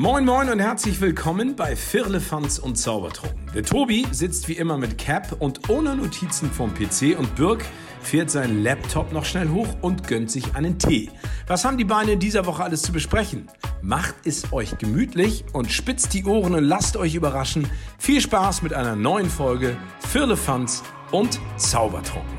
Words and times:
Moin 0.00 0.24
Moin 0.24 0.48
und 0.48 0.60
herzlich 0.60 0.98
willkommen 1.02 1.56
bei 1.56 1.76
Firlefanz 1.76 2.58
und 2.58 2.76
Zaubertrunken. 2.76 3.50
Der 3.54 3.62
Tobi 3.62 4.06
sitzt 4.12 4.48
wie 4.48 4.54
immer 4.54 4.78
mit 4.78 4.96
Cap 4.96 5.36
und 5.40 5.68
ohne 5.68 5.94
Notizen 5.94 6.50
vom 6.50 6.72
PC 6.72 7.18
und 7.18 7.36
Birk 7.36 7.62
fährt 8.00 8.30
seinen 8.30 8.62
Laptop 8.62 9.12
noch 9.12 9.26
schnell 9.26 9.50
hoch 9.50 9.68
und 9.82 10.08
gönnt 10.08 10.30
sich 10.30 10.54
einen 10.54 10.78
Tee. 10.78 11.10
Was 11.46 11.66
haben 11.66 11.76
die 11.76 11.84
Beine 11.84 12.12
in 12.12 12.18
dieser 12.18 12.46
Woche 12.46 12.64
alles 12.64 12.80
zu 12.80 12.92
besprechen? 12.92 13.48
Macht 13.82 14.14
es 14.24 14.50
euch 14.54 14.78
gemütlich 14.78 15.44
und 15.52 15.70
spitzt 15.70 16.14
die 16.14 16.24
Ohren 16.24 16.54
und 16.54 16.64
lasst 16.64 16.96
euch 16.96 17.14
überraschen. 17.14 17.68
Viel 17.98 18.22
Spaß 18.22 18.62
mit 18.62 18.72
einer 18.72 18.96
neuen 18.96 19.28
Folge 19.28 19.76
Firlefanz 19.98 20.82
und 21.10 21.38
Zaubertrunken. 21.58 22.38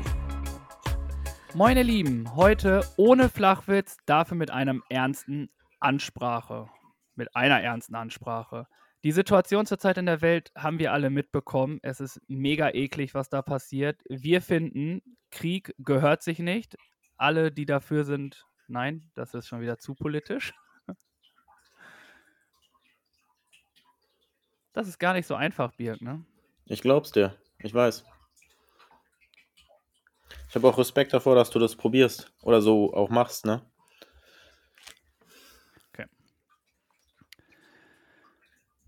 Moin 1.54 1.76
ihr 1.76 1.84
Lieben, 1.84 2.34
heute 2.34 2.84
ohne 2.96 3.28
Flachwitz, 3.28 3.98
dafür 4.04 4.36
mit 4.36 4.50
einem 4.50 4.82
ernsten 4.88 5.48
Ansprache 5.78 6.66
mit 7.14 7.34
einer 7.34 7.60
ernsten 7.60 7.94
Ansprache. 7.94 8.66
Die 9.04 9.12
Situation 9.12 9.66
zurzeit 9.66 9.98
in 9.98 10.06
der 10.06 10.20
Welt 10.20 10.52
haben 10.56 10.78
wir 10.78 10.92
alle 10.92 11.10
mitbekommen. 11.10 11.80
Es 11.82 12.00
ist 12.00 12.20
mega 12.28 12.70
eklig, 12.70 13.14
was 13.14 13.28
da 13.28 13.42
passiert. 13.42 14.00
Wir 14.08 14.40
finden, 14.40 15.02
Krieg 15.30 15.74
gehört 15.78 16.22
sich 16.22 16.38
nicht. 16.38 16.76
Alle, 17.16 17.50
die 17.50 17.66
dafür 17.66 18.04
sind, 18.04 18.44
nein, 18.68 19.10
das 19.14 19.34
ist 19.34 19.48
schon 19.48 19.60
wieder 19.60 19.78
zu 19.78 19.94
politisch. 19.94 20.52
Das 24.74 24.88
ist 24.88 24.98
gar 24.98 25.12
nicht 25.12 25.26
so 25.26 25.34
einfach, 25.34 25.72
Birg, 25.72 26.00
ne? 26.00 26.24
Ich 26.64 26.80
glaub's 26.80 27.12
dir. 27.12 27.36
Ich 27.58 27.74
weiß. 27.74 28.06
Ich 30.48 30.54
habe 30.54 30.66
auch 30.66 30.78
Respekt 30.78 31.12
davor, 31.12 31.34
dass 31.34 31.50
du 31.50 31.58
das 31.58 31.76
probierst 31.76 32.32
oder 32.42 32.62
so 32.62 32.94
auch 32.94 33.10
machst, 33.10 33.44
ne? 33.44 33.70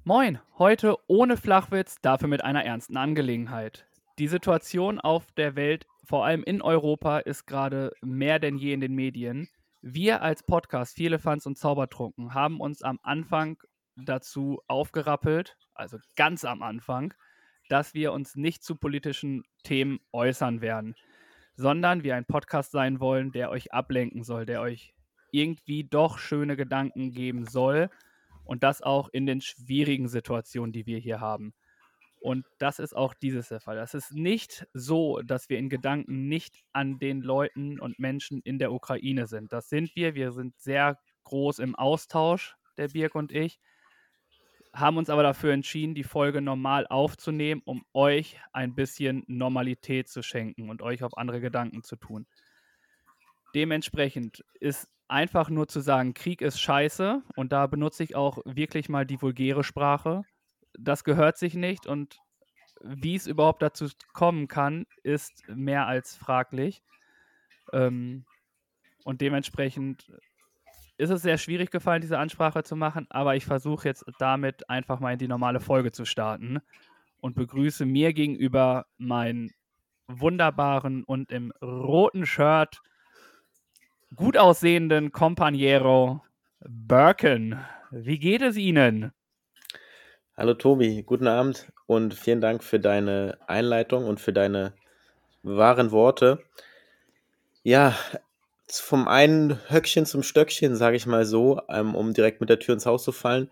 Moin, 0.07 0.39
heute 0.59 0.99
ohne 1.07 1.39
Flachwitz, 1.39 1.99
dafür 2.03 2.29
mit 2.29 2.45
einer 2.45 2.63
ernsten 2.63 2.99
Angelegenheit. 2.99 3.87
Die 4.19 4.29
Situation 4.29 5.01
auf 5.01 5.33
der 5.33 5.57
Welt, 5.57 5.87
vor 6.05 6.27
allem 6.27 6.45
in 6.45 6.61
Europa, 6.61 7.21
ist 7.21 7.47
gerade 7.47 7.91
mehr 8.03 8.39
denn 8.39 8.59
je 8.59 8.75
in 8.75 8.83
den 8.83 8.95
Medien. 8.95 9.49
Wir 9.81 10.21
als 10.21 10.43
Podcast 10.43 10.95
Viele 10.95 11.19
Fans 11.19 11.47
und 11.47 11.57
Zaubertrunken 11.57 12.35
haben 12.35 12.61
uns 12.61 12.83
am 12.83 13.01
Anfang 13.03 13.57
dazu 13.97 14.61
aufgerappelt, 14.69 15.57
also 15.73 15.97
ganz 16.17 16.45
am 16.45 16.63
Anfang, 16.63 17.15
dass 17.71 17.95
wir 17.95 18.13
uns 18.13 18.37
nicht 18.37 18.63
zu 18.63 18.77
politischen 18.77 19.45
Themen 19.63 20.01
äußern 20.13 20.61
werden, 20.61 20.97
sondern 21.57 22.05
wir 22.05 22.15
ein 22.15 22.27
Podcast 22.27 22.73
sein 22.73 23.01
wollen, 23.01 23.33
der 23.33 23.49
euch 23.49 23.73
ablenken 23.73 24.23
soll, 24.23 24.45
der 24.45 24.61
euch 24.61 24.93
irgendwie 25.31 25.83
doch 25.83 26.19
schöne 26.19 26.57
Gedanken 26.59 27.11
geben 27.11 27.47
soll 27.47 27.89
und 28.45 28.62
das 28.62 28.83
auch 28.83 29.09
in 29.09 29.27
den 29.27 29.41
schwierigen 29.41 30.09
Situationen, 30.09 30.73
die 30.73 30.87
wir 30.87 30.98
hier 30.98 31.20
haben. 31.20 31.55
Und 32.20 32.47
das 32.59 32.78
ist 32.78 32.97
auch 32.97 33.12
dieses 33.12 33.48
der 33.48 33.61
Fall. 33.61 33.77
Es 33.78 33.92
ist 33.92 34.12
nicht 34.12 34.67
so, 34.73 35.20
dass 35.20 35.51
wir 35.51 35.59
in 35.59 35.69
Gedanken 35.69 36.27
nicht 36.27 36.64
an 36.73 36.98
den 36.98 37.20
Leuten 37.20 37.78
und 37.78 37.98
Menschen 37.98 38.41
in 38.42 38.59
der 38.59 38.73
Ukraine 38.73 39.27
sind. 39.27 39.53
Das 39.53 39.69
sind 39.69 39.95
wir. 39.95 40.14
Wir 40.14 40.33
sind 40.33 40.59
sehr 40.59 40.98
groß 41.25 41.59
im 41.59 41.75
Austausch, 41.75 42.56
der 42.78 42.89
Birk 42.89 43.14
und 43.14 43.31
ich, 43.31 43.59
haben 44.75 44.97
uns 44.97 45.08
aber 45.08 45.23
dafür 45.23 45.53
entschieden, 45.53 45.95
die 45.95 46.03
Folge 46.03 46.41
normal 46.41 46.86
aufzunehmen, 46.89 47.62
um 47.64 47.84
euch 47.92 48.41
ein 48.53 48.75
bisschen 48.75 49.23
Normalität 49.27 50.08
zu 50.08 50.23
schenken 50.23 50.69
und 50.69 50.83
euch 50.83 51.05
auf 51.05 51.17
andere 51.17 51.41
Gedanken 51.41 51.83
zu 51.83 51.97
tun. 51.97 52.27
Dementsprechend 53.55 54.45
ist 54.58 54.89
einfach 55.09 55.51
nur 55.51 55.69
zu 55.69 55.81
sagen, 55.81 56.15
Krieg 56.15 56.41
ist 56.41 56.61
scheiße 56.61 57.23
und 57.37 57.53
da 57.53 57.67
benutze 57.67 58.03
ich 58.05 58.17
auch 58.17 58.39
wirklich 58.45 58.89
mal 58.89 59.05
die 59.07 59.21
vulgäre 59.21 59.65
Sprache. 59.65 60.23
Das 60.79 61.05
gehört 61.05 61.39
sich 61.39 61.55
nicht 61.55 61.87
und 61.87 62.19
wie 62.83 63.14
es 63.14 63.27
überhaupt 63.27 63.63
dazu 63.63 63.89
kommen 64.13 64.48
kann, 64.48 64.87
ist 65.03 65.45
mehr 65.48 65.87
als 65.87 66.17
fraglich. 66.17 66.83
Ähm, 67.73 68.25
und 69.05 69.20
dementsprechend 69.20 70.11
ist 70.97 71.11
es 71.11 71.23
sehr 71.23 71.39
schwierig 71.39 71.70
gefallen, 71.70 72.03
diese 72.03 72.19
Ansprache 72.19 72.63
zu 72.63 72.77
machen, 72.77 73.07
aber 73.11 73.37
ich 73.37 73.45
versuche 73.45 73.89
jetzt 73.89 74.05
damit 74.19 74.69
einfach 74.70 75.01
mal 75.01 75.13
in 75.13 75.19
die 75.19 75.29
normale 75.29 75.61
Folge 75.61 75.93
zu 75.93 76.05
starten 76.05 76.61
und 77.20 77.35
begrüße 77.35 77.85
mir 77.85 78.13
gegenüber 78.13 78.87
meinen 78.97 79.51
wunderbaren 80.07 81.05
und 81.05 81.33
im 81.33 81.53
roten 81.63 82.27
Shirt 82.27 82.81
gut 84.14 84.36
aussehenden 84.36 85.13
Companiero 85.13 86.23
Birken. 86.61 87.58
Wie 87.91 88.19
geht 88.19 88.42
es 88.42 88.57
Ihnen? 88.57 89.13
Hallo 90.36 90.55
Tobi, 90.55 91.02
guten 91.02 91.27
Abend 91.27 91.73
und 91.86 92.14
vielen 92.14 92.41
Dank 92.41 92.63
für 92.63 92.79
deine 92.79 93.39
Einleitung 93.47 94.07
und 94.07 94.20
für 94.20 94.33
deine 94.33 94.75
wahren 95.42 95.91
Worte. 95.91 96.45
Ja, 97.63 97.97
vom 98.69 99.08
einen 99.08 99.58
Höckchen 99.69 100.07
zum 100.07 100.23
Stöckchen, 100.23 100.77
sage 100.77 100.96
ich 100.96 101.07
mal 101.07 101.25
so, 101.25 101.61
ähm, 101.69 101.95
um 101.95 102.14
direkt 102.14 102.41
mit 102.41 102.51
der 102.51 102.58
Tür 102.58 102.75
ins 102.75 102.86
Haus 102.86 103.05
zu 103.05 103.13
fallen. 103.13 103.51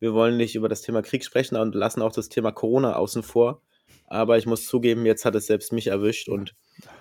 Wir 0.00 0.12
wollen 0.12 0.36
nicht 0.36 0.54
über 0.54 0.68
das 0.68 0.82
Thema 0.82 1.02
Krieg 1.02 1.24
sprechen 1.24 1.56
und 1.56 1.74
lassen 1.74 2.02
auch 2.02 2.12
das 2.12 2.28
Thema 2.28 2.52
Corona 2.52 2.94
außen 2.96 3.22
vor. 3.22 3.62
Aber 4.06 4.38
ich 4.38 4.46
muss 4.46 4.66
zugeben, 4.66 5.06
jetzt 5.06 5.24
hat 5.24 5.34
es 5.34 5.46
selbst 5.46 5.72
mich 5.72 5.86
erwischt 5.86 6.28
und 6.28 6.54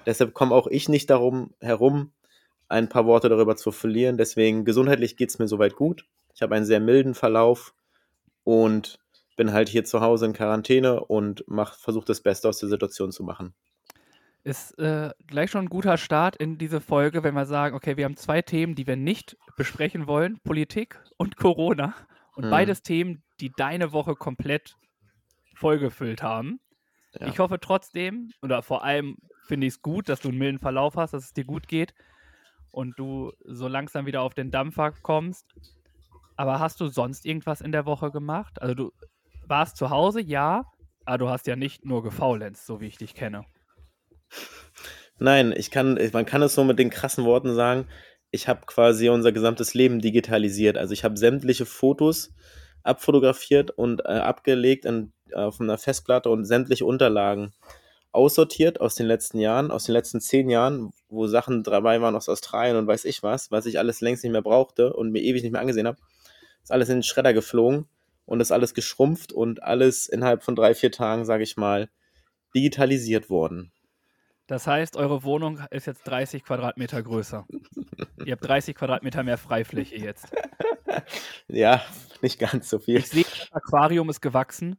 deshalb 0.06 0.34
komme 0.34 0.54
auch 0.54 0.68
ich 0.68 0.90
nicht 0.90 1.10
darum 1.10 1.54
herum, 1.60 2.12
ein 2.70 2.88
paar 2.88 3.06
Worte 3.06 3.30
darüber 3.30 3.56
zu 3.56 3.72
verlieren. 3.72 4.18
Deswegen 4.18 4.64
gesundheitlich 4.64 5.18
geht 5.18 5.30
es 5.30 5.40
mir 5.40 5.48
soweit 5.48 5.76
gut. 5.76 6.06
Ich 6.34 6.42
habe 6.42 6.56
einen 6.56 6.66
sehr 6.66 6.80
milden 6.80 7.16
Verlauf 7.16 7.74
und 8.44 9.00
bin 9.36 9.52
halt 9.52 9.70
hier 9.70 9.84
zu 9.84 10.02
Hause 10.02 10.28
in 10.28 10.34
Quarantäne 10.34 11.04
und 11.04 11.44
versuche 11.78 12.06
das 12.06 12.22
Beste 12.22 12.48
aus 12.48 12.60
der 12.60 12.70
Situation 12.70 13.12
zu 13.12 13.24
machen. 13.24 13.54
Ist 14.44 14.78
äh, 14.80 15.12
gleich 15.28 15.52
schon 15.52 15.66
ein 15.66 15.70
guter 15.70 15.98
Start 15.98 16.36
in 16.38 16.58
diese 16.58 16.80
Folge, 16.80 17.24
wenn 17.24 17.34
wir 17.34 17.46
sagen, 17.46 17.76
okay, 17.76 17.98
wir 17.98 18.06
haben 18.06 18.16
zwei 18.16 18.42
Themen, 18.42 18.76
die 18.76 18.88
wir 18.88 18.96
nicht 18.96 19.36
besprechen 19.58 20.08
wollen, 20.08 20.40
Politik 20.44 20.98
und 21.18 21.36
Corona. 21.36 21.94
Und 22.36 22.44
hm. 22.44 22.52
beides 22.52 22.84
Themen, 22.84 23.24
die 23.42 23.52
deine 23.56 23.92
Woche 23.92 24.16
komplett 24.16 24.76
vollgefüllt 25.56 26.24
haben. 26.24 26.60
Ja. 27.20 27.28
Ich 27.28 27.40
hoffe 27.40 27.60
trotzdem, 27.60 28.32
oder 28.42 28.62
vor 28.62 28.84
allem 28.84 29.18
finde 29.46 29.68
ich 29.68 29.74
es 29.74 29.82
gut, 29.82 30.08
dass 30.08 30.22
du 30.22 30.30
einen 30.30 30.38
milden 30.38 30.60
Verlauf 30.60 30.96
hast, 30.96 31.14
dass 31.14 31.26
es 31.26 31.34
dir 31.34 31.44
gut 31.44 31.68
geht 31.68 31.94
und 32.72 32.98
du 32.98 33.32
so 33.46 33.68
langsam 33.68 34.06
wieder 34.06 34.22
auf 34.22 34.34
den 34.34 34.52
Dampfer 34.52 34.92
kommst. 35.02 35.46
Aber 36.36 36.60
hast 36.60 36.80
du 36.80 36.88
sonst 36.88 37.26
irgendwas 37.26 37.62
in 37.62 37.72
der 37.72 37.86
Woche 37.86 38.12
gemacht? 38.12 38.62
Also 38.62 38.74
du 38.74 38.92
warst 39.46 39.78
zu 39.78 39.90
Hause, 39.90 40.22
ja, 40.22 40.64
aber 41.06 41.18
du 41.18 41.30
hast 41.30 41.48
ja 41.48 41.56
nicht 41.56 41.86
nur 41.86 42.04
gefaulenzt, 42.04 42.66
so 42.66 42.80
wie 42.82 42.88
ich 42.88 42.98
dich 42.98 43.16
kenne. 43.16 43.46
Nein, 45.18 45.54
ich 45.56 45.70
kann, 45.70 46.00
man 46.14 46.26
kann 46.26 46.42
es 46.42 46.56
so 46.56 46.64
mit 46.64 46.80
den 46.80 46.90
krassen 46.90 47.26
Worten 47.26 47.54
sagen, 47.54 47.88
ich 48.32 48.48
habe 48.48 48.62
quasi 48.66 49.10
unser 49.10 49.32
gesamtes 49.32 49.74
Leben 49.74 50.00
digitalisiert. 50.00 50.78
Also 50.78 50.94
ich 50.94 51.04
habe 51.04 51.18
sämtliche 51.18 51.66
Fotos 51.66 52.34
abfotografiert 52.84 53.72
und 53.72 54.02
äh, 54.06 54.20
abgelegt 54.20 54.86
in, 54.86 55.12
auf 55.34 55.60
einer 55.60 55.78
Festplatte 55.78 56.30
und 56.30 56.46
sämtliche 56.46 56.86
Unterlagen 56.86 57.54
aussortiert 58.20 58.82
aus 58.82 58.96
den 58.96 59.06
letzten 59.06 59.40
Jahren, 59.40 59.72
aus 59.72 59.86
den 59.86 59.94
letzten 59.94 60.20
zehn 60.20 60.50
Jahren, 60.50 60.92
wo 61.08 61.28
Sachen 61.28 61.64
dabei 61.64 62.02
waren 62.02 62.18
aus 62.18 62.28
Australien 62.28 62.76
und 62.76 62.86
weiß 62.86 63.06
ich 63.06 63.24
was, 63.24 63.50
was 63.50 63.66
ich 63.66 63.80
alles 63.80 64.02
längst 64.02 64.26
nicht 64.26 64.34
mehr 64.34 64.42
brauchte 64.42 64.92
und 64.94 65.12
mir 65.12 65.22
ewig 65.22 65.42
nicht 65.42 65.54
mehr 65.54 65.62
angesehen 65.62 65.88
habe. 65.88 65.98
Ist 66.62 66.74
alles 66.74 66.90
in 66.90 66.98
den 66.98 67.04
Schredder 67.04 67.34
geflogen 67.34 67.88
und 68.26 68.42
ist 68.42 68.52
alles 68.52 68.74
geschrumpft 68.74 69.32
und 69.32 69.64
alles 69.64 70.08
innerhalb 70.08 70.44
von 70.44 70.54
drei, 70.58 70.76
vier 70.76 70.92
Tagen, 70.92 71.24
sage 71.24 71.44
ich 71.44 71.56
mal, 71.56 71.90
digitalisiert 72.54 73.30
worden. 73.30 73.72
Das 74.48 74.68
heißt, 74.68 74.98
eure 74.98 75.24
Wohnung 75.24 75.62
ist 75.72 75.88
jetzt 75.88 76.04
30 76.04 76.44
Quadratmeter 76.44 77.02
größer. 77.02 77.48
Ihr 78.26 78.34
habt 78.34 78.46
30 78.46 78.76
Quadratmeter 78.76 79.24
mehr 79.24 79.38
Freifläche 79.38 79.96
jetzt. 79.96 80.28
Ja, 81.48 81.82
nicht 82.22 82.40
ganz 82.40 82.70
so 82.70 82.80
viel. 82.80 82.98
Ich 82.98 83.10
sehe, 83.10 83.24
das 83.24 83.52
Aquarium 83.52 84.10
ist 84.10 84.22
gewachsen. 84.22 84.78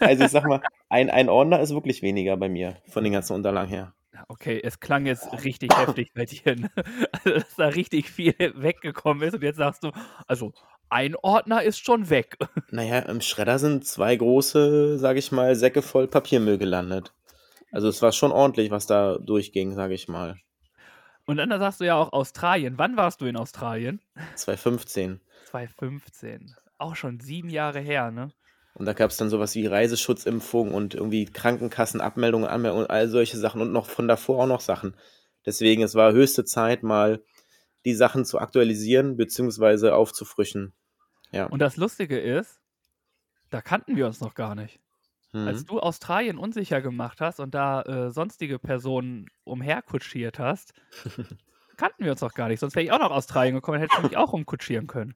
Also 0.00 0.24
ich 0.24 0.30
sag 0.30 0.46
mal, 0.46 0.62
ein, 0.88 1.10
ein 1.10 1.28
Ordner 1.28 1.60
ist 1.60 1.74
wirklich 1.74 2.02
weniger 2.02 2.36
bei 2.36 2.48
mir, 2.48 2.78
von 2.88 3.04
den 3.04 3.12
ganzen 3.12 3.34
Unterlagen 3.34 3.68
her. 3.68 3.94
Okay, 4.28 4.60
es 4.62 4.80
klang 4.80 5.06
jetzt 5.06 5.26
richtig 5.44 5.76
heftig 5.76 6.12
bei 6.14 6.24
dir, 6.24 6.56
ne? 6.56 6.70
also, 7.12 7.30
dass 7.30 7.56
da 7.56 7.66
richtig 7.68 8.10
viel 8.10 8.34
weggekommen 8.56 9.22
ist 9.22 9.34
und 9.34 9.42
jetzt 9.42 9.56
sagst 9.56 9.84
du, 9.84 9.90
also 10.26 10.52
ein 10.88 11.16
Ordner 11.16 11.62
ist 11.62 11.84
schon 11.84 12.08
weg. 12.10 12.38
Naja, 12.70 13.00
im 13.00 13.20
Schredder 13.20 13.58
sind 13.58 13.86
zwei 13.86 14.16
große, 14.16 14.98
sage 14.98 15.18
ich 15.18 15.32
mal, 15.32 15.56
Säcke 15.56 15.82
voll 15.82 16.06
Papiermüll 16.08 16.58
gelandet. 16.58 17.12
Also 17.72 17.88
es 17.88 18.00
war 18.02 18.12
schon 18.12 18.32
ordentlich, 18.32 18.70
was 18.70 18.86
da 18.86 19.18
durchging, 19.18 19.74
sage 19.74 19.94
ich 19.94 20.08
mal. 20.08 20.36
Und 21.26 21.38
dann 21.38 21.50
sagst 21.58 21.80
du 21.80 21.84
ja 21.84 21.96
auch 21.96 22.12
Australien. 22.12 22.74
Wann 22.76 22.96
warst 22.96 23.20
du 23.20 23.26
in 23.26 23.36
Australien? 23.36 24.00
2015. 24.36 25.20
2015. 25.54 26.56
Auch 26.78 26.96
schon 26.96 27.20
sieben 27.20 27.48
Jahre 27.48 27.78
her, 27.78 28.10
ne? 28.10 28.32
Und 28.74 28.86
da 28.86 28.92
gab 28.92 29.10
es 29.12 29.16
dann 29.16 29.30
sowas 29.30 29.54
wie 29.54 29.66
Reiseschutzimpfung 29.66 30.74
und 30.74 30.94
irgendwie 30.94 31.26
Krankenkassenabmeldungen, 31.26 32.48
Anmeldungen 32.48 32.84
und 32.86 32.90
all 32.90 33.08
solche 33.08 33.38
Sachen 33.38 33.60
und 33.60 33.72
noch 33.72 33.86
von 33.88 34.08
davor 34.08 34.42
auch 34.42 34.48
noch 34.48 34.60
Sachen. 34.60 34.96
Deswegen, 35.46 35.82
es 35.84 35.94
war 35.94 36.12
höchste 36.12 36.44
Zeit, 36.44 36.82
mal 36.82 37.22
die 37.84 37.94
Sachen 37.94 38.24
zu 38.24 38.40
aktualisieren 38.40 39.16
bzw. 39.16 39.90
aufzufrischen. 39.90 40.72
Ja. 41.30 41.46
Und 41.46 41.60
das 41.60 41.76
Lustige 41.76 42.18
ist, 42.18 42.60
da 43.50 43.60
kannten 43.60 43.94
wir 43.96 44.06
uns 44.06 44.20
noch 44.20 44.34
gar 44.34 44.56
nicht. 44.56 44.80
Als 45.32 45.62
Mhm. 45.62 45.66
du 45.66 45.80
Australien 45.80 46.38
unsicher 46.38 46.80
gemacht 46.80 47.20
hast 47.20 47.38
und 47.38 47.54
da 47.54 47.82
äh, 47.82 48.10
sonstige 48.10 48.58
Personen 48.58 49.26
umherkutschiert 49.44 50.38
hast, 50.40 50.74
kannten 51.76 52.04
wir 52.04 52.12
uns 52.12 52.20
noch 52.20 52.34
gar 52.34 52.48
nicht. 52.48 52.60
Sonst 52.60 52.74
wäre 52.74 52.84
ich 52.84 52.92
auch 52.92 52.98
nach 52.98 53.10
Australien 53.10 53.54
gekommen 53.54 53.80
und 53.80 53.88
hätte 53.88 54.02
mich 54.02 54.16
auch 54.16 54.32
umkutschieren 54.32 54.86
können. 54.88 55.14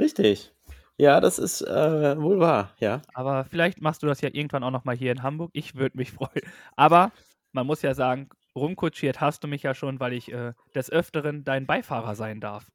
Richtig. 0.00 0.52
Ja, 0.96 1.20
das 1.20 1.38
ist 1.38 1.62
äh, 1.62 2.20
wohl 2.20 2.40
wahr, 2.40 2.74
ja. 2.78 3.02
Aber 3.14 3.44
vielleicht 3.44 3.80
machst 3.80 4.02
du 4.02 4.06
das 4.06 4.20
ja 4.20 4.30
irgendwann 4.32 4.64
auch 4.64 4.70
noch 4.70 4.84
mal 4.84 4.96
hier 4.96 5.12
in 5.12 5.22
Hamburg. 5.22 5.50
Ich 5.54 5.74
würde 5.74 5.96
mich 5.96 6.10
freuen. 6.12 6.42
Aber 6.76 7.12
man 7.52 7.66
muss 7.66 7.82
ja 7.82 7.94
sagen, 7.94 8.28
rumkutschiert 8.54 9.20
hast 9.20 9.44
du 9.44 9.48
mich 9.48 9.62
ja 9.62 9.74
schon, 9.74 10.00
weil 10.00 10.12
ich 10.12 10.32
äh, 10.32 10.52
des 10.74 10.90
Öfteren 10.90 11.44
dein 11.44 11.66
Beifahrer 11.66 12.14
sein 12.14 12.40
darf. 12.40 12.66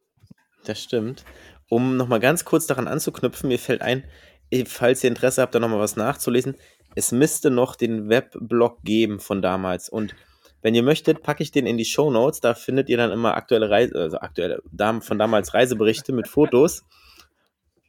Das 0.65 0.81
stimmt. 0.81 1.23
Um 1.69 1.97
nochmal 1.97 2.19
ganz 2.19 2.45
kurz 2.45 2.67
daran 2.67 2.87
anzuknüpfen, 2.87 3.47
mir 3.47 3.59
fällt 3.59 3.81
ein, 3.81 4.03
eh, 4.49 4.65
falls 4.65 5.03
ihr 5.03 5.09
Interesse 5.09 5.41
habt, 5.41 5.53
da 5.53 5.59
nochmal 5.59 5.79
was 5.79 5.95
nachzulesen, 5.95 6.55
es 6.95 7.11
müsste 7.11 7.51
noch 7.51 7.75
den 7.75 8.09
Webblog 8.09 8.81
geben 8.83 9.19
von 9.19 9.41
damals. 9.41 9.89
Und 9.89 10.15
wenn 10.61 10.73
ihr 10.73 10.81
möchtet, 10.83 11.21
packe 11.21 11.43
ich 11.43 11.51
den 11.51 11.67
in 11.67 11.77
die 11.77 11.85
Show 11.85 12.09
Notes. 12.09 12.39
Da 12.39 12.55
findet 12.55 12.89
ihr 12.89 12.97
dann 12.97 13.11
immer 13.11 13.35
aktuelle 13.35 13.69
Reise, 13.69 13.99
also 13.99 14.17
aktuelle 14.17 14.63
von 15.01 15.19
damals 15.19 15.53
Reiseberichte 15.53 16.11
mit 16.11 16.27
Fotos. 16.27 16.83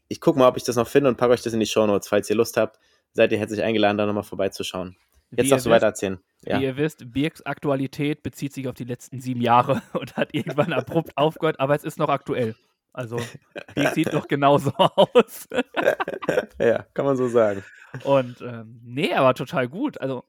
Ich 0.08 0.20
gucke 0.20 0.38
mal, 0.38 0.48
ob 0.48 0.56
ich 0.56 0.64
das 0.64 0.76
noch 0.76 0.86
finde 0.88 1.08
und 1.10 1.16
packe 1.16 1.32
euch 1.32 1.42
das 1.42 1.52
in 1.52 1.60
die 1.60 1.66
Show 1.66 1.86
Notes. 1.86 2.08
Falls 2.08 2.30
ihr 2.30 2.36
Lust 2.36 2.56
habt, 2.56 2.78
seid 3.12 3.32
ihr 3.32 3.38
herzlich 3.38 3.62
eingeladen, 3.62 3.98
da 3.98 4.06
nochmal 4.06 4.22
vorbeizuschauen. 4.22 4.96
Jetzt 5.30 5.50
darfst 5.50 5.66
du 5.66 5.70
wisst- 5.70 5.74
weitererzählen. 5.76 6.18
Ja. 6.42 6.60
Wie 6.60 6.64
ihr 6.64 6.76
wisst, 6.76 7.12
Birks 7.12 7.42
Aktualität 7.42 8.22
bezieht 8.22 8.52
sich 8.52 8.68
auf 8.68 8.74
die 8.74 8.84
letzten 8.84 9.20
sieben 9.20 9.40
Jahre 9.40 9.82
und 9.94 10.16
hat 10.16 10.32
irgendwann 10.32 10.72
abrupt 10.72 11.10
aufgehört, 11.16 11.58
aber 11.58 11.74
es 11.74 11.82
ist 11.82 11.98
noch 11.98 12.08
aktuell. 12.08 12.54
Also, 12.92 13.18
Birk 13.74 13.88
sieht 13.94 14.12
noch 14.12 14.28
genauso 14.28 14.70
aus. 14.76 15.48
ja, 16.58 16.82
kann 16.94 17.04
man 17.04 17.16
so 17.16 17.28
sagen. 17.28 17.62
Und 18.04 18.40
ähm, 18.40 18.80
nee, 18.84 19.12
aber 19.12 19.34
total 19.34 19.68
gut. 19.68 20.00
Also, 20.00 20.24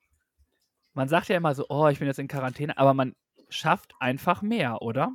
man 0.94 1.08
sagt 1.08 1.28
ja 1.30 1.38
immer 1.38 1.54
so, 1.54 1.66
oh, 1.70 1.88
ich 1.88 2.00
bin 2.00 2.08
jetzt 2.08 2.20
in 2.20 2.28
Quarantäne, 2.28 2.78
aber 2.78 2.94
man 2.94 3.16
schafft 3.50 3.94
einfach 4.00 4.42
mehr, 4.42 4.82
oder? 4.82 5.12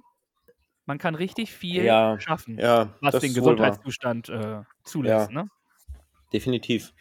Man 0.87 0.99
kann 0.99 1.15
richtig 1.15 1.53
viel 1.53 1.85
Ja, 1.85 2.19
schaffen, 2.19 2.59
Ja, 2.59 2.89
was 3.01 3.19
den. 3.19 3.35
Gesundheitszustand 3.35 4.29
äh, 4.29 4.63
zulässt. 4.85 5.31
Ne? 5.31 5.49
Definitiv. 6.33 6.93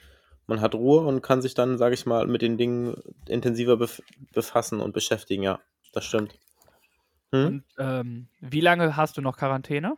Man 0.48 0.62
hat 0.62 0.76
Ruhe 0.76 1.06
und 1.06 1.22
kann 1.22 1.42
sich 1.42 1.54
dann, 1.54 1.78
sage 1.78 1.94
ich 1.96 2.06
mal, 2.06 2.28
mit 2.28 2.42
den 2.42 2.58
Dingen 2.58 3.02
intensiver 3.28 3.78
bef 3.78 4.02
befassen 4.34 4.82
und 4.82 4.94
beschäftigen. 4.94 5.44
Ja, 5.44 5.60
das 5.94 6.06
stimmt. 6.06 6.38
Hm? 7.32 7.46
Und 7.46 7.64
ähm, 7.80 8.28
wie 8.40 8.62
lange 8.62 8.96
hast 8.98 9.18
du 9.18 9.22
noch 9.22 9.38
Quarantäne? 9.38 9.96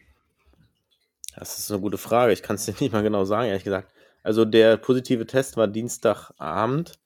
Das 1.35 1.57
ist 1.57 1.71
eine 1.71 1.81
gute 1.81 1.97
Frage. 1.97 2.31
Ich 2.33 2.43
kann 2.43 2.55
es 2.55 2.65
dir 2.65 2.75
nicht 2.79 2.93
mal 2.93 3.03
genau 3.03 3.25
sagen, 3.25 3.47
ehrlich 3.47 3.63
gesagt. 3.63 3.91
Also 4.21 4.45
der 4.45 4.77
positive 4.77 5.25
Test 5.25 5.57
war 5.57 5.67
Dienstagabend 5.67 6.99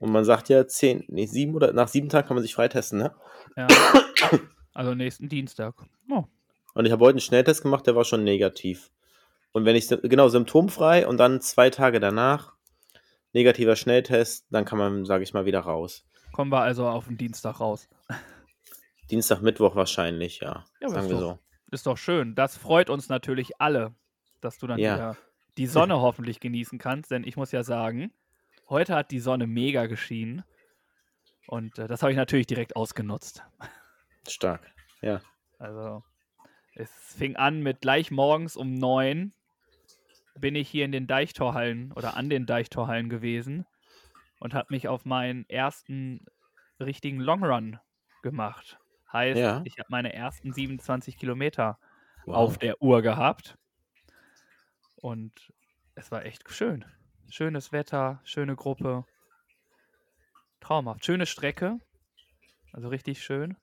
und 0.00 0.10
man 0.12 0.24
sagt 0.24 0.48
ja 0.50 0.66
zehn, 0.66 1.04
nee, 1.08 1.26
sieben 1.26 1.54
oder 1.54 1.72
nach 1.72 1.88
sieben 1.88 2.08
Tagen 2.10 2.26
kann 2.28 2.34
man 2.34 2.42
sich 2.42 2.54
freitesten, 2.54 2.98
ne? 2.98 3.14
Ja. 3.56 3.68
also 4.74 4.94
nächsten 4.94 5.28
Dienstag. 5.28 5.74
Oh, 6.10 6.24
Und 6.74 6.86
ich 6.86 6.92
habe 6.92 7.04
heute 7.04 7.14
einen 7.14 7.20
Schnelltest 7.20 7.62
gemacht, 7.62 7.86
der 7.86 7.96
war 7.96 8.04
schon 8.04 8.24
negativ. 8.24 8.90
Und 9.52 9.64
wenn 9.64 9.76
ich, 9.76 9.88
genau, 9.88 10.28
symptomfrei 10.28 11.06
und 11.06 11.18
dann 11.18 11.40
zwei 11.40 11.68
Tage 11.70 12.00
danach, 12.00 12.54
negativer 13.32 13.76
Schnelltest, 13.76 14.46
dann 14.50 14.64
kann 14.64 14.78
man, 14.78 15.04
sage 15.04 15.24
ich 15.24 15.34
mal, 15.34 15.44
wieder 15.44 15.60
raus. 15.60 16.04
kommen 16.32 16.50
wir 16.50 16.60
also 16.60 16.86
auf 16.88 17.06
den 17.06 17.18
Dienstag 17.18 17.60
raus. 17.60 17.88
Dienstag, 19.10 19.42
Mittwoch 19.42 19.74
wahrscheinlich, 19.76 20.40
ja. 20.40 20.64
Ja, 20.80 20.88
sagen 20.88 21.02
ist 21.04 21.08
wir 21.10 21.14
doch- 21.20 21.20
so. 21.34 21.38
Ist 21.70 21.86
doch 21.86 21.96
schön. 21.96 22.34
Das 22.34 22.56
freut 22.56 22.90
uns 22.90 23.08
natürlich 23.08 23.58
alle, 23.60 23.94
dass 24.42 24.58
du 24.58 24.66
dann 24.66 24.78
Ja. 24.78 24.94
wieder 24.94 25.16
die 25.56 25.66
Sonne 25.66 26.00
hoffentlich 26.00 26.38
genießen 26.40 26.78
kannst. 26.78 27.10
Denn 27.10 27.24
ich 27.24 27.36
muss 27.36 27.50
ja 27.52 27.62
sagen, 27.62 28.12
heute 28.68 28.94
hat 28.94 29.10
die 29.10 29.20
Sonne 29.20 29.46
mega 29.46 29.86
geschienen. 29.86 30.44
Und 31.46 31.78
äh, 31.78 31.88
das 31.88 32.02
habe 32.02 32.12
ich 32.12 32.16
natürlich 32.18 32.46
direkt 32.46 32.76
ausgenutzt. 32.76 33.42
Stark. 34.28 34.70
Ja. 35.00 35.20
Also, 35.58 36.02
es 36.74 36.90
fing 37.16 37.36
an 37.36 37.60
mit 37.62 37.80
gleich 37.80 38.10
morgens 38.10 38.56
um 38.56 38.74
neun 38.74 39.34
bin 40.34 40.54
ich 40.56 40.68
hier 40.68 40.84
in 40.86 40.92
den 40.92 41.06
Deichtorhallen 41.06 41.92
oder 41.92 42.16
an 42.16 42.30
den 42.30 42.46
Deichtorhallen 42.46 43.10
gewesen 43.10 43.66
und 44.40 44.54
habe 44.54 44.68
mich 44.70 44.88
auf 44.88 45.04
meinen 45.04 45.46
ersten 45.48 46.24
richtigen 46.80 47.20
Longrun 47.20 47.78
gemacht. 48.22 48.78
Heißt, 49.12 49.38
Ja. 49.38 49.60
ich 49.64 49.78
habe 49.78 49.88
meine 49.90 50.12
ersten 50.14 50.52
27 50.52 51.18
Kilometer 51.18 51.78
Wow. 52.24 52.36
auf 52.36 52.58
der 52.58 52.80
Uhr 52.80 53.02
gehabt. 53.02 53.58
Und 54.96 55.52
es 55.94 56.10
war 56.10 56.24
echt 56.24 56.50
schön. 56.50 56.84
Schönes 57.28 57.72
Wetter, 57.72 58.20
schöne 58.24 58.56
Gruppe. 58.56 59.04
Traumhaft. 60.60 61.04
Schöne 61.04 61.26
Strecke. 61.26 61.78
Also 62.72 62.88
richtig 62.88 63.22
schön. 63.22 63.56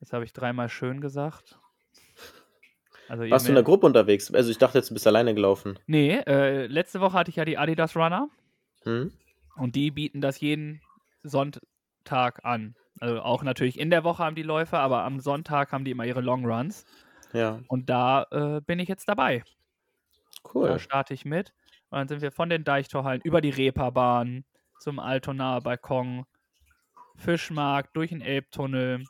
Jetzt 0.00 0.12
habe 0.12 0.24
ich 0.24 0.32
dreimal 0.32 0.68
schön 0.68 1.00
gesagt. 1.00 1.58
Also 3.08 3.28
Warst 3.28 3.46
du 3.46 3.50
in 3.50 3.56
der 3.56 3.64
Gruppe 3.64 3.86
unterwegs? 3.86 4.32
Also 4.32 4.50
ich 4.50 4.58
dachte 4.58 4.78
jetzt, 4.78 4.90
du 4.90 4.94
bist 4.94 5.06
alleine 5.06 5.34
gelaufen. 5.34 5.78
Nee, 5.86 6.18
äh, 6.26 6.66
letzte 6.66 7.00
Woche 7.00 7.14
hatte 7.14 7.30
ich 7.30 7.36
ja 7.36 7.44
die 7.44 7.58
Adidas 7.58 7.96
Runner 7.96 8.28
Hm? 8.84 9.12
und 9.56 9.74
die 9.74 9.90
bieten 9.90 10.20
das 10.20 10.40
jeden 10.40 10.80
Sonntag 11.22 12.44
an. 12.44 12.76
Also 13.00 13.20
auch 13.20 13.42
natürlich 13.42 13.78
in 13.78 13.90
der 13.90 14.04
Woche 14.04 14.22
haben 14.24 14.36
die 14.36 14.42
Läufer, 14.42 14.78
aber 14.78 15.02
am 15.04 15.20
Sonntag 15.20 15.72
haben 15.72 15.84
die 15.84 15.90
immer 15.90 16.04
ihre 16.04 16.20
Long 16.20 16.44
Runs. 16.46 16.84
Ja, 17.32 17.60
Und 17.68 17.90
da 17.90 18.26
äh, 18.30 18.60
bin 18.60 18.78
ich 18.78 18.88
jetzt 18.88 19.08
dabei. 19.08 19.42
Da 20.44 20.50
cool. 20.54 20.78
starte 20.78 21.12
ich 21.14 21.24
mit. 21.24 21.52
Und 21.90 21.98
dann 21.98 22.08
sind 22.08 22.22
wir 22.22 22.30
von 22.32 22.48
den 22.48 22.64
Deichtorhallen 22.64 23.20
über 23.22 23.40
die 23.40 23.50
Reeperbahn 23.50 24.44
zum 24.78 24.98
Altonaer 24.98 25.60
Balkon, 25.60 26.24
Fischmarkt, 27.16 27.96
durch 27.96 28.10
den 28.10 28.20
Elbtunnel 28.22 29.04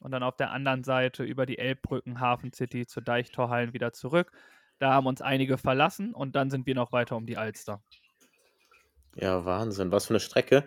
und 0.00 0.10
dann 0.10 0.22
auf 0.22 0.36
der 0.36 0.50
anderen 0.50 0.84
Seite 0.84 1.24
über 1.24 1.46
die 1.46 1.58
Elbbrücken, 1.58 2.20
Hafen 2.20 2.52
City 2.52 2.86
zur 2.86 3.02
Deichtorhallen 3.02 3.72
wieder 3.72 3.92
zurück. 3.92 4.32
Da 4.78 4.92
haben 4.92 5.06
uns 5.06 5.22
einige 5.22 5.58
verlassen 5.58 6.14
und 6.14 6.36
dann 6.36 6.50
sind 6.50 6.66
wir 6.66 6.74
noch 6.74 6.92
weiter 6.92 7.16
um 7.16 7.26
die 7.26 7.36
Alster. 7.36 7.80
Ja, 9.14 9.44
Wahnsinn. 9.44 9.92
Was 9.92 10.06
für 10.06 10.10
eine 10.10 10.20
Strecke. 10.20 10.64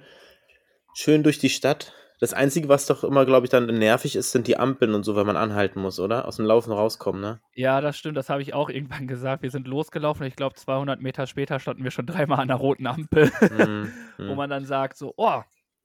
Schön 0.94 1.24
durch 1.24 1.38
die 1.38 1.50
Stadt. 1.50 1.94
Das 2.20 2.34
Einzige, 2.34 2.68
was 2.68 2.86
doch 2.86 3.06
immer, 3.06 3.26
glaube 3.26 3.46
ich, 3.46 3.50
dann 3.50 3.66
nervig 3.68 4.18
ist, 4.18 4.34
sind 4.34 4.48
die 4.48 4.58
Ampeln 4.58 4.94
und 4.94 5.04
so, 5.04 5.16
wenn 5.16 5.26
man 5.26 5.38
anhalten 5.38 5.80
muss, 5.80 6.02
oder? 6.02 6.28
Aus 6.28 6.36
dem 6.36 6.46
Laufen 6.46 6.74
rauskommen, 6.74 7.22
ne? 7.22 7.40
Ja, 7.54 7.80
das 7.80 7.98
stimmt, 7.98 8.18
das 8.18 8.30
habe 8.30 8.42
ich 8.42 8.54
auch 8.54 8.70
irgendwann 8.70 9.08
gesagt. 9.08 9.42
Wir 9.42 9.52
sind 9.52 9.68
losgelaufen. 9.68 10.26
Ich 10.26 10.36
glaube, 10.36 10.56
200 10.56 11.00
Meter 11.00 11.28
später 11.28 11.60
standen 11.60 11.86
wir 11.86 11.92
schon 11.92 12.06
dreimal 12.06 12.42
an 12.42 12.50
der 12.50 12.58
roten 12.58 12.88
Ampel. 12.88 13.32
Hm, 13.40 13.94
wo 14.18 14.24
hm. 14.32 14.36
man 14.36 14.50
dann 14.50 14.66
sagt, 14.66 14.98
so, 14.98 15.14
oh, 15.16 15.44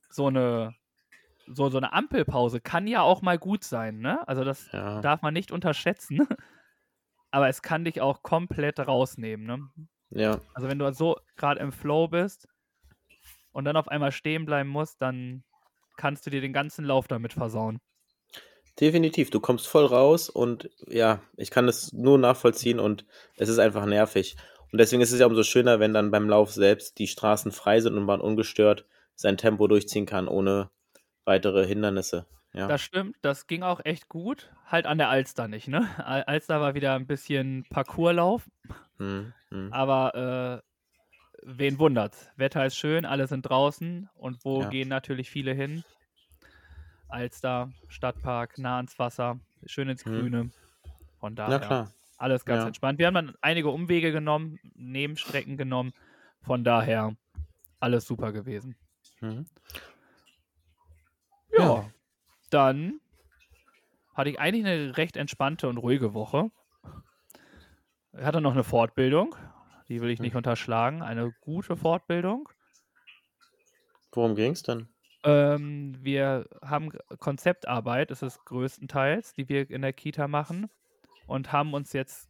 so 0.09 0.27
eine, 0.27 0.75
so, 1.47 1.69
so 1.69 1.77
eine 1.77 1.93
Ampelpause 1.93 2.61
kann 2.61 2.87
ja 2.87 3.01
auch 3.01 3.21
mal 3.21 3.37
gut 3.37 3.63
sein, 3.63 3.99
ne? 3.99 4.27
Also 4.27 4.43
das 4.43 4.71
Ja, 4.71 5.01
darf 5.01 5.21
man 5.21 5.33
nicht 5.33 5.51
unterschätzen. 5.51 6.27
Aber 7.31 7.49
es 7.49 7.61
kann 7.61 7.85
dich 7.85 8.01
auch 8.01 8.23
komplett 8.23 8.79
rausnehmen, 8.79 9.45
ne? 9.45 9.69
ja, 10.09 10.41
Also 10.53 10.69
wenn 10.69 10.79
du 10.79 10.91
so 10.93 11.17
gerade 11.37 11.59
im 11.61 11.71
Flow 11.71 12.07
bist 12.09 12.47
und 13.51 13.65
dann 13.65 13.77
auf 13.77 13.87
einmal 13.87 14.11
stehen 14.11 14.45
bleiben 14.45 14.69
musst, 14.69 15.01
dann 15.01 15.43
kannst 15.97 16.25
du 16.25 16.29
dir 16.29 16.41
den 16.41 16.53
ganzen 16.53 16.85
Lauf 16.85 17.07
damit 17.07 17.33
versauen. 17.33 17.79
definitiv. 18.79 19.29
Du 19.29 19.39
kommst 19.39 19.67
voll 19.67 19.85
raus 19.85 20.29
und 20.29 20.69
ja, 20.87 21.21
ich 21.37 21.51
kann 21.51 21.67
das 21.67 21.93
nur 21.93 22.17
nachvollziehen 22.17 22.79
und 22.79 23.05
es 23.37 23.49
ist 23.49 23.59
einfach 23.59 23.85
nervig. 23.85 24.35
Und 24.71 24.79
deswegen 24.79 25.01
ist 25.01 25.11
es 25.11 25.19
ja 25.19 25.25
umso 25.27 25.43
schöner, 25.43 25.79
wenn 25.79 25.93
dann 25.93 26.11
beim 26.11 26.27
Lauf 26.29 26.51
selbst 26.53 26.99
die 26.99 27.07
Straßen 27.07 27.51
frei 27.51 27.79
sind 27.79 27.95
und 27.97 28.03
man 28.05 28.19
ungestört 28.21 28.85
sein 29.15 29.37
Tempo 29.37 29.67
durchziehen 29.67 30.05
kann, 30.05 30.27
ohne 30.27 30.69
weitere 31.25 31.65
Hindernisse. 31.67 32.25
Ja, 32.53 32.67
Das 32.67 32.81
stimmt, 32.81 33.17
das 33.21 33.47
ging 33.47 33.63
auch 33.63 33.81
echt 33.83 34.07
gut. 34.09 34.51
Halt 34.65 34.85
an 34.85 34.97
der 34.97 35.09
Alster 35.09 35.47
nicht, 35.47 35.67
ne? 35.67 35.89
Al- 36.05 36.23
Alster 36.23 36.61
war 36.61 36.73
wieder 36.73 36.95
ein 36.95 37.05
bisschen 37.07 37.65
Parcourslauf, 37.69 38.49
hm, 38.97 39.33
hm. 39.49 39.73
aber 39.73 40.63
äh, 40.63 41.41
wen 41.43 41.79
wundert's? 41.79 42.31
Wetter 42.37 42.65
ist 42.65 42.77
schön, 42.77 43.05
alle 43.05 43.27
sind 43.27 43.43
draußen 43.43 44.09
und 44.15 44.45
wo 44.45 44.61
Ja. 44.61 44.69
gehen 44.69 44.89
natürlich 44.89 45.29
viele 45.29 45.53
hin? 45.53 45.83
Alster, 47.07 47.71
Stadtpark, 47.87 48.57
nah 48.57 48.77
ans 48.77 48.97
Wasser, 48.99 49.39
schön 49.65 49.89
ins 49.89 50.03
Hm. 50.05 50.11
Grüne. 50.13 50.51
Von 51.19 51.35
Na 51.45 51.59
daher 51.59 51.93
alles 52.17 52.45
ganz 52.45 52.61
Ja. 52.61 52.67
entspannt. 52.67 52.99
Wir 52.99 53.07
haben 53.07 53.13
dann 53.15 53.35
einige 53.41 53.69
Umwege 53.69 54.11
genommen, 54.11 54.59
Nebenstrecken 54.75 55.57
genommen. 55.57 55.93
Von 56.41 56.63
daher 56.63 57.15
alles 57.79 58.05
super 58.05 58.31
gewesen. 58.33 58.75
Ja, 61.57 61.63
Ja. 61.65 61.91
dann 62.51 63.01
hatte 64.15 64.31
ich 64.31 64.39
eigentlich 64.39 64.65
eine 64.65 64.97
recht 64.97 65.15
entspannte 65.15 65.67
und 65.69 65.77
ruhige 65.77 66.13
Woche. 66.15 66.49
Ich 68.13 68.23
hatte 68.25 68.41
noch 68.41 68.53
eine 68.53 68.63
Fortbildung, 68.63 69.35
die 69.89 70.01
will 70.01 70.09
ich 70.09 70.19
nicht 70.19 70.33
Hm. 70.33 70.35
unterschlagen, 70.35 71.03
eine 71.03 71.31
gute 71.31 71.77
Fortbildung. 71.77 72.49
Worum 74.13 74.33
ging 74.33 74.53
es 74.53 74.63
denn? 74.63 74.89
Ähm, 75.23 75.95
wir 76.01 76.47
haben 76.63 76.91
Konzeptarbeit, 77.19 78.11
ist 78.11 78.21
es 78.21 78.43
größtenteils, 78.45 79.33
die 79.33 79.49
wir 79.49 79.69
in 79.69 79.81
der 79.81 79.93
Kita 79.93 80.27
machen 80.27 80.69
und 81.25 81.51
haben 81.51 81.73
uns 81.73 81.93
jetzt 81.93 82.29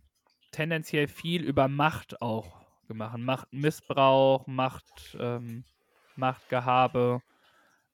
tendenziell 0.52 1.08
viel 1.08 1.44
über 1.44 1.68
Macht 1.68 2.22
auch 2.22 2.68
gemacht. 2.88 3.18
Machtmissbrauch, 3.20 4.48
Macht, 4.48 5.18
ähm, 5.20 5.66
Machtgehabe. 6.16 7.22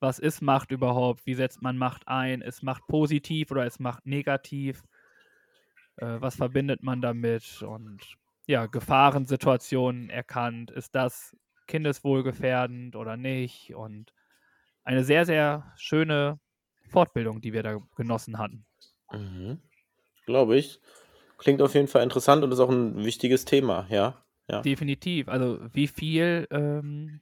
Was 0.01 0.19
ist 0.19 0.41
Macht 0.41 0.71
überhaupt? 0.71 1.25
Wie 1.25 1.35
setzt 1.35 1.61
man 1.61 1.77
Macht 1.77 2.07
ein? 2.07 2.41
Ist 2.41 2.63
Macht 2.63 2.87
positiv 2.87 3.51
oder 3.51 3.67
ist 3.67 3.79
Macht 3.79 4.05
negativ? 4.05 4.83
Äh, 5.97 6.17
was 6.19 6.35
verbindet 6.35 6.81
man 6.81 7.01
damit? 7.01 7.61
Und 7.61 8.01
ja, 8.47 8.65
Gefahrensituationen 8.65 10.09
erkannt. 10.09 10.71
Ist 10.71 10.95
das 10.95 11.37
kindeswohlgefährdend 11.67 12.95
oder 12.95 13.15
nicht? 13.15 13.75
Und 13.75 14.11
eine 14.83 15.03
sehr, 15.03 15.25
sehr 15.25 15.71
schöne 15.77 16.39
Fortbildung, 16.89 17.39
die 17.39 17.53
wir 17.53 17.61
da 17.61 17.77
genossen 17.95 18.39
hatten. 18.39 18.65
Mhm. 19.11 19.59
Glaube 20.25 20.57
ich. 20.57 20.79
Klingt 21.37 21.61
auf 21.61 21.75
jeden 21.75 21.87
Fall 21.87 22.03
interessant 22.03 22.43
und 22.43 22.51
ist 22.51 22.59
auch 22.59 22.69
ein 22.69 23.03
wichtiges 23.03 23.45
Thema, 23.45 23.85
ja. 23.89 24.23
ja. 24.47 24.61
Definitiv. 24.61 25.27
Also 25.27 25.59
wie 25.73 25.87
viel, 25.87 26.47
ähm, 26.51 27.19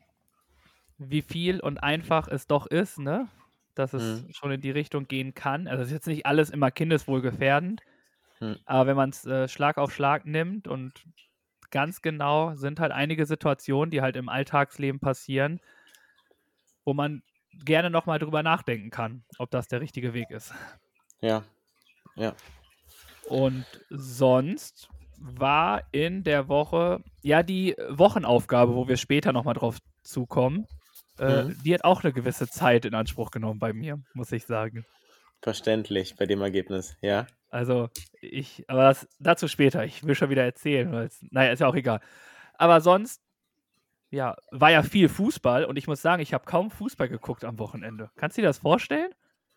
wie 0.99 1.21
viel 1.21 1.59
und 1.59 1.77
einfach 1.81 2.27
es 2.27 2.47
doch 2.47 2.67
ist, 2.67 2.99
ne? 2.99 3.27
Dass 3.75 3.93
es 3.93 4.23
Mhm. 4.23 4.33
schon 4.33 4.51
in 4.51 4.61
die 4.61 4.71
Richtung 4.71 5.07
gehen 5.07 5.33
kann. 5.33 5.67
Also 5.67 5.81
es 5.81 5.87
ist 5.87 5.93
jetzt 5.93 6.07
nicht 6.07 6.25
alles 6.25 6.49
immer 6.49 6.71
kindeswohlgefährdend, 6.71 7.81
Mhm. 8.41 8.57
aber 8.65 8.87
wenn 8.87 8.97
man 8.97 9.09
es 9.09 9.25
äh, 9.25 9.47
Schlag 9.47 9.77
auf 9.77 9.93
Schlag 9.93 10.25
nimmt 10.25 10.67
und 10.67 11.05
ganz 11.71 12.01
genau 12.01 12.55
sind 12.55 12.79
halt 12.79 12.91
einige 12.91 13.25
Situationen, 13.25 13.91
die 13.91 14.01
halt 14.01 14.15
im 14.15 14.27
Alltagsleben 14.29 14.99
passieren, 14.99 15.59
wo 16.85 16.93
man 16.93 17.23
gerne 17.53 17.89
nochmal 17.89 18.19
drüber 18.19 18.43
nachdenken 18.43 18.89
kann, 18.89 19.23
ob 19.37 19.51
das 19.51 19.67
der 19.67 19.81
richtige 19.81 20.13
Weg 20.13 20.29
ist. 20.31 20.53
Ja. 21.21 21.43
Ja. 22.15 22.33
Und 23.27 23.65
sonst 23.89 24.89
war 25.17 25.83
in 25.91 26.23
der 26.23 26.47
Woche, 26.47 27.03
ja, 27.21 27.43
die 27.43 27.75
Wochenaufgabe, 27.89 28.75
wo 28.75 28.87
wir 28.87 28.97
später 28.97 29.33
nochmal 29.33 29.53
drauf 29.53 29.77
zukommen, 30.03 30.65
äh, 31.19 31.43
Mhm. 31.43 31.57
die 31.63 31.73
hat 31.73 31.83
auch 31.83 32.03
eine 32.03 32.13
gewisse 32.13 32.47
Zeit 32.47 32.85
in 32.85 32.95
Anspruch 32.95 33.31
genommen 33.31 33.59
bei 33.59 33.73
mir, 33.73 34.01
muss 34.13 34.31
ich 34.31 34.45
sagen. 34.45 34.85
Verständlich 35.41 36.15
bei 36.17 36.25
dem 36.25 36.41
Ergebnis, 36.41 36.97
ja. 37.01 37.27
Also, 37.49 37.89
ich, 38.21 38.65
aber 38.67 38.83
das, 38.83 39.07
dazu 39.19 39.47
später. 39.47 39.83
Ich 39.85 40.03
will 40.03 40.15
schon 40.15 40.29
wieder 40.29 40.43
erzählen, 40.43 40.91
weil 40.91 41.05
es, 41.07 41.25
naja, 41.31 41.51
ist 41.51 41.59
ja 41.59 41.67
auch 41.67 41.75
egal. 41.75 42.01
Aber 42.55 42.81
sonst, 42.81 43.21
ja, 44.11 44.35
war 44.51 44.71
ja 44.71 44.83
viel 44.83 45.07
Fußball 45.09 45.65
und 45.65 45.77
ich 45.77 45.87
muss 45.87 46.01
sagen, 46.01 46.21
ich 46.21 46.33
habe 46.33 46.45
kaum 46.45 46.69
Fußball 46.71 47.07
geguckt 47.09 47.43
am 47.45 47.57
Wochenende. 47.59 48.11
Kannst 48.17 48.37
du 48.37 48.41
dir 48.41 48.47
das 48.47 48.59
vorstellen? 48.59 49.11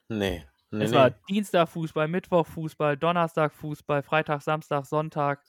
Nee. 0.09 0.45
Nee, 0.71 0.85
es 0.85 0.91
nee. 0.91 0.97
war 0.97 1.11
Dienstag 1.29 1.69
Fußball, 1.69 2.09
Mittwoch 2.09 2.47
Fußball, 2.47 2.97
Donnerstag 2.97 3.53
Fußball, 3.53 4.03
Freitag, 4.03 4.41
Samstag, 4.41 4.87
Sonntag. 4.87 5.43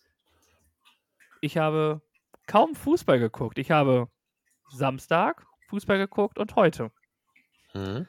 Ich 1.42 1.58
habe 1.58 2.02
kaum 2.48 2.76
Fußball 2.76 3.20
geguckt. 3.20 3.58
Ich 3.58 3.72
habe 3.72 4.10
Samstag 4.70 5.46
Fußball 5.74 5.98
geguckt 5.98 6.38
und 6.38 6.56
heute. 6.56 6.92
Mhm. 7.74 8.06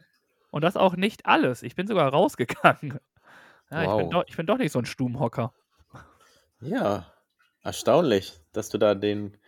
Und 0.51 0.63
das 0.63 0.77
auch 0.77 0.97
nicht 0.97 1.25
alles. 1.25 1.63
Ich 1.63 1.75
bin 1.75 1.87
sogar 1.87 2.09
rausgegangen. 2.13 3.01
Ja, 3.71 3.83
ich, 3.83 3.89
bin 3.97 4.05
Wow. 4.07 4.11
doch, 4.11 4.25
ich 4.27 4.37
bin 4.37 4.45
doch 4.47 4.59
nicht 4.59 4.71
so 4.71 4.79
ein 4.81 4.85
Stubenhocker. 4.85 5.55
Ja. 6.61 7.07
Erstaunlich, 7.63 8.39
dass 8.53 8.69
du 8.69 8.77
da 8.77 8.95
den 8.95 9.39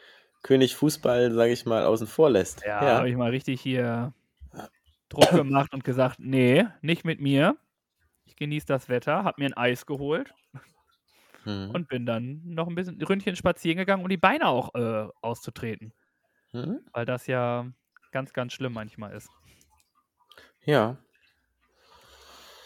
König 0.43 0.77
Fußball, 0.77 1.31
sage 1.33 1.53
ich 1.53 1.67
mal, 1.67 1.85
außen 1.85 2.07
vor 2.07 2.31
lässt. 2.31 2.63
Ja, 2.65 2.83
Ja. 2.83 2.97
habe 2.97 3.11
ich 3.11 3.17
mal 3.17 3.29
richtig 3.31 3.61
hier 3.61 4.15
Druck 5.11 5.29
gemacht 5.31 5.75
und 5.75 5.85
gesagt, 5.85 6.19
nee, 6.19 6.65
nicht 6.81 7.05
mit 7.05 7.21
mir. 7.21 7.57
Ich 8.25 8.37
genieße 8.37 8.67
das 8.67 8.89
Wetter, 8.89 9.25
habe 9.25 9.43
mir 9.43 9.51
ein 9.51 9.57
Eis 9.59 9.85
geholt 9.85 10.33
Mhm. 11.45 11.71
und 11.75 11.89
bin 11.89 12.07
dann 12.07 12.41
noch 12.47 12.67
ein 12.69 12.75
bisschen 12.75 13.01
Ründchen 13.03 13.37
spazieren 13.37 13.77
gegangen, 13.77 14.03
um 14.03 14.09
die 14.09 14.17
Beine 14.17 14.49
auch 14.49 14.75
äh, 14.75 15.09
auszutreten. 15.21 15.93
Mhm. 16.53 16.81
Weil 16.93 17.05
das 17.05 17.27
ja 17.27 17.67
ganz, 18.17 18.33
ganz 18.33 18.55
schlimm 18.55 18.73
manchmal 18.73 19.13
ist. 19.13 19.29
Ja. 20.65 20.97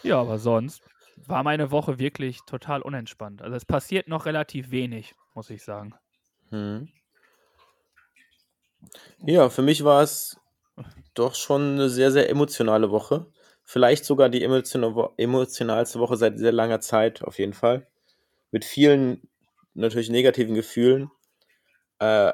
Ja, 0.01 0.21
aber 0.21 0.39
sonst 0.39 0.81
war 1.17 1.43
meine 1.43 1.71
Woche 1.71 1.99
wirklich 1.99 2.39
total 2.47 2.81
unentspannt. 2.81 3.41
Also 3.41 3.57
es 3.57 3.65
passiert 3.65 4.07
noch 4.07 4.25
relativ 4.25 4.71
wenig, 4.71 5.13
muss 5.33 5.49
ich 5.49 5.61
sagen. 5.61 5.93
Mhm. 6.51 6.87
Ja, 9.19 9.49
für 9.49 9.61
mich 9.61 9.83
war 9.83 10.01
es 10.03 10.37
doch 11.15 11.35
schon 11.35 11.73
eine 11.73 11.89
sehr, 11.89 12.13
sehr 12.13 12.29
emotionale 12.29 12.89
Woche. 12.89 13.25
Vielleicht 13.65 14.05
sogar 14.05 14.29
die 14.29 14.43
emotionalste 14.43 15.99
Woche 15.99 16.15
seit 16.15 16.39
sehr 16.39 16.53
langer 16.53 16.79
Zeit, 16.79 17.25
auf 17.25 17.39
jeden 17.39 17.53
Fall. 17.53 17.87
Mit 18.51 18.63
vielen 18.63 19.27
natürlich 19.73 20.09
negativen 20.09 20.55
Gefühlen. 20.55 21.11
Äh, 21.99 22.31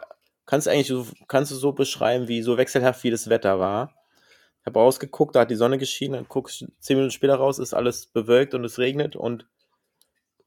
kannst 0.47 0.65
du 0.65 0.71
eigentlich 0.71 0.87
so, 0.87 1.05
kannst 1.27 1.51
du 1.51 1.55
so 1.55 1.73
beschreiben, 1.73 2.27
wie 2.27 2.41
so 2.41 2.57
wechselhaft 2.57 3.03
wie 3.03 3.11
das 3.11 3.29
Wetter 3.29 3.59
war? 3.59 3.93
Ich 4.61 4.65
habe 4.65 4.79
rausgeguckt, 4.79 5.35
da 5.35 5.41
hat 5.41 5.51
die 5.51 5.55
Sonne 5.55 5.77
geschienen, 5.77 6.13
dann 6.13 6.27
guckst 6.27 6.61
du 6.61 6.67
zehn 6.79 6.97
Minuten 6.97 7.11
später 7.11 7.35
raus, 7.35 7.59
ist 7.59 7.75
alles 7.75 8.07
bewölkt 8.07 8.55
und 8.55 8.65
es 8.65 8.79
regnet 8.79 9.15
und 9.15 9.47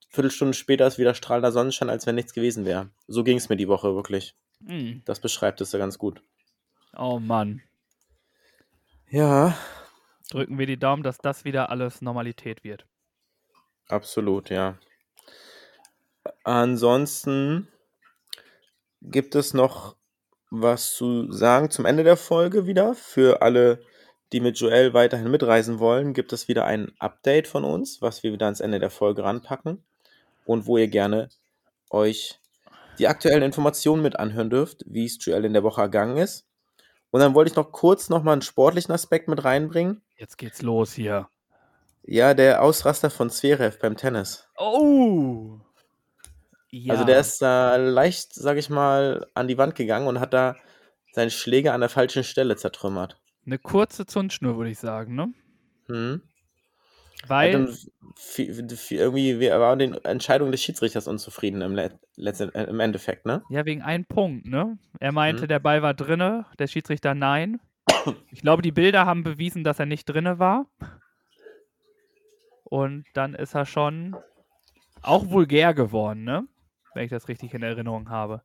Viertelstunde 0.08 0.54
später 0.54 0.88
ist 0.88 0.98
wieder 0.98 1.14
strahlender 1.14 1.52
Sonnenschein, 1.52 1.88
als 1.88 2.04
wenn 2.06 2.16
nichts 2.16 2.34
gewesen 2.34 2.64
wäre. 2.64 2.90
So 3.06 3.22
ging 3.22 3.36
es 3.36 3.48
mir 3.48 3.56
die 3.56 3.68
Woche 3.68 3.94
wirklich. 3.94 4.34
Hm. 4.66 5.02
Das 5.04 5.20
beschreibt 5.20 5.60
es 5.60 5.70
ja 5.70 5.78
ganz 5.78 5.98
gut. 5.98 6.20
Oh 6.96 7.20
Mann. 7.20 7.62
Ja, 9.08 9.56
Drücken 10.30 10.58
wir 10.58 10.66
die 10.66 10.78
Daumen, 10.78 11.02
dass 11.02 11.18
das 11.18 11.44
wieder 11.44 11.70
alles 11.70 12.02
Normalität 12.02 12.62
wird. 12.62 12.86
absolut, 13.88 14.48
ja. 14.50 14.78
Ansonsten 16.44 17.68
gibt 19.02 19.34
es 19.34 19.54
noch 19.54 19.96
was 20.50 20.94
zu 20.94 21.30
sagen 21.30 21.70
zum 21.70 21.86
Ende 21.86 22.04
der 22.04 22.16
Folge 22.16 22.66
wieder. 22.66 22.94
Für 22.94 23.42
alle, 23.42 23.80
die 24.32 24.40
mit 24.40 24.58
Joel 24.58 24.94
weiterhin 24.94 25.30
mitreisen 25.30 25.78
wollen, 25.78 26.12
gibt 26.12 26.32
es 26.32 26.48
wieder 26.48 26.64
ein 26.64 26.92
Update 26.98 27.46
von 27.46 27.64
uns, 27.64 28.02
was 28.02 28.22
wir 28.22 28.32
wieder 28.32 28.46
ans 28.46 28.60
Ende 28.60 28.78
der 28.78 28.90
Folge 28.90 29.22
ranpacken 29.22 29.84
und 30.44 30.66
wo 30.66 30.76
ihr 30.76 30.88
gerne 30.88 31.28
euch 31.90 32.40
die 32.98 33.08
aktuellen 33.08 33.42
Informationen 33.42 34.02
mit 34.02 34.18
anhören 34.18 34.50
dürft, 34.50 34.84
wie 34.86 35.06
es 35.06 35.24
Joel 35.24 35.44
in 35.44 35.52
der 35.52 35.62
Woche 35.62 35.80
ergangen 35.80 36.16
ist. 36.16 36.46
Und 37.10 37.20
dann 37.20 37.34
wollte 37.34 37.50
ich 37.50 37.56
noch 37.56 37.72
kurz 37.72 38.08
nochmal 38.08 38.34
einen 38.34 38.42
sportlichen 38.42 38.92
Aspekt 38.92 39.28
mit 39.28 39.42
reinbringen. 39.44 40.02
Jetzt 40.16 40.36
geht's 40.36 40.62
los 40.62 40.92
hier. 40.92 41.28
Ja, 42.02 42.34
der 42.34 42.62
Ausraster 42.62 43.10
von 43.10 43.30
Zverev 43.30 43.78
beim 43.80 43.96
Tennis. 43.96 44.48
Oh! 44.56 45.58
Ja. 46.70 46.94
Also 46.94 47.04
der 47.04 47.18
ist 47.20 47.42
da 47.42 47.76
leicht, 47.76 48.32
sag 48.34 48.56
ich 48.56 48.70
mal, 48.70 49.26
an 49.34 49.48
die 49.48 49.58
Wand 49.58 49.74
gegangen 49.74 50.06
und 50.06 50.20
hat 50.20 50.32
da 50.32 50.56
seinen 51.12 51.30
Schläger 51.30 51.74
an 51.74 51.80
der 51.80 51.90
falschen 51.90 52.22
Stelle 52.22 52.56
zertrümmert. 52.56 53.20
Eine 53.44 53.58
kurze 53.58 54.06
Zündschnur, 54.06 54.56
würde 54.56 54.70
ich 54.70 54.78
sagen, 54.78 55.14
ne? 55.14 55.32
Hm? 55.86 56.22
Weil, 57.26 57.68
irgendwie 58.38 59.40
wir 59.40 59.60
waren 59.60 59.78
den 59.78 59.94
Entscheidungen 60.04 60.52
des 60.52 60.62
Schiedsrichters 60.62 61.06
unzufrieden 61.06 61.60
im, 61.60 61.74
letzten, 62.16 62.54
äh, 62.54 62.64
im 62.64 62.80
Endeffekt, 62.80 63.26
ne? 63.26 63.42
ja, 63.50 63.66
wegen 63.66 63.82
einem 63.82 64.06
Punkt, 64.06 64.46
ne? 64.46 64.78
Er 65.00 65.12
meinte, 65.12 65.44
Mhm. 65.44 65.48
der 65.48 65.58
Ball 65.58 65.82
war 65.82 65.92
drinne, 65.92 66.46
der 66.58 66.66
Schiedsrichter 66.66 67.14
nein. 67.14 67.60
Ich 68.30 68.40
glaube, 68.40 68.62
die 68.62 68.72
Bilder 68.72 69.04
haben 69.04 69.22
bewiesen, 69.22 69.64
dass 69.64 69.78
er 69.78 69.86
nicht 69.86 70.06
drinne 70.06 70.38
war. 70.38 70.66
Und 72.64 73.04
dann 73.14 73.34
ist 73.34 73.54
er 73.54 73.66
schon 73.66 74.16
auch 75.02 75.28
vulgär 75.28 75.74
geworden, 75.74 76.24
ne? 76.24 76.46
Wenn 76.94 77.04
ich 77.04 77.10
das 77.10 77.28
richtig 77.28 77.54
in 77.54 77.62
Erinnerung 77.62 78.08
habe. 78.10 78.42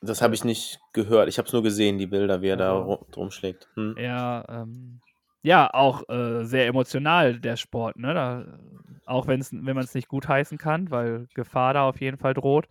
Das 0.00 0.20
habe 0.20 0.34
ich 0.34 0.44
nicht 0.44 0.80
gehört. 0.92 1.28
Ich 1.28 1.38
habe 1.38 1.46
es 1.46 1.52
nur 1.52 1.62
gesehen, 1.62 1.98
die 1.98 2.06
Bilder, 2.06 2.42
wie 2.42 2.48
er 2.48 2.56
da 2.56 2.76
Also- 2.78 2.92
ru- 2.92 3.10
drum 3.10 3.30
schlägt. 3.30 3.68
Hm? 3.74 3.96
Ja, 3.98 4.44
ähm, 4.48 5.00
ja, 5.42 5.72
auch 5.72 6.08
äh, 6.08 6.44
sehr 6.44 6.66
emotional 6.66 7.38
der 7.38 7.56
Sport, 7.56 7.96
ne? 7.96 8.12
Da, 8.14 8.58
auch 9.06 9.26
wenn's, 9.26 9.52
wenn 9.52 9.74
man 9.74 9.84
es 9.84 9.94
nicht 9.94 10.08
gut 10.08 10.26
heißen 10.28 10.56
kann, 10.58 10.90
weil 10.90 11.26
Gefahr 11.34 11.74
da 11.74 11.88
auf 11.88 12.00
jeden 12.00 12.16
Fall 12.18 12.34
droht. 12.34 12.66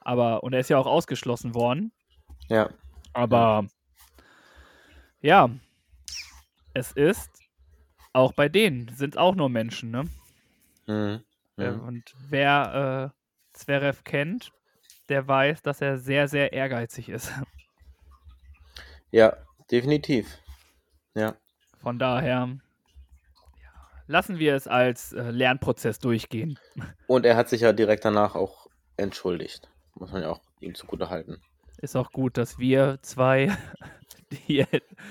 Aber, 0.00 0.42
und 0.42 0.52
er 0.52 0.60
ist 0.60 0.70
ja 0.70 0.78
auch 0.78 0.86
ausgeschlossen 0.86 1.54
worden. 1.54 1.92
Ja. 2.48 2.68
Aber 3.12 3.66
ja, 5.20 5.48
es 6.74 6.92
ist 6.92 7.30
auch 8.12 8.32
bei 8.32 8.48
denen 8.48 8.88
sind 8.94 9.16
auch 9.18 9.34
nur 9.34 9.48
Menschen, 9.48 9.90
ne? 9.90 10.04
Hm. 10.86 11.20
Äh, 11.56 11.70
Hm. 11.70 11.80
Und 11.80 12.14
wer 12.28 13.12
äh, 13.14 13.56
Zverev 13.56 14.02
kennt, 14.04 14.52
der 15.08 15.26
weiß, 15.26 15.62
dass 15.62 15.80
er 15.80 15.98
sehr, 15.98 16.28
sehr 16.28 16.52
ehrgeizig 16.52 17.08
ist. 17.08 17.32
Ja, 19.10 19.36
definitiv. 19.70 20.40
Ja. 21.14 21.36
Von 21.80 22.00
daher 22.00 22.58
lassen 24.08 24.40
wir 24.40 24.56
es 24.56 24.66
als 24.66 25.12
äh, 25.12 25.30
Lernprozess 25.30 26.00
durchgehen. 26.00 26.58
Und 27.06 27.24
er 27.24 27.36
hat 27.36 27.48
sich 27.48 27.60
ja 27.60 27.72
direkt 27.72 28.04
danach 28.04 28.34
auch 28.34 28.66
entschuldigt. 28.96 29.70
Muss 29.94 30.10
man 30.10 30.22
ja 30.22 30.30
auch 30.30 30.40
ihm 30.58 30.74
zugute 30.74 31.10
halten. 31.10 31.40
Ist 31.78 31.94
auch 31.94 32.10
gut, 32.10 32.36
dass 32.36 32.58
wir 32.58 32.98
zwei 33.02 33.56
die 34.48 34.66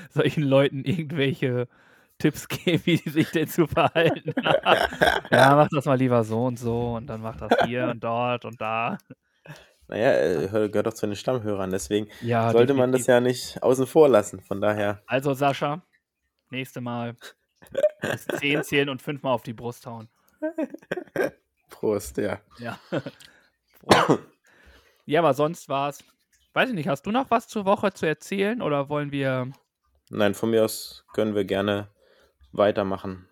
solchen 0.09 0.43
Leuten 0.43 0.83
irgendwelche 0.83 1.69
Tipps 2.17 2.47
geben, 2.47 2.81
wie 2.85 2.97
die 2.97 3.09
sich 3.09 3.31
denn 3.31 3.47
zu 3.47 3.67
verhalten 3.67 4.33
haben. 4.43 5.25
ja, 5.31 5.55
mach 5.55 5.69
das 5.69 5.85
mal 5.85 5.97
lieber 5.97 6.23
so 6.23 6.45
und 6.45 6.59
so 6.59 6.95
und 6.95 7.07
dann 7.07 7.21
mach 7.21 7.37
das 7.37 7.51
hier 7.65 7.87
und 7.87 8.03
dort 8.03 8.45
und 8.45 8.59
da. 8.59 8.97
Naja, 9.93 10.49
hör- 10.49 10.69
gehört 10.69 10.87
doch 10.87 10.93
zu 10.93 11.05
den 11.05 11.15
Stammhörern, 11.15 11.69
deswegen 11.69 12.07
Ja, 12.21 12.51
sollte 12.51 12.73
man 12.73 12.91
das 12.91 13.05
ja 13.05 13.19
nicht 13.19 13.61
außen 13.61 13.85
vor 13.85 14.09
lassen. 14.09 14.41
Von 14.41 14.59
daher, 14.59 15.03
Also 15.05 15.35
Sascha, 15.35 15.83
nächste 16.49 16.81
Mal 16.81 17.15
bis 18.01 18.25
10 18.39 18.63
zählen 18.63 18.89
und 18.89 19.03
fünfmal 19.03 19.33
auf 19.33 19.43
die 19.43 19.53
Brust 19.53 19.85
hauen. 19.85 20.09
Prost, 21.69 22.17
ja. 22.17 22.39
Ja. 22.57 22.79
Prost. 23.85 24.19
ja, 25.05 25.19
aber 25.19 25.35
sonst 25.35 25.69
war's. 25.69 26.03
Weiß 26.53 26.69
ich 26.69 26.75
nicht, 26.75 26.87
hast 26.87 27.05
du 27.05 27.11
noch 27.11 27.29
was 27.29 27.47
zur 27.47 27.65
Woche 27.65 27.93
zu 27.93 28.07
erzählen 28.07 28.61
oder 28.63 28.89
wollen 28.89 29.11
wir 29.11 29.51
Nein, 30.09 30.33
von 30.33 30.49
mir 30.49 30.65
aus 30.65 31.05
können 31.13 31.35
wir 31.35 31.45
gerne 31.45 31.87
weitermachen. 32.51 33.27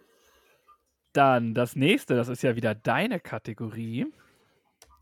dann 1.14 1.54
das 1.56 1.76
nächste? 1.76 2.16
Das 2.16 2.28
ist 2.28 2.44
ja 2.44 2.56
wieder 2.56 2.76
deine 2.76 3.20
Kategorie. 3.20 4.06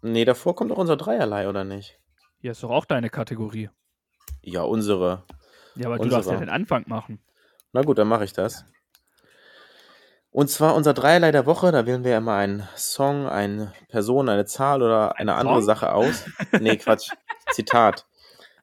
Nee, 0.01 0.25
davor 0.25 0.55
kommt 0.55 0.71
doch 0.71 0.77
unser 0.77 0.97
Dreierlei, 0.97 1.47
oder 1.49 1.63
nicht? 1.63 1.99
Hier 2.39 2.51
ist 2.51 2.63
doch 2.63 2.69
auch 2.69 2.85
deine 2.85 3.09
Kategorie. 3.09 3.69
Ja, 4.41 4.61
unsere. 4.63 5.23
Ja, 5.75 5.87
aber 5.87 5.97
du 5.97 6.09
darfst 6.09 6.29
ja 6.29 6.35
Unsere. 6.35 6.39
den 6.39 6.49
Anfang 6.49 6.85
machen. 6.87 7.19
Na 7.73 7.81
gut, 7.81 7.97
dann 7.97 8.07
mache 8.07 8.23
ich 8.23 8.33
das. 8.33 8.65
Und 10.31 10.49
zwar 10.49 10.75
unser 10.75 10.93
Dreierlei 10.93 11.31
der 11.31 11.45
Woche, 11.45 11.71
da 11.71 11.85
wählen 11.85 12.03
wir 12.03 12.15
immer 12.17 12.35
einen 12.35 12.67
Song, 12.75 13.27
eine 13.27 13.73
Person, 13.89 14.29
eine 14.29 14.45
Zahl 14.45 14.81
oder 14.83 15.17
eine 15.17 15.35
andere 15.35 15.55
Song? 15.55 15.63
Sache 15.63 15.93
aus. 15.93 16.25
Nee, 16.59 16.77
Quatsch. 16.77 17.09
Zitat. 17.51 18.05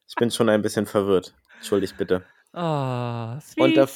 Ich 0.09 0.15
bin 0.15 0.31
schon 0.31 0.49
ein 0.49 0.63
bisschen 0.63 0.87
verwirrt. 0.87 1.35
Entschuldigt 1.57 1.97
bitte. 1.97 2.25
Ah, 2.53 3.41
sweet. 3.41 3.65
Und 3.65 3.77
da 3.77 3.87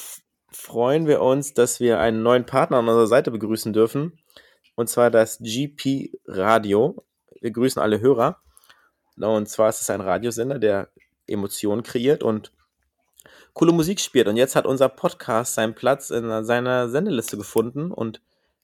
freuen 0.50 1.06
wir 1.06 1.22
uns, 1.22 1.54
dass 1.54 1.78
wir 1.78 2.00
einen 2.00 2.22
neuen 2.22 2.44
Partner 2.44 2.78
an 2.78 2.88
unserer 2.88 3.06
Seite 3.06 3.30
begrüßen 3.30 3.72
dürfen. 3.72 4.18
Und 4.74 4.88
zwar 4.88 5.10
das 5.10 5.38
GP 5.38 6.10
Radio. 6.26 7.04
Wir 7.40 7.50
grüßen 7.50 7.80
alle 7.80 8.00
Hörer. 8.00 8.40
Und 9.16 9.48
zwar 9.48 9.68
ist 9.68 9.80
es 9.80 9.90
ein 9.90 10.00
Radiosender, 10.00 10.58
der 10.58 10.90
Emotionen 11.26 11.82
kreiert 11.82 12.22
und 12.22 12.52
coole 13.52 13.72
Musik 13.72 14.00
spielt. 14.00 14.28
Und 14.28 14.36
jetzt 14.36 14.56
hat 14.56 14.66
unser 14.66 14.88
Podcast 14.88 15.54
seinen 15.54 15.74
Platz 15.74 16.10
in 16.10 16.44
seiner 16.44 16.88
Sendeliste 16.88 17.36
gefunden. 17.36 17.90
Und 17.92 18.22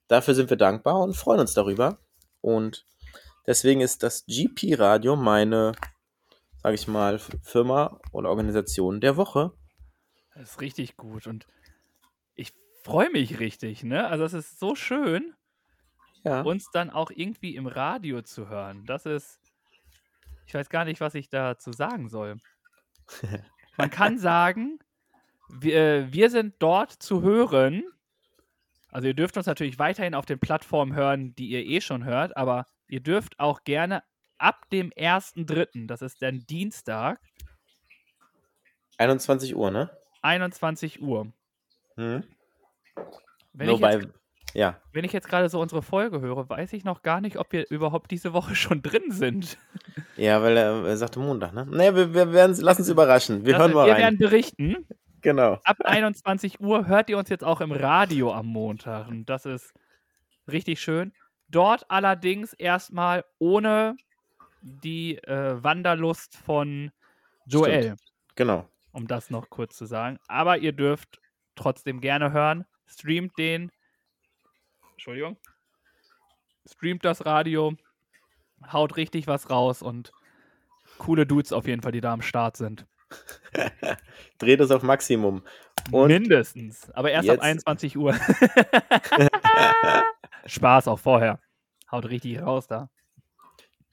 dafür 0.09 0.35
sind 0.35 0.51
wir 0.51 0.57
dankbar 0.57 1.01
und 1.01 1.17
freuen 1.17 1.41
uns 1.41 1.55
darüber. 1.55 1.99
Und 2.41 2.87
deswegen 3.47 3.81
ist 3.81 4.03
das 4.03 4.25
GP 4.27 4.79
Radio 4.79 5.17
meine, 5.17 5.73
sage 6.63 6.75
ich 6.75 6.89
mal, 6.89 7.19
Firma 7.43 8.01
oder 8.13 8.31
Organisation 8.31 9.01
der 9.01 9.17
Woche. 9.17 9.53
Das 10.35 10.51
ist 10.51 10.61
richtig 10.61 10.97
gut 10.97 11.27
und 11.27 11.47
ich 12.35 12.53
freue 12.83 13.11
mich 13.11 13.41
richtig, 13.41 13.83
ne? 13.83 14.07
Also 14.07 14.25
es 14.25 14.35
ist 14.35 14.59
so 14.59 14.75
schön, 14.75 15.35
Ja. 16.27 16.41
uns 16.43 16.71
dann 16.71 16.91
auch 16.91 17.11
irgendwie 17.11 17.55
im 17.55 17.67
Radio 17.67 18.21
zu 18.23 18.49
hören. 18.49 18.85
Das 18.85 19.07
ist, 19.07 19.39
ich 20.47 20.55
weiß 20.55 20.69
gar 20.69 20.85
nicht, 20.85 21.01
was 21.01 21.15
ich 21.15 21.29
dazu 21.29 21.73
sagen 21.73 22.09
soll. 22.09 22.39
Man 23.77 23.91
kann 23.91 24.19
sagen, 24.19 24.79
wir, 25.49 26.13
wir 26.13 26.31
sind 26.31 26.55
dort 26.59 26.91
zu 26.91 27.23
hören. 27.23 27.85
Also 28.91 29.09
ihr 29.09 29.15
dürft 29.15 29.37
uns 29.37 29.47
natürlich 29.47 29.79
weiterhin 29.79 30.15
auf 30.15 30.27
den 30.27 30.41
Plattformen 30.41 30.95
hören, 30.95 31.35
die 31.37 31.49
ihr 31.49 31.65
eh 31.65 31.81
schon 31.81 32.05
hört, 32.05 32.37
aber 32.37 32.67
ihr 32.89 33.01
dürft 33.01 33.39
auch 33.39 33.63
gerne 33.65 34.03
ab 34.39 34.69
dem 34.71 34.91
1.3., 34.91 35.87
das 35.87 36.03
ist 36.03 36.23
dann 36.23 36.41
Dienstag, 36.47 37.21
21 38.99 39.55
Uhr, 39.55 39.71
ne? 39.71 39.91
21 40.23 41.03
Uhr. 41.03 41.33
Hm? 41.97 42.25
Wenn 43.53 43.67
Nur 43.67 43.77
ich 43.77 43.81
bei, 43.81 43.93
jetzt 43.93 44.09
ja, 44.57 44.81
Wenn 44.93 45.05
ich 45.05 45.13
jetzt 45.13 45.29
gerade 45.29 45.49
so 45.49 45.61
unsere 45.61 45.83
Folge 45.83 46.21
höre, 46.21 46.49
weiß 46.49 46.73
ich 46.73 46.83
noch 46.85 47.03
gar 47.03 47.21
nicht, 47.21 47.37
ob 47.37 47.53
wir 47.53 47.69
überhaupt 47.71 48.11
diese 48.11 48.33
Woche 48.33 48.55
schon 48.57 48.81
drin 48.83 49.11
sind. 49.11 49.59
ja, 50.17 50.43
weil 50.43 50.57
er, 50.57 50.85
er 50.87 50.97
sagte 50.97 51.19
Montag, 51.21 51.53
ne? 51.53 51.67
Naja, 51.71 51.95
wir, 51.95 52.15
wir 52.15 52.33
werden, 52.33 52.57
lass 52.61 52.79
uns 52.79 52.89
überraschen. 52.89 53.45
Wir 53.45 53.55
hören 53.55 53.63
Also, 53.63 53.75
mal 53.75 53.87
wir 53.87 53.93
rein. 53.95 54.01
werden 54.03 54.19
berichten. 54.19 54.87
Genau. 55.21 55.59
Ab 55.65 55.79
21 55.85 56.61
Uhr 56.61 56.87
hört 56.87 57.11
ihr 57.11 57.19
uns 57.19 57.29
jetzt 57.29 57.43
auch 57.45 57.61
im 57.61 57.73
Radio 57.73 58.33
am 58.33 58.47
Montag. 58.47 59.09
Und 59.09 59.27
das 59.27 59.45
ist 59.45 59.73
richtig 60.51 60.81
schön. 60.81 61.13
Dort 61.49 61.85
allerdings 61.91 62.53
erstmal 62.53 63.25
ohne 63.39 63.97
die 64.63 65.17
äh, 65.19 65.63
Wanderlust 65.63 66.37
von 66.37 66.91
Joel, 67.47 67.97
Genau. 68.37 68.69
um 68.93 69.07
das 69.07 69.31
noch 69.31 69.51
kurz 69.51 69.77
zu 69.77 69.85
sagen. 69.87 70.19
Aber 70.29 70.59
ihr 70.59 70.73
dürft 70.73 71.21
trotzdem 71.57 72.01
gerne 72.01 72.33
hören. 72.33 72.65
Streamt 72.87 73.37
den. 73.39 73.71
Entschuldigung. 74.97 75.37
Streamt 76.69 77.05
das 77.05 77.25
Radio. 77.27 77.75
Haut 78.73 78.97
richtig 78.97 79.27
was 79.27 79.51
raus 79.51 79.83
und 79.83 80.13
coole 80.99 81.27
Dudes 81.27 81.53
auf 81.53 81.67
jeden 81.67 81.83
Fall, 81.83 81.93
die 81.93 82.01
da 82.01 82.13
am 82.13 82.23
Start 82.23 82.57
sind. 82.57 82.87
Dreht 84.39 84.61
es 84.61 84.71
auf 84.71 84.83
Maximum. 84.83 85.43
Und 85.93 86.09
Mindestens. 86.09 86.91
Aber 86.93 87.11
erst 87.11 87.29
ab 87.29 87.37
jetzt- 87.37 87.45
21 87.45 87.97
Uhr. 87.97 88.15
Spaß 90.47 90.89
auch 90.89 90.99
vorher. 90.99 91.39
Haut 91.91 92.07
richtig 92.09 92.41
raus 92.43 92.67
da. 92.67 92.89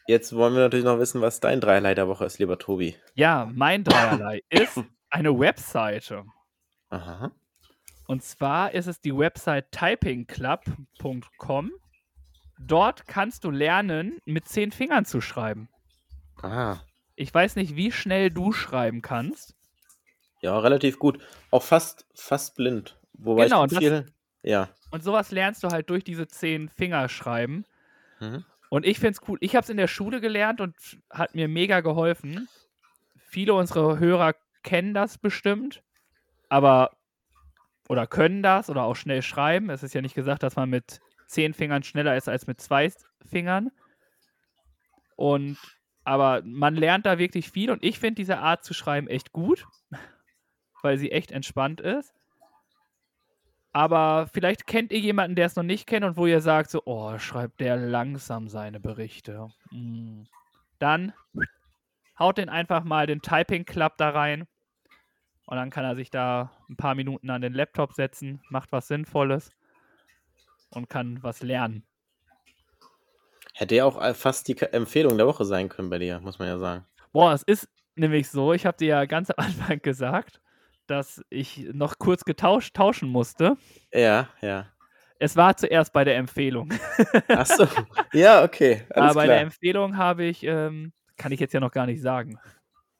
jetzt 0.07 0.35
wollen 0.35 0.53
wir 0.55 0.61
natürlich 0.61 0.85
noch 0.85 0.99
wissen, 0.99 1.21
was 1.21 1.39
dein 1.39 1.61
Dreierlei 1.61 1.93
der 1.93 2.07
Woche 2.07 2.25
ist, 2.25 2.39
lieber 2.39 2.57
Tobi. 2.57 2.95
Ja, 3.13 3.47
mein 3.53 3.83
Dreierlei 3.83 4.41
ist 4.49 4.81
eine 5.09 5.37
Webseite. 5.37 6.25
Aha. 6.89 7.31
Und 8.07 8.23
zwar 8.23 8.73
ist 8.73 8.87
es 8.87 9.01
die 9.01 9.15
Website 9.15 9.71
typingclub.com. 9.71 11.71
Dort 12.59 13.07
kannst 13.07 13.43
du 13.43 13.51
lernen, 13.51 14.19
mit 14.25 14.47
zehn 14.47 14.71
Fingern 14.71 15.05
zu 15.05 15.21
schreiben. 15.21 15.69
Ah. 16.41 16.77
Ich 17.15 17.33
weiß 17.33 17.55
nicht, 17.55 17.75
wie 17.75 17.91
schnell 17.91 18.29
du 18.31 18.51
schreiben 18.51 19.01
kannst. 19.01 19.55
Ja, 20.41 20.57
relativ 20.59 20.99
gut. 20.99 21.19
Auch 21.51 21.63
fast, 21.63 22.05
fast 22.15 22.55
blind. 22.55 22.99
Wobei 23.13 23.45
Genau, 23.45 23.65
ich 23.65 23.71
das- 23.71 23.79
viel. 23.79 24.05
Ja. 24.43 24.69
Und 24.91 25.03
sowas 25.03 25.31
lernst 25.31 25.63
du 25.63 25.69
halt 25.69 25.89
durch 25.89 26.03
diese 26.03 26.27
zehn 26.27 26.69
Finger 26.69 27.07
schreiben. 27.09 27.65
Mhm. 28.19 28.43
Und 28.69 28.85
ich 28.85 28.99
finde 28.99 29.19
es 29.21 29.27
cool. 29.27 29.37
Ich 29.41 29.55
habe 29.55 29.63
es 29.63 29.69
in 29.69 29.77
der 29.77 29.87
Schule 29.87 30.19
gelernt 30.19 30.59
und 30.59 30.75
hat 31.09 31.35
mir 31.35 31.47
mega 31.47 31.79
geholfen. 31.81 32.47
Viele 33.15 33.53
unserer 33.53 33.99
Hörer 33.99 34.33
kennen 34.63 34.93
das 34.93 35.17
bestimmt, 35.17 35.83
aber 36.49 36.91
oder 37.89 38.07
können 38.07 38.43
das 38.43 38.69
oder 38.69 38.83
auch 38.83 38.95
schnell 38.95 39.21
schreiben. 39.21 39.69
Es 39.69 39.83
ist 39.83 39.93
ja 39.93 40.01
nicht 40.01 40.15
gesagt, 40.15 40.43
dass 40.43 40.55
man 40.55 40.69
mit 40.69 41.01
zehn 41.27 41.53
Fingern 41.53 41.83
schneller 41.83 42.15
ist 42.15 42.29
als 42.29 42.47
mit 42.47 42.61
zwei 42.61 42.91
Fingern. 43.25 43.71
Und 45.15 45.57
aber 46.05 46.41
man 46.43 46.75
lernt 46.75 47.05
da 47.05 47.17
wirklich 47.17 47.49
viel 47.49 47.71
und 47.71 47.83
ich 47.83 47.99
finde 47.99 48.15
diese 48.15 48.39
Art 48.39 48.63
zu 48.63 48.73
schreiben 48.73 49.07
echt 49.07 49.31
gut, 49.31 49.65
weil 50.81 50.97
sie 50.97 51.11
echt 51.11 51.31
entspannt 51.31 51.79
ist. 51.81 52.13
Aber 53.71 54.27
vielleicht 54.31 54.67
kennt 54.67 54.91
ihr 54.91 54.99
jemanden, 54.99 55.35
der 55.35 55.47
es 55.47 55.55
noch 55.55 55.63
nicht 55.63 55.87
kennt 55.87 56.05
und 56.05 56.15
wo 56.15 56.27
ihr 56.27 56.41
sagt 56.41 56.69
so, 56.69 56.83
oh, 56.85 57.17
schreibt 57.17 57.59
der 57.59 57.75
langsam 57.75 58.47
seine 58.47 58.79
Berichte. 58.79 59.49
Mm. 59.71 60.23
Dann 60.77 61.13
haut 62.19 62.37
den 62.37 62.49
einfach 62.49 62.83
mal 62.83 63.07
den 63.07 63.21
Typing 63.21 63.65
Club 63.65 63.93
da 63.97 64.09
rein 64.09 64.47
und 65.47 65.57
dann 65.57 65.71
kann 65.71 65.85
er 65.85 65.95
sich 65.95 66.11
da 66.11 66.51
ein 66.73 66.77
paar 66.77 66.95
Minuten 66.95 67.29
an 67.29 67.41
den 67.41 67.53
Laptop 67.53 67.93
setzen, 67.93 68.41
macht 68.49 68.71
was 68.71 68.87
Sinnvolles 68.87 69.51
und 70.69 70.89
kann 70.89 71.21
was 71.21 71.41
lernen. 71.41 71.85
Hätte 73.53 73.75
ja 73.75 73.85
auch 73.85 74.15
fast 74.15 74.47
die 74.47 74.57
Empfehlung 74.57 75.17
der 75.17 75.27
Woche 75.27 75.45
sein 75.45 75.69
können 75.69 75.89
bei 75.89 75.99
dir, 75.99 76.19
muss 76.19 76.39
man 76.39 76.47
ja 76.47 76.57
sagen. 76.57 76.85
Boah, 77.11 77.33
es 77.33 77.43
ist 77.43 77.69
nämlich 77.95 78.29
so, 78.29 78.53
ich 78.53 78.65
habe 78.65 78.77
dir 78.77 78.87
ja 78.87 79.05
ganz 79.05 79.29
am 79.29 79.35
Anfang 79.45 79.79
gesagt, 79.81 80.41
dass 80.87 81.23
ich 81.29 81.69
noch 81.73 81.97
kurz 81.99 82.25
getauscht 82.25 82.75
tauschen 82.75 83.09
musste. 83.09 83.55
Ja, 83.93 84.29
ja. 84.41 84.67
Es 85.19 85.37
war 85.37 85.55
zuerst 85.55 85.93
bei 85.93 86.03
der 86.03 86.17
Empfehlung. 86.17 86.73
Achso. 87.29 87.67
ja, 88.13 88.43
okay. 88.43 88.85
Alles 88.89 89.11
Aber 89.11 89.13
bei 89.13 89.27
der 89.27 89.35
klar. 89.35 89.45
Empfehlung 89.45 89.97
habe 89.97 90.25
ich, 90.25 90.43
ähm, 90.43 90.91
kann 91.17 91.31
ich 91.31 91.39
jetzt 91.39 91.53
ja 91.53 91.59
noch 91.59 91.71
gar 91.71 91.85
nicht 91.85 92.01
sagen. 92.01 92.39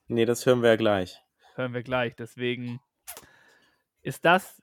Nee, 0.06 0.24
das 0.24 0.46
hören 0.46 0.62
wir 0.62 0.70
ja 0.70 0.76
gleich. 0.76 1.20
Hören 1.56 1.74
wir 1.74 1.82
gleich. 1.82 2.14
Deswegen 2.16 2.80
ist 4.04 4.24
das 4.24 4.62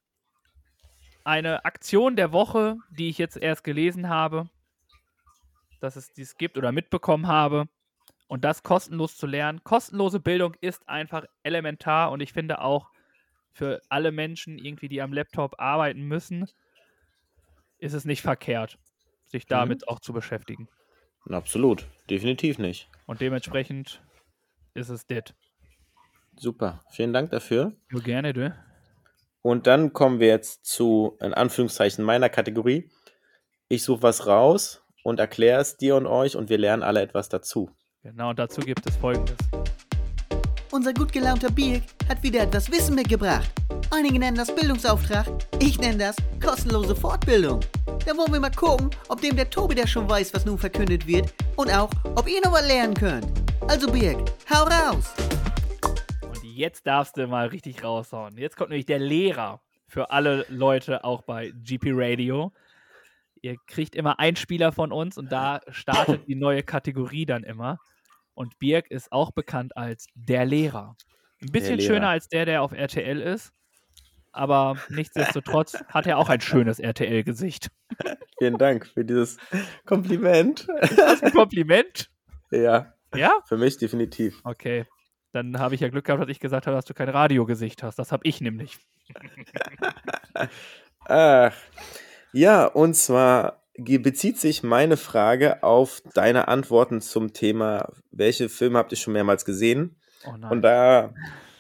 eine 1.24 1.66
Aktion 1.66 2.16
der 2.16 2.32
Woche, 2.32 2.78
die 2.90 3.10
ich 3.10 3.18
jetzt 3.18 3.38
erst 3.38 3.64
gelesen 3.64 4.08
habe, 4.10 4.50
dass 5.82 5.96
es 5.96 6.14
dies 6.14 6.38
gibt 6.38 6.58
oder 6.58 6.72
mitbekommen 6.72 7.28
habe. 7.28 7.68
Und 8.28 8.46
das 8.46 8.64
kostenlos 8.64 9.18
zu 9.18 9.28
lernen. 9.28 9.62
Kostenlose 9.66 10.22
Bildung 10.22 10.56
ist 10.62 10.88
einfach 10.88 11.26
elementar 11.44 12.12
und 12.12 12.22
ich 12.22 12.32
finde 12.32 12.62
auch 12.62 12.90
für 13.52 13.82
alle 13.90 14.14
Menschen 14.14 14.58
irgendwie, 14.58 14.88
die 14.88 15.02
am 15.02 15.12
Laptop 15.12 15.60
arbeiten 15.60 16.04
müssen, 16.04 16.50
ist 17.78 17.94
es 17.94 18.06
nicht 18.06 18.22
verkehrt, 18.22 18.78
sich 19.28 19.48
damit 19.48 19.88
auch 19.90 20.00
zu 20.00 20.14
beschäftigen. 20.14 20.70
Absolut. 21.30 21.88
Definitiv 22.10 22.58
nicht. 22.58 22.90
Und 23.06 23.20
dementsprechend 23.20 24.02
ist 24.76 24.90
es 24.90 25.06
dit. 25.06 25.36
Super. 26.38 26.80
Vielen 26.92 27.12
Dank 27.12 27.32
dafür. 27.32 27.76
Nur 27.90 28.02
gerne, 28.02 28.32
du. 28.32 28.56
Und 29.42 29.68
dann 29.68 29.94
kommen 29.94 30.20
wir 30.20 30.28
jetzt 30.28 30.66
zu, 30.66 31.18
in 31.20 31.34
Anführungszeichen, 31.34 32.04
meiner 32.06 32.30
Kategorie. 32.30 32.90
Ich 33.68 33.84
suche 33.84 34.04
was 34.04 34.28
raus 34.28 34.84
und 35.04 35.20
erkläre 35.20 35.62
es 35.62 35.78
dir 35.78 35.96
und 35.96 36.06
euch 36.06 36.36
und 36.36 36.50
wir 36.50 36.58
lernen 36.58 36.84
alle 36.84 37.02
etwas 37.02 37.30
dazu. 37.30 37.72
Genau, 38.04 38.30
und 38.30 38.40
dazu 38.40 38.62
gibt 38.62 38.86
es 38.88 38.96
folgendes. 38.98 39.38
Unser 40.72 40.94
gut 40.94 41.12
gelaunter 41.12 41.52
Birk 41.52 41.84
hat 42.08 42.24
wieder 42.24 42.42
etwas 42.42 42.72
Wissen 42.72 42.96
mitgebracht. 42.96 43.52
Einige 43.92 44.20
nennen 44.20 44.38
das 44.38 44.54
Bildungsauftrag, 44.56 45.28
ich 45.60 45.78
nenne 45.80 45.98
das 45.98 46.16
kostenlose 46.42 46.96
Fortbildung. 46.96 47.60
Da 48.06 48.16
wollen 48.16 48.32
wir 48.32 48.40
mal 48.40 48.52
gucken, 48.52 48.90
ob 49.10 49.22
dem 49.22 49.36
der 49.36 49.50
Tobi 49.50 49.76
der 49.76 49.86
schon 49.86 50.10
weiß, 50.10 50.34
was 50.34 50.46
nun 50.46 50.58
verkündet 50.58 51.06
wird 51.06 51.34
und 51.58 51.70
auch, 51.72 51.90
ob 52.16 52.28
ihr 52.30 52.40
noch 52.44 52.54
was 52.54 52.68
lernen 52.68 52.94
könnt. 52.94 53.28
Also 53.68 53.92
Birk, 53.92 54.18
hau 54.50 54.64
raus! 54.64 55.14
Jetzt 56.56 56.86
darfst 56.88 57.18
du 57.18 57.28
mal 57.28 57.48
richtig 57.48 57.84
raushauen. 57.84 58.38
Jetzt 58.38 58.58
kommt 58.58 58.70
nämlich 58.70 58.86
der 58.86 59.00
Lehrer 59.00 59.62
für 59.88 60.12
alle 60.12 60.46
Leute 60.50 61.04
auch 61.04 61.22
bei 61.24 61.52
GP 61.64 61.92
Radio. 61.94 62.52
Ihr 63.42 63.56
kriegt 63.68 63.96
immer 63.96 64.20
einen 64.20 64.36
Spieler 64.38 64.72
von 64.72 64.92
uns 64.92 65.18
und 65.18 65.32
da 65.32 65.62
startet 65.70 66.28
die 66.28 66.36
neue 66.36 66.64
Kategorie 66.64 67.26
dann 67.26 67.44
immer. 67.44 67.80
Und 68.34 68.58
Birk 68.60 68.90
ist 68.92 69.12
auch 69.12 69.32
bekannt 69.32 69.76
als 69.76 70.08
der 70.14 70.46
Lehrer. 70.46 70.96
Ein 71.42 71.52
bisschen 71.52 71.78
Lehrer. 71.80 71.94
schöner 71.94 72.10
als 72.10 72.28
der, 72.30 72.46
der 72.46 72.62
auf 72.62 72.72
RTL 72.72 73.20
ist. 73.20 73.52
Aber 74.32 74.78
nichtsdestotrotz 74.90 75.74
hat 75.90 76.06
er 76.08 76.18
auch 76.18 76.30
ein 76.30 76.40
schönes 76.40 76.80
RTL-Gesicht. 76.80 77.70
Vielen 78.38 78.58
Dank 78.58 78.88
für 78.88 79.04
dieses 79.04 79.38
Kompliment. 79.86 80.68
Ist 80.82 80.98
das 80.98 81.22
ein 81.24 81.32
Kompliment? 81.34 82.10
ja, 82.52 82.94
Ja? 83.14 83.34
für 83.46 83.58
mich 83.58 83.78
definitiv. 83.78 84.40
Okay. 84.46 84.86
Dann 85.32 85.60
habe 85.60 85.76
ich 85.76 85.82
ja 85.82 85.90
Glück 85.90 86.06
gehabt, 86.06 86.22
dass 86.22 86.30
ich 86.30 86.40
gesagt 86.40 86.68
habe, 86.68 86.76
dass 86.76 86.86
du 86.86 86.94
kein 86.94 87.10
Radiogesicht 87.10 87.84
hast. 87.84 87.98
Das 87.98 88.12
habe 88.12 88.28
ich 88.28 88.42
nämlich. 88.42 88.78
Ach, 91.06 91.54
ja, 92.34 92.66
und 92.66 92.96
zwar 92.96 93.62
bezieht 93.78 94.40
sich 94.40 94.64
meine 94.64 94.98
Frage 94.98 95.64
auf 95.64 96.02
deine 96.14 96.48
Antworten 96.48 97.02
zum 97.02 97.34
Thema, 97.34 97.90
welche 98.12 98.50
Filme 98.50 98.78
habt 98.78 98.92
ihr 98.92 98.98
schon 98.98 99.14
mehrmals 99.14 99.46
gesehen? 99.46 99.96
Oh. 100.26 100.52
Und 100.52 100.62
da 100.62 101.14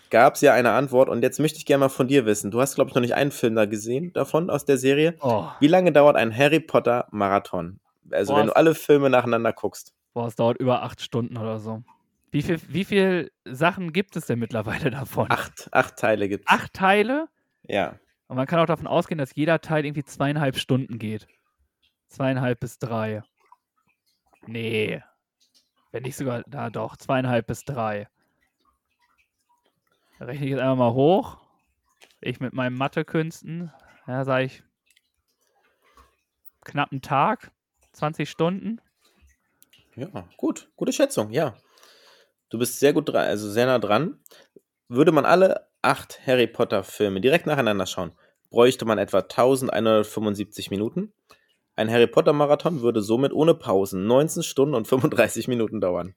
gab 0.10 0.36
es 0.36 0.42
ja 0.42 0.54
eine 0.54 0.72
Antwort 0.72 1.10
und 1.10 1.24
jetzt 1.24 1.40
möchte 1.40 1.58
ich 1.58 1.66
gerne 1.66 1.80
mal 1.80 1.90
von 1.90 2.08
dir 2.08 2.26
wissen. 2.26 2.52
Du 2.52 2.60
hast, 2.62 2.76
glaube 2.76 2.90
ich, 2.90 2.96
noch 2.96 3.02
nicht 3.02 3.16
einen 3.16 3.32
Film 3.32 3.56
da 3.56 3.66
gesehen 3.66 4.12
davon 4.14 4.50
aus 4.50 4.66
der 4.66 4.78
Serie. 4.78 5.16
oh. 5.22 5.46
Wie 5.60 5.68
lange 5.68 5.92
dauert 5.92 6.18
ein 6.18 6.36
Harry 6.36 6.60
Potter 6.60 7.08
Marathon? 7.12 7.80
Also 8.12 8.34
Boah, 8.34 8.40
wenn 8.40 8.48
du 8.48 8.56
alle 8.56 8.76
Filme 8.76 9.10
nacheinander 9.10 9.54
guckst. 9.54 9.94
Boah, 10.14 10.28
es 10.28 10.36
dauert 10.36 10.58
über 10.58 10.84
acht 10.84 11.02
Stunden 11.02 11.38
oder 11.38 11.60
so. 11.60 11.84
Wie 12.32 12.42
viel, 12.42 12.62
wie 12.70 12.86
viel 12.86 13.32
Sachen 13.46 13.92
gibt 13.92 14.16
es 14.16 14.26
denn 14.26 14.40
mittlerweile 14.40 14.90
davon? 14.90 15.30
Acht, 15.30 15.68
acht 15.74 15.98
Teile 15.98 16.30
gibt's. 16.30 16.48
Acht 16.48 16.74
Teile? 16.74 17.28
Ja. 17.64 18.00
Und 18.28 18.38
man 18.38 18.48
kann 18.48 18.60
auch 18.60 18.66
davon 18.66 18.88
ausgehen, 18.88 19.18
dass 19.18 19.36
jeder 19.36 19.60
Teil 19.60 19.86
irgendwie 19.86 20.06
zweieinhalb 20.06 20.58
Stunden 20.58 20.98
geht. 20.98 21.28
Zweieinhalb 22.08 22.62
bis 22.62 22.80
drei. 22.80 23.22
Nee. 24.48 25.04
Wenn 25.92 26.04
nicht 26.04 26.16
sogar, 26.16 26.44
da 26.48 26.70
doch, 26.70 26.96
zweieinhalb 26.96 27.48
bis 27.48 27.66
drei. 27.66 28.08
Da 30.18 30.26
rechne 30.26 30.46
ich 30.46 30.52
jetzt 30.52 30.62
einmal 30.62 30.78
mal 30.78 30.94
hoch. 30.94 31.38
Ich 32.22 32.40
mit 32.40 32.54
meinen 32.54 32.78
Mathekünsten, 32.78 33.74
ja, 34.08 34.24
sage 34.24 34.46
ich, 34.46 34.64
knapp 36.64 36.92
einen 36.92 37.02
Tag, 37.02 37.52
20 37.92 38.30
Stunden. 38.30 38.80
Ja, 39.96 40.08
gut. 40.38 40.72
Gute 40.78 40.94
Schätzung, 40.94 41.32
ja. 41.32 41.56
Du 42.52 42.60
bist 42.60 42.80
sehr 42.80 42.94
gut 42.94 43.10
dran, 43.10 43.26
also 43.26 43.50
sehr 43.50 43.66
nah 43.66 43.80
dran. 43.80 44.20
Würde 44.88 45.12
man 45.12 45.26
alle 45.26 45.68
acht 45.82 46.20
Harry 46.28 46.48
Potter 46.48 46.84
Filme 46.84 47.22
direkt 47.22 47.48
nacheinander 47.48 47.86
schauen, 47.86 48.12
bräuchte 48.50 48.86
man 48.86 48.98
etwa 48.98 49.20
1175 49.20 50.70
Minuten. 50.70 51.14
Ein 51.76 51.90
Harry 51.90 52.08
Potter 52.08 52.34
Marathon 52.34 52.82
würde 52.82 53.02
somit 53.02 53.32
ohne 53.32 53.56
Pausen 53.56 54.06
19 54.06 54.44
Stunden 54.44 54.76
und 54.76 54.88
35 54.88 55.48
Minuten 55.48 55.80
dauern. 55.80 56.14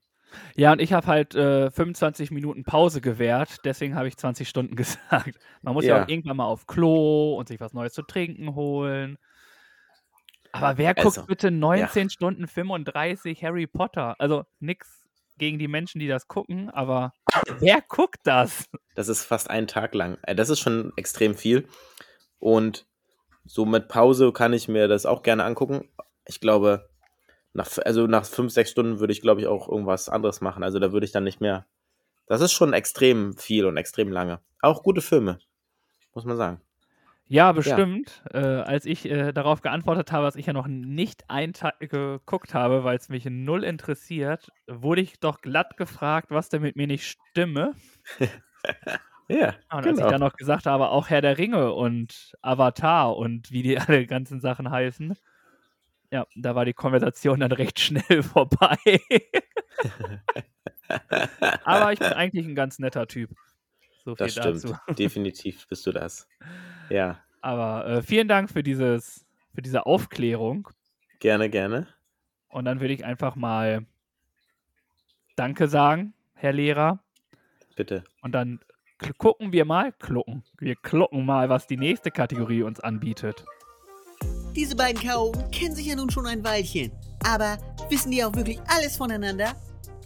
Ja, 0.57 0.73
und 0.73 0.81
ich 0.81 0.93
habe 0.93 1.07
halt 1.07 1.37
äh, 1.37 1.71
25 1.71 2.33
Minuten 2.33 2.65
Pause 2.65 3.01
gewährt, 3.01 3.59
deswegen 3.65 3.95
habe 3.95 4.09
ich 4.09 4.17
20 4.17 4.49
Stunden 4.49 4.75
gesagt. 4.77 5.39
Man 5.63 5.75
muss 5.75 5.85
ja. 5.85 5.97
Ja. 5.97 6.05
auch 6.05 6.09
irgendwann 6.09 6.37
mal 6.37 6.47
auf 6.47 6.67
Klo 6.67 7.37
und 7.39 7.47
sich 7.47 7.61
was 7.61 7.73
Neues 7.73 7.93
zu 7.93 8.03
trinken 8.03 8.57
holen. 8.57 9.17
Aber 10.51 10.79
wer 10.79 10.95
guckt 10.95 11.19
Also, 11.19 11.27
bitte 11.27 11.53
19 11.53 12.11
Stunden 12.11 12.49
35 12.49 13.43
Harry 13.45 13.69
Potter? 13.69 14.17
Also 14.19 14.45
nix 14.59 15.04
gegen 15.39 15.59
die 15.59 15.69
Menschen, 15.69 15.99
die 15.99 16.09
das 16.09 16.29
gucken, 16.29 16.71
aber 16.71 17.13
wer 17.59 17.81
guckt 17.89 18.21
das? 18.25 18.65
Das 18.95 19.09
ist 19.09 19.25
fast 19.25 19.51
einen 19.51 19.67
Tag 19.67 19.95
lang. 19.95 20.19
Äh, 20.23 20.35
Das 20.35 20.51
ist 20.51 20.61
schon 20.61 20.93
extrem 20.97 21.35
viel. 21.35 21.69
Und 22.39 22.87
so 23.45 23.67
mit 23.67 23.89
Pause 23.89 24.33
kann 24.33 24.53
ich 24.53 24.69
mir 24.69 24.89
das 24.89 25.07
auch 25.07 25.23
gerne 25.23 25.45
angucken. 25.45 25.89
Ich 26.27 26.41
glaube, 26.41 26.89
nach, 27.53 27.69
also 27.85 28.07
nach 28.07 28.25
fünf, 28.25 28.53
sechs 28.53 28.71
Stunden 28.71 29.01
würde 29.01 29.13
ich, 29.13 29.21
glaube 29.21 29.41
ich, 29.41 29.47
auch 29.47 29.69
irgendwas 29.69 30.09
anderes 30.09 30.41
machen. 30.41 30.63
Also 30.63 30.79
da 30.79 30.93
würde 30.93 31.07
ich 31.07 31.13
dann 31.13 31.25
nicht 31.25 31.41
mehr. 31.41 31.67
Das 32.27 32.41
ist 32.41 32.53
schon 32.53 32.73
extrem 32.73 33.37
viel 33.37 33.67
und 33.67 33.77
extrem 33.77 34.11
lange. 34.11 34.41
Auch 34.61 34.83
gute 34.83 35.03
Filme, 35.03 35.39
muss 36.15 36.25
man 36.25 36.37
sagen. 36.37 36.61
Ja, 37.27 37.53
bestimmt. 37.53 38.23
Äh, 38.33 38.39
als 38.39 38.85
ich 38.85 39.11
äh, 39.11 39.33
darauf 39.33 39.63
geantwortet 39.63 40.13
habe, 40.13 40.27
dass 40.27 40.37
ich 40.37 40.47
ja 40.47 40.53
noch 40.53 40.67
nicht 40.67 41.25
geguckt 41.81 42.55
habe, 42.55 42.85
weil 42.85 42.97
es 42.97 43.09
mich 43.09 43.25
null 43.25 43.65
interessiert, 43.65 44.53
wurde 44.67 45.01
ich 45.01 45.19
doch 45.21 45.41
glatt 45.41 45.77
gefragt, 45.77 46.31
was 46.31 46.49
denn 46.49 46.63
mit 46.63 46.77
mir 46.77 46.87
nicht 46.87 47.05
stimme. 47.07 47.75
Ja, 49.29 49.55
Und 49.73 49.87
als 49.87 49.99
ich 49.99 50.05
dann 50.05 50.21
noch 50.21 50.35
gesagt 50.35 50.67
habe, 50.67 50.91
auch 50.91 51.09
Herr 51.09 51.23
der 51.23 51.39
Ringe 51.39 51.73
und 51.73 52.35
Avatar 52.43 53.17
und 53.17 53.51
wie 53.51 53.63
die 53.63 53.79
alle 53.81 54.07
ganzen 54.07 54.41
Sachen 54.41 54.71
heißen, 54.71 55.15
ja, 56.11 56.27
da 56.37 56.55
war 56.55 56.65
die 56.65 56.75
Konversation 56.75 57.41
dann 57.41 57.53
recht 57.53 57.81
schnell 57.81 58.23
vorbei. 58.23 58.79
Aber 61.65 61.93
ich 61.93 61.99
bin 61.99 62.13
eigentlich 62.13 62.47
ein 62.47 62.55
ganz 62.55 62.79
netter 62.79 63.07
Typ. 63.07 63.31
So 64.05 64.15
viel 64.15 64.27
das 64.27 64.33
stimmt. 64.33 64.65
dazu. 64.65 64.77
Definitiv 64.99 65.67
bist 65.69 65.87
du 65.87 65.93
das. 65.93 66.29
Ja, 66.91 67.19
Aber 67.41 67.87
äh, 67.87 68.03
vielen 68.03 68.29
Dank 68.29 68.51
für 68.51 68.63
dieses, 68.63 69.25
für 69.55 69.63
diese 69.63 69.87
Aufklärung. 69.87 70.69
gerne, 71.21 71.49
gerne. 71.49 71.87
Und 72.49 72.67
dann 72.67 72.81
würde 72.81 72.95
ich 72.95 73.05
einfach 73.05 73.35
mal 73.35 73.85
Danke 75.37 75.67
sagen, 75.69 76.15
Herr 76.35 76.53
Lehrer. 76.53 77.01
Bitte. 77.75 78.05
Und 78.23 78.33
dann 78.33 78.61
gucken 79.19 79.53
wir 79.53 79.65
mal, 79.65 79.93
klucken. 79.93 80.45
Wir 80.59 80.77
klucken 80.77 81.27
mal, 81.27 81.49
was 81.49 81.67
die 81.67 81.77
nächste 81.77 82.11
Kategorie 82.11 82.63
uns 82.63 82.79
anbietet. 82.81 83.45
Diese 84.55 84.77
beiden 84.77 85.03
Chaoten 85.03 85.51
kennen 85.51 85.75
sich 85.75 85.87
ja 85.87 85.97
nun 85.97 86.11
schon 86.11 86.27
ein 86.27 86.45
Weilchen. 86.45 86.93
Aber 87.25 87.59
wissen 87.91 88.13
die 88.13 88.23
auch 88.23 88.35
wirklich 88.37 88.61
alles 88.69 88.97
voneinander? 88.97 89.55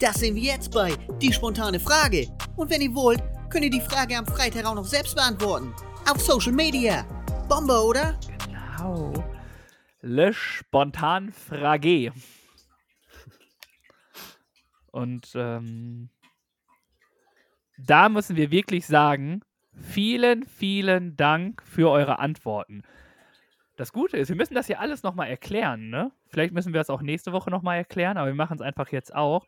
Das 0.00 0.14
sehen 0.20 0.34
wir 0.36 0.42
jetzt 0.42 0.72
bei 0.72 0.92
Die 1.20 1.32
spontane 1.32 1.78
Frage. 1.78 2.28
Und 2.56 2.70
wenn 2.70 2.80
ihr 2.80 2.94
wollt, 2.94 3.22
könnt 3.50 3.64
ihr 3.64 3.70
die 3.70 3.80
Frage 3.80 4.16
am 4.16 4.26
Freitag 4.26 4.66
auch 4.66 4.74
noch 4.74 4.84
selbst 4.84 5.14
beantworten. 5.14 5.74
Auf 6.10 6.20
Social 6.20 6.52
Media. 6.52 7.04
Bombe, 7.48 7.82
oder? 7.82 8.18
Genau. 8.44 9.12
Le 10.00 10.32
Spontan 10.32 11.32
Frage. 11.32 12.12
Und 14.90 15.32
ähm, 15.34 16.10
da 17.78 18.08
müssen 18.08 18.36
wir 18.36 18.50
wirklich 18.50 18.86
sagen, 18.86 19.42
vielen, 19.72 20.44
vielen 20.44 21.16
Dank 21.16 21.62
für 21.62 21.90
eure 21.90 22.18
Antworten. 22.18 22.82
Das 23.76 23.92
Gute 23.92 24.16
ist, 24.16 24.28
wir 24.28 24.36
müssen 24.36 24.54
das 24.54 24.66
hier 24.66 24.80
alles 24.80 25.04
nochmal 25.04 25.28
erklären, 25.28 25.88
ne? 25.88 26.10
Vielleicht 26.26 26.52
müssen 26.52 26.72
wir 26.72 26.80
das 26.80 26.90
auch 26.90 27.00
nächste 27.00 27.32
Woche 27.32 27.50
nochmal 27.50 27.78
erklären, 27.78 28.16
aber 28.16 28.26
wir 28.26 28.34
machen 28.34 28.56
es 28.56 28.60
einfach 28.60 28.88
jetzt 28.90 29.14
auch. 29.14 29.46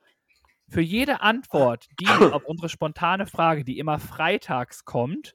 Für 0.70 0.80
jede 0.80 1.20
Antwort, 1.20 1.88
die 1.98 2.06
auf 2.32 2.44
unsere 2.44 2.68
spontane 2.68 3.26
Frage, 3.26 3.64
die 3.64 3.78
immer 3.78 3.98
freitags 3.98 4.84
kommt, 4.84 5.34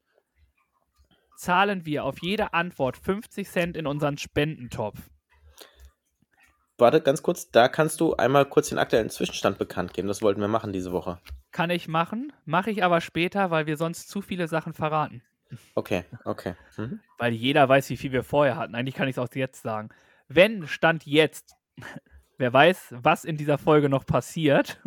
zahlen 1.36 1.86
wir 1.86 2.06
auf 2.06 2.21
jede 2.21 2.54
Antwort 2.54 2.95
50 2.95 3.48
Cent 3.50 3.78
in 3.78 3.86
unseren 3.86 4.17
Spendentopf. 4.17 4.98
Warte, 6.78 7.02
ganz 7.02 7.21
kurz. 7.21 7.52
Da 7.52 7.67
kannst 7.67 8.00
du 8.00 8.15
einmal 8.15 8.45
kurz 8.45 8.69
den 8.69 8.78
aktuellen 8.78 9.10
Zwischenstand 9.10 9.58
bekannt 9.58 9.93
geben. 9.93 10.08
Das 10.08 10.21
wollten 10.21 10.39
wir 10.39 10.48
machen 10.48 10.71
diese 10.71 10.93
Woche. 10.93 11.19
Kann 11.52 11.69
ich 11.69 11.88
machen, 11.88 12.34
mache 12.45 12.71
ich 12.71 12.84
aber 12.84 13.02
später, 13.02 13.52
weil 13.52 13.65
wir 13.65 13.78
sonst 13.78 14.10
zu 14.10 14.21
viele 14.21 14.48
Sachen 14.48 14.74
verraten. 14.74 15.21
Okay, 15.76 16.04
okay. 16.24 16.56
Mhm. 16.78 17.00
Weil 17.17 17.34
jeder 17.34 17.67
weiß, 17.67 17.89
wie 17.89 17.98
viel 17.98 18.12
wir 18.12 18.24
vorher 18.24 18.58
hatten. 18.58 18.76
Eigentlich 18.76 18.95
kann 18.95 19.08
ich 19.08 19.15
es 19.15 19.19
auch 19.19 19.34
jetzt 19.34 19.62
sagen. 19.62 19.89
Wenn 20.28 20.67
Stand 20.67 21.06
jetzt, 21.06 21.56
wer 22.38 22.52
weiß, 22.52 22.95
was 22.98 23.26
in 23.26 23.38
dieser 23.38 23.58
Folge 23.58 23.89
noch 23.89 24.06
passiert, 24.06 24.82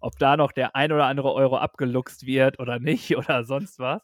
ob 0.00 0.18
da 0.18 0.36
noch 0.36 0.52
der 0.52 0.74
ein 0.76 0.92
oder 0.92 1.06
andere 1.06 1.32
Euro 1.32 1.58
abgeluchst 1.58 2.26
wird 2.26 2.58
oder 2.58 2.78
nicht 2.78 3.16
oder 3.16 3.44
sonst 3.44 3.78
was, 3.78 4.02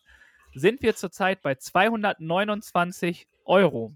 sind 0.55 0.83
wir 0.83 0.95
zurzeit 0.97 1.43
bei 1.43 1.55
229 1.55 3.29
Euro. 3.45 3.93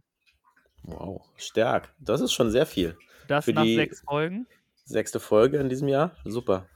Wow, 0.83 1.23
stark. 1.37 1.93
Das 1.99 2.21
ist 2.21 2.33
schon 2.33 2.51
sehr 2.51 2.67
viel. 2.67 2.97
Das 3.29 3.45
Für 3.45 3.53
nach 3.53 3.63
die- 3.63 3.77
sechs 3.77 4.01
Folgen. 4.03 4.47
Sechste 4.85 5.21
Folge 5.21 5.59
in 5.59 5.69
diesem 5.69 5.87
Jahr. 5.89 6.17
Super. 6.25 6.67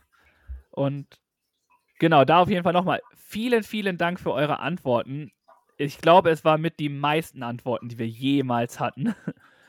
Und 0.70 1.06
genau, 1.98 2.24
da 2.24 2.40
auf 2.40 2.48
jeden 2.48 2.62
Fall 2.62 2.72
nochmal 2.72 3.00
vielen, 3.16 3.64
vielen 3.64 3.98
Dank 3.98 4.20
für 4.20 4.32
eure 4.32 4.60
Antworten. 4.60 5.32
Ich 5.78 5.98
glaube, 5.98 6.30
es 6.30 6.44
war 6.44 6.56
mit 6.56 6.78
die 6.78 6.88
meisten 6.90 7.42
Antworten, 7.42 7.88
die 7.88 7.98
wir 7.98 8.06
jemals 8.08 8.78
hatten. 8.80 9.14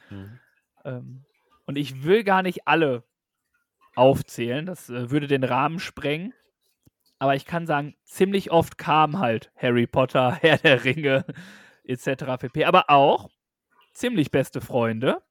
Mhm. 0.09 0.39
Ähm, 0.83 1.25
und 1.65 1.77
ich 1.79 2.03
will 2.03 2.23
gar 2.23 2.43
nicht 2.43 2.67
alle 2.67 3.01
aufzählen. 3.95 4.65
Das 4.65 4.89
äh, 4.89 5.09
würde 5.11 5.27
den 5.27 5.43
Rahmen 5.43 5.79
sprengen. 5.79 6.33
Aber 7.19 7.35
ich 7.35 7.45
kann 7.45 7.65
sagen, 7.65 7.95
ziemlich 8.03 8.51
oft 8.51 8.77
kam 8.77 9.19
halt 9.19 9.51
Harry 9.55 9.87
Potter, 9.87 10.35
Herr 10.41 10.57
der 10.57 10.83
Ringe 10.83 11.25
etc. 11.83 12.37
pp. 12.39 12.65
Aber 12.65 12.89
auch 12.89 13.29
ziemlich 13.93 14.31
beste 14.31 14.61
Freunde. 14.61 15.21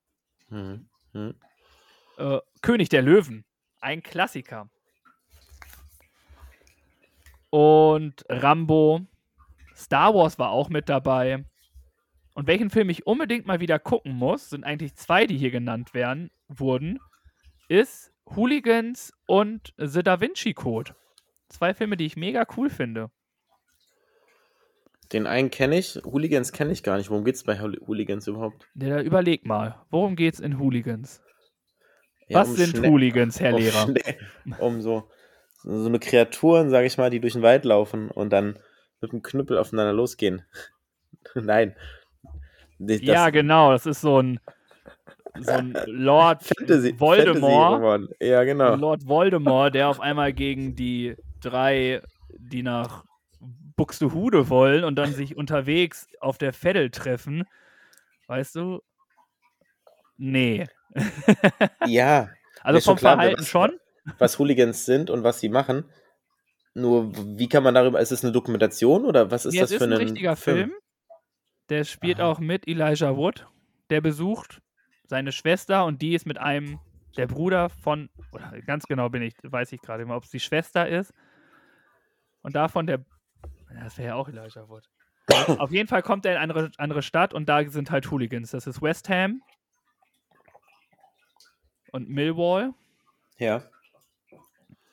Hm. 0.49 0.89
Hm. 1.13 1.35
Äh, 2.17 2.39
König 2.63 2.89
der 2.89 3.03
Löwen, 3.03 3.45
ein 3.81 4.03
Klassiker. 4.03 4.69
Und 7.51 8.25
Rambo, 8.29 9.03
Star 9.77 10.15
Wars 10.15 10.39
war 10.39 10.51
auch 10.51 10.69
mit 10.69 10.89
dabei. 10.89 11.45
Und 12.35 12.49
welchen 12.49 12.71
Film 12.71 12.91
ich 12.91 13.07
unbedingt 13.07 13.47
mal 13.47 13.61
wieder 13.61 13.79
gucken 13.79 14.13
muss, 14.13 14.51
sind 14.51 14.65
eigentlich 14.65 14.97
zwei, 14.97 15.27
die 15.27 15.39
hier 15.39 15.53
genannt 15.53 15.95
werden, 15.95 16.31
wurden, 16.49 16.99
ist 17.69 18.14
Hooligans 18.27 19.13
und 19.27 19.75
The 19.77 20.03
Da 20.03 20.21
Vinci 20.21 20.55
Code. 20.55 20.95
Zwei 21.49 21.75
Filme, 21.75 21.97
die 21.97 22.07
ich 22.07 22.17
mega 22.17 22.47
cool 22.57 22.71
finde. 22.71 23.11
Den 25.13 25.27
einen 25.27 25.51
kenne 25.51 25.79
ich, 25.79 26.01
Hooligans 26.05 26.53
kenne 26.53 26.73
ich 26.73 26.83
gar 26.83 26.97
nicht. 26.97 27.11
Worum 27.11 27.25
geht 27.25 27.35
es 27.37 27.45
bei 27.45 27.61
Hooligans 27.61 28.27
überhaupt? 28.27 28.67
Ja, 28.75 29.01
überleg 29.01 29.45
mal, 29.47 29.77
worum 29.91 30.17
geht's 30.17 30.41
in 30.41 30.59
Hooligans? 30.59 31.23
Ja, 32.27 32.41
Was 32.41 32.49
um 32.49 32.57
sind 32.57 32.77
schnell- 32.79 32.91
Hooligans, 32.91 33.39
Herr 33.39 33.55
um 33.55 33.61
Lehrer? 33.61 33.83
schnell- 33.85 34.17
Um 34.59 34.81
so, 34.81 35.11
so 35.63 35.87
eine 35.87 35.99
Kreaturen, 35.99 36.71
sage 36.71 36.87
ich 36.87 36.97
mal, 36.97 37.11
die 37.11 37.21
durch 37.21 37.35
den 37.35 37.43
Wald 37.43 37.65
laufen 37.67 38.11
und 38.11 38.31
dann 38.31 38.59
mit 39.03 39.13
dem 39.13 39.23
Knüppel 39.23 39.59
aufeinander 39.59 39.93
losgehen. 39.93 40.43
Nein. 41.35 41.77
Das, 42.79 43.01
ja, 43.03 43.29
genau, 43.31 43.71
das 43.73 43.87
ist 43.87 44.01
so 44.01 44.21
ein, 44.21 44.41
so 45.41 45.51
ein 45.53 45.77
Lord 45.87 46.43
Fantasy, 46.45 46.99
Voldemort. 46.99 47.41
Fantasy-Roman. 47.43 48.09
Ja, 48.21 48.45
genau. 48.45 48.75
Lord 48.77 49.07
Voldemort, 49.07 49.75
der 49.75 49.89
auf 49.89 50.01
einmal 50.01 50.33
gegen 50.33 50.75
die 50.77 51.17
drei, 51.41 52.01
die 52.39 52.63
nach 52.63 53.05
Buxtehude 53.77 54.49
wollen 54.49 54.85
und 54.85 54.95
dann 54.97 55.13
sich 55.13 55.37
unterwegs 55.37 56.07
auf 56.21 56.39
der 56.39 56.53
Veddel 56.53 56.91
treffen. 56.91 57.45
Weißt 58.29 58.55
du? 58.57 58.81
Nee. 60.17 60.67
Ja, 61.87 62.29
Also 62.63 62.81
vom 62.81 62.97
klar, 62.97 63.15
Verhalten 63.17 63.41
was- 63.41 63.49
schon. 63.49 63.73
was 64.19 64.39
Hooligans 64.39 64.85
sind 64.87 65.11
und 65.11 65.23
was 65.25 65.41
sie 65.41 65.49
machen. 65.49 65.85
Nur, 66.75 67.13
wie 67.39 67.49
kann 67.49 67.63
man 67.63 67.75
darüber, 67.75 68.01
ist 68.01 68.11
es 68.13 68.25
eine 68.25 68.33
Dokumentation 68.33 69.05
oder 69.05 69.31
was 69.31 69.45
ist 69.47 69.55
Nee, 69.55 69.61
das 69.61 69.71
es 69.71 69.77
für 69.79 69.85
ist 69.85 69.91
ein 69.91 69.97
richtiger 69.97 70.35
Film. 70.37 70.73
Der 71.69 71.85
spielt 71.85 72.21
Aha. 72.21 72.31
auch 72.31 72.39
mit 72.41 72.67
Elijah 72.69 73.17
Wood. 73.17 73.47
Der 73.91 74.01
besucht 74.01 74.61
seine 75.07 75.33
Schwester 75.33 75.85
und 75.85 76.03
die 76.03 76.15
ist 76.15 76.27
mit 76.27 76.39
einem, 76.39 76.81
der 77.17 77.27
Bruder 77.27 77.71
von, 77.71 78.11
oder 78.33 78.61
ganz 78.63 78.87
genau 78.87 79.09
bin 79.09 79.23
ich, 79.23 79.35
weiß 79.43 79.73
ich 79.73 79.81
gerade 79.81 80.05
mal, 80.05 80.17
ob 80.17 80.25
es 80.25 80.31
die 80.31 80.41
Schwester 80.41 80.89
ist. 80.89 81.13
Und 82.43 82.55
davon 82.57 82.87
der, 82.87 83.05
das 83.83 83.99
wäre 83.99 84.09
ja 84.09 84.15
auch 84.15 84.29
Elijah 84.29 84.69
Wood. 84.69 84.89
Auf 85.59 85.71
jeden 85.71 85.89
Fall 85.89 86.03
kommt 86.03 86.27
er 86.27 86.33
in 86.33 86.39
eine 86.39 86.53
andere, 86.53 86.71
andere 86.79 87.03
Stadt 87.03 87.33
und 87.33 87.49
da 87.49 87.65
sind 87.69 87.91
halt 87.91 88.11
Hooligans. 88.11 88.51
Das 88.51 88.67
ist 88.67 88.83
West 88.83 89.09
Ham 89.09 89.43
und 91.93 92.09
Millwall. 92.09 92.75
Ja. 93.39 93.63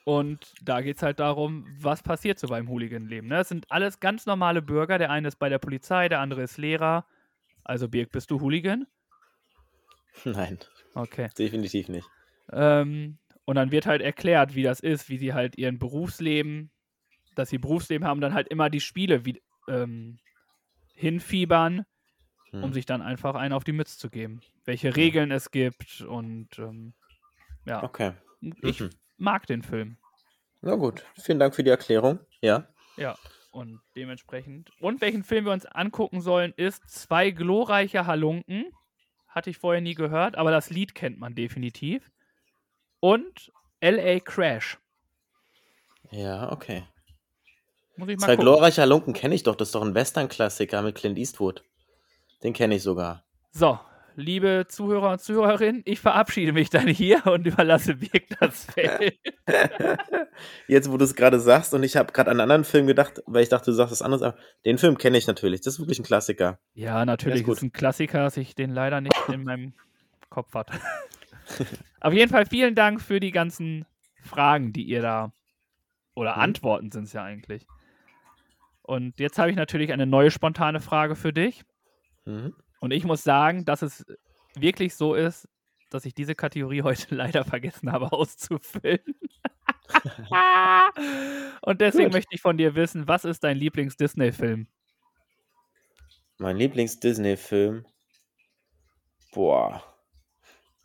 Und 0.04 0.54
da 0.62 0.82
geht 0.82 0.97
es 0.97 1.04
halt 1.04 1.19
darum, 1.19 1.67
was 1.80 2.02
passiert 2.02 2.39
so 2.39 2.47
beim 2.47 2.67
Hooligan-Leben. 2.69 3.28
Ne? 3.28 3.36
Das 3.36 3.50
sind 3.50 3.71
alles 3.71 4.00
ganz 4.00 4.26
normale 4.26 4.62
Bürger. 4.62 4.97
Der 4.97 5.12
eine 5.12 5.28
ist 5.28 5.38
bei 5.38 5.50
der 5.50 5.60
Polizei, 5.60 6.10
der 6.10 6.19
andere 6.19 6.43
ist 6.43 6.58
Lehrer. 6.58 7.06
Also, 7.63 7.88
Birg, 7.88 8.12
bist 8.12 8.32
du 8.32 8.39
Hooligan? 8.41 8.88
Nein, 10.26 10.60
Okay. 10.95 11.30
definitiv 11.38 11.88
nicht. 11.89 12.10
Ähm, 12.52 13.17
und 13.45 13.56
dann 13.56 13.71
wird 13.71 13.86
halt 13.86 14.02
erklärt, 14.02 14.56
wie 14.56 14.63
das 14.63 14.80
ist, 14.80 15.10
wie 15.10 15.17
sie 15.17 15.34
halt 15.34 15.58
ihren 15.58 15.80
Berufsleben, 15.80 16.69
dass 17.36 17.50
sie 17.50 17.58
Berufsleben 17.58 18.08
haben, 18.08 18.21
dann 18.21 18.34
halt 18.34 18.47
immer 18.50 18.69
die 18.69 18.82
Spiele 18.82 19.26
wie, 19.26 19.41
ähm, 19.67 20.19
hinfiebern, 20.95 21.86
Hm. 22.52 22.63
um 22.63 22.74
sich 22.74 22.86
dann 22.86 23.02
einfach 23.02 23.36
einen 23.36 23.54
auf 23.54 23.63
die 23.63 23.71
Mütze 23.71 23.97
zu 23.97 24.10
geben. 24.10 24.41
Welche 24.65 24.95
Regeln 24.95 25.32
es 25.32 25.52
gibt 25.52 26.02
und 26.02 26.60
ähm, 26.60 26.93
ja, 27.65 27.84
Okay. 27.84 28.13
ich 28.62 28.82
Mhm. 28.82 28.89
mag 29.17 29.47
den 29.47 29.62
Film. 29.62 29.97
Na 30.62 30.76
gut, 30.76 31.06
vielen 31.19 31.39
Dank 31.39 31.56
für 31.56 31.63
die 31.63 31.69
Erklärung. 31.71 32.19
Ja. 32.41 32.67
Ja, 32.97 33.17
und 33.52 33.82
dementsprechend. 33.95 34.71
Und 34.80 35.02
welchen 35.02 35.24
Film 35.24 35.45
wir 35.45 35.52
uns 35.54 35.65
angucken 35.65 36.21
sollen, 36.21 36.54
ist 36.56 36.89
Zwei 36.89 37.32
glorreiche 37.32 38.06
Halunken. 38.06 38.65
Hatte 39.31 39.49
ich 39.49 39.57
vorher 39.57 39.81
nie 39.81 39.95
gehört, 39.95 40.35
aber 40.37 40.51
das 40.51 40.69
Lied 40.69 40.93
kennt 40.93 41.17
man 41.19 41.33
definitiv. 41.35 42.11
Und 42.99 43.51
L.A. 43.79 44.19
Crash. 44.19 44.77
Ja, 46.11 46.51
okay. 46.51 46.83
Muss 47.95 48.09
ich 48.09 48.17
mal 48.17 48.25
Zwei 48.25 48.35
gucken. 48.35 48.45
glorreiche 48.45 48.81
Halunken 48.81 49.13
kenne 49.13 49.33
ich 49.35 49.43
doch. 49.43 49.55
Das 49.55 49.69
ist 49.69 49.75
doch 49.75 49.81
ein 49.81 49.95
Western-Klassiker 49.95 50.81
mit 50.81 50.95
Clint 50.95 51.17
Eastwood. 51.17 51.63
Den 52.43 52.53
kenne 52.53 52.75
ich 52.75 52.83
sogar. 52.83 53.23
So, 53.51 53.79
liebe 54.21 54.65
Zuhörer 54.67 55.12
und 55.12 55.21
Zuhörerinnen, 55.21 55.81
ich 55.86 55.99
verabschiede 55.99 56.53
mich 56.53 56.69
dann 56.69 56.88
hier 56.88 57.25
und 57.27 57.45
überlasse 57.47 57.95
Birk 57.95 58.23
das 58.39 58.65
Feld. 58.65 59.19
Jetzt, 60.67 60.91
wo 60.91 60.97
du 60.97 61.03
es 61.05 61.15
gerade 61.15 61.39
sagst, 61.39 61.73
und 61.73 61.84
ich 61.84 61.97
habe 61.97 62.12
gerade 62.13 62.29
an 62.31 62.39
einen 62.39 62.41
anderen 62.51 62.63
Film 62.63 62.88
gedacht, 62.88 63.21
weil 63.25 63.43
ich 63.43 63.49
dachte, 63.49 63.65
du 63.71 63.73
sagst 63.73 63.91
was 63.91 64.01
anderes, 64.01 64.21
aber 64.21 64.38
den 64.65 64.77
Film 64.77 64.97
kenne 64.97 65.17
ich 65.17 65.27
natürlich. 65.27 65.62
Das 65.62 65.73
ist 65.75 65.79
wirklich 65.79 65.99
ein 65.99 66.05
Klassiker. 66.05 66.60
Ja, 66.73 67.03
natürlich. 67.05 67.38
Ja, 67.38 67.41
ist 67.41 67.45
gut. 67.47 67.57
ist 67.57 67.63
ein 67.63 67.71
Klassiker, 67.73 68.19
dass 68.23 68.38
ich 68.38 68.55
den 68.55 68.69
leider 68.71 69.01
nicht 69.01 69.15
in 69.27 69.43
meinem 69.43 69.73
Kopf 70.29 70.53
hatte. 70.53 70.73
Auf 71.99 72.13
jeden 72.13 72.31
Fall 72.31 72.45
vielen 72.45 72.75
Dank 72.75 73.01
für 73.01 73.19
die 73.19 73.31
ganzen 73.31 73.86
Fragen, 74.21 74.71
die 74.73 74.84
ihr 74.84 75.01
da. 75.01 75.34
Oder 76.13 76.36
Mhm. 76.36 76.41
Antworten 76.41 76.91
sind 76.91 77.03
es 77.05 77.13
ja 77.13 77.23
eigentlich. 77.23 77.65
Und 78.84 79.19
jetzt 79.19 79.38
habe 79.39 79.49
ich 79.49 79.55
natürlich 79.55 79.91
eine 79.93 80.05
neue 80.05 80.31
spontane 80.31 80.79
Frage 80.79 81.15
für 81.15 81.34
dich. 81.34 81.63
Mhm. 82.25 82.53
Und 82.81 82.91
ich 82.91 83.05
muss 83.05 83.23
sagen, 83.23 83.63
dass 83.63 83.81
es 83.83 84.05
wirklich 84.55 84.95
so 84.95 85.13
ist, 85.15 85.47
dass 85.89 86.03
ich 86.05 86.13
diese 86.13 86.35
Kategorie 86.35 86.81
heute 86.83 87.15
leider 87.15 87.45
vergessen 87.45 87.91
habe 87.91 88.11
auszufüllen. 88.11 88.99
Und 91.61 91.79
deswegen 91.81 92.05
Gut. 92.05 92.13
möchte 92.13 92.35
ich 92.35 92.41
von 92.41 92.57
dir 92.57 92.75
wissen, 92.75 93.07
was 93.07 93.23
ist 93.25 93.43
dein 93.43 93.57
Lieblings-Disney-Film? 93.57 94.67
Mein 96.37 96.57
Lieblings-Disney-Film. 96.57 97.85
Boah. 99.33 99.83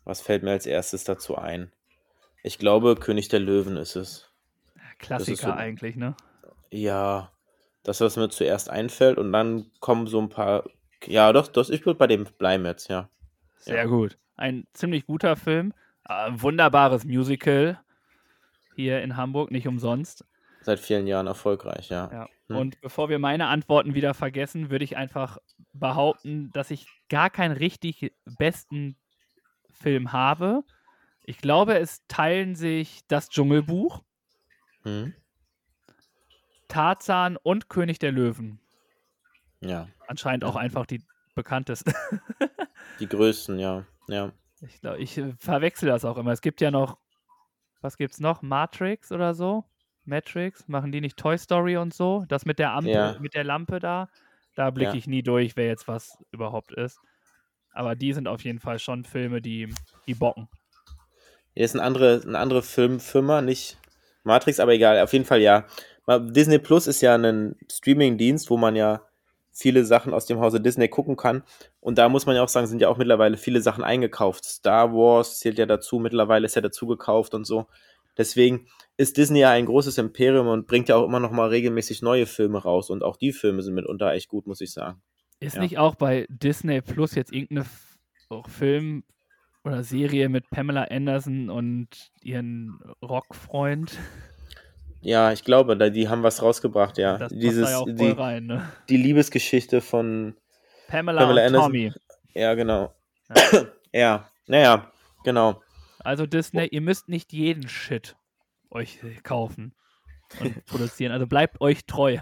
Was 0.03 0.21
fällt 0.21 0.43
mir 0.43 0.51
als 0.51 0.65
erstes 0.65 1.03
dazu 1.03 1.35
ein? 1.37 1.71
Ich 2.43 2.59
glaube, 2.59 2.95
König 2.95 3.27
der 3.29 3.39
Löwen 3.39 3.75
ist 3.75 3.95
es. 3.95 4.31
Klassiker 4.99 5.47
so- 5.47 5.53
eigentlich, 5.53 5.95
ne? 5.95 6.15
Ja, 6.69 7.31
das, 7.83 8.01
was 8.01 8.17
mir 8.17 8.29
zuerst 8.29 8.69
einfällt, 8.69 9.17
und 9.17 9.31
dann 9.31 9.71
kommen 9.79 10.07
so 10.07 10.19
ein 10.21 10.29
paar. 10.29 10.63
Ja, 11.05 11.31
doch, 11.33 11.47
das, 11.47 11.69
ich 11.69 11.85
würde 11.85 11.97
bei 11.99 12.07
dem 12.07 12.25
bleiben 12.37 12.65
jetzt, 12.65 12.87
ja. 12.89 13.09
Sehr 13.57 13.75
Ja. 13.77 13.85
gut. 13.85 14.17
Ein 14.35 14.67
ziemlich 14.73 15.05
guter 15.05 15.35
Film. 15.35 15.73
Äh, 16.07 16.31
wunderbares 16.33 17.05
Musical 17.05 17.79
hier 18.75 19.01
in 19.01 19.17
Hamburg, 19.17 19.51
nicht 19.51 19.67
umsonst. 19.67 20.25
Seit 20.61 20.79
vielen 20.79 21.07
Jahren 21.07 21.27
erfolgreich, 21.27 21.89
ja. 21.89 22.09
Ja. 22.11 22.29
Hm. 22.47 22.55
Und 22.57 22.81
bevor 22.81 23.09
wir 23.09 23.19
meine 23.19 23.47
Antworten 23.47 23.93
wieder 23.95 24.13
vergessen, 24.13 24.69
würde 24.69 24.85
ich 24.85 24.95
einfach 24.97 25.37
behaupten, 25.73 26.51
dass 26.53 26.71
ich 26.71 26.87
gar 27.09 27.29
keinen 27.29 27.55
richtig 27.55 28.13
besten 28.37 28.95
Film 29.71 30.11
habe. 30.11 30.63
Ich 31.23 31.39
glaube, 31.39 31.77
es 31.79 32.05
teilen 32.07 32.55
sich 32.55 33.01
das 33.07 33.29
Dschungelbuch, 33.29 34.03
Hm? 34.83 35.13
Tarzan 36.67 37.37
und 37.37 37.69
König 37.69 37.99
der 37.99 38.11
Löwen. 38.11 38.59
Ja. 39.61 39.87
Anscheinend 40.07 40.43
auch 40.43 40.55
einfach 40.55 40.85
die 40.85 41.01
bekanntesten. 41.35 41.93
Die 42.99 43.07
größten, 43.07 43.59
ja. 43.59 43.85
Ja. 44.07 44.31
Ich 44.61 44.81
glaube, 44.81 44.97
ich 44.99 45.17
äh, 45.17 45.33
verwechsel 45.37 45.87
das 45.89 46.05
auch 46.05 46.17
immer. 46.17 46.31
Es 46.31 46.41
gibt 46.41 46.61
ja 46.61 46.71
noch, 46.71 46.97
was 47.81 47.97
gibt's 47.97 48.19
noch? 48.19 48.41
Matrix 48.41 49.11
oder 49.11 49.33
so? 49.33 49.65
Matrix? 50.05 50.67
Machen 50.67 50.91
die 50.91 51.01
nicht 51.01 51.17
Toy 51.17 51.37
Story 51.37 51.77
und 51.77 51.93
so? 51.93 52.25
Das 52.27 52.45
mit 52.45 52.57
der 52.59 52.71
Ampel, 52.73 52.91
Ja. 52.93 53.15
mit 53.19 53.33
der 53.35 53.43
Lampe 53.43 53.79
da? 53.79 54.09
Da 54.55 54.71
blicke 54.71 54.91
Ja. 54.91 54.97
ich 54.97 55.05
nie 55.07 55.21
durch, 55.21 55.55
wer 55.55 55.67
jetzt 55.67 55.87
was 55.87 56.17
überhaupt 56.31 56.71
ist. 56.71 56.99
Aber 57.73 57.95
die 57.95 58.13
sind 58.13 58.27
auf 58.27 58.43
jeden 58.43 58.59
Fall 58.59 58.79
schon 58.79 59.03
Filme, 59.03 59.41
die, 59.41 59.71
die 60.07 60.15
bocken. 60.15 60.47
Hier 61.53 61.65
ist 61.65 61.75
eine 61.75 61.83
andere, 61.83 62.21
eine 62.25 62.39
andere 62.39 62.63
Filmfirma, 62.63 63.41
nicht 63.41 63.77
Matrix, 64.23 64.59
aber 64.59 64.73
egal, 64.73 64.99
auf 65.01 65.13
jeden 65.13 65.25
Fall 65.25 65.41
ja. 65.41 65.65
Disney 66.07 66.57
Plus 66.57 66.87
ist 66.87 67.01
ja 67.01 67.15
ein 67.15 67.55
Streaming-Dienst, 67.71 68.49
wo 68.49 68.57
man 68.57 68.75
ja 68.75 69.01
viele 69.57 69.85
Sachen 69.85 70.13
aus 70.13 70.25
dem 70.27 70.39
Hause 70.39 70.61
Disney 70.61 70.87
gucken 70.87 71.15
kann. 71.15 71.43
Und 71.79 71.97
da 71.97 72.09
muss 72.09 72.25
man 72.25 72.35
ja 72.35 72.43
auch 72.43 72.49
sagen, 72.49 72.67
sind 72.67 72.81
ja 72.81 72.89
auch 72.89 72.97
mittlerweile 72.97 73.37
viele 73.37 73.61
Sachen 73.61 73.83
eingekauft. 73.83 74.45
Star 74.45 74.93
Wars 74.93 75.39
zählt 75.39 75.57
ja 75.57 75.65
dazu, 75.65 75.99
mittlerweile 75.99 76.45
ist 76.45 76.55
ja 76.55 76.61
dazu 76.61 76.85
gekauft 76.85 77.33
und 77.33 77.45
so. 77.45 77.65
Deswegen 78.17 78.67
ist 78.97 79.17
Disney 79.17 79.39
ja 79.39 79.51
ein 79.51 79.65
großes 79.65 79.97
Imperium 79.97 80.47
und 80.47 80.67
bringt 80.67 80.89
ja 80.89 80.95
auch 80.95 81.05
immer 81.05 81.19
noch 81.19 81.31
mal 81.31 81.49
regelmäßig 81.49 82.01
neue 82.01 82.25
Filme 82.25 82.59
raus. 82.59 82.89
Und 82.89 83.03
auch 83.03 83.17
die 83.17 83.31
Filme 83.31 83.61
sind 83.61 83.73
mitunter 83.73 84.11
echt 84.11 84.27
gut, 84.29 84.47
muss 84.47 84.61
ich 84.61 84.71
sagen. 84.71 85.01
Ist 85.39 85.55
Ja. 85.55 85.61
nicht 85.61 85.77
auch 85.77 85.95
bei 85.95 86.25
Disney 86.29 86.81
Plus 86.81 87.15
jetzt 87.15 87.31
auch 88.29 88.49
Film 88.49 89.03
Oder 89.63 89.83
Serie 89.83 90.29
mit 90.29 90.49
Pamela 90.49 90.83
Anderson 90.83 91.49
und 91.49 92.11
ihren 92.21 92.79
Rockfreund. 93.01 93.97
Ja, 95.01 95.31
ich 95.31 95.43
glaube, 95.43 95.77
da, 95.77 95.89
die 95.89 96.09
haben 96.09 96.23
was 96.23 96.41
rausgebracht, 96.41 96.97
ja. 96.97 97.17
Das 97.17 97.31
Dieses, 97.31 97.69
ja 97.69 97.77
auch 97.77 97.85
voll 97.85 97.95
die, 97.95 98.09
rein, 98.11 98.45
ne? 98.45 98.69
die 98.89 98.97
Liebesgeschichte 98.97 99.81
von 99.81 100.35
Pamela, 100.87 101.21
Pamela 101.21 101.41
und 101.41 101.47
Anderson. 101.47 101.71
Tommy. 101.71 101.93
Ja, 102.33 102.53
genau. 102.53 102.93
Ja. 103.35 103.67
Ja, 103.93 104.29
naja, 104.47 104.91
genau. 105.23 105.61
Also 105.99 106.25
Disney, 106.25 106.67
ihr 106.67 106.81
müsst 106.81 107.07
nicht 107.07 107.31
jeden 107.33 107.67
Shit 107.67 108.15
euch 108.69 108.99
kaufen 109.23 109.73
und 110.39 110.65
produzieren. 110.65 111.13
Also 111.13 111.25
bleibt 111.25 111.61
euch 111.61 111.85
treu. 111.85 112.17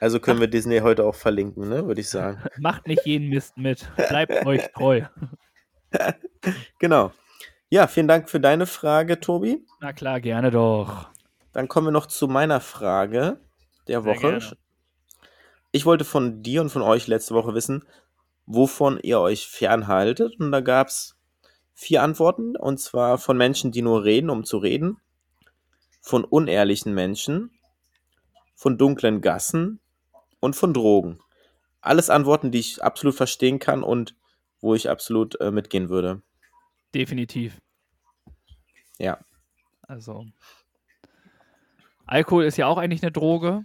Also 0.00 0.20
können 0.20 0.40
wir 0.40 0.48
Disney 0.48 0.80
heute 0.80 1.04
auch 1.04 1.14
verlinken, 1.14 1.68
ne, 1.68 1.86
würde 1.86 2.00
ich 2.00 2.10
sagen. 2.10 2.42
Macht 2.58 2.86
nicht 2.86 3.06
jeden 3.06 3.28
Mist 3.28 3.56
mit. 3.56 3.88
Bleibt 3.96 4.46
euch 4.46 4.68
treu. 4.72 5.02
Genau. 6.80 7.12
Ja, 7.70 7.86
vielen 7.86 8.08
Dank 8.08 8.28
für 8.28 8.40
deine 8.40 8.66
Frage, 8.66 9.20
Tobi. 9.20 9.64
Na 9.80 9.92
klar, 9.92 10.20
gerne 10.20 10.50
doch. 10.50 11.08
Dann 11.54 11.68
kommen 11.68 11.86
wir 11.86 11.92
noch 11.92 12.06
zu 12.06 12.28
meiner 12.28 12.60
Frage 12.60 13.40
der 13.86 14.02
Sehr 14.02 14.04
Woche. 14.04 14.20
gerne. 14.20 14.56
Ich 15.72 15.86
wollte 15.86 16.04
von 16.04 16.42
dir 16.42 16.60
und 16.60 16.70
von 16.70 16.82
euch 16.82 17.06
letzte 17.06 17.34
Woche 17.34 17.54
wissen, 17.54 17.84
wovon 18.44 18.98
ihr 19.00 19.20
euch 19.20 19.46
fernhaltet. 19.46 20.38
Und 20.38 20.52
da 20.52 20.60
gab 20.60 20.88
es 20.88 21.16
vier 21.72 22.02
Antworten. 22.02 22.56
Und 22.56 22.78
zwar 22.78 23.18
von 23.18 23.36
Menschen, 23.36 23.72
die 23.72 23.82
nur 23.82 24.04
reden, 24.04 24.30
um 24.30 24.44
zu 24.44 24.58
reden. 24.58 24.98
Von 26.00 26.24
unehrlichen 26.24 26.92
Menschen. 26.92 27.50
Von 28.54 28.76
dunklen 28.76 29.20
Gassen. 29.20 29.80
Und 30.40 30.54
von 30.54 30.74
Drogen. 30.74 31.20
Alles 31.80 32.10
Antworten, 32.10 32.50
die 32.50 32.60
ich 32.60 32.82
absolut 32.82 33.14
verstehen 33.14 33.58
kann 33.58 33.82
und 33.82 34.14
wo 34.60 34.74
ich 34.74 34.90
absolut 34.90 35.40
äh, 35.40 35.50
mitgehen 35.50 35.88
würde. 35.88 36.22
Definitiv. 36.94 37.60
Ja. 38.98 39.18
Also. 39.82 40.26
Alkohol 42.06 42.44
ist 42.44 42.56
ja 42.56 42.66
auch 42.66 42.78
eigentlich 42.78 43.02
eine 43.02 43.12
Droge. 43.12 43.64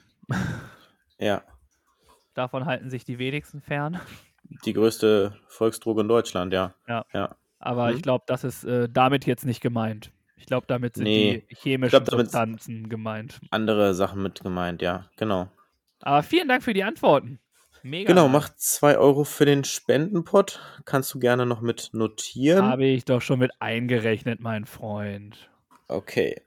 Ja. 1.18 1.44
Davon 2.34 2.66
halten 2.66 2.90
sich 2.90 3.04
die 3.06 3.20
wenigsten 3.20 3.62
fern. 3.62 4.00
Die 4.66 4.74
größte 4.74 5.36
Volksdroge 5.48 6.02
in 6.02 6.08
Deutschland, 6.08 6.54
ja. 6.54 6.74
Ja. 6.88 7.06
Ja. 7.14 7.36
Aber 7.60 7.90
Mhm. 7.92 7.98
ich 7.98 8.02
glaube, 8.02 8.24
das 8.28 8.44
ist 8.44 8.64
äh, 8.64 8.88
damit 8.90 9.26
jetzt 9.26 9.46
nicht 9.46 9.62
gemeint. 9.62 10.12
Ich 10.38 10.46
glaube, 10.46 10.66
damit 10.68 10.96
sind 10.96 11.04
Nee. 11.04 11.46
die 11.50 11.56
chemischen 11.56 12.04
glaub, 12.06 12.10
Substanzen 12.20 12.88
gemeint. 12.88 13.42
Andere 13.52 13.94
Sachen 13.94 14.24
mit 14.24 14.42
gemeint, 14.42 14.82
ja. 14.82 15.06
Genau. 15.18 15.50
Aber 16.02 16.24
vielen 16.24 16.48
Dank 16.48 16.64
für 16.64 16.74
die 16.74 16.84
Antworten. 16.86 17.40
Mega. 17.84 18.08
Genau, 18.08 18.28
mach 18.30 18.50
2 18.56 18.98
Euro 18.98 19.24
für 19.26 19.46
den 19.46 19.64
Spendenpot. 19.66 20.60
Kannst 20.86 21.14
du 21.14 21.20
gerne 21.20 21.46
noch 21.46 21.62
mit 21.62 21.90
notieren. 21.94 22.66
Habe 22.66 22.86
ich 22.86 23.06
doch 23.06 23.22
schon 23.22 23.40
mit 23.40 23.52
eingerechnet, 23.60 24.40
mein 24.40 24.66
Freund. 24.66 25.50
Okay. 25.88 26.42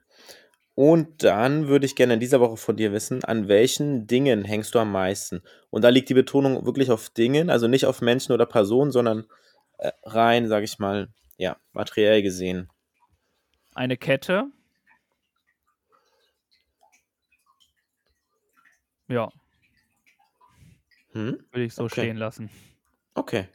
Und 0.74 1.22
dann 1.22 1.68
würde 1.68 1.84
ich 1.84 1.96
gerne 1.96 2.14
in 2.14 2.20
dieser 2.20 2.40
Woche 2.40 2.56
von 2.56 2.76
dir 2.76 2.92
wissen, 2.92 3.24
an 3.24 3.46
welchen 3.48 4.06
Dingen 4.06 4.44
hängst 4.44 4.74
du 4.74 4.78
am 4.78 4.90
meisten? 4.90 5.42
Und 5.70 5.82
da 5.82 5.90
liegt 5.90 6.08
die 6.08 6.14
Betonung 6.14 6.64
wirklich 6.64 6.90
auf 6.90 7.10
Dingen, 7.10 7.50
also 7.50 7.68
nicht 7.68 7.84
auf 7.86 8.00
Menschen 8.00 8.32
oder 8.32 8.46
Personen, 8.46 8.90
sondern 8.90 9.26
äh, 9.78 9.92
rein, 10.04 10.48
sage 10.48 10.64
ich 10.64 10.78
mal, 10.78 11.08
ja, 11.36 11.56
materiell 11.72 12.22
gesehen. 12.22 12.68
Eine 13.74 13.96
Kette. 13.96 14.50
Ja, 19.08 19.30
Hm? 21.12 21.38
würde 21.50 21.64
ich 21.64 21.74
so 21.74 21.84
Okay. 21.84 22.02
stehen 22.02 22.16
lassen. 22.16 22.50
Okay. 23.14 23.46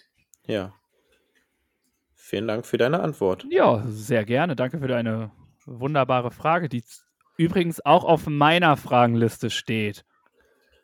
Ja. 0.45 0.73
Vielen 2.13 2.47
Dank 2.47 2.65
für 2.65 2.77
deine 2.77 2.99
Antwort. 2.99 3.45
Ja, 3.49 3.83
sehr 3.87 4.25
gerne. 4.25 4.55
Danke 4.55 4.79
für 4.79 4.87
deine 4.87 5.31
wunderbare 5.65 6.31
Frage, 6.31 6.69
die 6.69 6.83
übrigens 7.37 7.85
auch 7.85 8.03
auf 8.03 8.27
meiner 8.27 8.75
Fragenliste 8.77 9.49
steht. 9.49 10.05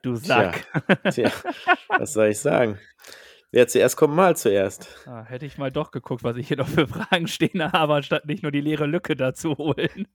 Du 0.01 0.15
Sack. 0.15 0.67
Tja, 1.11 1.31
was 1.87 2.13
soll 2.13 2.27
ich 2.27 2.39
sagen? 2.39 2.77
Wer 3.51 3.67
zuerst 3.67 3.97
kommt, 3.97 4.15
mal 4.15 4.35
zuerst. 4.35 4.87
Ah, 5.05 5.23
hätte 5.23 5.45
ich 5.45 5.57
mal 5.57 5.71
doch 5.71 5.91
geguckt, 5.91 6.23
was 6.23 6.37
ich 6.37 6.47
hier 6.47 6.57
noch 6.57 6.67
für 6.67 6.87
Fragen 6.87 7.27
stehen 7.27 7.71
habe, 7.71 7.93
anstatt 7.93 8.25
nicht 8.25 8.41
nur 8.41 8.51
die 8.51 8.61
leere 8.61 8.87
Lücke 8.87 9.15
dazu 9.15 9.57
holen. 9.57 10.07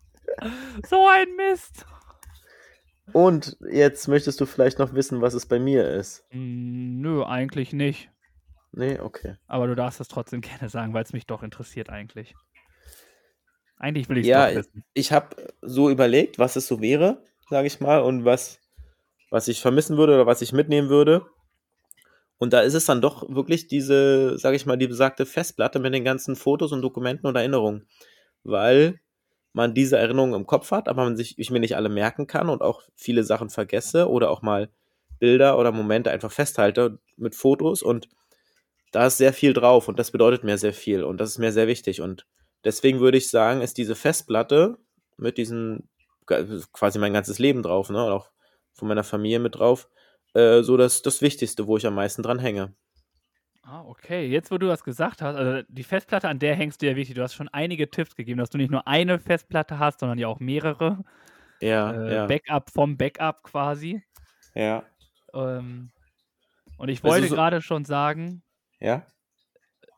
so 0.88 1.08
ein 1.08 1.34
Mist. 1.36 1.86
Und 3.12 3.56
jetzt 3.70 4.08
möchtest 4.08 4.40
du 4.40 4.46
vielleicht 4.46 4.78
noch 4.78 4.94
wissen, 4.94 5.22
was 5.22 5.34
es 5.34 5.46
bei 5.46 5.58
mir 5.58 5.88
ist. 5.88 6.24
Mm, 6.32 7.00
Nö, 7.00 7.24
eigentlich 7.24 7.72
nicht. 7.72 8.10
Nee, 8.72 8.98
okay. 9.00 9.36
Aber 9.46 9.66
du 9.68 9.74
darfst 9.74 10.00
es 10.00 10.08
trotzdem 10.08 10.40
gerne 10.42 10.68
sagen, 10.68 10.92
weil 10.92 11.04
es 11.04 11.12
mich 11.12 11.26
doch 11.26 11.42
interessiert 11.42 11.88
eigentlich. 11.88 12.34
Eigentlich 13.78 14.08
will 14.08 14.18
ich 14.18 14.24
es 14.24 14.28
Ja, 14.28 14.54
wissen. 14.54 14.84
Ich 14.94 15.12
habe 15.12 15.36
so 15.62 15.90
überlegt, 15.90 16.38
was 16.38 16.56
es 16.56 16.66
so 16.66 16.80
wäre, 16.80 17.22
sage 17.50 17.66
ich 17.66 17.80
mal, 17.80 18.00
und 18.00 18.24
was, 18.24 18.60
was 19.30 19.48
ich 19.48 19.60
vermissen 19.60 19.96
würde 19.96 20.14
oder 20.14 20.26
was 20.26 20.42
ich 20.42 20.52
mitnehmen 20.52 20.88
würde. 20.88 21.26
Und 22.38 22.52
da 22.52 22.60
ist 22.60 22.74
es 22.74 22.84
dann 22.86 23.00
doch 23.00 23.34
wirklich 23.34 23.66
diese, 23.66 24.38
sage 24.38 24.56
ich 24.56 24.66
mal, 24.66 24.76
die 24.76 24.88
besagte 24.88 25.26
Festplatte 25.26 25.78
mit 25.78 25.94
den 25.94 26.04
ganzen 26.04 26.36
Fotos 26.36 26.72
und 26.72 26.82
Dokumenten 26.82 27.26
und 27.26 27.36
Erinnerungen. 27.36 27.86
Weil 28.44 29.00
man 29.52 29.72
diese 29.72 29.96
Erinnerungen 29.96 30.34
im 30.34 30.46
Kopf 30.46 30.70
hat, 30.70 30.86
aber 30.88 31.04
man 31.04 31.16
sich, 31.16 31.38
ich 31.38 31.50
mir 31.50 31.60
nicht 31.60 31.76
alle 31.76 31.88
merken 31.88 32.26
kann 32.26 32.50
und 32.50 32.60
auch 32.60 32.82
viele 32.94 33.24
Sachen 33.24 33.48
vergesse 33.48 34.08
oder 34.10 34.30
auch 34.30 34.42
mal 34.42 34.68
Bilder 35.18 35.58
oder 35.58 35.72
Momente 35.72 36.10
einfach 36.10 36.30
festhalte 36.30 36.98
mit 37.16 37.34
Fotos 37.34 37.82
und 37.82 38.08
da 38.92 39.06
ist 39.06 39.16
sehr 39.16 39.32
viel 39.32 39.54
drauf 39.54 39.88
und 39.88 39.98
das 39.98 40.10
bedeutet 40.10 40.44
mir 40.44 40.58
sehr 40.58 40.74
viel 40.74 41.04
und 41.04 41.18
das 41.20 41.30
ist 41.30 41.38
mir 41.38 41.52
sehr 41.52 41.68
wichtig 41.68 42.02
und 42.02 42.26
deswegen 42.64 43.00
würde 43.00 43.18
ich 43.18 43.28
sagen, 43.30 43.60
ist 43.62 43.78
diese 43.78 43.94
Festplatte 43.94 44.78
mit 45.16 45.38
diesen 45.38 45.88
quasi 46.26 46.98
mein 46.98 47.12
ganzes 47.12 47.38
Leben 47.38 47.62
drauf, 47.62 47.88
ne, 47.90 48.04
und 48.04 48.12
auch 48.12 48.30
von 48.74 48.88
meiner 48.88 49.04
Familie 49.04 49.38
mit 49.38 49.54
drauf, 49.54 49.88
äh, 50.34 50.62
so 50.62 50.76
das, 50.76 51.02
das 51.02 51.22
Wichtigste, 51.22 51.66
wo 51.66 51.76
ich 51.76 51.86
am 51.86 51.94
meisten 51.94 52.22
dran 52.22 52.38
hänge. 52.40 52.74
Ah, 53.62 53.82
okay. 53.84 54.26
Jetzt, 54.28 54.50
wo 54.50 54.58
du 54.58 54.66
das 54.66 54.84
gesagt 54.84 55.22
hast, 55.22 55.34
also 55.36 55.62
die 55.68 55.82
Festplatte, 55.82 56.28
an 56.28 56.38
der 56.38 56.54
hängst 56.54 56.82
du 56.82 56.86
ja 56.86 56.94
wichtig. 56.94 57.16
Du 57.16 57.22
hast 57.22 57.34
schon 57.34 57.48
einige 57.48 57.90
Tipps 57.90 58.14
gegeben, 58.14 58.38
dass 58.38 58.50
du 58.50 58.58
nicht 58.58 58.70
nur 58.70 58.86
eine 58.86 59.18
Festplatte 59.18 59.78
hast, 59.78 60.00
sondern 60.00 60.18
ja 60.18 60.28
auch 60.28 60.38
mehrere. 60.40 61.02
Ja, 61.60 61.92
Äh, 61.92 62.14
ja, 62.14 62.26
Backup 62.26 62.70
vom 62.70 62.96
Backup 62.96 63.42
quasi. 63.42 64.02
ja, 64.54 64.84
Ähm, 65.34 65.90
und 66.78 66.88
ich 66.88 67.02
Also 67.02 67.08
wollte 67.14 67.28
so- 67.28 67.34
gerade 67.34 67.60
schon 67.62 67.84
sagen, 67.84 68.42
ja, 68.78 69.06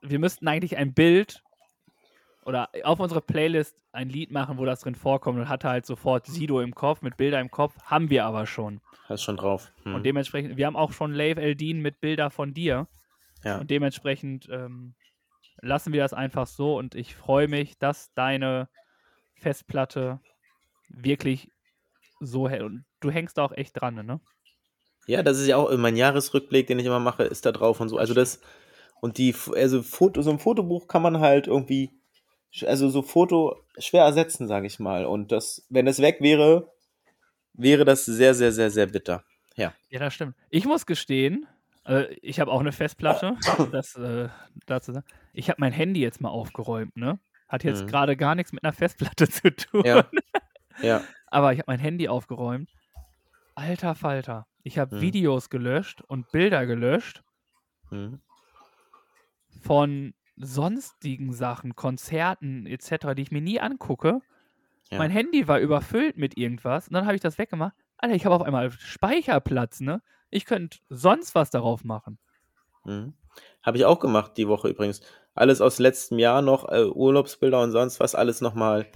wir 0.02 0.18
müssten 0.18 0.46
eigentlich 0.48 0.76
ein 0.76 0.94
Bild 0.94 1.42
oder 2.48 2.70
auf 2.82 2.98
unsere 2.98 3.20
Playlist 3.20 3.76
ein 3.92 4.08
Lied 4.08 4.30
machen, 4.30 4.56
wo 4.56 4.64
das 4.64 4.80
drin 4.80 4.94
vorkommt 4.94 5.38
und 5.38 5.50
hatte 5.50 5.68
halt 5.68 5.84
sofort 5.84 6.24
Sido 6.24 6.62
im 6.62 6.74
Kopf 6.74 7.02
mit 7.02 7.18
Bilder 7.18 7.40
im 7.40 7.50
Kopf. 7.50 7.74
Haben 7.84 8.08
wir 8.08 8.24
aber 8.24 8.46
schon. 8.46 8.80
hast 9.06 9.22
schon 9.22 9.37
drauf. 9.37 9.70
Hm. 9.82 9.94
Und 9.94 10.06
dementsprechend, 10.06 10.56
wir 10.56 10.64
haben 10.64 10.74
auch 10.74 10.92
schon 10.92 11.12
Lave 11.12 11.42
Eldin 11.42 11.80
mit 11.80 12.00
Bilder 12.00 12.30
von 12.30 12.54
dir. 12.54 12.88
ja. 13.44 13.58
Und 13.58 13.70
dementsprechend 13.70 14.48
ähm, 14.50 14.94
lassen 15.61 15.92
wir 15.92 16.00
das 16.00 16.14
einfach 16.14 16.46
so 16.46 16.78
und 16.78 16.94
ich 16.94 17.14
freue 17.14 17.48
mich, 17.48 17.76
dass 17.78 18.14
deine 18.14 18.70
Festplatte 19.34 20.18
wirklich 20.88 21.52
so 22.20 22.48
hält. 22.48 22.62
Und 22.62 22.87
du 23.00 23.11
hängst 23.11 23.37
da 23.37 23.44
auch 23.44 23.52
echt 23.52 23.78
dran, 23.78 23.94
ne? 23.94 24.20
Ja, 25.06 25.22
das 25.22 25.38
ist 25.38 25.48
ja 25.48 25.58
auch 25.58 25.74
mein 25.76 25.96
Jahresrückblick, 25.96 26.66
den 26.66 26.78
ich 26.78 26.87
immer 26.87 26.98
mache, 26.98 27.24
ist 27.24 27.44
da 27.44 27.52
drauf 27.52 27.78
und 27.80 27.90
so. 27.90 27.98
Also 27.98 28.14
das 28.14 28.40
und 29.00 29.18
die, 29.18 29.34
also 29.54 29.82
Foto, 29.82 30.22
so 30.22 30.30
ein 30.30 30.38
Fotobuch 30.38 30.88
kann 30.88 31.02
man 31.02 31.20
halt 31.20 31.46
irgendwie, 31.46 31.97
also 32.66 32.88
so 32.88 33.02
Foto 33.02 33.56
schwer 33.78 34.04
ersetzen, 34.04 34.46
sage 34.46 34.66
ich 34.66 34.78
mal. 34.78 35.04
Und 35.06 35.32
das, 35.32 35.66
wenn 35.68 35.87
es 35.87 36.00
weg 36.00 36.18
wäre, 36.20 36.72
wäre 37.52 37.84
das 37.84 38.04
sehr, 38.04 38.34
sehr, 38.34 38.52
sehr, 38.52 38.70
sehr 38.70 38.87
bitter. 38.87 39.24
Ja, 39.56 39.72
das 39.90 40.14
stimmt. 40.14 40.34
Ich 40.50 40.64
muss 40.64 40.87
gestehen, 40.87 41.46
äh, 41.84 42.04
ich 42.22 42.38
habe 42.40 42.51
auch 42.53 42.61
eine 42.61 42.72
Festplatte. 42.72 43.36
das, 43.72 43.96
äh, 43.96 44.28
dazu. 44.66 44.92
Ich 45.32 45.49
habe 45.51 45.61
mein 45.61 45.72
Handy 45.72 46.01
jetzt 46.01 46.20
mal 46.20 46.28
aufgeräumt, 46.30 46.96
ne? 46.96 47.18
Hat 47.49 47.64
jetzt 47.64 47.82
Mhm. 47.84 47.86
gerade 47.88 48.16
gar 48.16 48.34
nichts 48.34 48.53
mit 48.53 48.62
einer 48.62 48.72
Festplatte 48.72 49.28
zu 49.28 49.55
tun. 49.55 49.82
Ja. 49.84 50.05
Ja, 50.80 51.03
Aber 51.26 51.53
ich 51.53 51.59
habe 51.59 51.72
mein 51.72 51.80
Handy 51.80 52.07
aufgeräumt. 52.09 52.70
Alter 53.57 53.96
Falter. 53.96 54.46
Ich 54.62 54.78
habe 54.78 54.94
Mhm. 54.94 55.01
Videos 55.01 55.51
gelöscht 55.51 56.03
und 56.03 56.30
Bilder 56.30 56.66
gelöscht 56.66 57.24
hm. 57.88 58.20
von 59.61 60.14
sonstigen 60.41 61.32
Sachen, 61.32 61.76
Konzerten 61.76 62.66
etc., 62.66 63.14
die 63.16 63.22
ich 63.22 63.30
mir 63.30 63.41
nie 63.41 63.61
angucke. 63.61 64.20
Ja. 64.91 64.99
Mein 64.99 65.11
Handy 65.11 65.49
war 65.49 65.59
überfüllt 65.59 66.16
mit 66.16 66.36
irgendwas 66.36 66.89
und 66.89 66.95
dann 66.95 67.07
habe 67.07 67.14
ich 67.14 67.20
das 67.20 67.39
weggemacht. 67.39 67.74
Alter, 67.99 68.14
ich 68.14 68.24
habe 68.24 68.34
auf 68.34 68.43
einmal 68.43 68.70
Speicherplatz, 68.70 69.80
ne? 69.80 70.03
Ich 70.30 70.45
könnte 70.45 70.78
sonst 70.89 71.34
was 71.34 71.51
darauf 71.51 71.84
machen. 71.84 72.18
Mhm. 72.84 73.14
Habe 73.62 73.76
ich 73.76 73.84
auch 73.84 73.99
gemacht 73.99 74.32
die 74.36 74.49
Woche 74.49 74.68
übrigens. 74.68 75.01
Alles 75.34 75.61
aus 75.61 75.78
letztem 75.78 76.18
Jahr 76.18 76.43
noch, 76.43 76.68
äh, 76.68 76.84
Urlaubsbilder 76.84 77.61
und 77.61 77.70
sonst 77.70 78.01
was, 78.01 78.14
alles 78.14 78.41
nochmal 78.41 78.86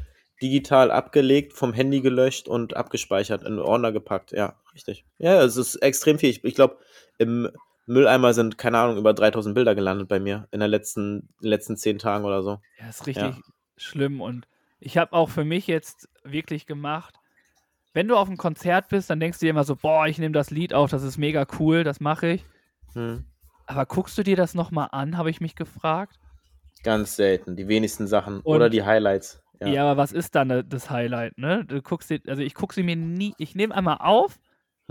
digital 0.41 0.91
abgelegt, 0.91 1.53
vom 1.53 1.73
Handy 1.73 2.01
gelöscht 2.01 2.49
und 2.49 2.77
abgespeichert, 2.77 3.45
in 3.45 3.59
Ordner 3.59 3.93
gepackt. 3.93 4.33
Ja, 4.33 4.57
richtig. 4.75 5.05
Ja, 5.19 5.43
es 5.43 5.57
ist 5.57 5.77
extrem 5.77 6.19
viel. 6.19 6.31
Ich, 6.31 6.45
ich 6.45 6.55
glaube, 6.55 6.79
im 7.19 7.49
Mülleimer 7.93 8.35
sind, 8.35 8.59
keine 8.59 8.79
Ahnung, 8.79 8.97
über 8.97 9.15
3000 9.15 9.55
Bilder 9.55 9.75
gelandet 9.75 10.09
bei 10.09 10.21
mir 10.21 10.49
in, 10.51 10.61
der 10.61 10.69
letzten, 10.69 11.21
in 11.21 11.43
den 11.43 11.49
letzten 11.51 11.77
zehn 11.77 11.99
Tagen 11.99 12.25
oder 12.25 12.43
so. 12.43 12.59
Ja, 12.79 12.89
ist 12.89 13.07
richtig 13.07 13.37
schlimm. 13.77 14.21
Und 14.21 14.47
ich 14.81 14.99
habe 14.99 15.13
auch 15.13 15.31
für 15.31 15.45
mich 15.45 15.67
jetzt 15.67 16.09
wirklich 16.25 16.67
gemacht, 16.67 17.15
wenn 17.95 18.09
du 18.09 18.17
auf 18.17 18.29
einem 18.29 18.39
Konzert 18.39 18.89
bist, 18.89 19.11
dann 19.11 19.21
denkst 19.21 19.39
du 19.39 19.47
dir 19.47 19.51
immer 19.51 19.65
so, 19.65 19.77
boah, 19.77 20.07
ich 20.07 20.19
nehme 20.19 20.33
das 20.33 20.51
Lied 20.51 20.73
auf, 20.73 20.91
das 20.91 21.03
ist 21.03 21.19
mega 21.19 21.47
cool, 21.59 21.85
das 21.85 22.01
mache 22.01 22.29
ich. 22.29 22.47
Hm. 22.95 23.25
Aber 23.67 23.87
guckst 23.87 24.17
du 24.17 24.23
dir 24.23 24.37
das 24.37 24.55
nochmal 24.55 24.89
an, 24.93 25.19
habe 25.19 25.31
ich 25.31 25.41
mich 25.41 25.57
gefragt. 25.57 26.19
Ganz 26.83 27.17
selten, 27.17 27.55
die 27.55 27.69
wenigsten 27.69 28.07
Sachen. 28.07 28.41
Und- 28.41 28.47
oder 28.57 28.71
die 28.71 28.83
Highlights. 28.83 29.43
Ja. 29.61 29.69
Ja. 29.69 29.85
aber 29.85 29.97
was 30.03 30.13
ist 30.13 30.35
dann 30.35 30.51
äh, 30.51 30.65
das 30.65 30.91
Highlight, 30.91 31.39
ne? 31.39 31.65
Du 31.65 31.81
guckst 31.83 32.11
dir, 32.11 32.21
also 32.27 32.43
ich 32.43 32.55
gucke 32.55 32.75
sie 32.75 32.83
mir 32.83 32.97
nie, 32.97 33.35
ich 33.39 33.55
nehme 33.55 33.73
einmal 33.73 33.99
auf 34.01 34.41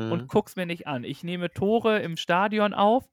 Hm. 0.01 0.11
und 0.11 0.27
guck's 0.27 0.55
mir 0.55 0.65
nicht 0.65 0.87
an. 0.87 1.03
Ich 1.03 1.23
nehme 1.23 1.51
Tore 1.51 1.99
im 1.99 2.17
Stadion 2.17 2.73
auf. 2.73 3.05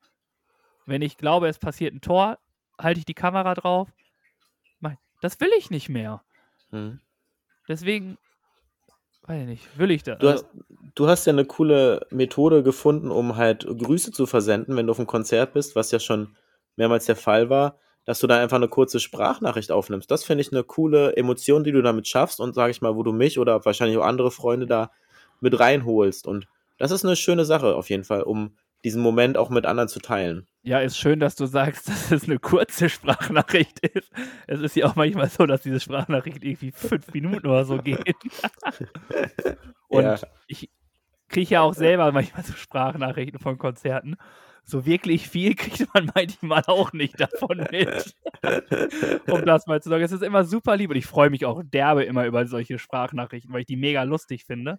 Wenn 0.87 1.03
ich 1.03 1.17
glaube, 1.17 1.49
es 1.49 1.59
passiert 1.59 1.95
ein 1.95 2.01
Tor, 2.01 2.39
halte 2.79 2.99
ich 2.99 3.07
die 3.07 3.15
Kamera 3.15 3.55
drauf. 3.55 3.89
Das 5.21 5.41
will 5.41 5.51
ich 5.59 5.71
nicht 5.71 5.89
mehr. 5.89 6.23
Hm. 6.71 7.01
Deswegen, 7.69 8.19
weiß 9.23 9.43
ich 9.43 9.49
nicht, 9.49 9.79
will 9.79 9.91
ich 9.91 10.03
das. 10.03 10.19
Du, 10.19 10.29
hast, 10.29 10.47
du 10.95 11.09
hast 11.09 11.27
ja 11.27 11.33
eine 11.33 11.45
coole 11.45 12.07
Methode 12.11 12.63
gefunden, 12.63 13.11
um 13.11 13.37
halt 13.37 13.67
Grüße 13.67 14.13
zu 14.13 14.27
versenden, 14.27 14.77
wenn 14.77 14.87
du 14.87 14.93
auf 14.93 14.99
einem 14.99 15.07
Konzert 15.07 15.53
bist, 15.53 15.77
was 15.77 15.91
ja 15.91 15.99
schon 15.99 16.37
mehrmals 16.77 17.07
der 17.07 17.17
Fall 17.17 17.51
war, 17.51 17.79
dass 18.05 18.21
du 18.21 18.27
da 18.27 18.41
einfach 18.41 18.57
eine 18.57 18.69
kurze 18.69 19.01
Sprachnachricht 19.01 19.71
aufnimmst. 19.71 20.11
Das 20.11 20.25
finde 20.25 20.43
ich 20.43 20.53
eine 20.53 20.65
coole 20.65 21.17
Emotion, 21.17 21.65
die 21.65 21.73
du 21.73 21.83
damit 21.83 22.07
schaffst 22.09 22.41
und 22.41 22.55
sage 22.55 22.71
ich 22.71 22.81
mal, 22.81 22.95
wo 22.95 23.03
du 23.03 23.13
mich 23.13 23.39
oder 23.39 23.65
wahrscheinlich 23.65 23.99
auch 23.99 24.07
andere 24.07 24.31
Freunde 24.31 24.67
da 24.67 24.91
mit 25.41 25.59
reinholst. 25.59 26.27
Und 26.27 26.47
das 26.79 26.91
ist 26.91 27.05
eine 27.05 27.17
schöne 27.17 27.45
Sache 27.45 27.75
auf 27.77 27.91
jeden 27.91 28.05
Fall, 28.05 28.23
um 28.23 28.57
diesen 28.85 29.03
Moment 29.03 29.37
auch 29.37 29.51
mit 29.51 29.67
anderen 29.67 29.89
zu 29.89 29.99
teilen. 29.99 30.47
ja, 30.63 30.79
ist 30.79 30.97
schön, 30.99 31.19
dass 31.19 31.35
du 31.35 31.47
sagst, 31.47 31.89
dass 31.89 32.11
es 32.13 32.25
eine 32.25 32.39
kurze 32.39 32.89
Sprachnachricht 32.89 33.81
ist. 33.81 34.11
Es 34.47 34.61
ist 34.61 34.77
ja 34.77 34.87
auch 34.87 34.95
manchmal 34.97 35.29
so, 35.29 35.47
dass 35.47 35.63
diese 35.63 35.81
Sprachnachricht 35.81 36.45
irgendwie 36.45 36.71
fünf 36.73 37.13
Minuten 37.13 37.47
oder 37.47 37.65
so 37.65 37.79
geht. 37.79 37.99
Und 39.89 40.03
Ja. 40.05 40.17
ich 40.47 40.71
kriege 41.29 41.51
ja 41.55 41.61
auch 41.63 41.75
selber 41.75 42.11
manchmal 42.13 42.45
so 42.45 42.53
Sprachnachrichten 42.53 43.41
von 43.41 43.59
Konzerten. 43.59 44.17
So 44.65 44.85
wirklich 44.85 45.29
viel 45.29 45.55
kriegt 45.55 45.87
man 45.95 46.11
manchmal 46.15 46.63
auch 46.67 46.93
nicht 46.93 47.19
davon 47.19 47.67
mit. 47.71 48.15
um 49.29 49.45
das 49.45 49.67
mal 49.67 49.81
zu 49.83 49.89
sagen. 49.89 50.05
Es 50.05 50.13
ist 50.13 50.23
immer 50.23 50.45
super 50.45 50.77
lieb 50.77 50.91
und 50.91 50.97
ich 50.97 51.07
freue 51.07 51.31
mich 51.31 51.45
auch 51.47 51.63
derbe 51.65 52.05
immer 52.05 52.27
über 52.27 52.47
solche 52.47 52.79
Sprachnachrichten, 52.79 53.53
weil 53.53 53.61
ich 53.63 53.67
die 53.67 53.77
mega 53.77 54.03
lustig 54.03 54.45
finde. 54.45 54.79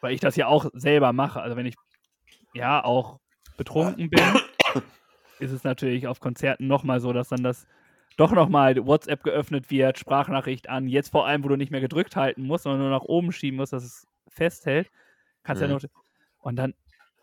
Weil 0.00 0.14
ich 0.14 0.20
das 0.20 0.36
ja 0.36 0.46
auch 0.46 0.66
selber 0.72 1.12
mache. 1.12 1.40
Also 1.40 1.56
wenn 1.56 1.66
ich 1.66 1.74
ja 2.54 2.82
auch 2.84 3.20
betrunken 3.56 4.10
bin, 4.10 4.22
ist 5.38 5.52
es 5.52 5.64
natürlich 5.64 6.06
auf 6.06 6.20
Konzerten 6.20 6.66
nochmal 6.66 7.00
so, 7.00 7.12
dass 7.12 7.28
dann 7.28 7.42
das 7.42 7.66
doch 8.16 8.32
nochmal 8.32 8.76
WhatsApp 8.86 9.22
geöffnet 9.22 9.70
wird, 9.70 9.98
Sprachnachricht 9.98 10.68
an. 10.68 10.88
Jetzt 10.88 11.10
vor 11.10 11.26
allem, 11.26 11.44
wo 11.44 11.48
du 11.48 11.56
nicht 11.56 11.70
mehr 11.70 11.80
gedrückt 11.80 12.16
halten 12.16 12.42
musst, 12.42 12.64
sondern 12.64 12.80
nur 12.80 12.90
nach 12.90 13.02
oben 13.02 13.32
schieben 13.32 13.56
musst, 13.56 13.72
dass 13.72 13.84
es 13.84 14.06
festhält. 14.28 14.90
Kannst 15.42 15.62
ja 15.62 15.68
Mhm. 15.68 15.74
nur. 15.74 15.80
Und 16.38 16.56
dann 16.56 16.74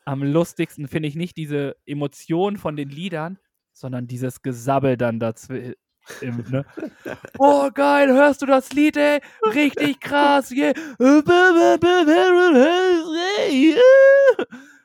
am 0.05 0.23
lustigsten 0.23 0.87
finde 0.87 1.09
ich 1.09 1.15
nicht 1.15 1.37
diese 1.37 1.75
Emotion 1.85 2.57
von 2.57 2.75
den 2.75 2.89
Liedern, 2.89 3.37
sondern 3.73 4.07
dieses 4.07 4.41
Gesabbel 4.41 4.97
dann 4.97 5.19
dazwischen. 6.07 6.45
Ne? 6.51 6.65
Oh, 7.37 7.69
geil, 7.73 8.09
hörst 8.09 8.41
du 8.41 8.45
das 8.45 8.71
Lied, 8.73 8.97
ey? 8.97 9.19
Richtig 9.53 9.99
krass, 9.99 10.51
yeah. 10.51 10.73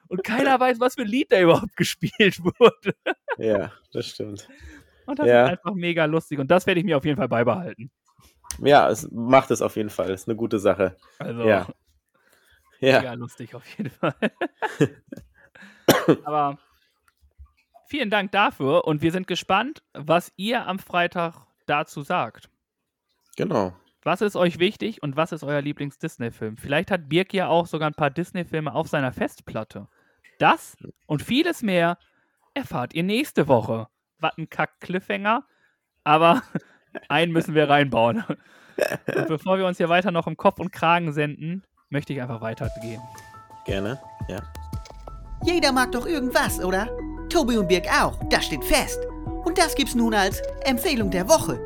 Und 0.08 0.24
keiner 0.24 0.60
weiß, 0.60 0.78
was 0.80 0.94
für 0.94 1.02
ein 1.02 1.08
Lied 1.08 1.32
da 1.32 1.40
überhaupt 1.40 1.76
gespielt 1.76 2.38
wurde. 2.42 2.94
ja, 3.38 3.72
das 3.92 4.06
stimmt. 4.06 4.46
Und 5.06 5.18
das 5.18 5.26
Ja. 5.26 5.44
ist 5.46 5.50
einfach 5.52 5.74
mega 5.74 6.04
lustig. 6.04 6.38
Und 6.38 6.50
das 6.50 6.66
werde 6.66 6.80
ich 6.80 6.86
mir 6.86 6.96
auf 6.96 7.04
jeden 7.04 7.16
Fall 7.16 7.28
beibehalten. 7.28 7.90
Ja, 8.58 8.88
es 8.90 9.08
macht 9.10 9.50
es 9.50 9.62
auf 9.62 9.76
jeden 9.76 9.90
Fall. 9.90 10.10
Ist 10.10 10.28
eine 10.28 10.36
gute 10.36 10.58
Sache. 10.58 10.96
Also 11.18 11.42
Ja. 11.44 11.66
Ja, 12.80 12.98
mega 13.00 13.12
lustig 13.14 13.54
auf 13.54 13.64
jeden 13.78 13.90
Fall. 13.90 14.14
Aber 16.24 16.58
vielen 17.92 18.08
Dank 18.08 18.32
dafür 18.32 18.86
und 18.86 19.02
wir 19.02 19.12
sind 19.12 19.26
gespannt, 19.26 19.82
was 19.92 20.32
ihr 20.36 20.66
am 20.66 20.78
Freitag 20.78 21.34
dazu 21.66 22.00
sagt. 22.00 22.48
genau. 23.36 23.74
Was 24.02 24.22
ist 24.22 24.34
euch 24.34 24.58
wichtig 24.58 25.02
und 25.02 25.16
was 25.16 25.30
ist 25.30 25.44
euer 25.44 25.60
Lieblings-Disney-Film? 25.60 26.56
Vielleicht 26.56 26.90
hat 26.90 27.08
Birk 27.08 27.34
ja 27.34 27.48
auch 27.48 27.66
sogar 27.66 27.88
ein 27.88 27.94
paar 27.94 28.10
Disney-Filme 28.10 28.74
auf 28.74 28.88
seiner 28.88 29.12
Festplatte. 29.12 29.88
Das 30.38 30.76
und 31.06 31.22
vieles 31.22 31.62
mehr 31.62 31.98
erfahrt 32.54 32.94
ihr 32.94 33.04
nächste 33.04 33.46
Woche. 33.46 33.88
Was 34.18 34.38
ein 34.38 34.48
Kack-Cliffhanger, 34.48 35.44
aber 36.02 36.42
einen 37.08 37.30
müssen 37.30 37.54
wir 37.54 37.68
reinbauen. 37.68 38.24
Und 38.26 39.28
bevor 39.28 39.58
wir 39.58 39.66
uns 39.66 39.76
hier 39.76 39.90
weiter 39.90 40.10
noch 40.10 40.26
im 40.26 40.38
Kopf 40.38 40.58
und 40.58 40.72
Kragen 40.72 41.12
senden, 41.12 41.62
möchte 41.90 42.14
ich 42.14 42.22
einfach 42.22 42.40
weitergehen. 42.40 43.02
Gerne. 43.66 44.00
Ja. 44.28 44.42
Jeder 45.44 45.72
mag 45.72 45.92
doch 45.92 46.06
irgendwas, 46.06 46.58
oder? 46.58 46.88
Tobi 47.32 47.56
und 47.56 47.66
Birg 47.68 47.86
auch, 47.88 48.18
das 48.28 48.44
steht 48.44 48.62
fest. 48.62 49.00
Und 49.44 49.56
das 49.56 49.74
gibt's 49.74 49.94
nun 49.94 50.12
als 50.12 50.40
Empfehlung 50.64 51.10
der 51.10 51.28
Woche. 51.28 51.58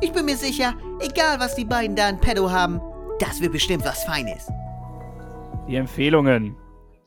Ich 0.00 0.12
bin 0.12 0.24
mir 0.24 0.36
sicher, 0.36 0.74
egal 1.00 1.38
was 1.38 1.54
die 1.54 1.64
beiden 1.64 1.94
da 1.94 2.08
in 2.08 2.18
Pedo 2.18 2.50
haben, 2.50 2.80
das 3.20 3.40
wird 3.40 3.52
bestimmt 3.52 3.84
was 3.84 4.02
Feines. 4.02 4.50
Die 5.68 5.76
Empfehlungen. 5.76 6.56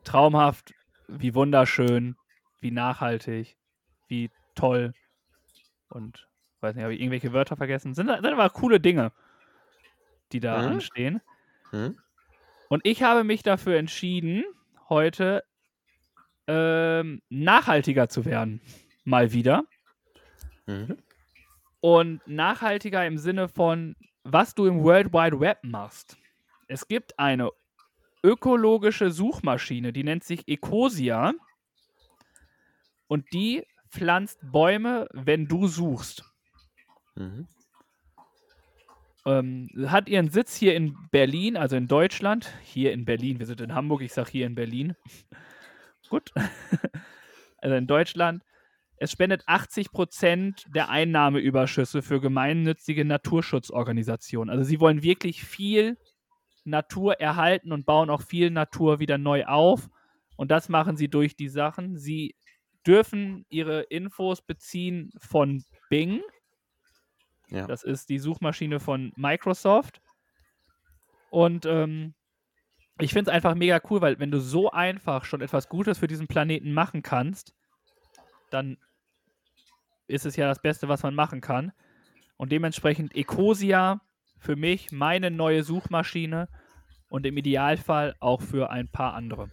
Traumhaft, 0.05 0.73
wie 1.09 1.33
wunderschön, 1.35 2.15
wie 2.61 2.71
nachhaltig, 2.71 3.57
wie 4.07 4.31
toll. 4.55 4.93
Und 5.89 6.29
weiß 6.61 6.75
nicht, 6.75 6.83
habe 6.83 6.93
ich 6.93 7.01
irgendwelche 7.01 7.33
Wörter 7.33 7.57
vergessen? 7.57 7.93
Sind, 7.95 8.07
sind 8.07 8.25
aber 8.25 8.49
coole 8.49 8.79
Dinge, 8.79 9.11
die 10.31 10.39
da 10.39 10.59
Mhm. 10.61 10.67
anstehen. 10.75 11.21
Hm? 11.71 11.97
Und 12.69 12.85
ich 12.85 13.03
habe 13.03 13.25
mich 13.25 13.43
dafür 13.43 13.77
entschieden, 13.77 14.45
heute 14.87 15.43
ähm, 16.47 17.21
nachhaltiger 17.29 18.09
zu 18.09 18.25
werden. 18.25 18.61
Mal 19.03 19.31
wieder. 19.31 19.65
Mhm. 20.65 20.97
Und 21.79 22.21
nachhaltiger 22.27 23.05
im 23.05 23.17
Sinne 23.17 23.47
von, 23.47 23.95
was 24.23 24.55
du 24.55 24.65
im 24.65 24.83
World 24.83 25.13
Wide 25.13 25.39
Web 25.39 25.59
machst. 25.63 26.17
Es 26.67 26.87
gibt 26.87 27.19
eine 27.19 27.51
ökologische 28.23 29.11
Suchmaschine, 29.11 29.93
die 29.93 30.03
nennt 30.03 30.23
sich 30.23 30.47
Ecosia. 30.47 31.33
Und 33.07 33.31
die 33.33 33.63
pflanzt 33.91 34.39
Bäume, 34.41 35.07
wenn 35.13 35.47
du 35.47 35.67
suchst. 35.67 36.23
Mhm. 37.15 37.47
Ähm, 39.27 39.69
hat 39.87 40.09
ihren 40.09 40.29
Sitz 40.29 40.55
hier 40.55 40.75
in 40.75 40.95
Berlin, 41.11 41.57
also 41.57 41.75
in 41.75 41.87
Deutschland. 41.87 42.51
Hier 42.63 42.93
in 42.93 43.05
Berlin, 43.05 43.39
wir 43.39 43.45
sind 43.45 43.61
in 43.61 43.73
Hamburg, 43.73 44.01
ich 44.01 44.13
sage 44.13 44.31
hier 44.31 44.45
in 44.45 44.55
Berlin. 44.55 44.95
Gut. 46.09 46.31
also 47.57 47.75
in 47.75 47.87
Deutschland. 47.87 48.43
Es 48.97 49.11
spendet 49.11 49.43
80% 49.47 50.71
der 50.71 50.89
Einnahmeüberschüsse 50.89 52.01
für 52.01 52.21
gemeinnützige 52.21 53.03
Naturschutzorganisationen. 53.03 54.49
Also 54.49 54.63
sie 54.63 54.79
wollen 54.79 55.03
wirklich 55.03 55.43
viel 55.43 55.97
Natur 56.63 57.19
erhalten 57.19 57.71
und 57.71 57.85
bauen 57.85 58.09
auch 58.09 58.21
viel 58.21 58.51
Natur 58.51 58.99
wieder 58.99 59.17
neu 59.17 59.45
auf. 59.45 59.89
Und 60.37 60.49
das 60.51 60.69
machen 60.69 60.95
sie 60.95 61.09
durch 61.09 61.35
die 61.35 61.49
Sachen. 61.49 61.97
Sie 61.97 62.35
dürfen 62.87 63.45
ihre 63.49 63.81
Infos 63.81 64.41
beziehen 64.41 65.11
von 65.19 65.63
Bing. 65.89 66.21
Ja. 67.49 67.67
Das 67.67 67.83
ist 67.83 68.09
die 68.09 68.19
Suchmaschine 68.19 68.79
von 68.79 69.11
Microsoft. 69.15 70.01
Und 71.29 71.65
ähm, 71.65 72.13
ich 72.99 73.11
finde 73.13 73.29
es 73.31 73.35
einfach 73.35 73.55
mega 73.55 73.79
cool, 73.89 74.01
weil 74.01 74.19
wenn 74.19 74.31
du 74.31 74.39
so 74.39 74.71
einfach 74.71 75.25
schon 75.25 75.41
etwas 75.41 75.67
Gutes 75.69 75.97
für 75.97 76.07
diesen 76.07 76.27
Planeten 76.27 76.73
machen 76.73 77.01
kannst, 77.03 77.53
dann 78.51 78.77
ist 80.07 80.25
es 80.25 80.35
ja 80.35 80.47
das 80.47 80.61
Beste, 80.61 80.87
was 80.87 81.03
man 81.03 81.15
machen 81.15 81.41
kann. 81.41 81.71
Und 82.37 82.51
dementsprechend 82.51 83.15
Ecosia 83.15 84.01
für 84.37 84.55
mich 84.55 84.91
meine 84.91 85.31
neue 85.31 85.63
Suchmaschine 85.63 86.47
und 87.09 87.25
im 87.25 87.37
Idealfall 87.37 88.15
auch 88.19 88.41
für 88.41 88.69
ein 88.69 88.87
paar 88.87 89.13
andere. 89.13 89.49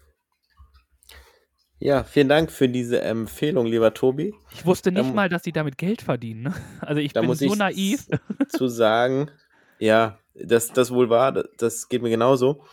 Ja, 1.78 2.04
vielen 2.04 2.28
Dank 2.28 2.52
für 2.52 2.68
diese 2.68 3.00
Empfehlung, 3.02 3.66
lieber 3.66 3.92
Tobi. 3.92 4.34
Ich 4.52 4.64
wusste 4.64 4.92
nicht 4.92 5.06
mu- 5.08 5.14
mal, 5.14 5.28
dass 5.28 5.42
sie 5.42 5.50
damit 5.52 5.78
Geld 5.78 6.02
verdienen. 6.02 6.42
Ne? 6.42 6.54
Also 6.80 7.00
ich 7.00 7.12
bin 7.12 7.24
muss 7.24 7.40
so 7.40 7.46
ich 7.46 7.56
naiv. 7.56 8.06
zu 8.48 8.68
sagen, 8.68 9.30
ja, 9.78 10.18
das, 10.34 10.72
das 10.72 10.92
wohl 10.92 11.10
war, 11.10 11.32
das 11.32 11.88
geht 11.88 12.02
mir 12.02 12.10
genauso. 12.10 12.64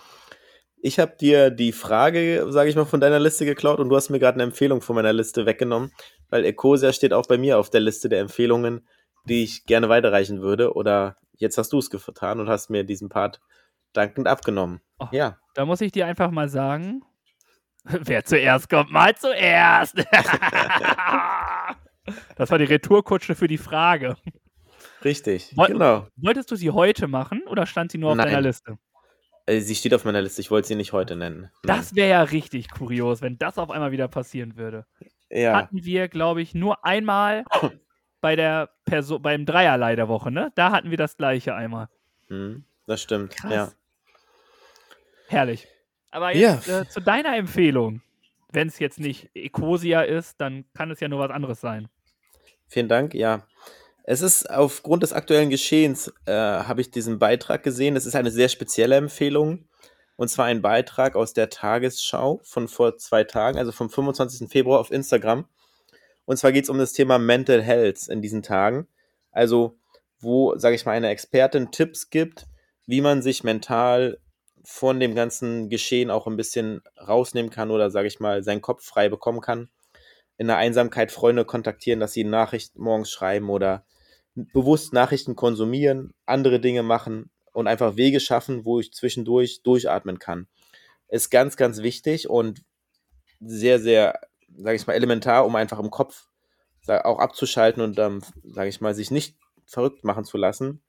Ich 0.81 0.97
habe 0.99 1.15
dir 1.19 1.49
die 1.49 1.71
Frage, 1.71 2.45
sage 2.49 2.69
ich 2.69 2.75
mal, 2.75 2.85
von 2.85 3.01
deiner 3.01 3.19
Liste 3.19 3.45
geklaut 3.45 3.79
und 3.79 3.89
du 3.89 3.95
hast 3.95 4.09
mir 4.09 4.19
gerade 4.19 4.35
eine 4.35 4.43
Empfehlung 4.43 4.81
von 4.81 4.95
meiner 4.95 5.11
Liste 5.13 5.45
weggenommen, 5.45 5.91
weil 6.29 6.45
Ecosia 6.45 6.93
steht 6.93 7.13
auch 7.13 7.27
bei 7.27 7.37
mir 7.37 7.57
auf 7.59 7.69
der 7.69 7.81
Liste 7.81 8.07
der 8.07 8.21
Empfehlungen, 8.21 8.87
die 9.25 9.43
ich 9.43 9.65
gerne 9.65 9.89
weiterreichen 9.89 10.41
würde. 10.41 10.73
Oder 10.73 11.17
jetzt 11.33 11.57
hast 11.57 11.73
du 11.73 11.79
es 11.79 11.89
getan 11.89 12.39
und 12.39 12.47
hast 12.47 12.69
mir 12.69 12.83
diesen 12.85 13.09
Part 13.09 13.41
dankend 13.93 14.27
abgenommen. 14.27 14.79
Oh. 14.99 15.07
Ja, 15.11 15.37
Da 15.55 15.65
muss 15.65 15.81
ich 15.81 15.91
dir 15.91 16.05
einfach 16.07 16.31
mal 16.31 16.47
sagen, 16.47 17.03
Wer 17.83 18.23
zuerst 18.25 18.69
kommt, 18.69 18.91
mal 18.91 19.15
zuerst. 19.15 19.95
das 22.35 22.51
war 22.51 22.57
die 22.57 22.65
Retourkutsche 22.65 23.35
für 23.35 23.47
die 23.47 23.57
Frage. 23.57 24.15
Richtig, 25.03 25.53
Woll- 25.55 25.67
genau. 25.67 26.07
Wolltest 26.17 26.51
du 26.51 26.55
sie 26.55 26.71
heute 26.71 27.07
machen 27.07 27.41
oder 27.47 27.65
stand 27.65 27.91
sie 27.91 27.97
nur 27.97 28.11
auf 28.11 28.17
Nein. 28.17 28.27
deiner 28.27 28.41
Liste? 28.41 28.77
Äh, 29.49 29.61
Sie 29.61 29.75
steht 29.75 29.93
auf 29.93 30.05
meiner 30.05 30.21
Liste, 30.21 30.41
ich 30.41 30.51
wollte 30.51 30.67
sie 30.67 30.75
nicht 30.75 30.93
heute 30.93 31.15
nennen. 31.15 31.49
Das 31.63 31.95
wäre 31.95 32.09
ja 32.09 32.23
richtig 32.23 32.69
kurios, 32.69 33.21
wenn 33.21 33.37
das 33.37 33.57
auf 33.57 33.69
einmal 33.71 33.91
wieder 33.91 34.07
passieren 34.07 34.55
würde. 34.57 34.85
Nein. 34.99 35.41
Ja, 35.41 35.55
Hatten 35.55 35.83
wir, 35.83 36.07
glaube 36.07 36.41
ich, 36.41 36.55
nur 36.55 36.83
einmal 36.85 37.43
bei 38.21 38.35
der 38.35 38.69
Perso 38.85 39.19
beim 39.19 39.45
Dreierlei 39.45 39.95
der 39.95 40.07
Woche, 40.07 40.31
ne? 40.31 40.51
Da 40.55 40.71
hatten 40.71 40.89
wir 40.89 40.97
das 40.97 41.17
gleiche 41.17 41.53
einmal. 41.55 41.87
hm, 42.27 42.63
das 42.87 43.01
stimmt. 43.01 43.35
Krass. 43.35 43.53
Ja. 43.53 43.71
Herrlich. 45.27 45.67
Aber 46.11 46.35
Ja. 46.35 46.55
jetzt 46.55 46.67
äh, 46.67 46.87
zu 46.87 46.99
deiner 47.01 47.35
Empfehlung. 47.37 48.01
Wenn 48.51 48.67
es 48.67 48.79
jetzt 48.79 48.99
nicht 48.99 49.29
Ecosia 49.35 50.01
ist, 50.01 50.41
dann 50.41 50.65
kann 50.73 50.89
es 50.89 50.99
ja 50.99 51.07
nur 51.07 51.19
was 51.19 51.29
anderes 51.29 51.61
sein. 51.61 51.87
Vielen 52.67 52.87
Dank. 52.87 53.13
Ja, 53.13 53.43
es 54.11 54.23
ist 54.23 54.49
aufgrund 54.49 55.03
des 55.03 55.13
aktuellen 55.13 55.51
Geschehens, 55.51 56.11
äh, 56.25 56.31
habe 56.33 56.81
ich 56.81 56.89
diesen 56.89 57.19
Beitrag 57.19 57.61
gesehen. 57.61 57.95
Es 57.95 58.07
ist 58.07 58.15
eine 58.15 58.31
sehr 58.31 58.49
spezielle 58.49 58.95
Empfehlung. 58.95 59.67
Und 60.15 60.29
zwar 60.29 60.45
ein 60.45 60.63
Beitrag 60.63 61.15
aus 61.15 61.33
der 61.33 61.51
Tagesschau 61.51 62.41
von 62.43 62.67
vor 62.67 62.97
zwei 62.97 63.23
Tagen, 63.23 63.59
also 63.59 63.71
vom 63.71 63.91
25. 63.91 64.49
Februar 64.49 64.79
auf 64.79 64.89
Instagram. 64.89 65.45
Und 66.25 66.37
zwar 66.37 66.51
geht 66.51 66.63
es 66.63 66.71
um 66.71 66.79
das 66.79 66.93
Thema 66.93 67.19
Mental 67.19 67.61
Health 67.61 68.07
in 68.07 68.23
diesen 68.23 68.41
Tagen. 68.41 68.87
Also, 69.31 69.77
wo, 70.19 70.57
sage 70.57 70.75
ich 70.75 70.87
mal, 70.87 70.93
eine 70.93 71.09
Expertin 71.09 71.69
Tipps 71.69 72.09
gibt, 72.09 72.47
wie 72.87 73.01
man 73.01 73.21
sich 73.21 73.43
mental 73.43 74.17
von 74.63 74.99
dem 74.99 75.13
ganzen 75.13 75.69
Geschehen 75.69 76.09
auch 76.09 76.25
ein 76.25 76.35
bisschen 76.35 76.81
rausnehmen 76.97 77.51
kann 77.51 77.69
oder, 77.69 77.91
sage 77.91 78.07
ich 78.07 78.19
mal, 78.19 78.41
seinen 78.41 78.63
Kopf 78.63 78.83
frei 78.83 79.07
bekommen 79.07 79.41
kann 79.41 79.69
in 80.39 80.47
der 80.47 80.57
Einsamkeit 80.57 81.11
Freunde 81.11 81.45
kontaktieren, 81.45 81.99
dass 81.99 82.13
sie 82.13 82.23
Nachrichten 82.23 82.81
morgens 82.81 83.11
schreiben 83.11 83.49
oder 83.49 83.85
bewusst 84.53 84.93
Nachrichten 84.93 85.35
konsumieren, 85.35 86.13
andere 86.25 86.59
Dinge 86.59 86.83
machen 86.83 87.29
und 87.53 87.67
einfach 87.67 87.95
Wege 87.95 88.19
schaffen, 88.19 88.65
wo 88.65 88.79
ich 88.79 88.93
zwischendurch 88.93 89.61
durchatmen 89.63 90.19
kann. 90.19 90.47
Ist 91.07 91.29
ganz, 91.29 91.57
ganz 91.57 91.81
wichtig 91.81 92.29
und 92.29 92.61
sehr, 93.39 93.79
sehr, 93.79 94.19
sage 94.55 94.75
ich 94.75 94.85
mal, 94.87 94.93
elementar, 94.93 95.45
um 95.45 95.55
einfach 95.55 95.79
im 95.79 95.89
Kopf 95.89 96.27
auch 96.87 97.19
abzuschalten 97.19 97.83
und, 97.83 97.99
ähm, 97.99 98.21
sage 98.43 98.69
ich 98.69 98.81
mal, 98.81 98.95
sich 98.95 99.11
nicht 99.11 99.37
verrückt 99.65 100.03
machen 100.03 100.25
zu 100.25 100.37
lassen. 100.37 100.81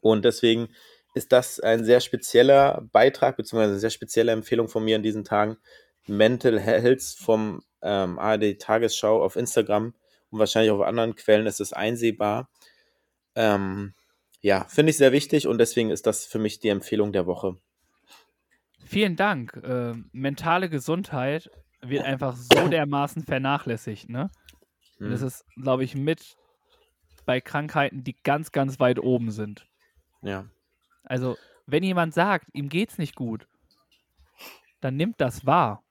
Und 0.00 0.24
deswegen 0.24 0.68
ist 1.14 1.32
das 1.32 1.60
ein 1.60 1.84
sehr 1.84 2.00
spezieller 2.00 2.86
Beitrag, 2.92 3.36
beziehungsweise 3.36 3.72
eine 3.72 3.80
sehr 3.80 3.90
spezielle 3.90 4.32
Empfehlung 4.32 4.68
von 4.68 4.84
mir 4.84 4.96
in 4.96 5.02
diesen 5.02 5.24
Tagen. 5.24 5.56
Mental 6.06 6.58
Health 6.58 7.02
vom 7.02 7.62
ähm, 7.82 8.18
ARD 8.18 8.58
Tagesschau 8.58 9.22
auf 9.22 9.36
Instagram 9.36 9.94
und 10.30 10.38
wahrscheinlich 10.38 10.70
auf 10.70 10.80
anderen 10.82 11.14
Quellen 11.14 11.46
ist 11.46 11.60
es 11.60 11.72
einsehbar. 11.72 12.50
Ähm, 13.40 13.94
ja, 14.42 14.64
finde 14.68 14.90
ich 14.90 14.98
sehr 14.98 15.12
wichtig 15.12 15.46
und 15.46 15.58
deswegen 15.58 15.90
ist 15.90 16.06
das 16.06 16.26
für 16.26 16.38
mich 16.38 16.60
die 16.60 16.68
Empfehlung 16.68 17.12
der 17.12 17.26
Woche. 17.26 17.56
Vielen 18.84 19.16
Dank. 19.16 19.58
Ähm, 19.64 20.08
mentale 20.12 20.68
Gesundheit 20.68 21.50
wird 21.80 22.02
einfach 22.02 22.36
so 22.36 22.68
dermaßen 22.68 23.24
vernachlässigt, 23.24 24.08
ne? 24.08 24.30
Und 25.02 25.10
das 25.12 25.22
Hm, 25.22 25.22
ist, 25.22 25.46
glaube 25.56 25.84
ich, 25.84 25.94
mit 25.96 26.36
bei 27.26 27.40
Krankheiten, 27.40 28.04
die 28.04 28.16
ganz, 28.22 28.52
ganz 28.52 28.80
weit 28.80 28.98
oben 29.00 29.30
sind. 29.30 29.68
ja, 30.22 30.46
Also, 31.04 31.38
wenn 31.66 31.82
jemand 31.82 32.14
sagt, 32.14 32.48
ihm 32.54 32.70
geht's 32.70 32.96
nicht 32.96 33.14
gut, 33.14 33.46
dann 34.80 34.96
nimmt 34.96 35.20
das 35.20 35.46
wahr. 35.46 35.82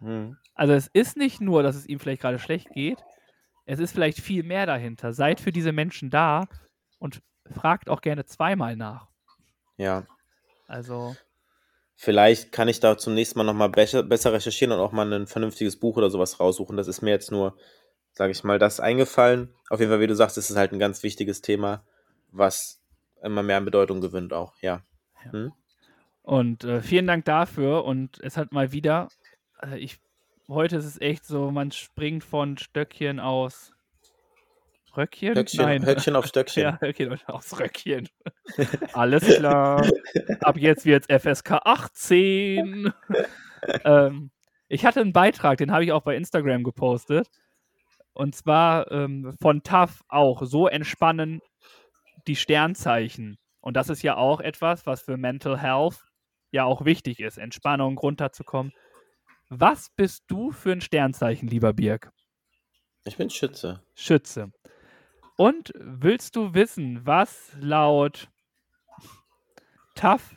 hm, 0.00 0.32
Also, 0.54 0.72
es 0.72 0.88
ist 0.88 1.16
nicht 1.16 1.40
nur, 1.40 1.62
dass 1.62 1.76
es 1.76 1.86
ihm 1.86 1.98
vielleicht 2.00 2.22
gerade 2.22 2.38
schlecht 2.38 2.72
geht, 2.72 3.04
es 3.66 3.78
ist 3.80 3.92
vielleicht 3.92 4.20
viel 4.20 4.42
mehr 4.42 4.66
dahinter. 4.66 5.12
Seid 5.12 5.40
für 5.40 5.52
diese 5.52 5.72
Menschen 5.72 6.10
da 6.10 6.48
und 6.98 7.22
fragt 7.50 7.88
auch 7.88 8.00
gerne 8.00 8.24
zweimal 8.24 8.76
nach. 8.76 9.08
ja. 9.76 10.06
Also, 10.68 11.14
Vielleicht 11.98 12.52
kann 12.52 12.68
ich 12.68 12.78
da 12.78 12.98
zum 12.98 13.14
nächsten 13.14 13.38
Mal 13.38 13.44
nochmal 13.44 13.70
besser, 13.70 14.02
besser 14.02 14.32
recherchieren 14.32 14.72
und 14.72 14.80
auch 14.80 14.92
mal 14.92 15.10
ein 15.10 15.26
vernünftiges 15.26 15.78
Buch 15.78 15.96
oder 15.96 16.10
sowas 16.10 16.38
raussuchen. 16.38 16.76
Das 16.76 16.88
ist 16.88 17.00
mir 17.00 17.10
jetzt 17.10 17.32
nur, 17.32 17.56
sage 18.12 18.32
ich 18.32 18.44
mal, 18.44 18.58
das 18.58 18.80
eingefallen. 18.80 19.54
Auf 19.70 19.80
jeden 19.80 19.90
Fall, 19.90 20.00
wie 20.00 20.06
du 20.06 20.14
sagst, 20.14 20.36
ist 20.36 20.50
es 20.50 20.56
halt 20.56 20.72
ein 20.72 20.78
ganz 20.78 21.02
wichtiges 21.02 21.40
Thema, 21.40 21.82
was 22.30 22.82
immer 23.22 23.42
mehr 23.42 23.56
an 23.56 23.64
Bedeutung 23.64 24.02
gewinnt 24.02 24.34
auch, 24.34 24.52
ja. 24.60 24.82
Hm? 25.30 25.52
Und 26.20 26.64
äh, 26.64 26.82
vielen 26.82 27.06
Dank 27.06 27.24
dafür. 27.24 27.86
Und 27.86 28.20
es 28.20 28.36
hat 28.36 28.52
mal 28.52 28.72
wieder, 28.72 29.08
äh, 29.62 29.78
ich, 29.78 29.98
heute 30.48 30.76
ist 30.76 30.84
es 30.84 31.00
echt 31.00 31.24
so, 31.24 31.50
man 31.50 31.72
springt 31.72 32.24
von 32.24 32.58
Stöckchen 32.58 33.20
aus 33.20 33.72
Röckchen? 34.96 35.34
Höckchen, 35.34 35.64
Nein. 35.64 35.86
Höckchen 35.86 36.16
auf 36.16 36.26
Stöckchen. 36.26 36.62
Ja, 36.62 36.78
Höckchen 36.80 37.18
aus 37.26 37.58
Röckchen. 37.58 38.08
Alles 38.92 39.24
klar. 39.24 39.86
Ab 40.40 40.56
jetzt 40.56 40.84
wird's 40.84 41.06
FSK 41.06 41.60
18. 41.64 42.92
ähm, 43.84 44.30
ich 44.68 44.84
hatte 44.84 45.00
einen 45.00 45.12
Beitrag, 45.12 45.58
den 45.58 45.72
habe 45.72 45.84
ich 45.84 45.92
auch 45.92 46.02
bei 46.02 46.16
Instagram 46.16 46.62
gepostet. 46.62 47.28
Und 48.12 48.34
zwar 48.34 48.90
ähm, 48.90 49.34
von 49.40 49.62
TAF 49.62 50.02
auch. 50.08 50.42
So 50.44 50.68
entspannen 50.68 51.40
die 52.26 52.36
Sternzeichen. 52.36 53.36
Und 53.60 53.76
das 53.76 53.88
ist 53.88 54.02
ja 54.02 54.16
auch 54.16 54.40
etwas, 54.40 54.86
was 54.86 55.02
für 55.02 55.16
Mental 55.16 55.60
Health 55.60 56.04
ja 56.50 56.64
auch 56.64 56.84
wichtig 56.84 57.20
ist, 57.20 57.36
Entspannung 57.36 57.98
runterzukommen. 57.98 58.72
Was 59.48 59.90
bist 59.94 60.24
du 60.28 60.50
für 60.50 60.72
ein 60.72 60.80
Sternzeichen, 60.80 61.48
lieber 61.48 61.72
Birg? 61.72 62.10
Ich 63.04 63.16
bin 63.16 63.30
Schütze. 63.30 63.82
Schütze. 63.94 64.50
Und 65.36 65.72
willst 65.76 66.36
du 66.36 66.54
wissen, 66.54 67.04
was 67.04 67.52
laut 67.60 68.28
TAF 69.94 70.34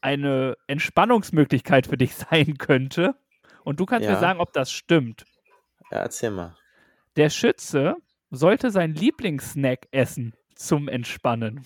eine 0.00 0.56
Entspannungsmöglichkeit 0.66 1.86
für 1.86 1.96
dich 1.96 2.14
sein 2.30 2.58
könnte? 2.58 3.14
Und 3.64 3.78
du 3.78 3.86
kannst 3.86 4.08
mir 4.08 4.14
Ja. 4.14 4.20
sagen, 4.20 4.40
ob 4.40 4.52
das 4.52 4.72
stimmt. 4.72 5.24
Ja, 5.90 5.98
erzähl 5.98 6.30
mal. 6.30 6.56
Der 7.16 7.30
Schütze 7.30 7.96
sollte 8.30 8.70
seinen 8.70 8.94
Lieblingssnack 8.94 9.86
essen 9.90 10.34
zum 10.54 10.88
Entspannen. 10.88 11.64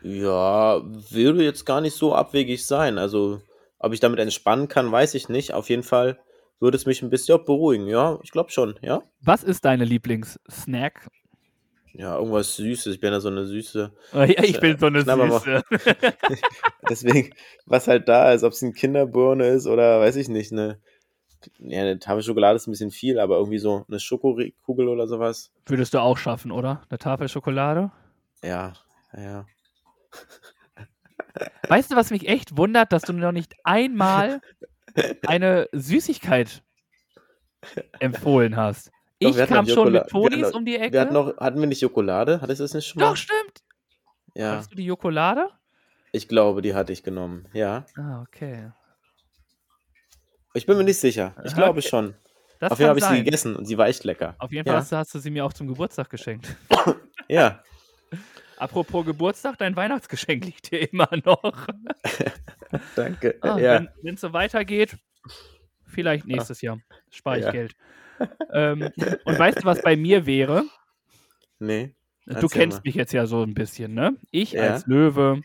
Ja, 0.00 0.80
würde 0.84 1.42
jetzt 1.44 1.64
gar 1.66 1.80
nicht 1.80 1.94
so 1.94 2.14
abwegig 2.14 2.66
sein. 2.66 2.98
Also, 2.98 3.42
ob 3.78 3.92
ich 3.92 4.00
damit 4.00 4.20
entspannen 4.20 4.68
kann, 4.68 4.90
weiß 4.90 5.14
ich 5.14 5.28
nicht. 5.28 5.52
Auf 5.54 5.68
jeden 5.68 5.82
Fall 5.82 6.18
würde 6.60 6.76
es 6.76 6.86
mich 6.86 7.02
ein 7.02 7.10
bisschen 7.10 7.44
beruhigen. 7.44 7.86
Ja, 7.86 8.18
ich 8.22 8.30
glaube 8.30 8.50
schon, 8.50 8.78
ja. 8.82 9.02
Was 9.20 9.42
ist 9.42 9.64
deine 9.64 9.84
Lieblingssnack? 9.84 11.08
Ja, 11.92 12.16
irgendwas 12.16 12.54
Süßes. 12.56 12.94
Ich 12.94 13.00
bin 13.00 13.12
ja 13.12 13.20
so 13.20 13.28
eine 13.28 13.44
Süße. 13.46 13.92
Oh 14.14 14.18
ja, 14.18 14.44
ich 14.44 14.60
bin 14.60 14.78
so 14.78 14.86
eine. 14.86 15.02
Süße. 15.02 15.62
Deswegen, 16.88 17.30
was 17.66 17.88
halt 17.88 18.08
da 18.08 18.32
ist, 18.32 18.44
ob 18.44 18.52
es 18.52 18.62
eine 18.62 18.72
Kinderbirne 18.72 19.48
ist 19.48 19.66
oder 19.66 20.00
weiß 20.00 20.16
ich 20.16 20.28
nicht, 20.28 20.52
eine, 20.52 20.78
ja, 21.58 21.80
eine 21.80 21.98
Tafel 21.98 22.22
Schokolade 22.22 22.56
ist 22.56 22.66
ein 22.66 22.72
bisschen 22.72 22.90
viel, 22.90 23.18
aber 23.18 23.36
irgendwie 23.38 23.58
so 23.58 23.84
eine 23.88 23.98
Schokokugel 23.98 24.88
oder 24.88 25.08
sowas. 25.08 25.50
Würdest 25.66 25.94
du 25.94 25.98
auch 25.98 26.18
schaffen, 26.18 26.52
oder? 26.52 26.82
Eine 26.88 26.98
Tafel 26.98 27.28
Schokolade? 27.28 27.90
Ja, 28.44 28.74
ja. 29.16 29.46
Weißt 31.68 31.90
du, 31.90 31.96
was 31.96 32.10
mich 32.10 32.28
echt 32.28 32.56
wundert, 32.56 32.92
dass 32.92 33.02
du 33.02 33.12
noch 33.12 33.32
nicht 33.32 33.54
einmal 33.64 34.40
eine 35.26 35.68
Süßigkeit 35.72 36.62
empfohlen 38.00 38.56
hast? 38.56 38.90
Doch, 39.20 39.36
Ich 39.36 39.46
kam 39.48 39.66
schon 39.68 39.92
mit 39.92 40.06
Tonis 40.08 40.40
noch- 40.50 40.54
um 40.54 40.64
die 40.64 40.76
Ecke. 40.76 40.92
Wir 40.92 41.00
hatten 41.00 41.14
noch, 41.14 41.36
hatten 41.38 41.58
wir 41.60 41.66
nicht 41.66 41.80
Schokolade? 41.80 42.40
Hattest 42.40 42.60
du 42.60 42.64
das 42.64 42.74
nicht 42.74 42.86
schon 42.86 43.00
mal? 43.02 43.08
Doch, 43.10 43.16
stimmt. 43.16 43.62
Ja, 44.34 44.52
Hattest 44.52 44.70
du 44.72 44.76
die 44.76 44.84
Jokolade? 44.84 45.48
ich 46.12 46.28
glaube, 46.28 46.62
die 46.62 46.74
hatte 46.74 46.92
ich 46.92 47.02
genommen. 47.02 47.46
Ja. 47.52 47.84
Ah, 47.96 48.22
okay. 48.22 48.70
Ich 50.54 50.66
bin 50.66 50.76
mir 50.78 50.84
nicht 50.84 50.98
sicher. 51.00 51.34
Ich 51.44 51.52
Aha, 51.52 51.56
glaube 51.60 51.78
okay. 51.80 51.88
schon. 51.88 52.14
Das 52.60 52.72
Auf 52.72 52.78
jeden 52.78 52.86
Fall 52.86 52.88
habe 52.88 52.98
ich 53.14 53.18
sie 53.18 53.24
gegessen 53.24 53.54
und 53.56 53.66
sie 53.66 53.76
war 53.78 53.86
echt 53.88 54.04
lecker. 54.04 54.34
Auf 54.38 54.50
jeden 54.52 54.66
Ja. 54.66 54.72
Fall 54.74 54.80
hast, 54.82 54.92
du- 54.92 54.96
hast 54.96 55.14
du 55.14 55.18
sie 55.18 55.30
mir 55.30 55.44
auch 55.44 55.52
zum 55.52 55.66
Geburtstag 55.68 56.08
geschenkt. 56.10 56.56
Ja, 57.28 57.62
Apropos 58.56 59.04
Geburtstag, 59.04 59.58
dein 59.58 59.76
Weihnachtsgeschenk 59.76 60.44
liegt 60.46 60.68
hier 60.68 60.90
immer 60.92 61.08
noch. 61.24 61.66
danke. 62.96 63.36
Ah, 63.40 63.58
ja. 63.58 63.86
Wenn 64.02 64.14
es 64.14 64.20
so 64.20 64.32
weitergeht, 64.32 64.96
vielleicht 65.86 66.26
nächstes 66.26 66.60
Jahr. 66.60 66.78
Spare 67.10 67.38
ich 67.38 67.44
Ja. 67.44 67.52
Geld. 67.52 67.76
ähm, 68.52 68.90
und 69.24 69.38
weißt 69.38 69.60
du, 69.60 69.64
was 69.64 69.82
bei 69.82 69.96
mir 69.96 70.26
wäre? 70.26 70.64
Nee. 71.58 71.94
Du 72.26 72.48
kennst 72.48 72.78
mal. 72.78 72.82
mich 72.84 72.94
jetzt 72.94 73.12
ja 73.12 73.26
so 73.26 73.42
ein 73.42 73.54
bisschen, 73.54 73.94
ne? 73.94 74.16
Ich 74.30 74.52
Ja. 74.52 74.72
als 74.72 74.86
Löwe. 74.86 75.40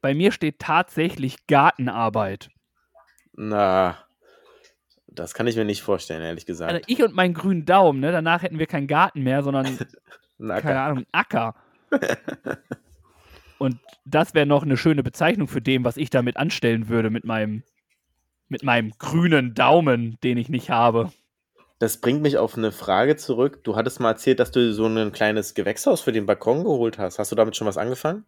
Bei 0.00 0.14
mir 0.14 0.32
steht 0.32 0.58
tatsächlich 0.58 1.46
Gartenarbeit. 1.46 2.50
Na, 3.32 3.96
das 5.06 5.34
kann 5.34 5.46
ich 5.46 5.56
mir 5.56 5.64
nicht 5.64 5.82
vorstellen, 5.82 6.22
ehrlich 6.22 6.46
gesagt. 6.46 6.72
Also 6.72 6.84
ich 6.86 7.02
und 7.02 7.14
meinen 7.14 7.34
grünen 7.34 7.64
Daumen, 7.64 8.00
ne? 8.00 8.12
Danach 8.12 8.42
hätten 8.42 8.58
wir 8.58 8.66
keinen 8.66 8.86
Garten 8.86 9.22
mehr, 9.22 9.42
sondern, 9.42 9.66
keine 10.38 10.80
Ahnung, 10.80 11.06
Acker. 11.12 11.54
Und 13.58 13.78
das 14.04 14.34
wäre 14.34 14.46
noch 14.46 14.62
eine 14.62 14.76
schöne 14.76 15.02
Bezeichnung 15.02 15.48
für 15.48 15.60
dem, 15.60 15.84
was 15.84 15.96
ich 15.96 16.10
damit 16.10 16.36
anstellen 16.36 16.88
würde 16.88 17.10
mit 17.10 17.24
meinem 17.24 17.62
Mit 18.48 18.62
meinem 18.62 18.92
grünen 18.98 19.54
Daumen, 19.54 20.18
den 20.22 20.38
ich 20.38 20.48
nicht 20.48 20.70
habe. 20.70 21.12
Das 21.78 22.00
bringt 22.00 22.22
mich 22.22 22.38
auf 22.38 22.56
eine 22.56 22.72
Frage 22.72 23.16
zurück. 23.16 23.62
Du 23.62 23.76
hattest 23.76 24.00
mal 24.00 24.10
erzählt, 24.10 24.40
dass 24.40 24.50
du 24.50 24.72
so 24.72 24.86
ein 24.86 25.12
kleines 25.12 25.54
Gewächshaus 25.54 26.00
für 26.00 26.12
den 26.12 26.26
Balkon 26.26 26.64
geholt 26.64 26.98
hast. 26.98 27.18
Hast 27.18 27.30
du 27.30 27.36
damit 27.36 27.56
schon 27.56 27.66
was 27.66 27.76
angefangen? 27.76 28.24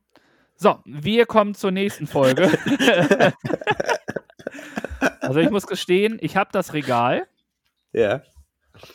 So, 0.57 0.78
wir 0.85 1.26
kommen 1.26 1.55
zur 1.55 1.70
nächsten 1.70 2.07
Folge. 2.07 2.51
also 5.20 5.41
ich 5.41 5.51
muss 5.51 5.66
gestehen, 5.66 6.18
ich 6.20 6.37
habe 6.37 6.51
das 6.53 6.74
Regal. 6.74 7.26
Ja. 7.93 8.22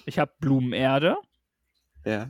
Ich 0.05 0.19
habe 0.19 0.31
Blumenerde. 0.39 1.17
Ja. 2.05 2.29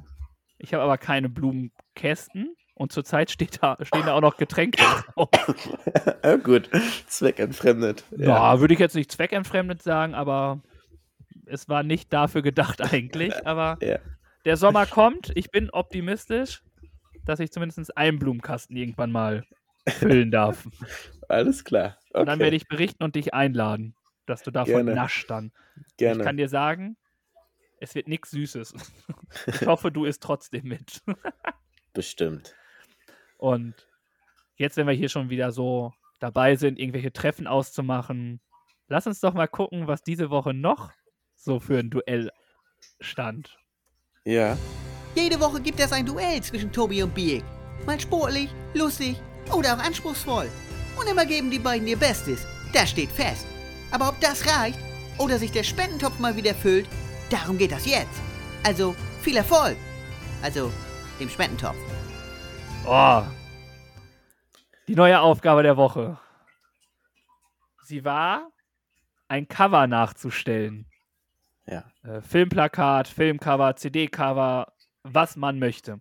Ich 0.57 0.73
habe 0.73 0.83
aber 0.83 0.97
keine 0.97 1.29
Blumenkästen. 1.29 2.55
Und 2.75 2.91
zurzeit 2.91 3.31
steht 3.31 3.63
da, 3.63 3.77
stehen 3.81 4.05
da 4.05 4.13
auch 4.13 4.21
noch 4.21 4.35
Getränke 4.35 4.83
drauf. 5.15 5.29
ja, 6.23 6.35
gut, 6.43 6.69
zweckentfremdet. 7.07 8.03
Ja, 8.11 8.25
ja 8.25 8.59
würde 8.59 8.73
ich 8.73 8.79
jetzt 8.79 8.95
nicht 8.95 9.11
zweckentfremdet 9.11 9.81
sagen, 9.81 10.13
aber 10.13 10.61
es 11.45 11.69
war 11.69 11.83
nicht 11.83 12.11
dafür 12.11 12.41
gedacht 12.41 12.81
eigentlich. 12.93 13.47
Aber 13.47 13.77
ja. 13.81 13.99
der 14.43 14.57
Sommer 14.57 14.85
kommt. 14.85 15.31
Ich 15.35 15.51
bin 15.51 15.69
optimistisch, 15.69 16.63
dass 17.23 17.39
ich 17.39 17.51
zumindest 17.51 17.95
einen 17.97 18.19
Blumenkasten 18.19 18.75
irgendwann 18.75 19.11
mal 19.11 19.45
füllen 19.87 20.29
darf. 20.29 20.67
Alles 21.29 21.63
klar. 21.63 21.97
Okay. 22.09 22.19
Und 22.19 22.25
dann 22.25 22.39
werde 22.39 22.57
ich 22.57 22.67
berichten 22.67 23.03
und 23.03 23.15
dich 23.15 23.33
einladen, 23.33 23.95
dass 24.25 24.43
du 24.43 24.51
davon 24.51 24.85
Gerne. 24.85 24.95
nascht 24.95 25.29
dann. 25.29 25.53
Gerne. 25.95 26.19
Ich 26.19 26.25
kann 26.25 26.35
dir 26.35 26.49
sagen, 26.49 26.97
es 27.79 27.95
wird 27.95 28.09
nichts 28.09 28.31
Süßes. 28.31 28.73
Ich 29.47 29.65
hoffe, 29.65 29.91
du 29.91 30.05
isst 30.05 30.23
trotzdem 30.23 30.65
mit. 30.65 31.01
Bestimmt. 31.93 32.53
Und 33.37 33.87
jetzt, 34.55 34.77
wenn 34.77 34.87
wir 34.87 34.93
hier 34.93 35.09
schon 35.09 35.29
wieder 35.29 35.51
so 35.51 35.93
dabei 36.19 36.55
sind, 36.55 36.79
irgendwelche 36.79 37.11
Treffen 37.11 37.47
auszumachen, 37.47 38.39
lass 38.87 39.07
uns 39.07 39.19
doch 39.19 39.33
mal 39.33 39.47
gucken, 39.47 39.87
was 39.87 40.03
diese 40.03 40.29
Woche 40.29 40.53
noch 40.53 40.91
so 41.35 41.59
für 41.59 41.79
ein 41.79 41.89
Duell 41.89 42.31
stand. 42.99 43.57
Ja. 44.23 44.57
Jede 45.15 45.39
Woche 45.39 45.61
gibt 45.61 45.79
es 45.79 45.91
ein 45.91 46.05
Duell 46.05 46.41
zwischen 46.41 46.71
Tobi 46.71 47.03
und 47.03 47.13
Biek. 47.13 47.43
Mal 47.85 47.99
sportlich, 47.99 48.49
lustig 48.73 49.17
oder 49.53 49.75
auch 49.75 49.79
anspruchsvoll. 49.79 50.49
Und 50.99 51.09
immer 51.09 51.25
geben 51.25 51.51
die 51.51 51.59
beiden 51.59 51.87
ihr 51.87 51.97
Bestes. 51.97 52.45
Das 52.73 52.89
steht 52.89 53.11
fest. 53.11 53.45
Aber 53.91 54.09
ob 54.09 54.19
das 54.19 54.45
reicht 54.47 54.79
oder 55.17 55.37
sich 55.37 55.51
der 55.51 55.63
Spendentopf 55.63 56.19
mal 56.19 56.35
wieder 56.35 56.53
füllt, 56.53 56.87
darum 57.29 57.57
geht 57.57 57.71
das 57.71 57.85
jetzt. 57.85 58.21
Also 58.63 58.95
viel 59.21 59.37
Erfolg. 59.37 59.77
Also 60.41 60.71
dem 61.19 61.29
Spendentopf. 61.29 61.77
Oh. 62.87 63.23
Die 64.87 64.95
neue 64.95 65.19
Aufgabe 65.19 65.63
der 65.63 65.75
Woche. 65.75 66.19
Sie 67.83 68.05
war, 68.05 68.51
ein 69.27 69.47
Cover 69.47 69.87
nachzustellen. 69.87 70.85
Ja. 71.65 71.85
Äh, 72.03 72.21
Filmplakat, 72.21 73.07
Filmcover, 73.07 73.75
CD-Cover, 73.75 74.71
was 75.03 75.35
man 75.35 75.57
möchte. 75.57 75.99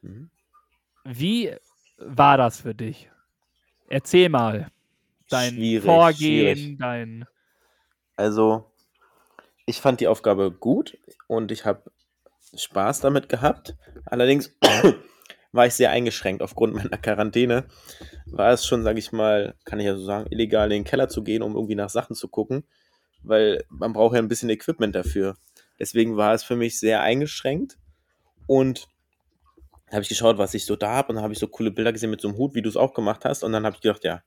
Mhm. 0.00 0.30
Wie 1.04 1.54
war 1.98 2.36
das 2.36 2.60
für 2.60 2.74
dich? 2.74 3.08
Erzähl 3.88 4.28
mal. 4.28 4.68
Dein 5.28 5.54
Schwierig, 5.54 5.84
Vorgehen, 5.84 6.56
schwierig. 6.56 6.78
dein. 6.78 7.26
Also, 8.16 8.72
ich 9.66 9.80
fand 9.80 10.00
die 10.00 10.08
Aufgabe 10.08 10.50
gut 10.50 10.98
und 11.28 11.52
ich 11.52 11.64
habe 11.64 11.90
Spaß 12.56 13.00
damit 13.00 13.28
gehabt. 13.28 13.76
Allerdings 14.04 14.52
war 15.52 15.66
ich 15.66 15.74
sehr 15.74 15.90
eingeschränkt 15.90 16.42
aufgrund 16.42 16.74
meiner 16.74 16.98
Quarantäne. 16.98 17.64
War 18.26 18.52
es 18.52 18.66
schon, 18.66 18.82
sage 18.82 18.98
ich 18.98 19.12
mal, 19.12 19.54
kann 19.64 19.78
ich 19.80 19.86
ja 19.86 19.94
so 19.94 20.04
sagen, 20.04 20.26
illegal 20.30 20.66
in 20.72 20.82
den 20.82 20.84
Keller 20.84 21.08
zu 21.08 21.22
gehen, 21.22 21.42
um 21.42 21.54
irgendwie 21.54 21.74
nach 21.74 21.90
Sachen 21.90 22.16
zu 22.16 22.28
gucken, 22.28 22.64
weil 23.22 23.64
man 23.68 23.92
braucht 23.92 24.14
ja 24.14 24.20
ein 24.20 24.28
bisschen 24.28 24.50
Equipment 24.50 24.94
dafür. 24.94 25.36
Deswegen 25.78 26.16
war 26.16 26.34
es 26.34 26.42
für 26.42 26.56
mich 26.56 26.78
sehr 26.78 27.02
eingeschränkt 27.02 27.78
und 28.46 28.88
habe 29.90 30.02
ich 30.02 30.08
geschaut, 30.08 30.38
was 30.38 30.54
ich 30.54 30.64
so 30.64 30.74
da 30.76 30.94
habe 30.94 31.12
und 31.12 31.20
habe 31.20 31.32
ich 31.32 31.38
so 31.38 31.48
coole 31.48 31.70
Bilder 31.70 31.92
gesehen 31.92 32.10
mit 32.10 32.20
so 32.20 32.28
einem 32.28 32.38
Hut, 32.38 32.54
wie 32.54 32.62
du 32.62 32.68
es 32.68 32.76
auch 32.76 32.94
gemacht 32.94 33.24
hast 33.24 33.44
und 33.44 33.52
dann 33.52 33.66
habe 33.66 33.76
ich 33.76 33.82
gedacht, 33.82 34.04
ja, 34.04 34.22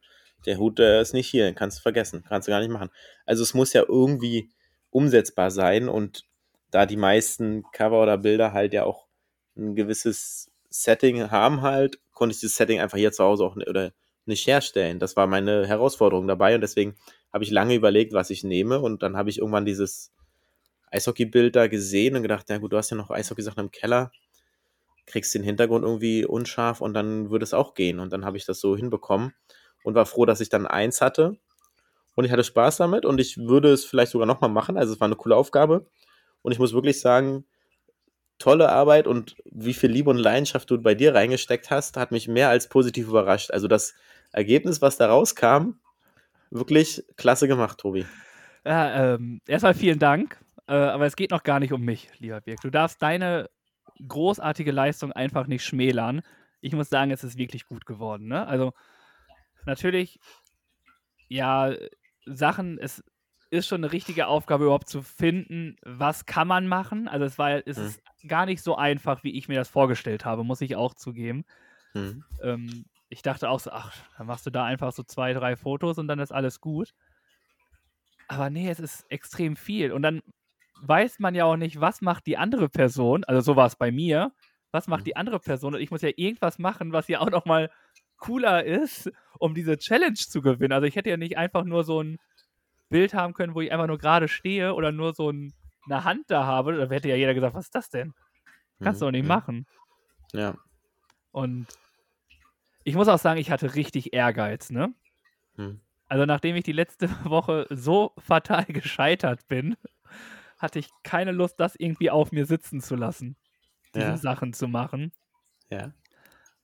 der 0.46 0.58
Hut 0.58 0.78
der 0.78 1.02
ist 1.02 1.14
nicht 1.14 1.28
hier, 1.28 1.52
kannst 1.54 1.80
du 1.80 1.82
vergessen, 1.82 2.24
kannst 2.28 2.48
du 2.48 2.52
gar 2.52 2.60
nicht 2.60 2.70
machen. 2.70 2.92
Also 3.26 3.42
es 3.42 3.56
muss 3.56 3.74
ja 3.74 3.84
irgendwie 3.88 4.52
umsetzbar 4.92 5.50
sein 5.50 5.90
und 5.90 6.26
da 6.70 6.86
die 6.86 6.98
meisten 6.98 7.64
Cover 7.72 8.02
oder 8.02 8.18
Bilder 8.18 8.54
halt 8.54 8.74
ja 8.74 8.84
auch 8.84 9.08
ein 9.58 9.76
gewisses 9.76 10.52
Setting 10.84 11.32
haben 11.32 11.62
halt, 11.62 12.00
konnte 12.14 12.34
ich 12.34 12.40
dieses 12.40 12.58
Setting 12.58 12.80
einfach 12.80 12.98
hier 12.98 13.12
zu 13.12 13.24
Hause 13.24 13.44
auch 13.46 13.56
oder 13.56 13.92
nicht 14.26 14.48
herstellen. 14.48 15.00
Das 15.00 15.16
war 15.16 15.28
meine 15.28 15.68
Herausforderung 15.68 16.28
dabei 16.28 16.56
und 16.56 16.62
deswegen 16.62 16.96
habe 17.32 17.44
ich 17.44 17.52
lange 17.52 17.76
überlegt, 17.76 18.14
was 18.14 18.30
ich 18.30 18.44
nehme 18.44 18.80
und 18.80 19.04
dann 19.04 19.18
habe 19.18 19.30
ich 19.30 19.40
irgendwann 19.40 19.66
dieses 19.66 20.12
Eishockey-Bild 20.92 21.56
da 21.56 21.68
gesehen 21.68 22.16
und 22.16 22.22
gedacht, 22.22 22.50
ja 22.50 22.58
gut, 22.58 22.74
du 22.74 22.78
hast 22.78 22.90
ja 22.90 22.98
noch 22.98 23.12
Eishockey-Sachen 23.12 23.60
im 23.66 23.72
Keller, 23.72 24.12
kriegst 25.06 25.36
den 25.36 25.44
Hintergrund 25.44 25.84
irgendwie 25.84 26.26
unscharf 26.26 26.82
und 26.82 26.94
dann 26.94 27.30
würde 27.30 27.44
es 27.44 27.54
auch 27.54 27.74
gehen 27.74 28.00
und 28.00 28.12
dann 28.12 28.26
habe 28.26 28.38
ich 28.38 28.46
das 28.46 28.60
so 28.60 28.76
hinbekommen 28.76 29.34
und 29.84 29.96
war 29.96 30.06
froh, 30.06 30.26
dass 30.26 30.42
ich 30.42 30.50
dann 30.50 30.66
eins 30.66 31.02
hatte 31.02 31.38
und 32.16 32.26
ich 32.26 32.32
hatte 32.32 32.44
Spaß 32.44 32.78
damit 32.78 33.06
und 33.06 33.20
ich 33.20 33.38
würde 33.38 33.72
es 33.72 33.86
vielleicht 33.86 34.12
sogar 34.12 34.26
nochmal 34.26 34.50
machen, 34.50 34.78
also 34.78 34.94
es 34.94 35.00
war 35.00 35.06
eine 35.06 35.16
coole 35.16 35.36
Aufgabe 35.36 35.86
und 36.42 36.52
ich 36.52 36.60
muss 36.60 36.74
wirklich 36.74 37.00
sagen, 37.00 37.46
tolle 38.38 38.70
Arbeit 38.70 39.08
und 39.08 39.36
wie 39.46 39.74
viel 39.74 39.90
Liebe 39.90 40.10
und 40.10 40.18
Leidenschaft 40.18 40.70
du 40.70 40.82
bei 40.82 40.96
dir 40.96 41.16
reingesteckt 41.16 41.70
hast, 41.70 41.98
hat 41.98 42.12
mich 42.12 42.28
mehr 42.28 42.50
als 42.50 42.68
positiv 42.68 43.08
überrascht. 43.08 43.52
Also 43.52 43.68
das 43.68 43.96
Ergebnis, 44.32 44.82
was 44.82 44.98
da 44.98 45.08
rauskam, 45.08 45.80
wirklich 46.52 47.04
klasse 47.16 47.48
gemacht, 47.48 47.80
Tobi. 47.80 48.06
Ja, 48.66 49.14
ähm, 49.14 49.42
erstmal 49.48 49.74
vielen 49.74 50.00
Dank, 50.00 50.40
äh, 50.68 50.74
aber 50.74 51.06
es 51.06 51.16
geht 51.16 51.32
noch 51.32 51.44
gar 51.44 51.60
nicht 51.60 51.72
um 51.72 51.82
mich, 51.82 52.10
lieber 52.20 52.42
Birk. 52.42 52.62
Du 52.62 52.70
darfst 52.70 53.02
deine 53.02 53.50
großartige 54.08 54.72
Leistung 54.72 55.12
einfach 55.12 55.48
nicht 55.48 55.64
schmälern. 55.64 56.22
Ich 56.62 56.74
muss 56.74 56.90
sagen, 56.90 57.12
es 57.12 57.24
ist 57.24 57.38
wirklich 57.38 57.66
gut 57.66 57.86
geworden. 57.86 58.28
Ne? 58.28 58.46
Also 58.46 58.74
natürlich, 59.66 60.20
ja, 61.28 61.74
Sachen, 62.26 62.80
es 62.80 63.04
ist 63.56 63.68
schon 63.68 63.84
eine 63.84 63.92
richtige 63.94 64.28
Aufgabe 64.28 64.66
überhaupt 64.66 64.90
zu 64.90 65.02
finden, 65.02 65.78
was 65.84 66.26
kann 66.26 66.48
man 66.48 66.68
machen. 66.68 67.08
Also 67.08 67.26
es 67.26 67.38
war, 67.38 67.66
es 67.68 67.78
Mhm. 67.78 67.82
ist 67.82 68.02
gar 68.28 68.46
nicht 68.46 68.62
so 68.64 68.76
einfach, 68.76 69.24
wie 69.24 69.38
ich 69.38 69.48
mir 69.48 69.56
das 69.56 69.70
vorgestellt 69.70 70.26
habe, 70.26 70.44
muss 70.44 70.62
ich 70.62 70.76
auch 70.76 70.94
zugeben. 70.96 71.46
Hm. 71.94 72.20
Ähm, 72.42 72.86
ich 73.10 73.22
dachte 73.22 73.50
auch 73.50 73.60
so, 73.60 73.72
ach, 73.72 73.96
dann 74.18 74.28
machst 74.28 74.46
du 74.46 74.52
da 74.52 74.66
einfach 74.66 74.92
so 74.92 75.04
zwei, 75.04 75.34
drei 75.34 75.56
Fotos 75.56 75.98
und 75.98 76.08
dann 76.08 76.20
ist 76.20 76.32
alles 76.32 76.62
gut. 76.62 76.94
Aber 78.28 78.50
nee, 78.50 78.70
es 78.70 78.80
ist 78.80 79.06
extrem 79.10 79.56
viel. 79.56 79.92
Und 79.92 80.02
dann 80.02 80.22
weiß 80.82 81.20
man 81.20 81.36
ja 81.36 81.46
auch 81.46 81.58
nicht, 81.58 81.80
was 81.80 82.02
macht 82.02 82.26
die 82.28 82.38
andere 82.38 82.70
Person, 82.70 83.24
also 83.24 83.42
so 83.42 83.56
war 83.56 83.68
es 83.68 83.76
bei 83.76 83.92
mir, 83.92 84.34
was 84.72 84.88
macht 84.88 85.06
Mhm. 85.06 85.06
die 85.06 85.16
andere 85.16 85.40
Person 85.40 85.74
und 85.76 85.82
ich 85.82 85.92
muss 85.92 86.02
ja 86.02 86.10
irgendwas 86.16 86.60
machen, 86.60 86.92
was 86.92 87.08
ja 87.08 87.20
auch 87.22 87.30
nochmal 87.30 87.72
cooler 88.18 88.64
ist, 88.66 89.12
um 89.40 89.54
diese 89.54 89.78
Challenge 89.78 90.16
zu 90.16 90.42
gewinnen. 90.42 90.74
Also 90.74 90.86
ich 90.88 90.96
hätte 90.96 91.10
ja 91.10 91.18
nicht 91.18 91.38
einfach 91.38 91.64
nur 91.64 91.84
so 91.84 92.02
ein 92.02 92.18
Bild 92.90 93.14
haben 93.14 93.34
können, 93.34 93.56
wo 93.56 93.62
ich 93.62 93.72
einfach 93.72 93.88
nur 93.88 93.98
gerade 93.98 94.28
stehe 94.28 94.74
oder 94.74 94.92
nur 94.92 95.14
so 95.14 95.30
ein, 95.32 95.54
eine 95.86 96.04
Hand 96.04 96.26
da 96.30 96.46
habe. 96.46 96.76
Da 96.78 96.94
hätte 96.94 97.10
ja 97.10 97.16
jeder 97.16 97.34
gesagt, 97.34 97.56
was 97.56 97.66
ist 97.66 97.76
das 97.76 97.90
denn? 97.90 98.14
Kannst 98.82 99.02
du 99.02 99.06
doch 99.06 99.12
nicht 99.12 99.24
Mhm. 99.24 99.28
machen. 99.30 99.66
Ja. 100.34 100.56
Und 101.32 101.68
ich 102.84 102.96
muss 102.96 103.08
auch 103.08 103.20
sagen, 103.20 103.40
ich 103.40 103.52
hatte 103.52 103.76
richtig 103.76 104.14
Ehrgeiz, 104.14 104.70
ne? 104.70 104.94
Hm. 105.56 105.82
Also 106.08 106.26
nachdem 106.26 106.56
ich 106.56 106.64
die 106.64 106.72
letzte 106.72 107.08
Woche 107.30 107.66
so 107.70 108.14
fatal 108.18 108.66
gescheitert 108.66 109.48
bin, 109.48 109.76
hatte 110.58 110.80
ich 110.80 110.90
keine 111.04 111.32
Lust, 111.32 111.60
das 111.60 111.76
irgendwie 111.76 112.10
auf 112.12 112.32
mir 112.32 112.46
sitzen 112.46 112.82
zu 112.82 112.96
lassen, 112.96 113.36
diese 113.94 114.06
Ja. 114.06 114.18
Sachen 114.18 114.54
zu 114.54 114.68
machen. 114.68 115.12
Ja. 115.70 115.94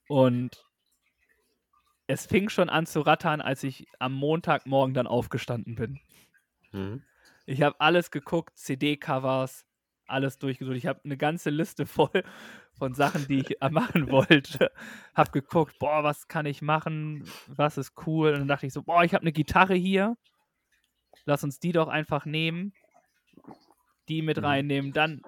Und 0.08 0.64
es 2.06 2.26
fing 2.26 2.48
schon 2.48 2.68
an 2.68 2.86
zu 2.86 3.00
rattern, 3.00 3.40
als 3.40 3.62
ich 3.64 3.86
am 3.98 4.12
Montagmorgen 4.12 4.94
dann 4.94 5.06
aufgestanden 5.06 5.74
bin. 5.74 6.00
Hm. 6.72 7.02
Ich 7.46 7.62
habe 7.62 7.80
alles 7.80 8.10
geguckt, 8.10 8.56
CD-Covers, 8.56 9.66
alles 10.06 10.38
durchgesucht. 10.38 10.76
Ich 10.76 10.86
habe 10.86 11.00
eine 11.04 11.16
ganze 11.16 11.50
Liste 11.50 11.86
voll 11.86 12.22
von 12.78 12.94
Sachen, 12.94 13.26
die 13.28 13.40
ich 13.40 13.60
äh, 13.62 13.70
machen 13.70 14.10
wollte. 14.10 14.70
Habe 15.14 15.30
geguckt, 15.30 15.78
boah, 15.78 16.02
was 16.04 16.28
kann 16.28 16.46
ich 16.46 16.62
machen? 16.62 17.24
Was 17.48 17.78
ist 17.78 17.92
cool? 18.06 18.32
Und 18.32 18.40
dann 18.40 18.48
dachte 18.48 18.66
ich 18.66 18.72
so, 18.72 18.82
boah, 18.82 19.04
ich 19.04 19.14
habe 19.14 19.22
eine 19.22 19.32
Gitarre 19.32 19.74
hier. 19.74 20.16
Lass 21.24 21.44
uns 21.44 21.60
die 21.60 21.72
doch 21.72 21.88
einfach 21.88 22.24
nehmen. 22.26 22.72
Die 24.08 24.22
mit 24.22 24.38
Mhm. 24.38 24.44
reinnehmen. 24.44 24.92
Dann 24.92 25.22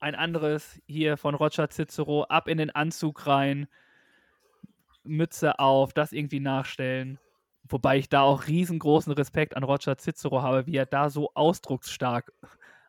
ein 0.00 0.14
anderes 0.14 0.80
hier 0.86 1.16
von 1.16 1.34
Roger 1.34 1.68
Cicero. 1.68 2.24
Ab 2.24 2.48
in 2.48 2.58
den 2.58 2.70
Anzug 2.70 3.26
rein. 3.26 3.66
Mütze 5.02 5.58
auf, 5.58 5.92
das 5.92 6.12
irgendwie 6.12 6.40
nachstellen. 6.40 7.18
Wobei 7.68 7.98
ich 7.98 8.08
da 8.08 8.20
auch 8.22 8.46
riesengroßen 8.46 9.12
Respekt 9.12 9.56
an 9.56 9.64
Roger 9.64 9.96
Cicero 9.96 10.42
habe, 10.42 10.66
wie 10.66 10.76
er 10.76 10.86
da 10.86 11.08
so 11.08 11.30
ausdrucksstark 11.34 12.32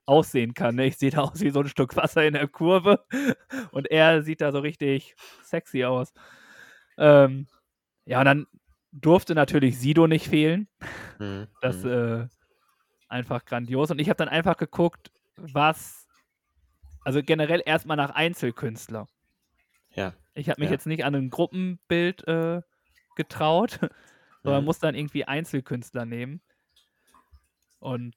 aussehen 0.05 0.53
kann. 0.53 0.76
Ne? 0.76 0.88
Ich 0.88 0.97
sehe 0.97 1.11
da 1.11 1.21
aus 1.21 1.41
wie 1.41 1.49
so 1.49 1.61
ein 1.61 1.67
Stück 1.67 1.95
Wasser 1.95 2.26
in 2.26 2.34
der 2.34 2.47
Kurve 2.47 3.05
und 3.71 3.89
er 3.89 4.21
sieht 4.21 4.41
da 4.41 4.51
so 4.51 4.59
richtig 4.59 5.15
sexy 5.43 5.84
aus. 5.86 6.13
Ähm, 6.97 7.47
ja, 8.05 8.19
und 8.19 8.26
dann 8.26 8.47
durfte 8.91 9.36
natürlich 9.36 9.80
Sido 9.80 10.07
nicht 10.07 10.28
fehlen. 10.28 10.67
Mhm. 11.19 11.47
Das 11.61 11.84
mhm. 11.84 11.91
äh, 11.91 12.28
einfach 13.07 13.45
grandios. 13.45 13.91
Und 13.91 13.99
ich 13.99 14.09
habe 14.09 14.17
dann 14.17 14.30
einfach 14.30 14.57
geguckt, 14.57 15.11
was, 15.38 16.07
also 17.03 17.21
generell 17.23 17.61
erstmal 17.65 17.97
nach 17.97 18.11
Einzelkünstler. 18.11 19.07
Ja. 19.93 20.13
Ich 20.34 20.49
habe 20.49 20.59
mich 20.61 20.69
Ja. 20.69 20.73
jetzt 20.73 20.86
nicht 20.86 21.05
an 21.05 21.15
ein 21.15 21.30
Gruppenbild 21.30 22.28
äh, 22.28 22.61
getraut, 23.15 23.80
sondern 24.46 24.62
Mhm. 24.62 24.66
muss 24.66 24.80
dann 24.80 24.96
irgendwie 24.96 25.26
Einzelkünstler 25.26 26.06
nehmen. 26.06 26.41
Und 27.80 28.16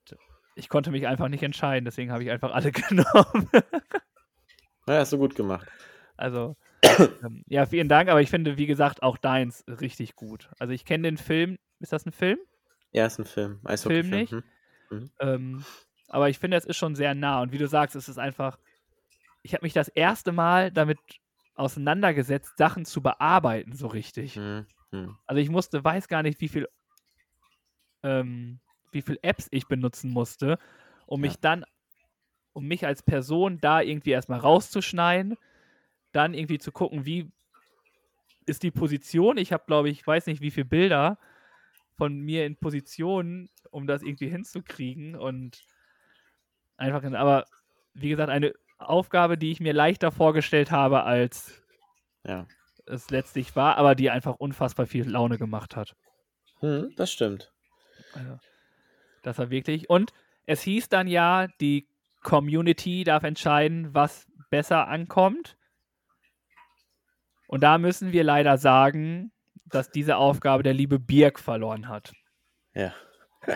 ich 0.54 0.68
konnte 0.68 0.90
mich 0.90 1.06
einfach 1.06 1.28
nicht 1.28 1.42
entscheiden, 1.42 1.84
deswegen 1.84 2.12
habe 2.12 2.22
ich 2.22 2.30
einfach 2.30 2.52
alle 2.52 2.70
genommen. 2.72 3.48
Ja, 4.86 4.98
hast 5.00 5.12
du 5.12 5.18
gut 5.18 5.34
gemacht. 5.34 5.66
Also, 6.16 6.56
ähm, 7.22 7.44
ja, 7.46 7.66
vielen 7.66 7.88
Dank, 7.88 8.08
aber 8.08 8.20
ich 8.22 8.30
finde, 8.30 8.56
wie 8.56 8.66
gesagt, 8.66 9.02
auch 9.02 9.18
deins 9.18 9.64
richtig 9.68 10.14
gut. 10.16 10.48
Also, 10.58 10.72
ich 10.72 10.84
kenne 10.84 11.02
den 11.08 11.16
Film. 11.16 11.58
Ist 11.80 11.92
das 11.92 12.06
ein 12.06 12.12
Film? 12.12 12.38
Ja, 12.92 13.06
ist 13.06 13.18
ein 13.18 13.24
Film. 13.24 13.60
Eishockeyfilm. 13.64 14.10
nicht? 14.20 14.32
Hm? 14.88 15.10
Ähm, 15.20 15.64
aber 16.08 16.28
ich 16.30 16.38
finde, 16.38 16.56
es 16.56 16.64
ist 16.64 16.76
schon 16.78 16.94
sehr 16.96 17.14
nah. 17.14 17.42
Und 17.42 17.52
wie 17.52 17.58
du 17.58 17.68
sagst, 17.68 17.94
es 17.94 18.08
ist 18.08 18.18
einfach. 18.18 18.58
Ich 19.42 19.52
habe 19.54 19.64
mich 19.64 19.74
das 19.74 19.88
erste 19.88 20.32
Mal 20.32 20.72
damit 20.72 20.98
auseinandergesetzt, 21.54 22.56
Sachen 22.56 22.84
zu 22.84 23.02
bearbeiten, 23.02 23.72
so 23.74 23.86
richtig. 23.88 24.34
Hm, 24.36 24.66
hm. 24.92 25.18
Also 25.26 25.40
ich 25.40 25.50
musste, 25.50 25.84
weiß 25.84 26.08
gar 26.08 26.22
nicht, 26.22 26.40
wie 26.40 26.48
viel, 26.48 26.68
ähm, 28.02 28.60
wie 28.92 29.02
viel 29.02 29.18
Apps 29.22 29.48
ich 29.50 29.68
benutzen 29.68 30.10
musste, 30.10 30.58
um 31.06 31.20
Ja. 31.20 31.20
mich 31.20 31.40
dann, 31.40 31.64
um 32.54 32.66
mich 32.68 32.86
als 32.86 33.02
Person 33.04 33.60
da 33.60 33.80
irgendwie 33.82 34.10
erstmal 34.12 34.40
rauszuschneiden, 34.40 35.36
dann 36.12 36.34
irgendwie 36.34 36.58
zu 36.58 36.72
gucken, 36.72 37.06
wie 37.06 37.32
ist 38.46 38.62
die 38.62 38.70
Position. 38.70 39.36
Ich 39.38 39.52
habe, 39.52 39.64
glaube 39.66 39.90
ich, 39.90 40.06
weiß 40.06 40.26
nicht, 40.26 40.40
wie 40.40 40.50
viele 40.50 40.64
Bilder 40.66 41.18
von 41.96 42.20
mir 42.20 42.46
in 42.46 42.56
Positionen, 42.58 43.50
um 43.70 43.86
das 43.86 44.02
irgendwie 44.02 44.28
hinzukriegen 44.28 45.16
und 45.16 45.64
einfach, 46.76 47.02
in, 47.02 47.14
aber 47.14 47.46
wie 47.94 48.08
gesagt, 48.08 48.30
eine 48.30 48.52
Aufgabe, 48.78 49.36
die 49.38 49.50
ich 49.50 49.60
mir 49.60 49.72
leichter 49.72 50.12
vorgestellt 50.12 50.70
habe, 50.70 51.02
als 51.04 51.62
Ja. 52.24 52.48
Es 52.88 53.10
letztlich 53.10 53.54
war, 53.56 53.76
aber 53.76 53.94
die 53.94 54.10
einfach 54.10 54.36
unfassbar 54.36 54.86
viel 54.86 55.08
Laune 55.08 55.38
gemacht 55.38 55.76
hat. 55.76 55.94
Hm, 56.60 56.92
das 56.96 57.12
stimmt. 57.12 57.52
Also, 58.14 58.38
das 59.22 59.38
war 59.38 59.50
wirklich. 59.50 59.88
Und 59.88 60.12
es 60.46 60.62
hieß 60.62 60.88
dann 60.88 61.06
ja, 61.06 61.46
die 61.60 61.88
Community 62.22 63.04
darf 63.04 63.22
entscheiden, 63.22 63.94
was 63.94 64.26
besser 64.50 64.88
ankommt. 64.88 65.56
Und 67.46 67.62
da 67.62 67.78
müssen 67.78 68.12
wir 68.12 68.24
leider 68.24 68.58
sagen, 68.58 69.32
dass 69.66 69.90
diese 69.90 70.16
Aufgabe 70.16 70.62
der 70.62 70.74
liebe 70.74 70.98
Birk 70.98 71.38
verloren 71.38 71.88
hat. 71.88 72.12
Ja. 72.74 72.94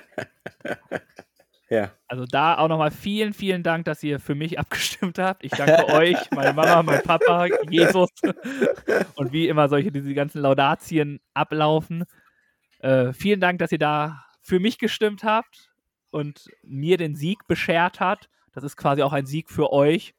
ja. 1.72 1.90
Also 2.06 2.26
da 2.26 2.58
auch 2.58 2.68
nochmal 2.68 2.90
vielen, 2.90 3.32
vielen 3.32 3.62
Dank, 3.62 3.86
dass 3.86 4.02
ihr 4.02 4.20
für 4.20 4.34
mich 4.34 4.58
abgestimmt 4.58 5.18
habt. 5.18 5.42
Ich 5.42 5.52
danke 5.52 5.88
euch, 5.88 6.18
meine 6.30 6.52
Mama, 6.52 6.82
mein 6.82 7.02
Papa, 7.02 7.46
Jesus 7.70 8.10
und 9.16 9.32
wie 9.32 9.48
immer 9.48 9.70
solche 9.70 9.90
diese 9.90 10.12
ganzen 10.12 10.42
Laudatien 10.42 11.20
ablaufen. 11.32 12.04
Äh, 12.80 13.14
vielen 13.14 13.40
Dank, 13.40 13.58
dass 13.58 13.72
ihr 13.72 13.78
da 13.78 14.22
für 14.42 14.60
mich 14.60 14.76
gestimmt 14.76 15.24
habt 15.24 15.72
und 16.10 16.50
mir 16.62 16.98
den 16.98 17.14
Sieg 17.14 17.46
beschert 17.46 18.00
hat. 18.00 18.28
Das 18.52 18.64
ist 18.64 18.76
quasi 18.76 19.02
auch 19.02 19.14
ein 19.14 19.24
Sieg 19.24 19.48
für 19.48 19.72
euch. 19.72 20.14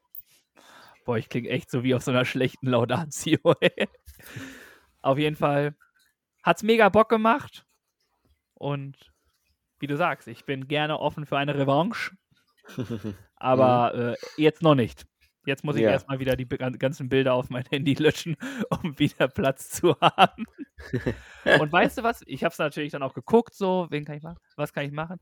Boah, 1.06 1.20
ich 1.20 1.30
klinge 1.30 1.50
echt 1.50 1.70
so 1.70 1.84
wie 1.84 1.94
auf 1.94 2.02
so 2.02 2.10
einer 2.10 2.26
schlechten 2.26 2.66
Laudatio. 2.66 3.38
auf 5.04 5.20
jeden 5.20 5.36
Fall 5.36 5.76
hat's 6.42 6.64
mega 6.64 6.90
Bock 6.90 7.10
gemacht 7.10 7.64
und 8.56 9.13
wie 9.84 9.88
du 9.88 9.98
sagst, 9.98 10.30
ich 10.30 10.46
bin 10.46 10.70
gerne 10.70 10.98
offen 10.98 11.26
für 11.26 11.38
eine 11.38 11.56
Revanche, 11.56 12.12
aber 13.36 13.94
äh, 13.94 14.42
jetzt 14.42 14.62
noch 14.62 14.76
nicht. 14.76 15.06
Jetzt 15.46 15.66
muss 15.66 15.76
ich 15.76 15.82
Ja. 15.82 15.90
erstmal 15.90 16.20
wieder 16.20 16.38
die 16.38 16.48
ganzen 16.48 17.10
Bilder 17.10 17.34
auf 17.34 17.50
mein 17.50 17.66
Handy 17.66 17.94
löschen, 17.96 18.38
um 18.82 18.98
wieder 18.98 19.28
Platz 19.28 19.70
zu 19.72 20.00
haben. 20.00 20.46
Und 21.60 21.70
weißt 21.70 21.98
du 21.98 22.04
was? 22.04 22.22
Ich 22.28 22.46
habe 22.46 22.54
es 22.54 22.60
natürlich 22.60 22.94
dann 22.94 23.04
auch 23.04 23.14
geguckt, 23.14 23.54
so, 23.56 23.88
wen 23.90 24.06
kann 24.06 24.16
ich 24.16 24.24
machen? 24.24 24.38
Was 24.56 24.72
kann 24.72 24.86
ich 24.86 24.94
machen? 24.94 25.18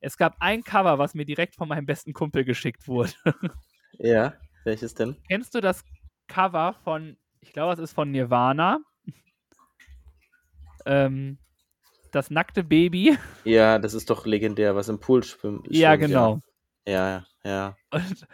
Es 0.00 0.16
gab 0.16 0.36
ein 0.40 0.62
Cover, 0.64 0.98
was 0.98 1.12
mir 1.12 1.26
direkt 1.26 1.54
von 1.54 1.68
meinem 1.68 1.84
besten 1.84 2.14
Kumpel 2.14 2.44
geschickt 2.46 2.88
wurde. 2.88 3.12
ja. 3.98 4.32
Welches 4.64 4.94
denn? 4.94 5.16
Kennst 5.28 5.54
du 5.54 5.60
das 5.60 5.84
Cover 6.28 6.72
von, 6.82 7.18
ich 7.40 7.52
glaube, 7.52 7.74
es 7.74 7.78
ist 7.78 7.92
von 7.92 8.10
Nirvana? 8.10 8.78
Ähm, 10.86 11.38
das 12.14 12.30
nackte 12.30 12.64
Baby. 12.64 13.16
Ja, 13.44 13.78
das 13.78 13.94
ist 13.94 14.10
doch 14.10 14.26
legendär, 14.26 14.76
was 14.76 14.88
im 14.88 15.00
Pool 15.00 15.22
schwimmt. 15.22 15.66
Ja, 15.70 15.96
genau. 15.96 16.40
Ja, 16.86 17.08
ja, 17.10 17.26
ja. 17.44 17.76
Und, 17.90 18.26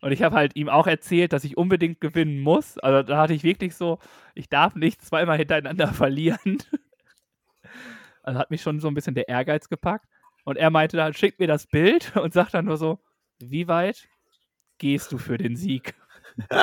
und 0.00 0.12
ich 0.12 0.22
habe 0.22 0.34
halt 0.36 0.56
ihm 0.56 0.68
auch 0.68 0.86
erzählt, 0.86 1.32
dass 1.32 1.44
ich 1.44 1.56
unbedingt 1.56 2.00
gewinnen 2.00 2.40
muss. 2.40 2.78
Also 2.78 3.02
da 3.02 3.18
hatte 3.18 3.34
ich 3.34 3.44
wirklich 3.44 3.76
so, 3.76 3.98
ich 4.34 4.48
darf 4.48 4.74
nicht 4.74 5.02
zweimal 5.02 5.38
hintereinander 5.38 5.88
verlieren. 5.92 6.58
Also 8.22 8.38
hat 8.38 8.50
mich 8.50 8.62
schon 8.62 8.80
so 8.80 8.88
ein 8.88 8.94
bisschen 8.94 9.14
der 9.14 9.28
Ehrgeiz 9.28 9.68
gepackt. 9.68 10.06
Und 10.44 10.56
er 10.56 10.70
meinte 10.70 10.96
dann, 10.96 11.14
schick 11.14 11.38
mir 11.38 11.46
das 11.46 11.66
Bild 11.66 12.16
und 12.16 12.32
sagt 12.32 12.54
dann 12.54 12.64
nur 12.64 12.76
so, 12.76 12.98
wie 13.38 13.68
weit 13.68 14.08
gehst 14.78 15.12
du 15.12 15.18
für 15.18 15.38
den 15.38 15.56
Sieg? 15.56 15.94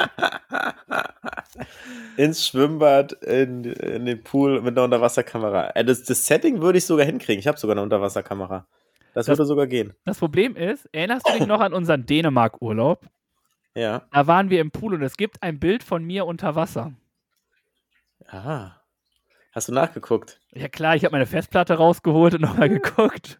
Ins 2.17 2.45
Schwimmbad, 2.47 3.13
in, 3.23 3.63
in 3.63 4.05
den 4.05 4.23
Pool 4.23 4.61
mit 4.61 4.77
einer 4.77 4.83
Unterwasserkamera. 4.85 5.71
Äh, 5.75 5.85
das, 5.85 6.03
das 6.03 6.25
Setting 6.25 6.61
würde 6.61 6.77
ich 6.77 6.85
sogar 6.85 7.05
hinkriegen. 7.05 7.39
Ich 7.39 7.47
habe 7.47 7.57
sogar 7.57 7.75
eine 7.75 7.83
Unterwasserkamera. 7.83 8.65
Das, 9.13 9.25
Das- 9.25 9.37
würde 9.37 9.45
sogar 9.47 9.67
gehen. 9.67 9.93
Das 10.05 10.19
Problem 10.19 10.55
ist, 10.55 10.87
erinnerst 10.91 11.27
du 11.27 11.33
dich 11.37 11.47
noch 11.47 11.61
an 11.61 11.73
unseren 11.73 12.05
Dänemark-Urlaub? 12.05 13.05
Ja. 13.75 14.03
Da 14.11 14.27
waren 14.27 14.49
wir 14.49 14.61
im 14.61 14.71
Pool 14.71 14.93
und 14.95 15.03
es 15.03 15.15
gibt 15.17 15.41
ein 15.43 15.59
Bild 15.59 15.83
von 15.83 16.03
mir 16.03 16.25
unter 16.25 16.55
Wasser. 16.55 16.93
Aha. 18.27 18.75
Hast 19.51 19.67
du 19.69 19.73
nachgeguckt? 19.73 20.39
Ja 20.53 20.67
klar, 20.67 20.95
ich 20.95 21.05
habe 21.05 21.13
meine 21.13 21.25
Festplatte 21.25 21.75
rausgeholt 21.75 22.35
und 22.35 22.41
nochmal 22.41 22.69
geguckt. 22.81 23.39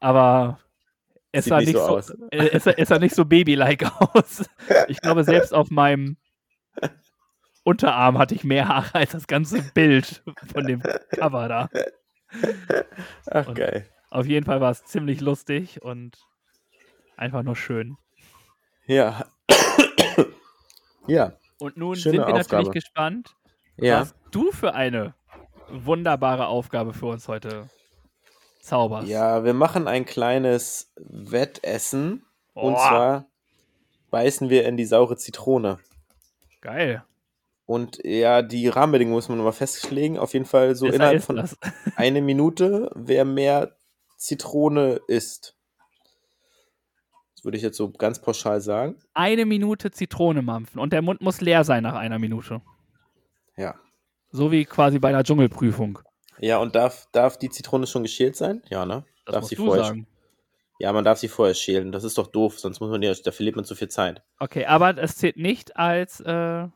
Aber 0.00 0.58
es 1.32 1.46
sah 1.46 1.58
nicht 1.60 1.72
so 1.72 2.00
so, 2.00 2.14
äh, 2.30 2.48
es, 2.52 2.66
es 2.66 2.88
sah 2.88 2.98
nicht 2.98 3.14
so 3.14 3.24
babylike 3.24 3.90
aus. 3.98 4.44
Ich 4.88 5.00
glaube, 5.00 5.24
selbst 5.24 5.52
auf 5.54 5.70
meinem 5.70 6.16
Unterarm 7.64 8.18
hatte 8.18 8.34
ich 8.34 8.44
mehr 8.44 8.68
Haare 8.68 8.94
als 8.94 9.12
das 9.12 9.26
ganze 9.26 9.62
Bild 9.62 10.22
von 10.52 10.66
dem 10.66 10.82
Cover 11.10 11.48
da. 11.48 11.68
Ach, 13.30 13.46
Und- 13.48 13.54
geil. 13.54 13.86
Auf 14.10 14.26
jeden 14.26 14.44
Fall 14.44 14.60
war 14.60 14.70
es 14.70 14.84
ziemlich 14.84 15.22
lustig 15.22 15.80
und 15.82 16.18
einfach 17.16 17.42
nur 17.42 17.56
schön. 17.56 17.96
Ja. 18.86 19.24
ja. 21.06 21.32
Und 21.58 21.76
nun 21.78 21.96
Schöne 21.96 22.16
sind 22.16 22.26
wir 22.26 22.34
natürlich 22.34 22.42
Aufgabe. 22.68 22.70
gespannt, 22.72 23.34
Ja. 23.78 24.00
was 24.00 24.14
du 24.30 24.50
für 24.52 24.74
eine 24.74 25.14
wunderbare 25.70 26.46
Aufgabe 26.48 26.92
für 26.92 27.06
uns 27.06 27.26
heute 27.28 27.68
zauberst. 28.62 29.08
Ja, 29.08 29.44
wir 29.44 29.54
machen 29.54 29.88
ein 29.88 30.06
kleines 30.06 30.92
Wettessen. 30.96 32.24
Und 32.54 32.74
Boah. 32.74 32.88
zwar 32.88 33.26
beißen 34.10 34.48
wir 34.50 34.66
in 34.66 34.76
die 34.76 34.84
saure 34.84 35.16
Zitrone. 35.16 35.78
Geil. 36.60 37.04
Und 37.66 38.00
ja, 38.04 38.42
die 38.42 38.68
Rahmenbedingungen 38.68 39.16
muss 39.16 39.28
man 39.28 39.38
nochmal 39.38 39.52
festlegen. 39.52 40.18
Auf 40.18 40.32
jeden 40.32 40.44
Fall 40.44 40.74
so 40.74 40.86
Besser 40.86 40.96
innerhalb 40.96 41.22
von 41.22 41.36
das. 41.36 41.56
eine 41.96 42.20
Minute, 42.20 42.90
wer 42.94 43.24
mehr 43.24 43.76
Zitrone 44.16 45.00
isst. 45.08 45.56
Das 47.34 47.44
würde 47.44 47.56
ich 47.56 47.62
jetzt 47.62 47.76
so 47.76 47.90
ganz 47.90 48.20
pauschal 48.20 48.60
sagen. 48.60 48.96
Eine 49.14 49.46
Minute 49.46 49.90
Zitrone 49.90 50.42
mampfen 50.42 50.80
und 50.80 50.92
der 50.92 51.02
Mund 51.02 51.20
muss 51.20 51.40
leer 51.40 51.64
sein 51.64 51.82
nach 51.82 51.94
einer 51.94 52.18
Minute. 52.18 52.62
Ja. 53.56 53.74
So 54.30 54.52
wie 54.52 54.64
quasi 54.64 54.98
bei 54.98 55.10
der 55.10 55.24
Dschungelprüfung. 55.24 55.98
Ja, 56.42 56.58
und 56.58 56.74
darf, 56.74 57.06
darf 57.12 57.38
die 57.38 57.50
Zitrone 57.50 57.86
schon 57.86 58.02
geschält 58.02 58.34
sein? 58.34 58.62
Ja, 58.68 58.84
ne? 58.84 59.04
Das 59.24 59.34
darf 59.34 59.44
sie 59.44 59.54
du 59.54 59.66
vorher 59.66 59.84
sagen. 59.84 60.08
Ja, 60.80 60.92
man 60.92 61.04
darf 61.04 61.18
sie 61.18 61.28
vorher 61.28 61.54
schälen. 61.54 61.92
Das 61.92 62.02
ist 62.02 62.18
doch 62.18 62.26
doof, 62.26 62.58
sonst 62.58 62.80
muss 62.80 62.90
man 62.90 63.00
ja, 63.00 63.14
da 63.14 63.30
verliert 63.30 63.54
man 63.54 63.64
zu 63.64 63.76
viel 63.76 63.86
Zeit. 63.86 64.24
Okay, 64.40 64.66
aber 64.66 64.98
es 64.98 65.16
zählt 65.16 65.36
nicht 65.36 65.76
als 65.76 66.18
äh, 66.18 66.66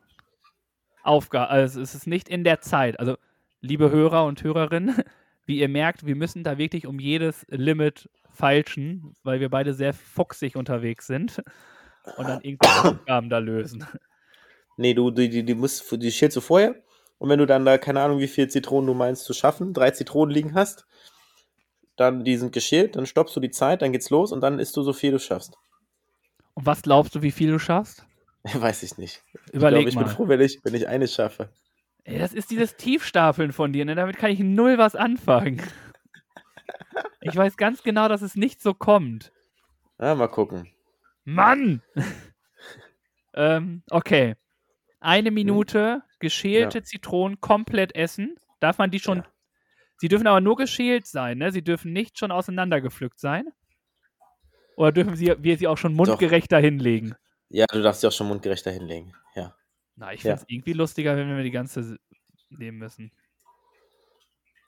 Aufgabe. 1.03 1.51
Also 1.51 1.81
es 1.81 1.97
ist 1.97 2.07
nicht 2.07 2.29
in 2.29 2.45
der 2.45 2.61
Zeit. 2.61 3.01
Also, 3.01 3.17
liebe 3.61 3.91
Hörer 3.91 4.25
und 4.27 4.41
Hörerinnen, 4.45 5.03
wie 5.47 5.59
ihr 5.59 5.69
merkt, 5.69 6.07
wir 6.07 6.15
müssen 6.15 6.45
da 6.45 6.59
wirklich 6.59 6.87
um 6.87 7.01
jedes 7.01 7.45
Limit 7.49 8.09
feilschen, 8.31 9.17
weil 9.25 9.41
wir 9.41 9.49
beide 9.49 9.75
sehr 9.75 9.95
fuchsig 9.95 10.55
unterwegs 10.55 11.09
sind 11.09 11.43
und 12.17 12.29
dann 12.29 12.41
irgendwelche 12.41 12.85
Aufgaben 13.01 13.29
da 13.31 13.39
lösen. 13.39 13.85
Nee, 14.77 14.95
du, 14.95 15.11
die, 15.11 15.29
die, 15.29 15.43
die, 15.43 15.55
musst, 15.55 15.91
die 15.91 16.13
schälst 16.13 16.37
du 16.37 16.41
vorher. 16.41 16.77
Und 17.19 17.29
wenn 17.31 17.39
du 17.39 17.47
dann 17.47 17.65
da, 17.65 17.79
keine 17.79 18.01
Ahnung, 18.03 18.19
wie 18.19 18.29
viel 18.29 18.49
Zitronen 18.49 18.87
du 18.87 18.95
meinst 18.95 19.25
zu 19.25 19.33
schaffen, 19.33 19.73
drei 19.73 19.91
Zitronen 19.91 20.35
liegen 20.35 20.55
hast, 20.55 20.87
dann 21.97 22.25
die 22.25 22.37
sind 22.37 22.53
geschält, 22.53 22.97
dann 22.97 23.07
stoppst 23.07 23.35
du 23.35 23.41
die 23.41 23.51
Zeit, 23.51 23.83
dann 23.83 23.93
geht's 23.93 24.11
los 24.11 24.33
und 24.33 24.43
dann 24.43 24.59
isst 24.59 24.77
du 24.77 24.83
so 24.83 24.93
viel 24.93 25.13
du 25.13 25.19
schaffst. 25.19 25.57
Und 26.55 26.67
was 26.67 26.83
glaubst 26.83 27.15
du, 27.15 27.23
wie 27.23 27.31
viel 27.31 27.51
du 27.51 27.59
schaffst? 27.59 28.05
Weiß 28.55 28.83
ich 28.83 28.99
nicht. 28.99 29.23
Überleg 29.53 29.87
ich 29.87 29.87
glaube, 29.87 29.89
ich 29.89 29.95
mal. 29.95 30.05
bin 30.05 30.13
froh, 30.13 30.29
wenn 30.29 30.41
ich, 30.41 30.61
wenn 30.63 30.75
ich 30.75 30.89
eine 30.89 31.09
schaffe. 31.09 31.51
Ey, 32.05 32.19
das 32.19 32.33
ist 32.33 32.51
dieses 32.51 32.77
Tiefstapeln 32.77 33.53
von 33.53 33.73
dir, 33.73 33.85
ne? 33.85 33.95
Damit 33.95 34.17
kann 34.17 34.31
ich 34.31 34.39
null 34.39 34.79
was 34.79 34.95
anfangen. 34.95 35.63
Ich 37.21 37.35
weiß 37.35 37.57
ganz 37.57 37.83
genau, 37.83 38.09
dass 38.09 38.23
es 38.23 38.37
nicht 38.37 38.63
so 38.63 38.73
kommt. 38.73 39.33
Ja, 39.99 40.15
mal 40.15 40.29
gucken. 40.29 40.71
Mann! 41.25 41.83
ähm, 43.35 43.83
okay. 43.91 44.37
Eine 45.01 45.31
Minute 45.31 46.03
geschälte 46.19 46.83
Zitronen 46.83 47.41
komplett 47.41 47.95
essen. 47.95 48.37
Darf 48.61 48.79
man 48.79 48.91
die 48.91 49.01
schon. 49.01 49.19
Ja. 49.19 49.25
Sie 49.99 50.09
dürfen 50.09 50.27
aber 50.27 50.41
nur 50.41 50.57
geschält 50.57 51.07
sein, 51.07 51.39
ne? 51.39 51.53
Sie 51.53 51.63
dürfen 51.63 51.93
nicht 51.93 52.19
schon 52.19 52.31
auseinandergepflückt 52.31 53.19
sein. 53.19 53.47
Oder 54.77 54.93
dürfen 54.93 55.17
sie, 55.17 55.35
wir 55.39 55.57
sie 55.57 55.69
auch 55.69 55.79
schon 55.79 55.95
mundgerecht 55.95 56.53
dahinlegen? 56.53 57.15
Ja, 57.49 57.65
du 57.67 57.81
darfst 57.83 58.01
sie 58.03 58.07
auch 58.09 58.13
schon 58.13 58.29
mundgerechter 58.29 58.71
hinlegen. 58.71 59.15
Ja. 59.35 59.55
Na, 59.95 60.13
ich 60.13 60.23
Ja. 60.23 60.33
finde 60.33 60.43
es 60.43 60.55
irgendwie 60.55 60.73
lustiger, 60.75 61.17
wenn 61.17 61.35
wir 61.35 61.43
die 61.45 61.51
ganze 61.51 61.99
nehmen 62.51 62.79
müssen. 62.79 63.11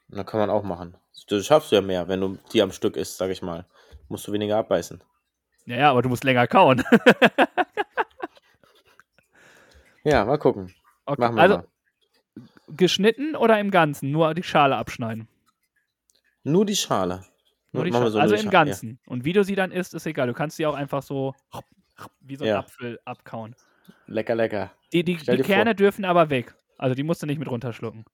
Dann 0.08 0.24
kann 0.24 0.40
man 0.40 0.48
auch 0.48 0.62
machen. 0.62 0.96
Das 1.28 1.44
schaffst 1.44 1.70
du 1.72 1.76
ja 1.76 1.82
mehr, 1.82 2.08
wenn 2.08 2.20
du 2.20 2.38
die 2.52 2.62
am 2.62 2.72
Stück 2.72 2.96
isst, 2.96 3.18
sag 3.18 3.30
ich 3.30 3.42
mal. 3.42 3.66
Musst 4.08 4.26
du 4.26 4.32
weniger 4.32 4.56
abbeißen. 4.56 5.02
Ja, 5.66 5.76
ja, 5.76 5.90
aber 5.90 6.00
du 6.00 6.08
musst 6.08 6.24
länger 6.24 6.46
kauen. 6.46 6.82
Ja, 10.04 10.24
mal 10.24 10.38
gucken. 10.38 10.72
Okay, 11.06 11.20
Machen 11.20 11.36
wir 11.36 11.42
also 11.42 11.56
mal. 11.58 11.66
geschnitten 12.76 13.36
oder 13.36 13.58
im 13.60 13.70
Ganzen? 13.70 14.10
Nur 14.10 14.34
die 14.34 14.42
Schale 14.42 14.76
abschneiden. 14.76 15.28
Nur 16.44 16.64
die 16.66 16.76
Schale. 16.76 17.24
Nur 17.72 17.84
die 17.84 17.90
Machen 17.90 18.04
wir 18.04 18.10
Schale. 18.10 18.12
so, 18.12 18.18
also 18.20 18.36
die 18.36 18.42
im 18.44 18.50
Ganzen. 18.50 18.98
Und 19.06 19.24
wie 19.24 19.32
du 19.32 19.44
sie 19.44 19.54
dann 19.54 19.70
isst, 19.72 19.94
ist 19.94 20.06
egal. 20.06 20.26
Du 20.28 20.34
kannst 20.34 20.56
sie 20.56 20.66
auch 20.66 20.74
einfach 20.74 21.02
so 21.02 21.34
wie 22.20 22.36
so 22.36 22.44
ein 22.44 22.48
Ja. 22.48 22.58
Apfel 22.60 22.98
abkauen. 23.04 23.54
Ja. 23.58 23.94
Lecker, 24.06 24.34
lecker. 24.34 24.70
Die, 24.92 25.02
die, 25.04 25.16
die 25.16 25.24
dir 25.24 25.36
vor. 25.38 25.44
Kerne 25.44 25.74
dürfen 25.74 26.04
aber 26.04 26.30
weg. 26.30 26.54
Also 26.78 26.94
die 26.94 27.02
musst 27.02 27.22
du 27.22 27.26
nicht 27.26 27.38
mit 27.38 27.50
runterschlucken. 27.50 28.04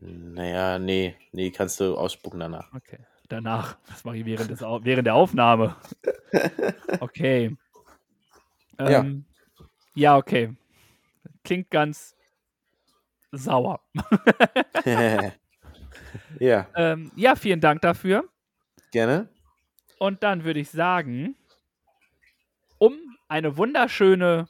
Naja, 0.00 0.78
nee. 0.78 1.14
Nee, 1.32 1.50
kannst 1.50 1.80
du 1.80 1.96
ausspucken 1.96 2.40
danach. 2.40 2.72
Okay. 2.74 2.98
Danach. 3.28 3.76
Das 3.88 4.04
mache 4.04 4.18
ich 4.18 4.24
während, 4.26 4.50
des, 4.50 4.60
während 4.60 5.06
der 5.06 5.14
Aufnahme. 5.14 5.76
Okay. 7.00 7.56
Ja. 8.78 9.00
Ähm, 9.00 9.24
ja, 9.28 9.33
okay. 10.16 10.54
Klingt 11.44 11.70
ganz 11.70 12.14
sauer. 13.32 13.80
ja, 14.84 16.66
Ähm, 16.74 17.10
ja, 17.16 17.36
vielen 17.36 17.60
Dank 17.60 17.80
dafür. 17.82 18.24
gerne. 18.90 19.28
Und 19.98 20.22
dann 20.22 20.44
würde 20.44 20.60
ich 20.60 20.70
sagen, 20.70 21.36
um 22.78 22.92
eine 23.28 23.56
wunderschöne 23.56 24.48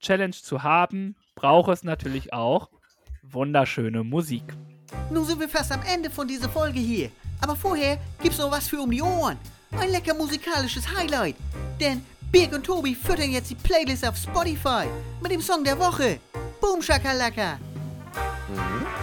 Challenge 0.00 0.32
zu 0.32 0.62
haben, 0.62 1.16
braucht 1.34 1.70
es 1.70 1.84
natürlich 1.84 2.32
auch 2.32 2.70
wunderschöne 3.22 4.02
Musik. 4.02 4.42
Nun 5.10 5.24
sind 5.24 5.38
wir 5.40 5.48
fast 5.48 5.70
am 5.72 5.82
Ende 5.82 6.10
von 6.10 6.26
dieser 6.26 6.48
Folge 6.48 6.80
hier. 6.80 7.10
Aber 7.40 7.54
vorher 7.56 7.98
gibt's 8.22 8.38
noch 8.38 8.50
was 8.50 8.68
für 8.68 8.80
um 8.80 8.90
die 8.90 9.02
Ohren. 9.02 9.38
Ein 9.72 9.90
lecker 9.90 10.14
musikalisches 10.14 10.88
Highlight. 10.94 11.36
Denn 11.80 12.04
Birg 12.32 12.52
und 12.54 12.64
Tobi 12.64 12.94
füttern 12.94 13.32
jetzt 13.32 13.50
die 13.50 13.56
Playlist 13.56 14.06
auf 14.06 14.16
Spotify 14.16 14.86
mit 15.20 15.32
dem 15.32 15.40
Song 15.40 15.64
der 15.64 15.76
Woche. 15.80 16.20
Boom 16.60 16.80
Shakalaka. 16.80 17.58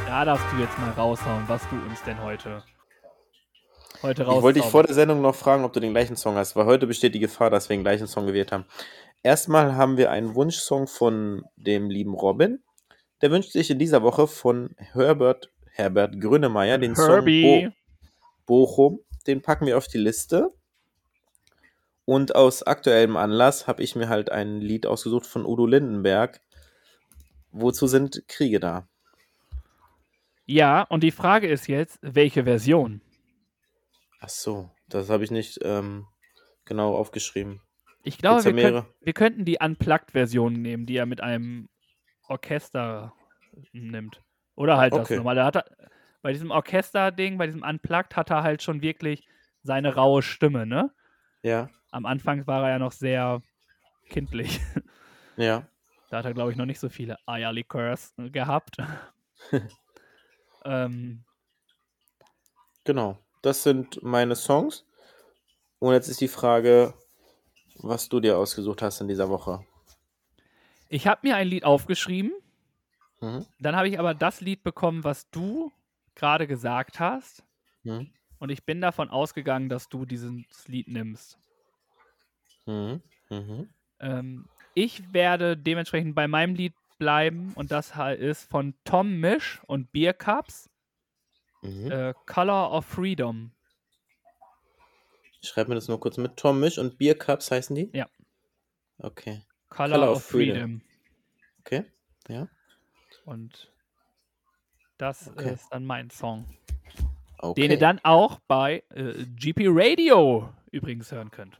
Da 0.06 0.24
darfst 0.24 0.46
du 0.54 0.62
jetzt 0.62 0.80
mal 0.80 0.92
raushauen, 0.92 1.44
was 1.48 1.62
du 1.70 1.76
uns 1.90 2.02
denn 2.04 2.24
heute, 2.24 2.64
heute 4.02 4.24
raus 4.24 4.38
Ich 4.38 4.44
wollte 4.44 4.62
dich 4.62 4.70
vor 4.70 4.84
der 4.84 4.96
Sendung 4.96 5.22
noch 5.22 5.36
fragen, 5.36 5.66
ob 5.66 5.74
du 5.74 5.82
den 5.82 5.92
gleichen 5.92 6.16
Song 6.16 6.36
hast, 6.36 6.56
weil 6.56 6.66
heute 6.66 6.88
besteht 6.88 7.16
die 7.16 7.20
Gefahr, 7.20 7.50
dass 7.50 7.68
wir 7.68 7.76
den 7.76 7.84
gleichen 7.84 8.08
Song 8.08 8.28
gewählt 8.28 8.54
haben. 8.54 8.64
Erstmal 9.24 9.76
haben 9.76 9.98
wir 9.98 10.10
einen 10.10 10.34
Wunschsong 10.34 10.88
von 10.88 11.44
dem 11.58 11.90
lieben 11.90 12.14
Robin. 12.14 12.64
Der 13.22 13.30
wünscht 13.30 13.52
sich 13.52 13.70
in 13.70 13.78
dieser 13.78 14.04
Woche 14.04 14.28
von 14.28 14.74
Herbert, 14.78 15.52
Herbert 15.74 16.22
Grönemeyer 16.22 16.78
den 16.78 16.96
Herbie. 16.96 17.64
Song 17.66 17.74
Bo 18.46 18.66
Bochum. 18.66 19.00
Den 19.28 19.42
packen 19.42 19.66
wir 19.66 19.78
auf 19.78 19.90
die 19.90 19.98
Liste. 19.98 20.54
Und 22.08 22.36
aus 22.36 22.64
aktuellem 22.64 23.18
Anlass 23.18 23.68
habe 23.68 23.84
ich 23.84 23.98
mir 23.98 24.08
halt 24.08 24.32
ein 24.32 24.62
Lied 24.62 24.86
ausgesucht 24.86 25.26
von 25.26 25.46
Udo 25.46 25.66
Lindenberg. 25.66 26.40
Wozu 27.52 27.86
sind 27.86 28.24
Kriege 28.30 28.62
da? 28.62 28.88
Ja, 30.46 30.84
und 30.84 31.04
die 31.04 31.12
Frage 31.12 31.50
ist 31.50 31.68
jetzt, 31.68 32.00
welche 32.02 32.46
Version? 32.46 33.02
Ach 34.22 34.30
so, 34.30 34.72
das 34.88 35.10
habe 35.10 35.26
ich 35.26 35.32
nicht 35.32 35.60
ähm, 35.64 36.08
genau 36.64 36.96
aufgeschrieben. 36.96 37.60
Ich 38.04 38.20
glaube, 38.20 38.40
da 38.42 38.46
wir, 38.46 38.54
mehrere? 38.54 38.86
wir 39.02 39.12
könnten 39.12 39.44
die 39.44 39.58
Unplugged-Version 39.60 40.54
nehmen, 40.54 40.86
die 40.86 40.96
er 40.96 41.08
mit 41.08 41.20
einem 41.20 41.68
Orchester 42.30 43.12
nimmt. 43.74 44.24
Oder 44.56 44.78
halt 44.78 44.94
das 44.94 45.02
Okay. 45.02 45.18
normale. 45.18 45.44
Hat 45.44 45.58
er, 45.58 45.66
bei 46.22 46.32
diesem 46.32 46.52
Orchester-Ding, 46.52 47.38
bei 47.38 47.48
diesem 47.48 47.64
Unplugged, 47.64 48.16
hat 48.16 48.30
er 48.30 48.44
halt 48.44 48.64
schon 48.64 48.82
wirklich 48.82 49.28
seine 49.62 49.96
raue 49.96 50.22
Stimme, 50.22 50.66
ne? 50.66 50.94
Ja, 51.44 51.70
Am 51.98 52.06
Anfang 52.06 52.46
war 52.48 52.64
er 52.64 52.70
ja 52.70 52.80
noch 52.80 52.92
sehr 52.92 53.42
kindlich. 54.10 54.60
ja. 55.38 55.68
Da 56.10 56.18
hat 56.18 56.26
er, 56.26 56.34
glaube 56.34 56.52
ich, 56.52 56.58
noch 56.58 56.66
nicht 56.66 56.80
so 56.80 56.90
viele 56.90 57.18
Eierlikörs 57.26 58.14
gehabt. 58.32 58.78
ähm, 60.66 61.26
Genau, 62.88 63.18
das 63.42 63.64
sind 63.64 64.02
meine 64.02 64.36
Songs. 64.38 64.86
Und 65.80 65.94
jetzt 65.94 66.08
ist 66.08 66.22
die 66.22 66.30
Frage, 66.30 66.94
was 67.76 68.08
du 68.08 68.22
dir 68.22 68.38
ausgesucht 68.38 68.82
hast 68.82 69.02
in 69.02 69.10
dieser 69.10 69.28
Woche. 69.28 69.66
ich 70.88 71.06
habe 71.06 71.28
mir 71.28 71.36
ein 71.36 71.50
Lied 71.50 71.66
aufgeschrieben. 71.66 72.32
Mhm. 73.20 73.46
Dann 73.60 73.76
habe 73.76 73.90
ich 73.90 74.00
aber 74.00 74.14
das 74.14 74.40
Lied 74.40 74.64
bekommen, 74.64 75.04
was 75.04 75.30
du 75.32 75.74
gerade 76.16 76.48
gesagt 76.48 77.02
hast. 77.02 77.44
Mhm. 77.84 78.10
Und 78.40 78.52
ich 78.52 78.64
bin 78.64 78.80
davon 78.80 79.10
ausgegangen, 79.10 79.68
dass 79.68 79.90
du 79.90 80.06
dieses 80.06 80.68
Lied 80.68 80.88
nimmst. 80.88 81.38
Mhm. 82.68 83.02
Mhm. 83.30 83.70
Ähm, 84.00 84.46
ich 84.76 85.12
werde 85.14 85.58
dementsprechend 85.58 86.14
bei 86.14 86.28
meinem 86.28 86.54
Lied 86.56 86.74
bleiben 87.00 87.54
und 87.56 87.72
das 87.72 87.94
ist 88.20 88.50
von 88.50 88.76
Tom 88.84 89.20
Misch 89.20 89.62
und 89.68 89.92
Beer 89.92 90.14
Cups, 90.14 90.70
Mhm. 91.64 91.92
äh, 91.92 92.14
Color 92.28 92.72
of 92.72 92.86
Freedom. 92.86 93.52
Ich 95.42 95.50
schreibe 95.50 95.70
mir 95.70 95.76
das 95.76 95.88
nur 95.88 96.00
kurz 96.00 96.18
mit. 96.18 96.38
Tom 96.38 96.60
Misch 96.60 96.78
und 96.78 96.98
Beer 96.98 97.16
Cups 97.18 97.50
heißen 97.52 97.76
die? 97.76 97.90
Ja. 97.94 98.08
Okay. 99.00 99.42
Color, 99.70 99.96
Color 99.96 100.12
of 100.12 100.18
of 100.18 100.26
Freedom. 100.26 100.56
Freedom. 100.56 100.82
Okay. 101.62 101.84
Ja. 102.28 102.48
Und 103.26 103.72
das 104.98 105.30
Okay. 105.30 105.54
ist 105.54 105.68
dann 105.72 105.86
mein 105.86 106.10
Song. 106.10 106.46
Okay. 107.40 107.62
Den 107.62 107.72
ihr 107.72 107.78
dann 107.80 108.00
auch 108.04 108.40
bei 108.48 108.84
äh, 108.90 109.26
GP 109.36 109.68
Radio 109.70 110.52
übrigens 110.72 111.12
hören 111.12 111.30
könnt. 111.30 111.60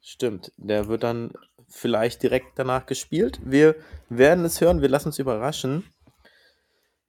Stimmt. 0.00 0.52
Der 0.56 0.88
wird 0.88 1.02
dann 1.02 1.32
vielleicht 1.68 2.22
direkt 2.22 2.58
danach 2.58 2.86
gespielt. 2.86 3.40
Wir 3.44 3.76
werden 4.08 4.44
es 4.44 4.60
hören. 4.60 4.82
Wir 4.82 4.88
lassen 4.88 5.08
uns 5.08 5.18
überraschen. 5.18 5.84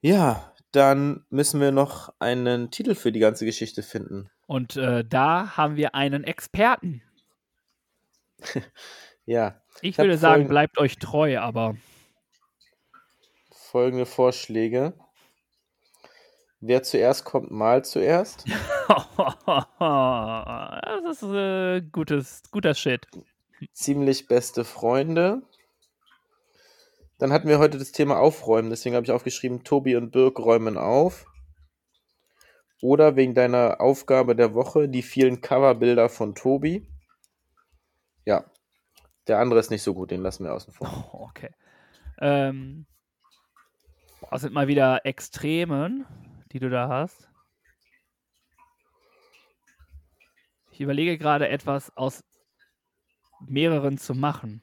Ja, 0.00 0.52
dann 0.72 1.24
müssen 1.30 1.60
wir 1.60 1.72
noch 1.72 2.12
einen 2.18 2.70
Titel 2.70 2.94
für 2.94 3.12
die 3.12 3.20
ganze 3.20 3.44
Geschichte 3.44 3.82
finden. 3.82 4.30
Und 4.46 4.76
äh, 4.76 5.04
da 5.04 5.56
haben 5.56 5.76
wir 5.76 5.94
einen 5.94 6.24
Experten. 6.24 7.02
Ja, 9.24 9.62
Ich, 9.82 9.90
Ich 9.90 9.98
würde 9.98 10.18
sagen, 10.18 10.48
bleibt 10.48 10.78
euch 10.78 10.98
treu, 10.98 11.38
aber 11.38 11.76
folgende 13.50 14.04
Vorschläge. 14.04 14.94
Wer 16.64 16.84
zuerst 16.84 17.24
kommt, 17.24 17.50
mal 17.50 17.84
zuerst. 17.84 18.44
das 19.78 21.20
ist 21.20 21.24
äh, 21.24 21.80
gutes, 21.80 22.44
guter 22.52 22.74
Shit. 22.74 23.08
Ziemlich 23.72 24.28
beste 24.28 24.64
Freunde. 24.64 25.42
Dann 27.18 27.32
hatten 27.32 27.48
wir 27.48 27.58
heute 27.58 27.78
das 27.78 27.90
Thema 27.90 28.20
Aufräumen. 28.20 28.70
Deswegen 28.70 28.94
habe 28.94 29.04
ich 29.04 29.10
aufgeschrieben, 29.10 29.64
Tobi 29.64 29.96
und 29.96 30.12
Birk 30.12 30.38
räumen 30.38 30.78
auf. 30.78 31.26
Oder 32.80 33.16
wegen 33.16 33.34
deiner 33.34 33.80
Aufgabe 33.80 34.36
der 34.36 34.54
Woche, 34.54 34.88
die 34.88 35.02
vielen 35.02 35.40
Coverbilder 35.40 36.08
von 36.08 36.36
Tobi. 36.36 36.86
Ja, 38.24 38.44
der 39.26 39.40
andere 39.40 39.58
ist 39.58 39.72
nicht 39.72 39.82
so 39.82 39.94
gut, 39.94 40.12
den 40.12 40.22
lassen 40.22 40.44
wir 40.44 40.54
außen 40.54 40.72
vor. 40.72 41.10
Oh, 41.12 41.24
okay. 41.24 41.50
Ähm, 42.20 42.86
das 44.30 44.42
sind 44.42 44.54
mal 44.54 44.68
wieder 44.68 45.04
Extremen, 45.04 46.06
die 46.52 46.60
du 46.60 46.70
da 46.70 46.88
hast. 46.88 47.28
Ich 50.70 50.80
überlege 50.80 51.18
gerade 51.18 51.48
etwas 51.48 51.94
aus 51.96 52.24
mehreren 53.46 53.98
zu 53.98 54.14
machen. 54.14 54.62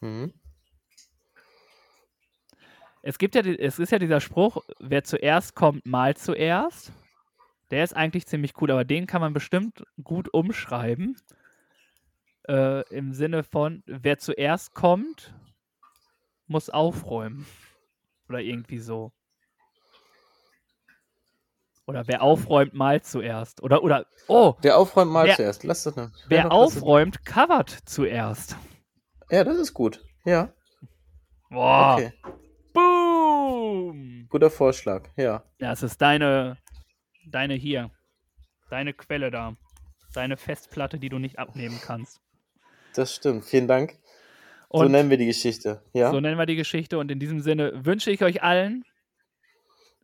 Mhm. 0.00 0.32
Es 3.02 3.18
gibt 3.18 3.34
ja, 3.34 3.42
es 3.42 3.78
ist 3.78 3.92
ja 3.92 3.98
dieser 3.98 4.20
Spruch, 4.20 4.64
wer 4.78 5.04
zuerst 5.04 5.54
kommt, 5.54 5.84
mal 5.84 6.16
zuerst. 6.16 6.92
Der 7.70 7.84
ist 7.84 7.94
eigentlich 7.94 8.26
ziemlich 8.26 8.52
cool, 8.60 8.70
aber 8.70 8.84
den 8.84 9.06
kann 9.06 9.20
man 9.20 9.32
bestimmt 9.32 9.84
gut 10.02 10.32
umschreiben. 10.32 11.16
Äh, 12.48 12.88
Im 12.94 13.12
Sinne 13.12 13.42
von, 13.42 13.82
wer 13.86 14.18
zuerst 14.18 14.74
kommt, 14.74 15.34
muss 16.46 16.70
aufräumen. 16.70 17.46
Oder 18.28 18.40
irgendwie 18.40 18.78
so. 18.78 19.12
Oder 21.86 22.06
wer 22.08 22.22
aufräumt, 22.22 22.72
malt 22.74 23.04
zuerst. 23.04 23.62
Oder, 23.62 23.82
oder, 23.82 24.06
oh, 24.28 24.54
Der 24.62 24.78
aufräumt 24.78 25.10
mal 25.12 25.26
Wer- 25.26 25.36
zuerst. 25.36 25.64
Lass 25.64 25.82
das 25.84 25.96
noch. 25.96 26.10
wer 26.28 26.44
lass 26.44 26.50
das- 26.74 26.82
aufräumt, 26.82 27.24
covert 27.26 27.70
zuerst. 27.84 28.56
Ja, 29.30 29.44
das 29.44 29.58
ist 29.58 29.74
gut. 29.74 30.02
Ja, 30.24 30.52
Boah. 31.50 31.94
okay. 31.96 32.12
Boom! 32.72 34.26
Guter 34.30 34.50
Vorschlag. 34.50 35.08
Ja. 35.16 35.42
Ja, 35.58 35.72
es 35.72 35.82
ist 35.82 36.00
deine, 36.00 36.56
deine 37.26 37.54
hier. 37.54 37.90
Deine 38.70 38.92
Quelle 38.94 39.30
da. 39.30 39.56
Deine 40.14 40.36
Festplatte, 40.36 40.98
die 40.98 41.08
du 41.08 41.18
nicht 41.18 41.38
abnehmen 41.38 41.78
kannst. 41.82 42.20
Das 42.94 43.14
stimmt. 43.14 43.44
Vielen 43.44 43.66
Dank. 43.68 43.98
so 44.70 44.78
Und 44.80 44.92
nennen 44.92 45.10
wir 45.10 45.16
die 45.18 45.26
Geschichte. 45.26 45.82
Ja. 45.92 46.10
So 46.10 46.20
nennen 46.20 46.38
wir 46.38 46.46
die 46.46 46.56
Geschichte 46.56 46.98
und 46.98 47.10
in 47.10 47.18
diesem 47.18 47.40
Sinne 47.40 47.84
wünsche 47.84 48.10
ich 48.10 48.22
euch 48.22 48.42
allen 48.42 48.84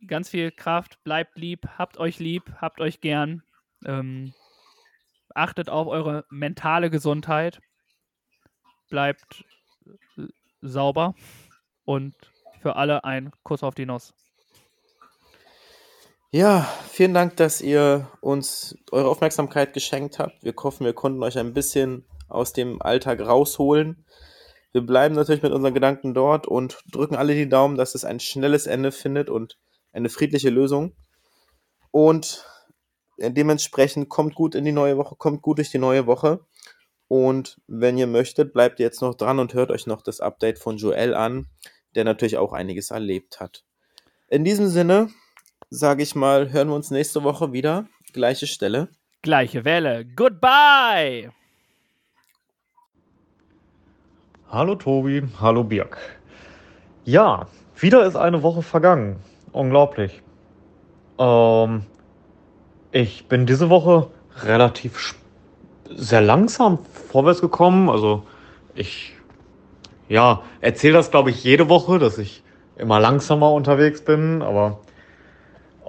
ganz 0.07 0.29
viel 0.29 0.51
Kraft, 0.51 1.03
bleibt 1.03 1.37
lieb, 1.37 1.67
habt 1.77 1.97
euch 1.97 2.19
lieb, 2.19 2.43
habt 2.57 2.79
euch 2.79 3.01
gern, 3.01 3.43
ähm, 3.85 4.33
achtet 5.33 5.69
auf 5.69 5.87
eure 5.87 6.25
mentale 6.29 6.89
Gesundheit, 6.89 7.59
bleibt 8.89 9.45
äh, 10.17 10.23
sauber 10.61 11.15
und 11.85 12.15
für 12.61 12.75
alle 12.75 13.03
ein 13.03 13.31
Kuss 13.43 13.63
auf 13.63 13.75
die 13.75 13.85
Nuss. 13.85 14.13
Ja, 16.33 16.61
vielen 16.89 17.13
Dank, 17.13 17.35
dass 17.35 17.59
ihr 17.59 18.07
uns 18.21 18.77
eure 18.91 19.09
Aufmerksamkeit 19.09 19.73
geschenkt 19.73 20.17
habt. 20.17 20.43
Wir 20.43 20.53
hoffen, 20.55 20.85
wir 20.85 20.93
konnten 20.93 21.21
euch 21.23 21.37
ein 21.37 21.53
bisschen 21.53 22.05
aus 22.29 22.53
dem 22.53 22.81
Alltag 22.81 23.19
rausholen. 23.19 24.05
Wir 24.71 24.81
bleiben 24.81 25.15
natürlich 25.15 25.43
mit 25.43 25.51
unseren 25.51 25.73
Gedanken 25.73 26.13
dort 26.13 26.47
und 26.47 26.79
drücken 26.89 27.15
alle 27.15 27.35
die 27.35 27.49
Daumen, 27.49 27.75
dass 27.75 27.95
es 27.95 28.05
ein 28.05 28.21
schnelles 28.21 28.65
Ende 28.65 28.93
findet 28.93 29.29
und 29.29 29.57
eine 29.91 30.09
friedliche 30.09 30.49
Lösung. 30.49 30.95
Und 31.91 32.45
dementsprechend 33.17 34.09
kommt 34.09 34.35
gut 34.35 34.55
in 34.55 34.65
die 34.65 34.71
neue 34.71 34.97
Woche, 34.97 35.15
kommt 35.15 35.41
gut 35.41 35.57
durch 35.57 35.71
die 35.71 35.77
neue 35.77 36.07
Woche. 36.07 36.45
Und 37.07 37.59
wenn 37.67 37.97
ihr 37.97 38.07
möchtet, 38.07 38.53
bleibt 38.53 38.79
ihr 38.79 38.85
jetzt 38.85 39.01
noch 39.01 39.15
dran 39.15 39.39
und 39.39 39.53
hört 39.53 39.71
euch 39.71 39.85
noch 39.85 40.01
das 40.01 40.21
Update 40.21 40.59
von 40.59 40.77
Joel 40.77 41.13
an, 41.13 41.47
der 41.95 42.05
natürlich 42.05 42.37
auch 42.37 42.53
einiges 42.53 42.91
erlebt 42.91 43.41
hat. 43.41 43.65
In 44.29 44.45
diesem 44.45 44.67
Sinne, 44.67 45.09
sage 45.69 46.03
ich 46.03 46.15
mal, 46.15 46.53
hören 46.53 46.69
wir 46.69 46.75
uns 46.75 46.89
nächste 46.89 47.23
Woche 47.23 47.51
wieder. 47.51 47.87
Gleiche 48.13 48.47
Stelle. 48.47 48.87
Gleiche 49.21 49.65
Welle. 49.65 50.05
Goodbye! 50.05 51.31
Hallo 54.47 54.75
Tobi, 54.75 55.23
hallo 55.39 55.63
Birg. 55.63 55.97
Ja, 57.05 57.47
wieder 57.77 58.05
ist 58.05 58.15
eine 58.15 58.43
Woche 58.43 58.61
vergangen. 58.61 59.21
Unglaublich. 59.51 60.21
Ähm, 61.19 61.83
ich 62.91 63.27
bin 63.27 63.45
diese 63.45 63.69
Woche 63.69 64.07
relativ 64.43 65.15
sehr 65.89 66.21
langsam 66.21 66.79
vorwärts 67.09 67.41
gekommen. 67.41 67.89
Also 67.89 68.23
ich, 68.75 69.13
ja, 70.07 70.41
erzähle 70.61 70.93
das 70.93 71.11
glaube 71.11 71.31
ich 71.31 71.43
jede 71.43 71.69
Woche, 71.69 71.99
dass 71.99 72.17
ich 72.17 72.43
immer 72.77 72.99
langsamer 72.99 73.51
unterwegs 73.51 74.01
bin. 74.01 74.41
Aber 74.41 74.79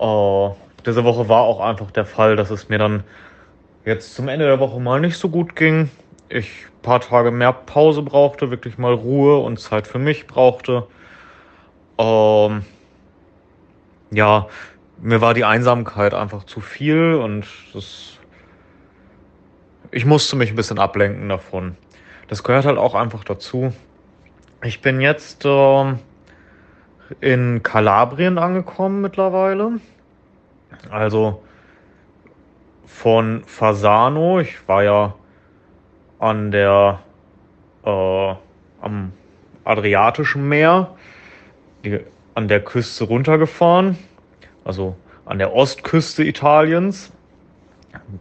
äh, 0.00 0.54
diese 0.84 1.04
Woche 1.04 1.28
war 1.28 1.42
auch 1.42 1.60
einfach 1.60 1.90
der 1.90 2.06
Fall, 2.06 2.36
dass 2.36 2.50
es 2.50 2.68
mir 2.68 2.78
dann 2.78 3.04
jetzt 3.84 4.14
zum 4.14 4.28
Ende 4.28 4.46
der 4.46 4.60
Woche 4.60 4.80
mal 4.80 5.00
nicht 5.00 5.16
so 5.16 5.28
gut 5.28 5.54
ging. 5.56 5.90
Ich 6.28 6.66
ein 6.66 6.82
paar 6.82 7.00
Tage 7.00 7.30
mehr 7.30 7.52
Pause 7.52 8.02
brauchte, 8.02 8.50
wirklich 8.50 8.78
mal 8.78 8.94
Ruhe 8.94 9.38
und 9.38 9.60
Zeit 9.60 9.86
für 9.86 9.98
mich 9.98 10.26
brauchte. 10.26 10.86
Ähm, 11.98 12.64
ja, 14.12 14.46
mir 15.00 15.20
war 15.20 15.34
die 15.34 15.44
Einsamkeit 15.44 16.14
einfach 16.14 16.44
zu 16.44 16.60
viel 16.60 17.14
und 17.14 17.46
das, 17.74 18.18
ich 19.90 20.04
musste 20.04 20.36
mich 20.36 20.50
ein 20.50 20.56
bisschen 20.56 20.78
ablenken 20.78 21.28
davon. 21.28 21.76
Das 22.28 22.44
gehört 22.44 22.66
halt 22.66 22.78
auch 22.78 22.94
einfach 22.94 23.24
dazu. 23.24 23.72
Ich 24.62 24.80
bin 24.80 25.00
jetzt 25.00 25.42
ähm, 25.44 25.98
in 27.20 27.62
Kalabrien 27.62 28.38
angekommen 28.38 29.00
mittlerweile. 29.00 29.80
Also 30.90 31.42
von 32.86 33.42
Fasano. 33.46 34.40
Ich 34.40 34.68
war 34.68 34.84
ja 34.84 35.14
an 36.18 36.52
der 36.52 37.00
äh, 37.84 38.34
am 38.80 39.12
Adriatischen 39.64 40.48
Meer 40.48 40.94
die, 41.84 42.00
an 42.34 42.48
der 42.48 42.60
Küste 42.60 43.04
runtergefahren, 43.04 43.98
also 44.64 44.96
an 45.24 45.38
der 45.38 45.54
Ostküste 45.54 46.24
Italiens. 46.24 47.12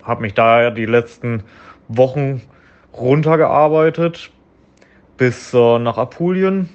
Habe 0.03 0.21
mich 0.21 0.33
da 0.33 0.69
die 0.69 0.85
letzten 0.85 1.43
Wochen 1.87 2.41
runtergearbeitet 2.93 4.31
bis 5.17 5.53
äh, 5.53 5.79
nach 5.79 5.97
Apulien. 5.97 6.69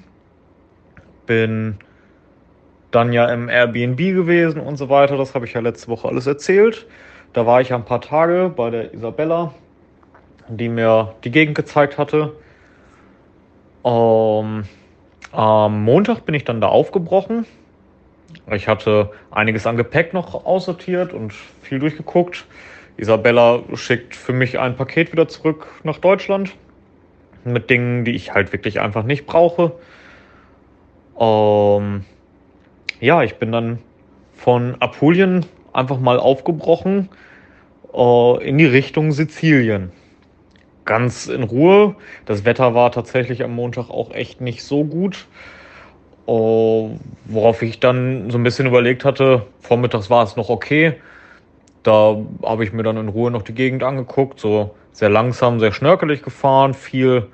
Bin 1.25 1.77
dann 2.91 3.13
ja 3.13 3.25
im 3.27 3.49
Airbnb 3.49 3.97
gewesen 3.97 4.61
und 4.61 4.77
so 4.77 4.89
weiter. 4.89 5.17
Das 5.17 5.35
habe 5.35 5.45
ich 5.45 5.53
ja 5.53 5.61
letzte 5.61 5.89
Woche 5.89 6.07
alles 6.07 6.27
erzählt. 6.27 6.87
Da 7.33 7.45
war 7.45 7.61
ich 7.61 7.69
ja 7.69 7.75
ein 7.75 7.85
paar 7.85 8.01
Tage 8.01 8.51
bei 8.55 8.69
der 8.69 8.93
Isabella, 8.93 9.53
die 10.47 10.69
mir 10.69 11.13
die 11.23 11.31
Gegend 11.31 11.55
gezeigt 11.55 11.97
hatte. 11.97 12.33
Ähm, 13.83 14.63
am 15.31 15.83
Montag 15.83 16.25
bin 16.25 16.35
ich 16.35 16.43
dann 16.43 16.61
da 16.61 16.67
aufgebrochen. 16.67 17.45
Ich 18.51 18.67
hatte 18.67 19.11
einiges 19.31 19.65
an 19.65 19.77
Gepäck 19.77 20.13
noch 20.13 20.45
aussortiert 20.45 21.13
und 21.13 21.33
viel 21.61 21.79
durchgeguckt. 21.79 22.45
Isabella 22.97 23.61
schickt 23.75 24.15
für 24.15 24.33
mich 24.33 24.59
ein 24.59 24.75
Paket 24.75 25.11
wieder 25.11 25.27
zurück 25.27 25.67
nach 25.83 25.97
Deutschland 25.99 26.55
mit 27.43 27.69
Dingen, 27.69 28.05
die 28.05 28.11
ich 28.11 28.33
halt 28.33 28.51
wirklich 28.51 28.79
einfach 28.79 29.03
nicht 29.03 29.25
brauche. 29.25 29.73
Ähm, 31.19 32.05
ja, 32.99 33.23
ich 33.23 33.35
bin 33.35 33.51
dann 33.51 33.79
von 34.33 34.75
Apulien 34.79 35.45
einfach 35.73 35.99
mal 35.99 36.19
aufgebrochen 36.19 37.09
äh, 37.93 38.47
in 38.47 38.57
die 38.57 38.65
Richtung 38.65 39.11
Sizilien. 39.11 39.91
Ganz 40.87 41.27
in 41.27 41.43
Ruhe. 41.43 41.95
Das 42.25 42.45
Wetter 42.45 42.73
war 42.73 42.91
tatsächlich 42.91 43.43
am 43.43 43.53
Montag 43.53 43.89
auch 43.89 44.11
echt 44.11 44.39
nicht 44.39 44.63
so 44.63 44.85
gut. 44.85 45.27
Äh, 46.27 46.31
worauf 46.31 47.61
ich 47.61 47.79
dann 47.81 48.31
so 48.31 48.37
ein 48.37 48.43
bisschen 48.43 48.67
überlegt 48.67 49.03
hatte, 49.05 49.45
vormittags 49.59 50.09
war 50.09 50.23
es 50.23 50.37
noch 50.37 50.49
okay. 50.49 50.95
Da 51.83 52.17
habe 52.41 52.63
ich 52.63 52.71
mir 52.71 52.83
dann 52.83 52.95
in 52.95 53.09
Ruhe 53.09 53.29
noch 53.29 53.41
die 53.41 53.53
Gegend 53.53 53.83
angeguckt, 53.83 54.39
so 54.39 54.75
sehr 54.93 55.09
langsam, 55.09 55.59
sehr 55.59 55.73
schnörkelig 55.73 56.23
gefahren, 56.23 56.73
viel 56.73 57.27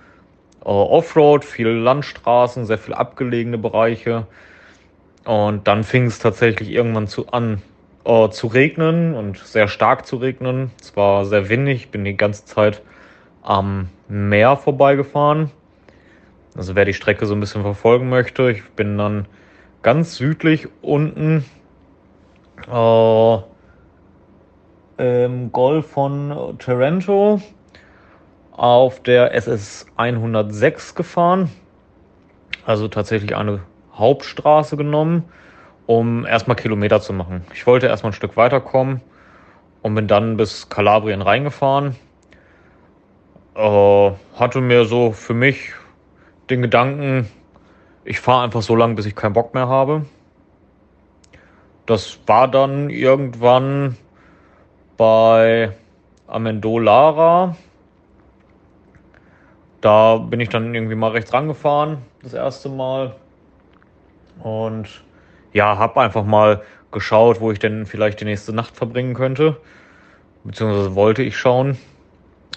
äh, 0.62 0.68
Offroad, 0.68 1.46
viel 1.46 1.68
Landstraßen, 1.68 2.66
sehr 2.66 2.80
viel 2.80 2.96
abgelegene 2.96 3.60
Bereiche. 3.60 4.26
Und 5.26 5.68
dann 5.68 5.84
fing 5.84 6.08
es 6.08 6.18
tatsächlich 6.18 6.72
irgendwann 6.72 7.08
zu, 7.08 7.30
an 7.30 7.62
äh, 8.04 8.30
zu 8.30 8.48
regnen 8.48 9.14
und 9.14 9.38
sehr 9.38 9.68
stark 9.68 10.08
zu 10.08 10.18
regnen. 10.18 10.72
Es 10.82 10.98
war 10.98 11.26
sehr 11.26 11.50
windig, 11.50 11.92
bin 11.92 12.04
die 12.04 12.18
ganze 12.18 12.46
Zeit 12.46 12.82
am 13.44 13.90
Meer 14.08 14.58
vorbeigefahren. 14.58 15.52
Also 16.56 16.76
wer 16.76 16.86
die 16.86 16.94
Strecke 16.94 17.26
so 17.26 17.34
ein 17.34 17.40
bisschen 17.40 17.62
verfolgen 17.64 18.10
möchte, 18.10 18.52
ich 18.52 18.64
bin 18.72 18.98
dann 18.98 19.26
ganz 19.82 20.16
südlich 20.16 20.68
unten 20.82 21.46
äh, 22.72 23.38
im 24.98 25.52
Golf 25.52 25.88
von 25.88 26.56
Taranto 26.60 27.42
auf 28.52 29.02
der 29.02 29.34
SS 29.34 29.88
106 29.98 30.96
gefahren. 30.96 31.50
Also 32.66 32.88
tatsächlich 32.88 33.36
eine 33.36 33.62
Hauptstraße 33.94 34.78
genommen, 34.78 35.26
um 35.86 36.26
erstmal 36.26 36.56
Kilometer 36.56 37.02
zu 37.02 37.14
machen. 37.14 37.44
Ich 37.54 37.68
wollte 37.68 37.88
erstmal 37.88 38.12
ein 38.12 38.16
Stück 38.16 38.38
weiterkommen 38.38 39.02
und 39.82 39.96
bin 39.96 40.08
dann 40.08 40.38
bis 40.38 40.70
Kalabrien 40.70 41.22
reingefahren. 41.22 41.96
Äh, 43.56 44.12
hatte 44.36 44.62
mir 44.62 44.86
so 44.86 45.12
für 45.12 45.34
mich 45.34 45.74
den 46.50 46.62
Gedanken, 46.62 47.30
ich 48.04 48.20
fahre 48.20 48.44
einfach 48.44 48.62
so 48.62 48.76
lange, 48.76 48.96
bis 48.96 49.06
ich 49.06 49.16
keinen 49.16 49.34
Bock 49.34 49.54
mehr 49.54 49.68
habe. 49.68 50.06
Das 51.86 52.20
war 52.26 52.48
dann 52.48 52.90
irgendwann 52.90 53.98
bei 54.98 55.72
Amendolara. 56.28 57.56
Da 59.82 60.18
bin 60.18 60.40
ich 60.40 60.50
dann 60.50 60.74
irgendwie 60.74 60.96
mal 60.96 61.12
rechts 61.12 61.34
rangefahren, 61.34 61.98
das 62.22 62.34
erste 62.34 62.70
Mal. 62.70 63.16
Und 64.40 65.04
ja, 65.52 65.78
habe 65.78 66.02
einfach 66.02 66.24
mal 66.24 66.64
geschaut, 66.92 67.42
wo 67.42 67.52
ich 67.52 67.60
denn 67.60 67.86
vielleicht 67.86 68.22
die 68.22 68.26
nächste 68.26 68.54
Nacht 68.54 68.76
verbringen 68.76 69.14
könnte. 69.14 69.58
Beziehungsweise 70.44 70.96
wollte 70.96 71.22
ich 71.22 71.38
schauen. 71.38 71.78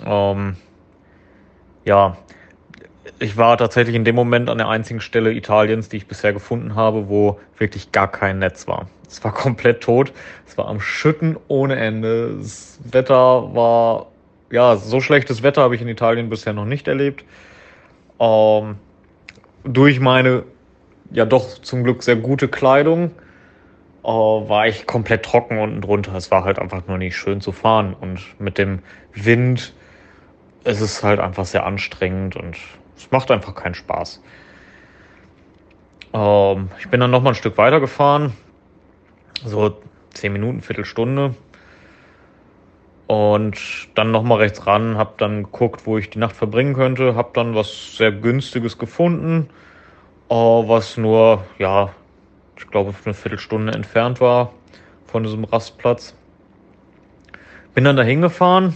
Ähm, 0.05 0.57
ja, 1.87 2.16
ich 3.18 3.37
war 3.37 3.57
tatsächlich 3.57 3.97
in 3.97 4.05
dem 4.05 4.16
Moment 4.16 4.51
an 4.51 4.59
der 4.59 4.68
einzigen 4.68 5.01
Stelle 5.01 5.32
Italiens, 5.32 5.89
die 5.89 5.97
ich 5.97 6.07
bisher 6.07 6.32
gefunden 6.32 6.74
habe, 6.74 7.09
wo 7.09 7.41
wirklich 7.57 7.93
gar 7.93 8.11
kein 8.11 8.41
Netz 8.41 8.68
war. 8.68 8.89
Es 9.09 9.24
war 9.24 9.32
komplett 9.32 9.80
tot. 9.80 10.12
Es 10.47 10.59
war 10.59 10.66
am 10.66 10.80
Schütten 10.80 11.37
ohne 11.49 11.76
Ende. 11.76 12.37
Das 12.39 12.78
Wetter 12.84 13.55
war, 13.55 14.09
ja, 14.51 14.76
so 14.76 15.01
schlechtes 15.01 15.43
Wetter 15.43 15.62
habe 15.62 15.76
ich 15.76 15.80
in 15.80 15.89
Italien 15.89 16.28
bisher 16.28 16.53
noch 16.53 16.66
nicht 16.66 16.89
erlebt. 16.89 17.24
Ähm, 18.18 18.76
durch 19.64 20.01
meine, 20.01 20.43
ja 21.11 21.24
doch 21.24 21.61
zum 21.62 21.84
Glück 21.84 22.03
sehr 22.03 22.16
gute 22.16 22.49
Kleidung, 22.49 23.12
äh, 24.05 24.09
war 24.09 24.66
ich 24.66 24.87
komplett 24.87 25.24
trocken 25.24 25.59
unten 25.59 25.80
drunter. 25.80 26.14
Es 26.16 26.32
war 26.32 26.45
halt 26.45 26.59
einfach 26.59 26.82
nur 26.89 26.99
nicht 26.99 27.16
schön 27.16 27.41
zu 27.41 27.53
fahren. 27.53 27.95
Und 27.99 28.20
mit 28.41 28.59
dem 28.59 28.80
Wind 29.14 29.72
ist 30.67 30.81
es 30.81 31.03
halt 31.03 31.21
einfach 31.21 31.45
sehr 31.45 31.64
anstrengend 31.64 32.37
und 32.37 32.57
es 32.97 33.11
macht 33.11 33.31
einfach 33.31 33.55
keinen 33.55 33.75
Spaß. 33.75 34.23
Ähm, 36.12 36.71
ich 36.79 36.89
bin 36.89 37.01
dann 37.01 37.11
noch 37.11 37.23
mal 37.23 37.31
ein 37.31 37.35
Stück 37.35 37.57
weiter 37.57 37.81
gefahren, 37.81 38.33
so 39.45 39.79
zehn 40.12 40.33
Minuten, 40.33 40.61
Viertelstunde. 40.61 41.35
Und 43.07 43.59
dann 43.95 44.11
noch 44.11 44.25
mal 44.25 44.39
rechts 44.39 44.67
ran, 44.67 44.99
habe 44.99 45.14
dann 45.19 45.45
geguckt, 45.45 45.87
wo 45.87 45.97
ich 45.97 46.11
die 46.11 46.19
Nacht 46.19 46.35
verbringen 46.35 46.75
könnte, 46.75 47.14
habe 47.14 47.31
dann 47.35 47.55
was 47.55 47.97
sehr 47.97 48.11
günstiges 48.11 48.79
gefunden, 48.79 49.49
äh, 50.29 50.35
was 50.35 50.97
nur, 50.97 51.45
ja, 51.59 51.91
ich 52.59 52.67
glaube, 52.67 52.93
eine 53.05 53.14
Viertelstunde 53.14 53.73
entfernt 53.73 54.21
war 54.21 54.53
von 55.07 55.23
diesem 55.23 55.45
Rastplatz. 55.45 56.17
Bin 57.75 57.85
dann 57.85 57.97
da 57.97 58.03
hingefahren. 58.03 58.75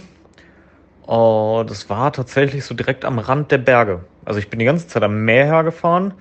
Äh, 1.07 1.65
das 1.65 1.89
war 1.89 2.13
tatsächlich 2.13 2.65
so 2.65 2.73
direkt 2.75 3.05
am 3.05 3.19
Rand 3.19 3.51
der 3.51 3.57
Berge. 3.57 4.01
Also 4.25 4.39
ich 4.39 4.49
bin 4.49 4.59
die 4.59 4.65
ganze 4.65 4.87
Zeit 4.87 5.03
am 5.03 5.25
Meer 5.25 5.45
hergefahren. 5.45 6.13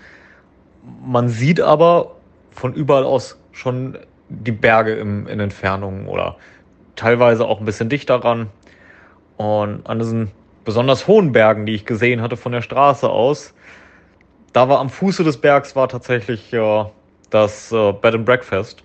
Man 1.05 1.29
sieht 1.29 1.61
aber 1.61 2.17
von 2.51 2.75
überall 2.75 3.05
aus 3.05 3.39
schon 3.53 3.99
die 4.29 4.53
Berge 4.53 4.95
im, 4.95 5.27
in 5.27 5.41
Entfernung 5.41 6.07
oder 6.07 6.37
teilweise 6.97 7.47
auch 7.47 7.61
ein 7.61 7.67
bisschen 7.67 7.89
dichter 7.89 8.17
ran. 8.17 8.49
Und 9.37 9.87
an 9.87 9.99
diesen 9.99 10.31
besonders 10.65 11.07
hohen 11.07 11.33
Bergen, 11.33 11.67
die 11.67 11.75
ich 11.75 11.87
gesehen 11.87 12.21
hatte 12.21 12.37
von 12.37 12.53
der 12.53 12.63
Straße 12.63 13.09
aus, 13.09 13.55
da 14.53 14.69
war 14.69 14.81
am 14.81 14.91
Fuße 14.91 15.25
des 15.25 15.41
Bergs 15.41 15.77
war 15.77 15.89
tatsächlich 15.89 16.53
äh, 16.53 16.85
das 17.31 17.73
äh, 17.73 17.93
Bed 17.93 18.15
and 18.15 18.25
Breakfast. 18.25 18.83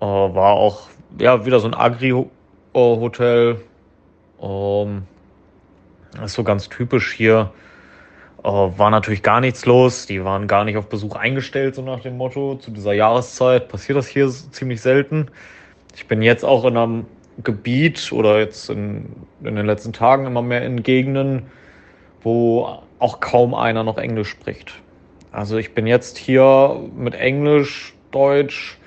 Äh, 0.00 0.04
war 0.04 0.52
auch 0.52 0.88
ja 1.18 1.44
wieder 1.44 1.60
so 1.60 1.68
ein 1.68 1.74
Agri-Hotel. 1.74 3.60
Ähm, 4.44 5.02
das 6.12 6.26
ist 6.26 6.34
so 6.34 6.44
ganz 6.44 6.68
typisch 6.68 7.12
hier. 7.12 7.52
Äh, 8.42 8.48
war 8.48 8.90
natürlich 8.90 9.22
gar 9.22 9.40
nichts 9.40 9.64
los. 9.64 10.06
Die 10.06 10.24
waren 10.24 10.46
gar 10.46 10.64
nicht 10.64 10.76
auf 10.76 10.88
Besuch 10.88 11.16
eingestellt, 11.16 11.74
so 11.74 11.82
nach 11.82 12.00
dem 12.00 12.16
Motto. 12.16 12.56
Zu 12.56 12.70
dieser 12.70 12.92
Jahreszeit 12.92 13.68
passiert 13.68 13.96
das 13.98 14.06
hier 14.06 14.28
ziemlich 14.28 14.80
selten. 14.80 15.30
Ich 15.96 16.06
bin 16.06 16.22
jetzt 16.22 16.44
auch 16.44 16.64
in 16.64 16.76
einem 16.76 17.06
Gebiet 17.42 18.12
oder 18.12 18.38
jetzt 18.38 18.70
in, 18.70 19.06
in 19.42 19.56
den 19.56 19.66
letzten 19.66 19.92
Tagen 19.92 20.26
immer 20.26 20.42
mehr 20.42 20.64
in 20.64 20.82
Gegenden, 20.82 21.46
wo 22.22 22.80
auch 22.98 23.20
kaum 23.20 23.54
einer 23.54 23.82
noch 23.82 23.98
Englisch 23.98 24.28
spricht. 24.28 24.74
Also 25.32 25.56
ich 25.56 25.74
bin 25.74 25.86
jetzt 25.86 26.16
hier 26.16 26.80
mit 26.96 27.14
Englisch, 27.14 27.94
Deutsch, 28.12 28.78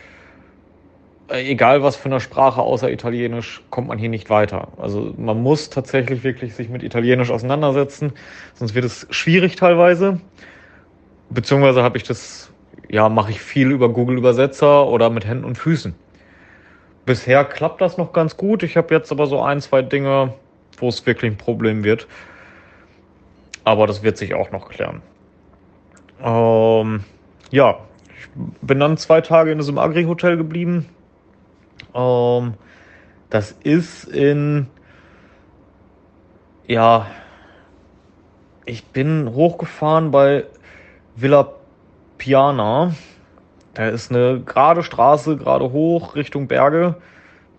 egal 1.29 1.83
was 1.83 1.95
für 1.95 2.05
eine 2.05 2.19
Sprache 2.19 2.61
außer 2.61 2.91
Italienisch, 2.91 3.61
kommt 3.69 3.87
man 3.87 3.97
hier 3.97 4.09
nicht 4.09 4.29
weiter. 4.29 4.69
Also 4.77 5.13
man 5.17 5.41
muss 5.41 5.69
tatsächlich 5.69 6.23
wirklich 6.23 6.55
sich 6.55 6.69
mit 6.69 6.83
Italienisch 6.83 7.31
auseinandersetzen, 7.31 8.13
sonst 8.53 8.75
wird 8.75 8.85
es 8.85 9.07
schwierig 9.09 9.55
teilweise. 9.55 10.19
Beziehungsweise 11.29 11.83
habe 11.83 11.97
ich 11.97 12.03
das, 12.03 12.51
ja, 12.89 13.09
mache 13.09 13.31
ich 13.31 13.41
viel 13.41 13.71
über 13.71 13.89
Google 13.89 14.17
Übersetzer 14.17 14.87
oder 14.87 15.09
mit 15.09 15.25
Händen 15.25 15.43
und 15.43 15.57
Füßen. 15.57 15.93
Bisher 17.05 17.43
klappt 17.45 17.81
das 17.81 17.97
noch 17.97 18.13
ganz 18.13 18.37
gut. 18.37 18.63
Ich 18.63 18.77
habe 18.77 18.93
jetzt 18.93 19.11
aber 19.11 19.27
so 19.27 19.41
ein, 19.41 19.61
zwei 19.61 19.81
Dinge, 19.81 20.33
wo 20.77 20.87
es 20.87 21.05
wirklich 21.05 21.31
ein 21.31 21.37
Problem 21.37 21.83
wird. 21.83 22.07
Aber 23.63 23.87
das 23.87 24.03
wird 24.03 24.17
sich 24.17 24.33
auch 24.33 24.51
noch 24.51 24.69
klären. 24.69 25.01
Ähm, 26.21 27.03
ja, 27.51 27.79
ich 28.17 28.27
bin 28.61 28.79
dann 28.79 28.97
zwei 28.97 29.21
Tage 29.21 29.51
in 29.51 29.57
diesem 29.57 29.77
Agri-Hotel 29.77 30.37
geblieben 30.37 30.87
ähm, 31.93 32.53
das 33.29 33.51
ist 33.51 34.05
in, 34.05 34.67
ja, 36.65 37.07
ich 38.65 38.85
bin 38.85 39.33
hochgefahren 39.33 40.11
bei 40.11 40.45
Villa 41.15 41.53
Piana. 42.17 42.93
Da 43.73 43.87
ist 43.87 44.11
eine 44.11 44.41
gerade 44.41 44.83
Straße, 44.83 45.37
gerade 45.37 45.71
hoch 45.71 46.15
Richtung 46.15 46.47
Berge. 46.47 46.95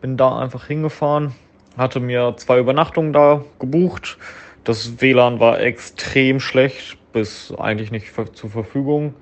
Bin 0.00 0.16
da 0.16 0.38
einfach 0.38 0.66
hingefahren, 0.66 1.34
hatte 1.76 2.00
mir 2.00 2.34
zwei 2.36 2.58
Übernachtungen 2.58 3.12
da 3.12 3.42
gebucht. 3.58 4.18
Das 4.64 5.00
WLAN 5.00 5.40
war 5.40 5.60
extrem 5.60 6.40
schlecht, 6.40 6.98
bis 7.12 7.52
eigentlich 7.56 7.90
nicht 7.90 8.12
zur 8.34 8.50
Verfügung. 8.50 9.14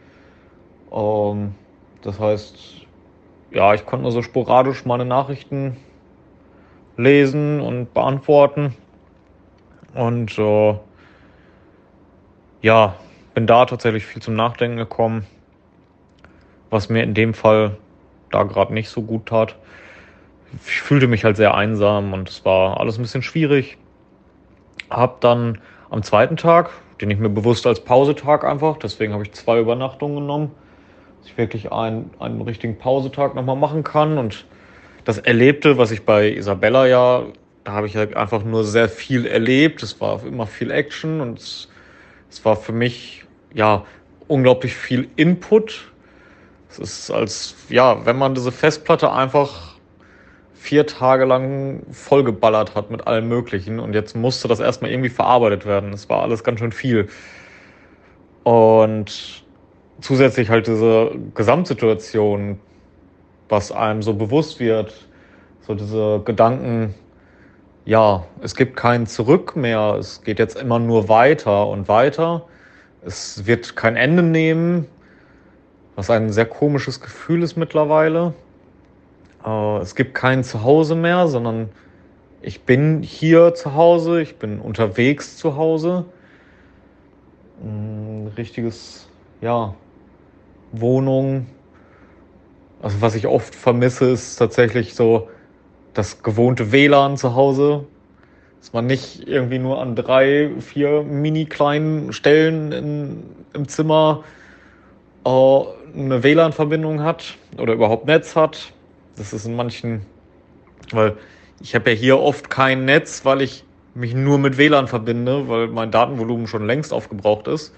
Ähm, 0.92 1.54
das 2.02 2.18
heißt, 2.18 2.85
ja, 3.56 3.72
ich 3.72 3.86
konnte 3.86 4.02
nur 4.02 4.12
so 4.12 4.20
sporadisch 4.20 4.84
meine 4.84 5.06
Nachrichten 5.06 5.78
lesen 6.98 7.62
und 7.62 7.94
beantworten. 7.94 8.74
Und 9.94 10.38
äh, 10.38 10.74
ja, 12.60 12.96
bin 13.32 13.46
da 13.46 13.64
tatsächlich 13.64 14.04
viel 14.04 14.20
zum 14.20 14.34
Nachdenken 14.34 14.76
gekommen, 14.76 15.26
was 16.68 16.90
mir 16.90 17.02
in 17.02 17.14
dem 17.14 17.32
Fall 17.32 17.78
da 18.30 18.42
gerade 18.42 18.74
nicht 18.74 18.90
so 18.90 19.00
gut 19.00 19.24
tat. 19.24 19.56
Ich 20.66 20.82
fühlte 20.82 21.06
mich 21.06 21.24
halt 21.24 21.38
sehr 21.38 21.54
einsam 21.54 22.12
und 22.12 22.28
es 22.28 22.44
war 22.44 22.78
alles 22.78 22.98
ein 22.98 23.02
bisschen 23.02 23.22
schwierig. 23.22 23.78
Hab 24.90 25.22
dann 25.22 25.62
am 25.88 26.02
zweiten 26.02 26.36
Tag, 26.36 26.72
den 27.00 27.10
ich 27.10 27.18
mir 27.18 27.30
bewusst 27.30 27.66
als 27.66 27.80
Pausetag 27.80 28.44
einfach, 28.44 28.76
deswegen 28.76 29.14
habe 29.14 29.22
ich 29.22 29.32
zwei 29.32 29.58
Übernachtungen 29.58 30.16
genommen, 30.16 30.50
ich 31.26 31.38
wirklich 31.38 31.72
einen, 31.72 32.10
einen 32.18 32.40
richtigen 32.40 32.78
Pausetag 32.78 33.34
nochmal 33.34 33.56
machen 33.56 33.84
kann. 33.84 34.18
Und 34.18 34.44
das 35.04 35.18
Erlebte, 35.18 35.78
was 35.78 35.90
ich 35.90 36.04
bei 36.04 36.30
Isabella 36.30 36.86
ja, 36.86 37.24
da 37.64 37.72
habe 37.72 37.86
ich 37.86 37.96
halt 37.96 38.16
einfach 38.16 38.44
nur 38.44 38.64
sehr 38.64 38.88
viel 38.88 39.26
erlebt. 39.26 39.82
Es 39.82 40.00
war 40.00 40.24
immer 40.24 40.46
viel 40.46 40.70
Action 40.70 41.20
und 41.20 41.38
es, 41.38 41.68
es 42.30 42.44
war 42.44 42.56
für 42.56 42.72
mich 42.72 43.24
ja 43.52 43.84
unglaublich 44.28 44.74
viel 44.74 45.08
Input. 45.16 45.92
Es 46.70 46.78
ist 46.78 47.10
als, 47.10 47.54
ja, 47.68 48.04
wenn 48.06 48.16
man 48.16 48.34
diese 48.34 48.52
Festplatte 48.52 49.12
einfach 49.12 49.76
vier 50.54 50.86
Tage 50.86 51.24
lang 51.24 51.82
vollgeballert 51.92 52.74
hat 52.74 52.90
mit 52.90 53.06
allem 53.06 53.28
Möglichen 53.28 53.78
und 53.78 53.94
jetzt 53.94 54.16
musste 54.16 54.48
das 54.48 54.58
erstmal 54.58 54.90
irgendwie 54.90 55.10
verarbeitet 55.10 55.64
werden. 55.64 55.92
Es 55.92 56.08
war 56.08 56.22
alles 56.22 56.42
ganz 56.42 56.58
schön 56.58 56.72
viel. 56.72 57.08
Und 58.42 59.45
zusätzlich 60.00 60.50
halt 60.50 60.66
diese 60.66 61.12
Gesamtsituation, 61.34 62.58
was 63.48 63.72
einem 63.72 64.02
so 64.02 64.14
bewusst 64.14 64.60
wird, 64.60 65.06
so 65.66 65.74
diese 65.74 66.22
Gedanken, 66.24 66.94
ja, 67.84 68.24
es 68.40 68.54
gibt 68.54 68.76
kein 68.76 69.06
Zurück 69.06 69.54
mehr, 69.56 69.96
es 69.98 70.22
geht 70.22 70.38
jetzt 70.38 70.56
immer 70.60 70.78
nur 70.78 71.08
weiter 71.08 71.68
und 71.68 71.88
weiter, 71.88 72.46
es 73.04 73.46
wird 73.46 73.76
kein 73.76 73.96
Ende 73.96 74.22
nehmen, 74.22 74.86
was 75.94 76.10
ein 76.10 76.32
sehr 76.32 76.46
komisches 76.46 77.00
Gefühl 77.00 77.42
ist 77.42 77.56
mittlerweile. 77.56 78.34
Äh, 79.44 79.78
es 79.78 79.94
gibt 79.94 80.14
kein 80.14 80.42
Zuhause 80.44 80.96
mehr, 80.96 81.28
sondern 81.28 81.68
ich 82.42 82.62
bin 82.62 83.02
hier 83.02 83.54
zu 83.54 83.74
Hause, 83.74 84.20
ich 84.20 84.36
bin 84.36 84.60
unterwegs 84.60 85.36
zu 85.36 85.56
Hause. 85.56 86.04
Ein 87.62 88.32
richtiges, 88.36 89.08
ja, 89.40 89.74
Wohnung. 90.80 91.46
Also 92.82 93.00
was 93.00 93.14
ich 93.14 93.26
oft 93.26 93.54
vermisse, 93.54 94.10
ist 94.10 94.36
tatsächlich 94.36 94.94
so 94.94 95.28
das 95.94 96.22
gewohnte 96.22 96.72
WLAN 96.72 97.16
zu 97.16 97.34
Hause. 97.34 97.84
Dass 98.60 98.72
man 98.72 98.86
nicht 98.86 99.26
irgendwie 99.28 99.58
nur 99.58 99.80
an 99.80 99.94
drei, 99.94 100.50
vier 100.60 101.02
mini 101.02 101.46
kleinen 101.46 102.12
Stellen 102.12 102.72
in, 102.72 103.22
im 103.52 103.68
Zimmer 103.68 104.24
äh, 105.24 105.28
eine 105.28 106.22
WLAN-Verbindung 106.22 107.02
hat 107.02 107.36
oder 107.58 107.74
überhaupt 107.74 108.06
Netz 108.06 108.36
hat. 108.36 108.72
Das 109.16 109.32
ist 109.32 109.46
in 109.46 109.56
manchen, 109.56 110.02
weil 110.90 111.16
ich 111.60 111.74
habe 111.74 111.90
ja 111.90 111.96
hier 111.96 112.18
oft 112.18 112.50
kein 112.50 112.84
Netz, 112.84 113.24
weil 113.24 113.40
ich 113.40 113.64
mich 113.94 114.14
nur 114.14 114.38
mit 114.38 114.58
WLAN 114.58 114.88
verbinde, 114.88 115.48
weil 115.48 115.68
mein 115.68 115.90
Datenvolumen 115.90 116.46
schon 116.46 116.66
längst 116.66 116.92
aufgebraucht 116.92 117.48
ist. 117.48 117.74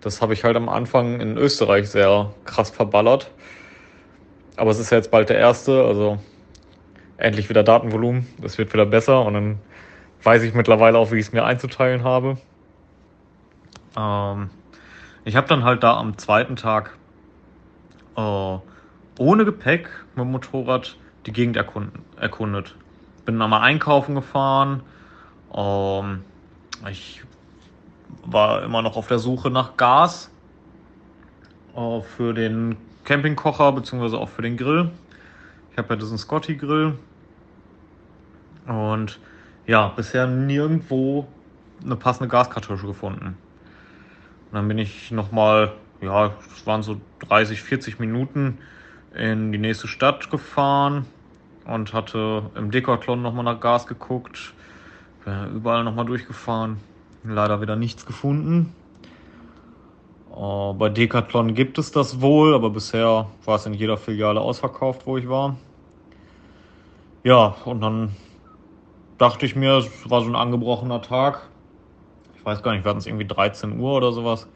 Das 0.00 0.22
habe 0.22 0.32
ich 0.32 0.44
halt 0.44 0.56
am 0.56 0.68
Anfang 0.68 1.20
in 1.20 1.36
Österreich 1.36 1.90
sehr 1.90 2.32
krass 2.44 2.70
verballert. 2.70 3.30
Aber 4.56 4.70
es 4.70 4.78
ist 4.78 4.90
ja 4.90 4.98
jetzt 4.98 5.10
bald 5.10 5.28
der 5.28 5.38
erste, 5.38 5.84
also 5.84 6.18
endlich 7.16 7.48
wieder 7.48 7.62
Datenvolumen. 7.62 8.26
Das 8.40 8.58
wird 8.58 8.72
wieder 8.72 8.86
besser 8.86 9.24
und 9.24 9.34
dann 9.34 9.58
weiß 10.22 10.42
ich 10.42 10.54
mittlerweile 10.54 10.98
auch, 10.98 11.10
wie 11.10 11.16
ich 11.16 11.26
es 11.26 11.32
mir 11.32 11.44
einzuteilen 11.44 12.04
habe. 12.04 12.38
Ähm, 13.96 14.50
ich 15.24 15.36
habe 15.36 15.48
dann 15.48 15.64
halt 15.64 15.82
da 15.82 15.96
am 15.96 16.16
zweiten 16.18 16.56
Tag 16.56 16.96
äh, 18.16 18.58
ohne 19.18 19.44
Gepäck 19.44 19.88
mit 20.14 20.24
dem 20.24 20.32
Motorrad 20.32 20.96
die 21.26 21.32
Gegend 21.32 21.56
erkunden, 21.56 22.02
erkundet. 22.16 22.76
Bin 23.24 23.38
dann 23.38 23.50
mal 23.50 23.60
einkaufen 23.60 24.14
gefahren. 24.14 24.82
Ähm, 25.54 26.24
ich 26.90 27.22
war 28.24 28.62
immer 28.62 28.82
noch 28.82 28.96
auf 28.96 29.08
der 29.08 29.18
Suche 29.18 29.50
nach 29.50 29.76
Gas 29.76 30.30
äh, 31.74 32.00
für 32.00 32.34
den 32.34 32.76
Campingkocher 33.04 33.72
beziehungsweise 33.72 34.18
auch 34.18 34.28
für 34.28 34.42
den 34.42 34.56
Grill. 34.56 34.90
Ich 35.72 35.78
habe 35.78 35.90
ja 35.90 35.96
diesen 35.96 36.18
Scotty 36.18 36.56
Grill 36.56 36.98
und 38.66 39.18
ja, 39.66 39.88
bisher 39.88 40.26
nirgendwo 40.26 41.26
eine 41.84 41.96
passende 41.96 42.28
Gaskartusche 42.28 42.86
gefunden. 42.86 43.36
Und 44.46 44.54
dann 44.54 44.68
bin 44.68 44.78
ich 44.78 45.10
nochmal, 45.10 45.72
ja, 46.00 46.32
es 46.54 46.66
waren 46.66 46.82
so 46.82 47.00
30, 47.28 47.62
40 47.62 47.98
Minuten 47.98 48.58
in 49.14 49.52
die 49.52 49.58
nächste 49.58 49.88
Stadt 49.88 50.30
gefahren 50.30 51.06
und 51.64 51.92
hatte 51.92 52.50
im 52.56 52.70
Decathlon 52.70 53.22
nochmal 53.22 53.44
nach 53.44 53.60
Gas 53.60 53.86
geguckt. 53.86 54.54
Bin 55.24 55.56
überall 55.56 55.84
nochmal 55.84 56.06
durchgefahren. 56.06 56.78
Leider 57.24 57.60
wieder 57.60 57.76
nichts 57.76 58.06
gefunden. 58.06 58.72
Uh, 60.34 60.72
bei 60.72 60.88
Decathlon 60.88 61.54
gibt 61.54 61.78
es 61.78 61.90
das 61.90 62.20
wohl, 62.20 62.54
aber 62.54 62.70
bisher 62.70 63.26
war 63.44 63.56
es 63.56 63.66
in 63.66 63.74
jeder 63.74 63.96
Filiale 63.96 64.40
ausverkauft, 64.40 65.04
wo 65.04 65.16
ich 65.16 65.28
war. 65.28 65.56
Ja, 67.24 67.56
und 67.64 67.80
dann 67.80 68.14
dachte 69.18 69.46
ich 69.46 69.56
mir, 69.56 69.78
es 69.78 70.08
war 70.08 70.22
so 70.22 70.28
ein 70.28 70.36
angebrochener 70.36 71.02
Tag. 71.02 71.48
Ich 72.36 72.44
weiß 72.44 72.62
gar 72.62 72.72
nicht, 72.72 72.84
wir 72.84 72.90
hatten 72.90 73.00
es 73.00 73.06
irgendwie 73.06 73.26
13 73.26 73.80
Uhr 73.80 73.96
oder 73.96 74.12
sowas. 74.12 74.46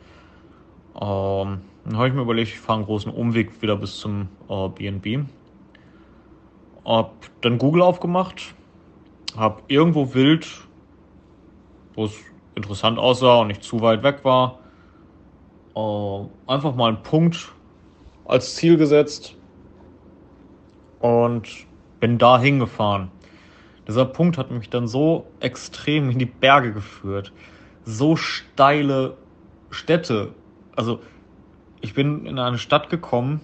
Ähm, 0.94 1.62
dann 1.84 1.96
habe 1.96 2.08
ich 2.08 2.14
mir 2.14 2.22
überlegt, 2.22 2.50
ich 2.50 2.60
fahre 2.60 2.78
einen 2.78 2.86
großen 2.86 3.12
Umweg 3.12 3.60
wieder 3.60 3.76
bis 3.76 3.98
zum 3.98 4.28
äh, 4.48 4.68
BNB. 4.68 5.26
Hab 6.84 7.12
dann 7.40 7.58
Google 7.58 7.82
aufgemacht, 7.82 8.54
hab 9.36 9.64
irgendwo 9.68 10.14
wild, 10.14 10.48
wo 11.94 12.04
es 12.04 12.14
interessant 12.54 12.98
aussah 12.98 13.40
und 13.40 13.48
nicht 13.48 13.62
zu 13.62 13.80
weit 13.80 14.02
weg 14.02 14.24
war, 14.24 14.58
äh, 15.74 16.50
einfach 16.50 16.74
mal 16.74 16.88
einen 16.88 17.02
Punkt 17.02 17.52
als 18.24 18.54
Ziel 18.56 18.76
gesetzt 18.76 19.36
und 21.00 21.48
bin 22.00 22.18
da 22.18 22.38
hingefahren. 22.38 23.10
Dieser 23.88 24.04
Punkt 24.04 24.38
hat 24.38 24.50
mich 24.50 24.70
dann 24.70 24.86
so 24.86 25.26
extrem 25.40 26.10
in 26.10 26.18
die 26.18 26.26
Berge 26.26 26.72
geführt. 26.72 27.32
So 27.84 28.16
steile 28.16 29.16
Städte. 29.70 30.34
Also, 30.76 31.00
ich 31.80 31.94
bin 31.94 32.26
in 32.26 32.38
eine 32.38 32.58
Stadt 32.58 32.90
gekommen 32.90 33.40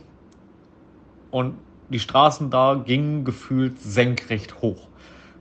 und 1.31 1.55
die 1.89 1.99
Straßen 1.99 2.51
da 2.51 2.75
gingen 2.75 3.25
gefühlt 3.25 3.81
senkrecht 3.81 4.63
hoch. 4.63 4.87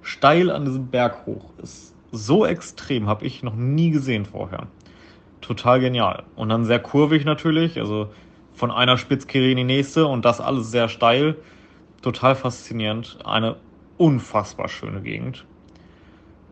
Steil 0.02 0.49
an 0.49 0.65
diesem 0.65 0.88
Berg 0.88 1.26
hoch. 1.26 1.52
Ist 1.61 1.94
so 2.26 2.45
extrem, 2.45 3.07
habe 3.07 3.26
ich 3.26 3.44
noch 3.44 3.56
nie 3.56 3.91
gesehen 3.91 4.26
vorher. 4.26 4.68
Total 5.41 5.80
genial. 5.80 6.23
Und 6.35 6.49
dann 6.49 6.65
sehr 6.65 6.80
kurvig 6.80 7.23
natürlich, 7.26 7.80
also 7.80 8.10
von 8.53 8.72
einer 8.72 8.98
Spitzkehre 8.98 9.49
in 9.52 9.57
die 9.57 9.64
nächste 9.64 10.07
und 10.07 10.26
das 10.26 10.41
alles 10.41 10.72
sehr 10.72 10.89
steil. 10.89 11.38
Total 12.02 12.35
faszinierend. 12.35 13.19
Eine 13.23 13.57
unfassbar 13.98 14.68
schöne 14.68 15.02
Gegend. 15.02 15.45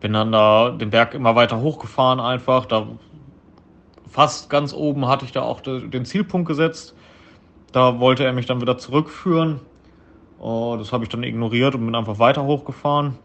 Bin 0.00 0.12
dann 0.12 0.32
da 0.32 0.70
den 0.70 0.90
Berg 0.90 1.14
immer 1.14 1.34
weiter 1.34 1.60
hochgefahren 1.60 2.20
einfach. 2.20 2.66
Da 2.66 2.86
fast 4.08 4.50
ganz 4.50 4.72
oben 4.72 5.06
hatte 5.08 5.24
ich 5.24 5.32
da 5.32 5.42
auch 5.42 5.60
den 5.60 6.04
Zielpunkt 6.04 6.48
gesetzt. 6.48 6.94
Da 7.72 7.98
wollte 8.00 8.24
er 8.24 8.32
mich 8.32 8.46
dann 8.46 8.60
wieder 8.60 8.78
zurückführen. 8.78 9.60
Oh, 10.38 10.76
das 10.78 10.92
habe 10.92 11.04
ich 11.04 11.10
dann 11.10 11.22
ignoriert 11.22 11.74
und 11.74 11.84
bin 11.84 11.94
einfach 11.94 12.18
weiter 12.18 12.44
hochgefahren. 12.44 13.18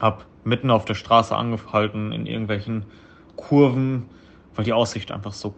Hab 0.00 0.26
mitten 0.46 0.70
auf 0.70 0.84
der 0.84 0.94
Straße 0.94 1.36
angehalten 1.36 2.12
in 2.12 2.26
irgendwelchen 2.26 2.84
Kurven, 3.36 4.08
weil 4.54 4.64
die 4.64 4.72
Aussicht 4.72 5.10
einfach 5.10 5.32
so 5.32 5.54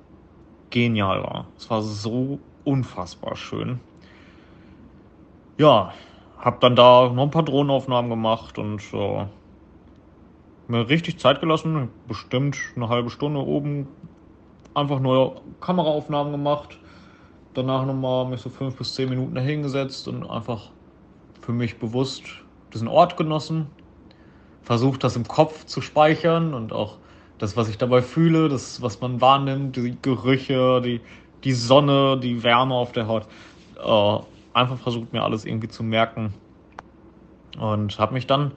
genial 0.70 1.23
war. 1.23 1.47
Es 1.56 1.70
war 1.70 1.82
so 1.82 2.40
unfassbar 2.65 3.36
schön. 3.36 3.81
Ja, 5.59 5.93
hab 6.39 6.60
dann 6.60 6.74
da 6.77 7.10
noch 7.10 7.23
ein 7.23 7.31
paar 7.31 7.43
Drohnenaufnahmen 7.43 8.10
gemacht 8.10 8.59
und 8.59 8.82
äh, 8.93 9.27
mir 10.69 10.89
richtig 10.89 11.19
Zeit 11.19 11.40
gelassen, 11.40 11.90
bestimmt 12.06 12.56
eine 12.77 12.89
halbe 12.89 13.10
Stunde 13.10 13.40
oben 13.40 13.89
einfach 14.74 15.01
nur 15.01 15.43
Kameraaufnahmen 15.60 16.32
gemacht. 16.32 16.78
Danach 17.55 17.85
nochmal 17.85 18.27
mich 18.27 18.40
so 18.40 18.51
fünf 18.51 18.77
bis 18.77 18.94
zehn 18.94 19.09
Minuten 19.09 19.35
dahingesetzt 19.35 20.06
und 20.09 20.28
einfach 20.28 20.70
für 21.40 21.52
mich 21.52 21.78
bewusst 21.78 22.23
diesen 22.73 22.89
Ort 22.89 23.16
genossen. 23.16 23.66
Versucht 24.69 25.03
das 25.03 25.16
im 25.16 25.27
Kopf 25.27 25.65
zu 25.65 25.81
speichern 25.81 26.53
und 26.53 26.74
auch 26.74 26.99
das, 27.39 27.57
was 27.57 27.70
ich 27.70 27.78
dabei 27.78 28.03
fühle, 28.03 28.51
das, 28.51 28.82
was 28.82 29.01
man 29.01 29.19
wahrnimmt, 29.19 29.77
die 29.77 29.97
Gerüche, 30.03 30.82
die, 30.82 31.01
die 31.43 31.55
Sonne, 31.55 32.20
die 32.23 32.43
Wärme 32.43 32.74
auf 32.74 32.93
der 32.93 33.07
Haut. 33.07 33.27
Äh, 33.82 34.19
einfach 34.53 34.77
versucht 34.77 35.15
mir 35.15 35.23
alles 35.23 35.47
irgendwie 35.47 35.69
zu 35.69 35.82
merken 35.82 36.35
und 37.59 37.99
habe 37.99 38.12
mich 38.12 38.27
dann 38.27 38.53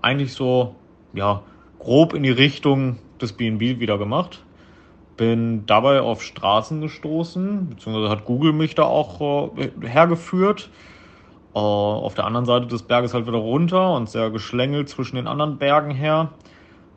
eigentlich 0.00 0.32
so 0.32 0.76
ja 1.12 1.42
grob 1.78 2.14
in 2.14 2.22
die 2.22 2.30
Richtung 2.30 2.96
des 3.20 3.34
BNB 3.34 3.80
wieder 3.80 3.98
gemacht. 3.98 4.42
Bin 5.18 5.66
dabei 5.66 6.00
auf 6.00 6.22
Straßen 6.22 6.80
gestoßen, 6.80 7.68
beziehungsweise 7.68 8.08
hat 8.08 8.24
Google 8.24 8.54
mich 8.54 8.74
da 8.76 8.84
auch 8.84 9.52
äh, 9.58 9.70
hergeführt. 9.86 10.70
Äh, 11.54 11.58
auf 11.58 12.14
der 12.14 12.26
anderen 12.26 12.46
Seite 12.46 12.66
des 12.66 12.82
Berges 12.82 13.14
halt 13.14 13.26
wieder 13.26 13.38
runter 13.38 13.94
und 13.94 14.08
sehr 14.08 14.30
geschlängelt 14.30 14.88
zwischen 14.88 15.16
den 15.16 15.26
anderen 15.26 15.58
Bergen 15.58 15.90
her. 15.90 16.30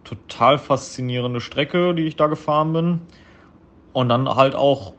Total 0.03 0.57
faszinierende 0.57 1.41
Strecke, 1.41 1.95
die 1.95 2.03
ich 2.03 2.15
da 2.15 2.27
gefahren 2.27 2.73
bin. 2.73 3.01
Und 3.93 4.09
dann 4.09 4.27
halt 4.27 4.55
auch 4.55 4.93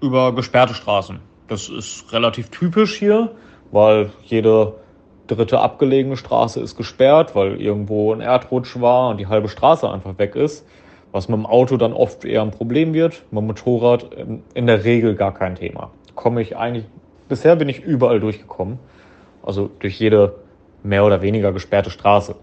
über 0.00 0.34
gesperrte 0.34 0.74
Straßen. 0.74 1.18
Das 1.48 1.68
ist 1.68 2.12
relativ 2.12 2.50
typisch 2.50 2.96
hier, 2.96 3.32
weil 3.70 4.10
jede 4.24 4.74
dritte 5.26 5.60
abgelegene 5.60 6.16
Straße 6.16 6.60
ist 6.60 6.76
gesperrt, 6.76 7.34
weil 7.34 7.60
irgendwo 7.60 8.12
ein 8.12 8.20
Erdrutsch 8.20 8.80
war 8.80 9.10
und 9.10 9.18
die 9.18 9.26
halbe 9.26 9.48
Straße 9.48 9.90
einfach 9.90 10.18
weg 10.18 10.36
ist. 10.36 10.66
Was 11.12 11.28
mit 11.28 11.38
dem 11.38 11.46
Auto 11.46 11.76
dann 11.76 11.92
oft 11.92 12.24
eher 12.24 12.42
ein 12.42 12.50
Problem 12.50 12.92
wird. 12.92 13.24
Mit 13.30 13.40
dem 13.40 13.46
Motorrad 13.46 14.14
in 14.54 14.66
der 14.66 14.84
Regel 14.84 15.14
gar 15.14 15.32
kein 15.32 15.54
Thema. 15.54 15.90
Komme 16.14 16.42
ich 16.42 16.56
eigentlich, 16.56 16.86
bisher 17.28 17.56
bin 17.56 17.68
ich 17.68 17.82
überall 17.82 18.20
durchgekommen. 18.20 18.78
Also 19.42 19.70
durch 19.78 19.98
jede 19.98 20.36
mehr 20.82 21.04
oder 21.04 21.22
weniger 21.22 21.52
gesperrte 21.52 21.90
Straße. 21.90 22.36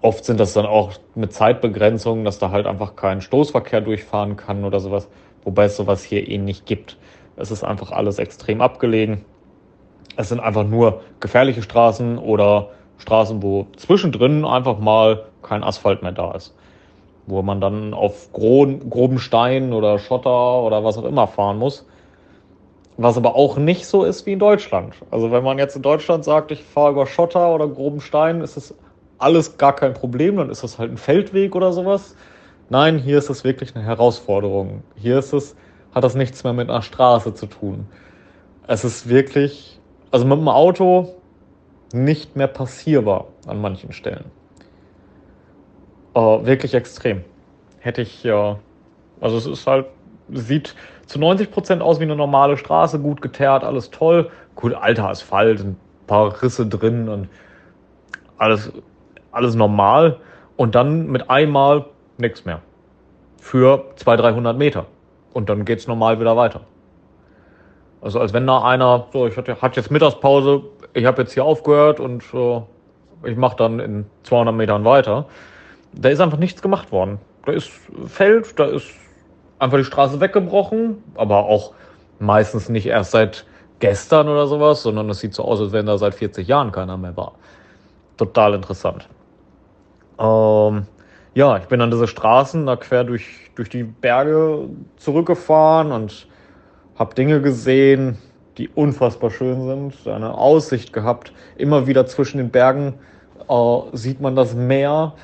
Oft 0.00 0.24
sind 0.24 0.38
das 0.38 0.52
dann 0.52 0.66
auch 0.66 0.92
mit 1.14 1.32
Zeitbegrenzungen, 1.32 2.24
dass 2.24 2.38
da 2.38 2.50
halt 2.50 2.66
einfach 2.66 2.96
kein 2.96 3.20
Stoßverkehr 3.20 3.80
durchfahren 3.80 4.36
kann 4.36 4.64
oder 4.64 4.78
sowas. 4.80 5.08
Wobei 5.44 5.64
es 5.64 5.76
sowas 5.76 6.04
hier 6.04 6.28
eh 6.28 6.38
nicht 6.38 6.66
gibt. 6.66 6.96
Es 7.36 7.50
ist 7.50 7.64
einfach 7.64 7.90
alles 7.90 8.18
extrem 8.18 8.60
abgelegen. 8.60 9.24
Es 10.16 10.28
sind 10.28 10.40
einfach 10.40 10.64
nur 10.64 11.02
gefährliche 11.20 11.62
Straßen 11.62 12.18
oder 12.18 12.70
Straßen, 12.98 13.42
wo 13.42 13.66
zwischendrin 13.76 14.44
einfach 14.44 14.78
mal 14.78 15.24
kein 15.42 15.62
Asphalt 15.62 16.02
mehr 16.02 16.12
da 16.12 16.32
ist. 16.32 16.54
Wo 17.26 17.42
man 17.42 17.60
dann 17.60 17.94
auf 17.94 18.32
groben, 18.32 19.18
Steinen 19.18 19.72
oder 19.72 19.98
Schotter 19.98 20.62
oder 20.62 20.84
was 20.84 20.98
auch 20.98 21.04
immer 21.04 21.26
fahren 21.26 21.58
muss. 21.58 21.86
Was 22.98 23.16
aber 23.16 23.36
auch 23.36 23.56
nicht 23.56 23.86
so 23.86 24.02
ist 24.02 24.26
wie 24.26 24.32
in 24.32 24.40
Deutschland. 24.40 24.92
Also 25.12 25.30
wenn 25.30 25.44
man 25.44 25.58
jetzt 25.58 25.76
in 25.76 25.82
Deutschland 25.82 26.24
sagt, 26.24 26.50
ich 26.50 26.64
fahre 26.64 26.90
über 26.90 27.06
Schotter 27.06 27.54
oder 27.54 27.68
groben 27.68 28.00
Stein, 28.00 28.40
ist 28.40 28.56
das 28.56 28.74
alles 29.18 29.56
gar 29.56 29.74
kein 29.74 29.94
Problem, 29.94 30.36
dann 30.36 30.50
ist 30.50 30.64
das 30.64 30.80
halt 30.80 30.90
ein 30.90 30.96
Feldweg 30.96 31.54
oder 31.54 31.72
sowas. 31.72 32.16
Nein, 32.70 32.98
hier 32.98 33.18
ist 33.18 33.30
es 33.30 33.44
wirklich 33.44 33.76
eine 33.76 33.84
Herausforderung. 33.84 34.82
Hier 34.96 35.16
ist 35.20 35.32
es, 35.32 35.54
hat 35.94 36.02
das 36.02 36.16
nichts 36.16 36.42
mehr 36.42 36.52
mit 36.52 36.68
einer 36.68 36.82
Straße 36.82 37.34
zu 37.34 37.46
tun. 37.46 37.86
Es 38.66 38.84
ist 38.84 39.08
wirklich, 39.08 39.78
also 40.10 40.26
mit 40.26 40.36
dem 40.36 40.48
Auto 40.48 41.14
nicht 41.92 42.34
mehr 42.34 42.48
passierbar 42.48 43.28
an 43.46 43.60
manchen 43.60 43.92
Stellen. 43.92 44.24
Uh, 46.16 46.44
wirklich 46.44 46.74
extrem. 46.74 47.24
Hätte 47.78 48.02
ich 48.02 48.24
ja, 48.24 48.58
also 49.20 49.36
es 49.36 49.46
ist 49.46 49.68
halt, 49.68 49.86
sieht 50.32 50.74
zu 51.08 51.18
90 51.18 51.50
Prozent 51.50 51.82
aus 51.82 51.98
wie 52.00 52.04
eine 52.04 52.14
normale 52.14 52.56
Straße, 52.58 53.00
gut 53.00 53.22
geteert, 53.22 53.64
alles 53.64 53.90
toll. 53.90 54.30
Gut, 54.54 54.74
alter 54.74 55.08
Asphalt, 55.08 55.60
ein 55.60 55.76
paar 56.06 56.42
Risse 56.42 56.66
drin 56.66 57.08
und 57.08 57.28
alles, 58.36 58.70
alles 59.32 59.54
normal. 59.54 60.18
Und 60.56 60.74
dann 60.74 61.06
mit 61.06 61.30
einmal 61.30 61.86
nichts 62.18 62.44
mehr. 62.44 62.60
Für 63.40 63.84
200, 63.96 64.26
300 64.34 64.58
Meter 64.58 64.86
und 65.32 65.48
dann 65.48 65.64
geht 65.64 65.78
es 65.78 65.86
normal 65.86 66.20
wieder 66.20 66.36
weiter. 66.36 66.60
Also 68.02 68.20
als 68.20 68.32
wenn 68.32 68.46
da 68.46 68.62
einer, 68.62 69.06
so, 69.12 69.26
ich 69.26 69.36
hatte, 69.36 69.62
hatte 69.62 69.80
jetzt 69.80 69.90
Mittagspause, 69.90 70.62
ich 70.92 71.06
habe 71.06 71.22
jetzt 71.22 71.32
hier 71.32 71.44
aufgehört 71.44 72.00
und 72.00 72.22
äh, 72.34 72.60
ich 73.24 73.36
mache 73.36 73.56
dann 73.56 73.80
in 73.80 74.06
200 74.24 74.54
Metern 74.54 74.84
weiter. 74.84 75.26
Da 75.94 76.10
ist 76.10 76.20
einfach 76.20 76.38
nichts 76.38 76.60
gemacht 76.60 76.92
worden. 76.92 77.18
Da 77.46 77.52
ist 77.52 77.70
Feld, 78.06 78.58
da 78.58 78.66
ist 78.66 78.90
einfach 79.58 79.78
die 79.78 79.84
Straße 79.84 80.20
weggebrochen, 80.20 81.02
aber 81.14 81.46
auch 81.46 81.72
meistens 82.18 82.68
nicht 82.68 82.86
erst 82.86 83.12
seit 83.12 83.44
gestern 83.78 84.28
oder 84.28 84.46
sowas, 84.46 84.82
sondern 84.82 85.08
es 85.10 85.20
sieht 85.20 85.34
so 85.34 85.44
aus, 85.44 85.60
als 85.60 85.72
wenn 85.72 85.86
da 85.86 85.98
seit 85.98 86.14
40 86.14 86.46
Jahren 86.46 86.72
keiner 86.72 86.96
mehr 86.96 87.16
war. 87.16 87.32
Total 88.16 88.54
interessant. 88.54 89.08
Ähm, 90.18 90.86
ja, 91.34 91.56
ich 91.58 91.66
bin 91.66 91.80
an 91.80 91.90
diese 91.90 92.08
Straßen 92.08 92.66
da 92.66 92.76
quer 92.76 93.04
durch, 93.04 93.50
durch 93.54 93.68
die 93.68 93.84
Berge 93.84 94.68
zurückgefahren 94.96 95.92
und 95.92 96.26
habe 96.98 97.14
Dinge 97.14 97.40
gesehen, 97.40 98.18
die 98.56 98.68
unfassbar 98.68 99.30
schön 99.30 99.64
sind. 99.66 100.12
Eine 100.12 100.34
Aussicht 100.34 100.92
gehabt. 100.92 101.32
Immer 101.56 101.86
wieder 101.86 102.06
zwischen 102.06 102.38
den 102.38 102.50
Bergen 102.50 102.94
äh, 103.48 103.78
sieht 103.92 104.20
man 104.20 104.34
das 104.34 104.54
Meer. 104.54 105.14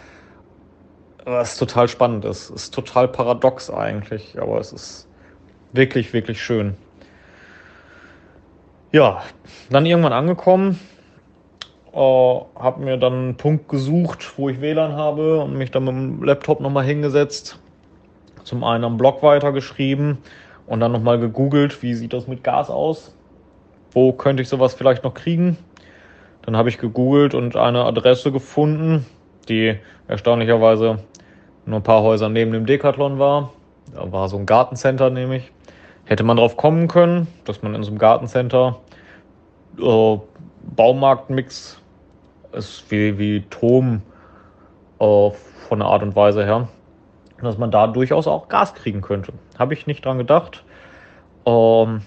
Was 1.24 1.56
total 1.56 1.88
spannend 1.88 2.24
ist. 2.24 2.50
Ist 2.50 2.74
total 2.74 3.08
paradox 3.08 3.70
eigentlich, 3.70 4.38
aber 4.40 4.58
es 4.58 4.72
ist 4.72 5.08
wirklich, 5.72 6.12
wirklich 6.12 6.42
schön. 6.42 6.74
Ja, 8.92 9.22
dann 9.70 9.86
irgendwann 9.86 10.12
angekommen, 10.12 10.78
äh, 11.92 11.96
habe 11.96 12.80
mir 12.84 12.96
dann 12.96 13.12
einen 13.12 13.36
Punkt 13.36 13.68
gesucht, 13.68 14.38
wo 14.38 14.48
ich 14.48 14.60
WLAN 14.60 14.94
habe 14.94 15.40
und 15.40 15.56
mich 15.56 15.70
dann 15.70 15.84
mit 15.84 15.94
dem 15.94 16.22
Laptop 16.22 16.60
nochmal 16.60 16.84
hingesetzt. 16.84 17.58
Zum 18.44 18.62
einen 18.62 18.84
am 18.84 18.98
Blog 18.98 19.22
weitergeschrieben 19.22 20.18
und 20.66 20.80
dann 20.80 20.92
nochmal 20.92 21.18
gegoogelt, 21.18 21.82
wie 21.82 21.94
sieht 21.94 22.12
das 22.12 22.28
mit 22.28 22.44
Gas 22.44 22.68
aus? 22.68 23.14
Wo 23.92 24.12
könnte 24.12 24.42
ich 24.42 24.48
sowas 24.48 24.74
vielleicht 24.74 25.02
noch 25.02 25.14
kriegen? 25.14 25.56
Dann 26.42 26.56
habe 26.56 26.68
ich 26.68 26.78
gegoogelt 26.78 27.34
und 27.34 27.56
eine 27.56 27.84
Adresse 27.84 28.30
gefunden, 28.30 29.06
die 29.46 29.78
erstaunlicherweise 30.08 30.98
nur 31.66 31.80
ein 31.80 31.82
paar 31.82 32.02
Häuser 32.02 32.28
neben 32.28 32.52
dem 32.52 32.66
Decathlon 32.66 33.18
war. 33.18 33.52
Da 33.94 34.10
war 34.12 34.28
so 34.28 34.36
ein 34.36 34.46
Gartencenter 34.46 35.10
nämlich. 35.10 35.50
Hätte 36.04 36.22
man 36.22 36.36
drauf 36.36 36.56
kommen 36.56 36.88
können, 36.88 37.28
dass 37.44 37.62
man 37.62 37.74
in 37.74 37.82
so 37.82 37.90
einem 37.90 37.98
Gartencenter 37.98 38.78
äh, 39.80 40.18
Baumarktmix 40.76 41.80
ist 42.52 42.90
wie, 42.90 43.18
wie 43.18 43.40
Tom 43.50 44.02
äh, 45.00 45.30
von 45.68 45.78
der 45.78 45.88
Art 45.88 46.02
und 46.02 46.14
Weise 46.14 46.44
her, 46.44 46.68
dass 47.40 47.58
man 47.58 47.70
da 47.70 47.86
durchaus 47.86 48.26
auch 48.26 48.48
Gas 48.48 48.74
kriegen 48.74 49.00
könnte. 49.00 49.32
Habe 49.58 49.74
ich 49.74 49.86
nicht 49.86 50.04
dran 50.04 50.18
gedacht. 50.18 50.62
Ähm, 51.46 52.02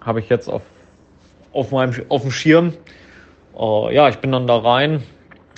Habe 0.00 0.20
ich 0.20 0.28
jetzt 0.28 0.48
auf, 0.48 0.62
auf 1.52 1.70
meinem 1.70 1.94
auf 2.08 2.22
dem 2.22 2.30
Schirm. 2.30 2.74
Äh, 3.58 3.94
ja, 3.94 4.08
ich 4.08 4.18
bin 4.18 4.32
dann 4.32 4.46
da 4.46 4.58
rein, 4.58 5.02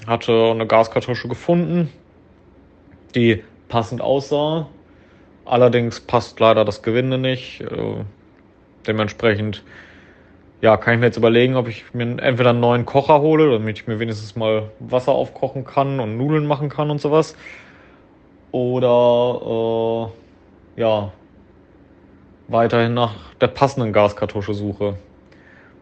hatte 0.07 0.51
eine 0.51 0.67
Gaskartusche 0.67 1.29
gefunden, 1.29 1.91
die 3.15 3.43
passend 3.69 4.01
aussah. 4.01 4.69
Allerdings 5.45 6.01
passt 6.01 6.39
leider 6.41 6.65
das 6.65 6.83
Gewinde 6.83 7.19
nicht. 7.19 7.61
Äh, 7.61 8.05
dementsprechend 8.87 9.63
ja, 10.61 10.77
kann 10.77 10.95
ich 10.95 11.01
mir 11.01 11.07
jetzt 11.07 11.17
überlegen, 11.17 11.57
ob 11.57 11.69
ich 11.69 11.95
mir 11.95 12.03
entweder 12.23 12.51
einen 12.51 12.61
neuen 12.61 12.85
Kocher 12.85 13.21
hole, 13.21 13.51
damit 13.51 13.79
ich 13.79 13.87
mir 13.87 13.99
wenigstens 13.99 14.37
mal 14.37 14.71
Wasser 14.79 15.13
aufkochen 15.13 15.65
kann 15.65 16.01
und 16.01 16.19
Nudeln 16.19 16.47
machen 16.47 16.69
kann 16.69 16.91
und 16.91 17.01
sowas. 17.01 17.35
Oder 18.53 20.11
äh, 20.77 20.81
ja, 20.81 21.13
weiterhin 22.49 22.95
nach 22.95 23.15
der 23.41 23.49
passenden 23.49 23.93
Gaskartusche 23.93 24.55
suche. 24.55 24.97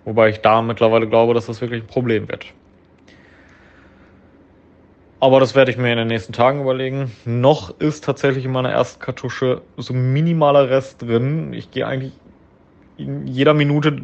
Wobei 0.04 0.28
ich 0.28 0.40
da 0.40 0.62
mittlerweile 0.62 1.08
glaube, 1.08 1.34
dass 1.34 1.46
das 1.46 1.60
wirklich 1.60 1.82
ein 1.82 1.86
Problem 1.86 2.28
wird. 2.28 2.46
Aber 5.20 5.40
das 5.40 5.56
werde 5.56 5.70
ich 5.70 5.76
mir 5.76 5.90
in 5.90 5.98
den 5.98 6.08
nächsten 6.08 6.32
Tagen 6.32 6.60
überlegen. 6.60 7.10
Noch 7.24 7.78
ist 7.80 8.04
tatsächlich 8.04 8.44
in 8.44 8.52
meiner 8.52 8.70
ersten 8.70 9.00
Kartusche 9.00 9.62
so 9.76 9.92
minimaler 9.92 10.70
Rest 10.70 11.02
drin. 11.02 11.52
Ich 11.52 11.72
gehe 11.72 11.86
eigentlich 11.86 12.12
in 12.98 13.26
jeder 13.26 13.52
Minute 13.54 14.02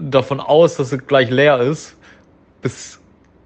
davon 0.00 0.40
aus, 0.40 0.76
dass 0.76 0.90
sie 0.90 0.98
gleich 0.98 1.28
leer 1.28 1.58
ist. 1.58 1.96
Bis 2.60 3.00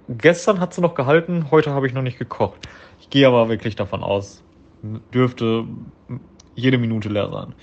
gestern 0.07 0.59
hat 0.59 0.73
sie 0.73 0.81
noch 0.81 0.93
gehalten, 0.93 1.47
heute 1.49 1.71
habe 1.71 1.87
ich 1.87 1.93
noch 1.93 2.03
nicht 2.03 2.19
gekocht. 2.19 2.67
Ich 2.99 3.09
gehe 3.09 3.27
aber 3.27 3.49
wirklich 3.49 3.75
davon 3.75 4.03
aus, 4.03 4.43
dürfte 5.13 5.65
jede 6.55 6.77
Minute 6.77 7.09
leer 7.09 7.29
sein. 7.31 7.55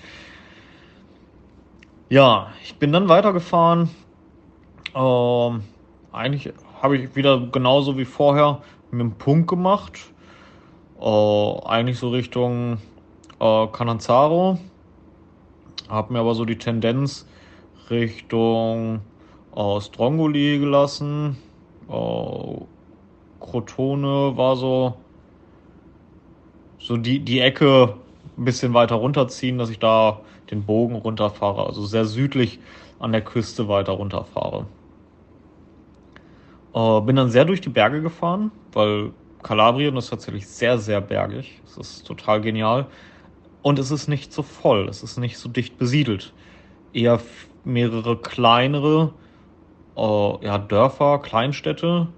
Ja, 2.09 2.53
ich 2.63 2.77
bin 2.77 2.93
dann 2.93 3.09
weitergefahren. 3.09 3.91
Ähm, 4.95 5.63
eigentlich 6.13 6.53
habe 6.83 6.97
ich 6.97 7.17
wieder 7.17 7.41
genauso 7.51 7.97
wie 7.97 8.05
vorher 8.05 8.63
mit 8.95 9.01
einem 9.01 9.13
Punkt 9.13 9.49
gemacht. 9.49 10.01
Äh, 11.01 11.59
eigentlich 11.67 11.99
so 11.99 12.09
Richtung 12.11 12.79
äh, 13.41 13.67
Cananzaro. 13.67 14.59
Habe 15.89 16.13
mir 16.13 16.21
aber 16.21 16.35
so 16.35 16.45
die 16.45 16.59
Tendenz 16.59 17.27
Richtung 17.91 19.01
äh, 19.55 19.81
Strongoli 19.81 20.59
gelassen. 20.59 21.37
Äh, 21.89 22.57
Crotone 23.41 24.37
war 24.37 24.57
so, 24.57 24.95
so 26.79 26.97
die, 26.97 27.21
die 27.21 27.41
Ecke 27.41 27.95
ein 28.39 28.45
bisschen 28.45 28.73
weiter 28.73 28.97
runterziehen, 28.97 29.59
dass 29.59 29.71
ich 29.71 29.79
da 29.79 30.21
den 30.51 30.65
Bogen 30.65 30.97
runterfahre, 30.97 31.67
also 31.67 31.85
sehr 31.85 32.05
südlich 32.05 32.59
an 32.99 33.13
der 33.13 33.23
Küste 33.23 33.69
weiter 33.69 33.93
runterfahre. 33.93 34.67
Äh, 36.75 37.01
bin 37.03 37.17
dann 37.17 37.31
sehr 37.31 37.45
durch 37.45 37.61
die 37.61 37.69
Berge 37.69 38.03
gefahren, 38.03 38.51
weil 38.73 39.13
Kalabrien 39.43 39.97
ist 39.97 40.11
tatsächlich 40.11 40.49
sehr, 40.49 40.79
sehr 40.79 41.01
bergig. 41.01 41.63
Es 41.67 41.77
ist 41.77 42.07
total 42.07 42.41
genial. 42.41 42.89
Und 43.63 43.79
es 43.79 43.91
ist 43.91 44.09
nicht 44.09 44.33
so 44.33 44.43
voll, 44.43 44.89
es 44.89 45.03
ist 45.03 45.19
nicht 45.19 45.39
so 45.39 45.49
dicht 45.49 45.79
besiedelt. 45.79 46.35
Eher 46.93 47.21
mehrere 47.65 48.19
kleinere 48.21 49.15
äh, 49.97 50.47
ja, 50.47 50.59
Dörfer, 50.59 51.21
Kleinstädte, 51.21 52.09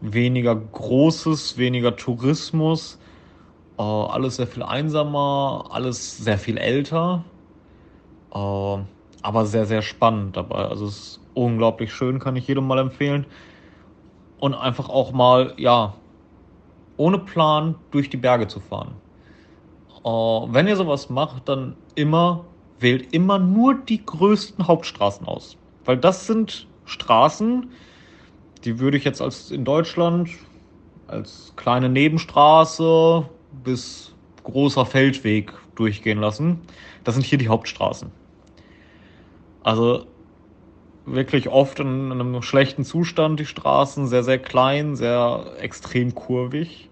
weniger 0.00 0.56
Großes, 0.56 1.58
weniger 1.58 1.96
Tourismus, 1.96 2.98
äh, 3.78 3.82
alles 3.82 4.36
sehr 4.36 4.46
viel 4.48 4.62
einsamer, 4.62 5.68
alles 5.70 6.18
sehr 6.18 6.38
viel 6.38 6.58
älter, 6.58 7.24
äh, 8.32 8.78
aber 9.22 9.46
sehr, 9.46 9.66
sehr 9.66 9.82
spannend 9.82 10.36
dabei. 10.36 10.66
Also 10.66 10.86
es 10.86 10.98
ist 10.98 11.20
unglaublich 11.34 11.92
schön, 11.92 12.18
kann 12.20 12.36
ich 12.36 12.46
jedem 12.46 12.66
mal 12.66 12.78
empfehlen. 12.78 13.26
Und 14.38 14.54
einfach 14.54 14.88
auch 14.88 15.12
mal, 15.12 15.54
ja, 15.56 15.94
ohne 16.96 17.18
Plan 17.18 17.74
durch 17.90 18.10
die 18.10 18.16
Berge 18.16 18.48
zu 18.48 18.60
fahren. 18.60 18.92
Äh, 20.04 20.08
wenn 20.08 20.66
ihr 20.66 20.76
sowas 20.76 21.10
macht, 21.10 21.48
dann 21.48 21.76
immer 21.94 22.44
wählt 22.78 23.12
immer 23.14 23.38
nur 23.38 23.74
die 23.74 24.04
größten 24.04 24.66
Hauptstraßen 24.66 25.26
aus. 25.26 25.56
Weil 25.84 25.96
das 25.96 26.26
sind 26.26 26.66
Straßen, 26.84 27.70
die 28.64 28.78
würde 28.78 28.96
ich 28.96 29.04
jetzt 29.04 29.22
als 29.22 29.50
in 29.50 29.64
Deutschland 29.64 30.30
als 31.08 31.52
kleine 31.56 31.88
Nebenstraße 31.88 33.28
bis 33.64 34.12
großer 34.42 34.84
Feldweg 34.84 35.52
durchgehen 35.76 36.18
lassen. 36.20 36.60
Das 37.04 37.14
sind 37.14 37.24
hier 37.24 37.38
die 37.38 37.48
Hauptstraßen. 37.48 38.10
Also 39.62 40.06
wirklich 41.06 41.48
oft 41.48 41.80
in 41.80 42.12
einem 42.12 42.42
schlechten 42.42 42.84
Zustand 42.84 43.40
die 43.40 43.46
Straßen, 43.46 44.06
sehr, 44.08 44.24
sehr 44.24 44.38
klein, 44.38 44.96
sehr 44.96 45.52
extrem 45.60 46.14
kurvig, 46.14 46.90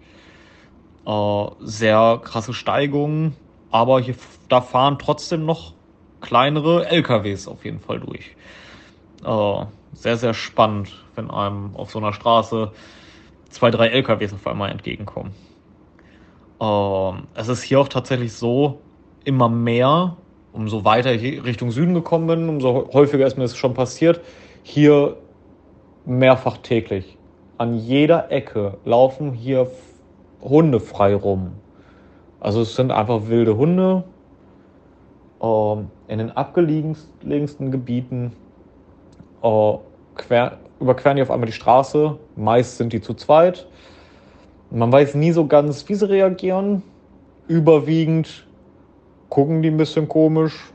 äh, 1.05 1.45
sehr 1.59 2.19
krasse 2.23 2.53
Steigungen, 2.53 3.35
aber 3.71 3.99
hier, 3.99 4.15
da 4.49 4.61
fahren 4.61 4.97
trotzdem 4.99 5.45
noch 5.45 5.73
kleinere 6.21 6.87
LKWs 6.87 7.47
auf 7.47 7.65
jeden 7.65 7.79
Fall 7.79 7.99
durch. 7.99 8.35
Äh, 9.23 9.65
sehr, 9.93 10.17
sehr 10.17 10.33
spannend, 10.33 11.05
wenn 11.15 11.29
einem 11.29 11.75
auf 11.75 11.91
so 11.91 11.99
einer 11.99 12.13
Straße 12.13 12.71
zwei, 13.49 13.71
drei 13.71 13.87
LKWs 13.87 14.33
auf 14.33 14.47
einmal 14.47 14.71
entgegenkommen. 14.71 15.33
Äh, 16.59 17.11
es 17.35 17.47
ist 17.47 17.63
hier 17.63 17.79
auch 17.79 17.89
tatsächlich 17.89 18.33
so, 18.33 18.81
immer 19.23 19.49
mehr, 19.49 20.17
umso 20.55 20.85
weiter 20.85 21.13
ich 21.13 21.43
Richtung 21.43 21.71
Süden 21.71 21.93
gekommen 21.93 22.27
bin, 22.27 22.49
umso 22.49 22.89
häufiger 22.93 23.27
ist 23.27 23.37
mir 23.37 23.43
das 23.43 23.57
schon 23.57 23.73
passiert, 23.73 24.21
hier 24.63 25.17
mehrfach 26.05 26.57
täglich. 26.57 27.17
An 27.57 27.75
jeder 27.75 28.31
Ecke 28.31 28.77
laufen 28.85 29.33
hier 29.33 29.67
Hunde 30.41 30.79
frei 30.79 31.15
rum. 31.15 31.53
Also 32.39 32.61
es 32.61 32.75
sind 32.75 32.91
einfach 32.91 33.27
wilde 33.27 33.57
Hunde, 33.57 34.03
ähm, 35.41 35.89
in 36.07 36.19
den 36.19 36.31
abgelegensten 36.31 37.71
Gebieten 37.71 38.31
äh, 39.41 39.73
quer, 40.15 40.57
überqueren 40.79 41.17
die 41.17 41.21
auf 41.23 41.31
einmal 41.31 41.47
die 41.47 41.53
Straße. 41.53 42.17
Meist 42.35 42.77
sind 42.77 42.93
die 42.93 43.01
zu 43.01 43.13
zweit. 43.13 43.67
Man 44.71 44.91
weiß 44.91 45.15
nie 45.15 45.31
so 45.31 45.47
ganz, 45.47 45.87
wie 45.89 45.95
sie 45.95 46.09
reagieren. 46.09 46.83
Überwiegend 47.47 48.44
gucken 49.29 49.61
die 49.61 49.69
ein 49.69 49.77
bisschen 49.77 50.07
komisch, 50.07 50.71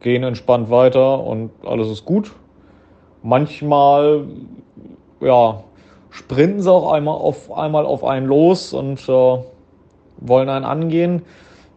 gehen 0.00 0.22
entspannt 0.22 0.70
weiter 0.70 1.22
und 1.22 1.50
alles 1.64 1.88
ist 1.88 2.04
gut. 2.04 2.32
Manchmal, 3.22 4.24
ja, 5.20 5.62
sprinten 6.10 6.62
sie 6.62 6.70
auch 6.70 6.92
einmal 6.92 7.14
auf 7.14 7.52
einmal 7.52 7.86
auf 7.86 8.04
einen 8.04 8.26
los 8.26 8.72
und 8.72 9.08
äh, 9.08 9.38
wollen 10.18 10.48
einen 10.48 10.64
angehen. 10.64 11.22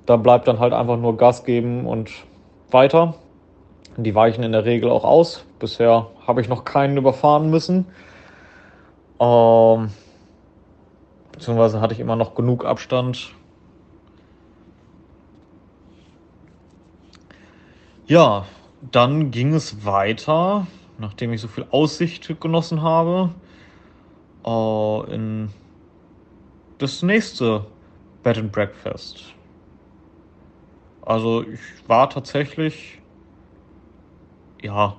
da 0.05 0.17
bleibt 0.17 0.47
dann 0.47 0.59
halt 0.59 0.73
einfach 0.73 0.97
nur 0.97 1.15
Gas 1.15 1.45
geben 1.45 1.85
und 1.85 2.11
weiter. 2.71 3.15
Die 3.95 4.15
weichen 4.15 4.43
in 4.43 4.51
der 4.51 4.65
Regel 4.65 4.89
auch 4.89 5.03
aus. 5.05 5.45
Bisher 5.59 6.07
habe 6.27 6.41
ich 6.41 6.49
noch 6.49 6.65
keinen 6.65 6.97
überfahren 6.97 7.49
müssen. 7.49 7.85
Ähm, 9.19 9.91
beziehungsweise 11.31 11.79
hatte 11.79 11.93
ich 11.93 11.99
immer 11.99 12.15
noch 12.15 12.35
genug 12.35 12.65
Abstand. 12.65 13.31
Ja, 18.07 18.45
dann 18.91 19.31
ging 19.31 19.53
es 19.53 19.85
weiter, 19.85 20.67
nachdem 20.97 21.31
ich 21.31 21.39
so 21.39 21.47
viel 21.47 21.65
Aussicht 21.71 22.39
genossen 22.41 22.81
habe, 22.81 23.29
äh, 24.45 25.13
in 25.13 25.49
das 26.79 27.01
nächste 27.01 27.65
Bed 28.21 28.37
and 28.37 28.51
Breakfast. 28.51 29.33
Also 31.01 31.43
ich 31.43 31.59
war 31.87 32.09
tatsächlich 32.09 33.01
ja 34.61 34.97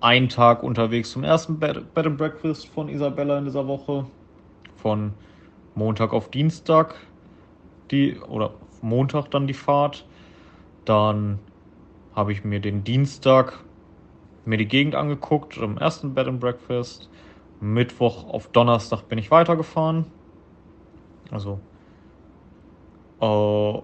einen 0.00 0.28
Tag 0.28 0.62
unterwegs 0.62 1.12
zum 1.12 1.22
ersten 1.22 1.60
Bed, 1.60 1.94
Bed 1.94 2.06
and 2.06 2.18
Breakfast 2.18 2.66
von 2.68 2.88
Isabella 2.88 3.38
in 3.38 3.44
dieser 3.44 3.66
Woche. 3.66 4.06
Von 4.76 5.12
Montag 5.74 6.12
auf 6.12 6.30
Dienstag 6.30 6.96
die 7.90 8.18
oder 8.18 8.54
Montag 8.82 9.30
dann 9.30 9.46
die 9.46 9.54
Fahrt. 9.54 10.06
Dann 10.90 11.38
habe 12.16 12.32
ich 12.32 12.42
mir 12.42 12.58
den 12.58 12.82
Dienstag 12.82 13.60
mir 14.44 14.56
die 14.56 14.66
Gegend 14.66 14.96
angeguckt 14.96 15.56
im 15.56 15.78
ersten 15.78 16.14
Bed 16.14 16.26
and 16.26 16.40
Breakfast. 16.40 17.08
Mittwoch 17.60 18.28
auf 18.28 18.48
Donnerstag 18.48 19.08
bin 19.08 19.16
ich 19.16 19.30
weitergefahren. 19.30 20.06
Also 21.30 21.60
äh, 23.20 23.82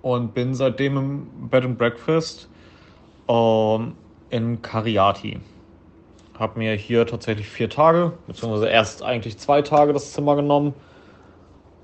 und 0.00 0.32
bin 0.32 0.54
seitdem 0.54 0.96
im 0.96 1.48
Bed 1.50 1.64
and 1.66 1.76
Breakfast 1.76 2.48
äh, 3.28 3.78
in 4.30 4.62
Cariati. 4.62 5.38
Habe 6.38 6.58
mir 6.60 6.72
hier 6.76 7.06
tatsächlich 7.06 7.46
vier 7.46 7.68
Tage, 7.68 8.14
beziehungsweise 8.26 8.68
erst 8.68 9.02
eigentlich 9.02 9.36
zwei 9.36 9.60
Tage 9.60 9.92
das 9.92 10.14
Zimmer 10.14 10.34
genommen. 10.34 10.72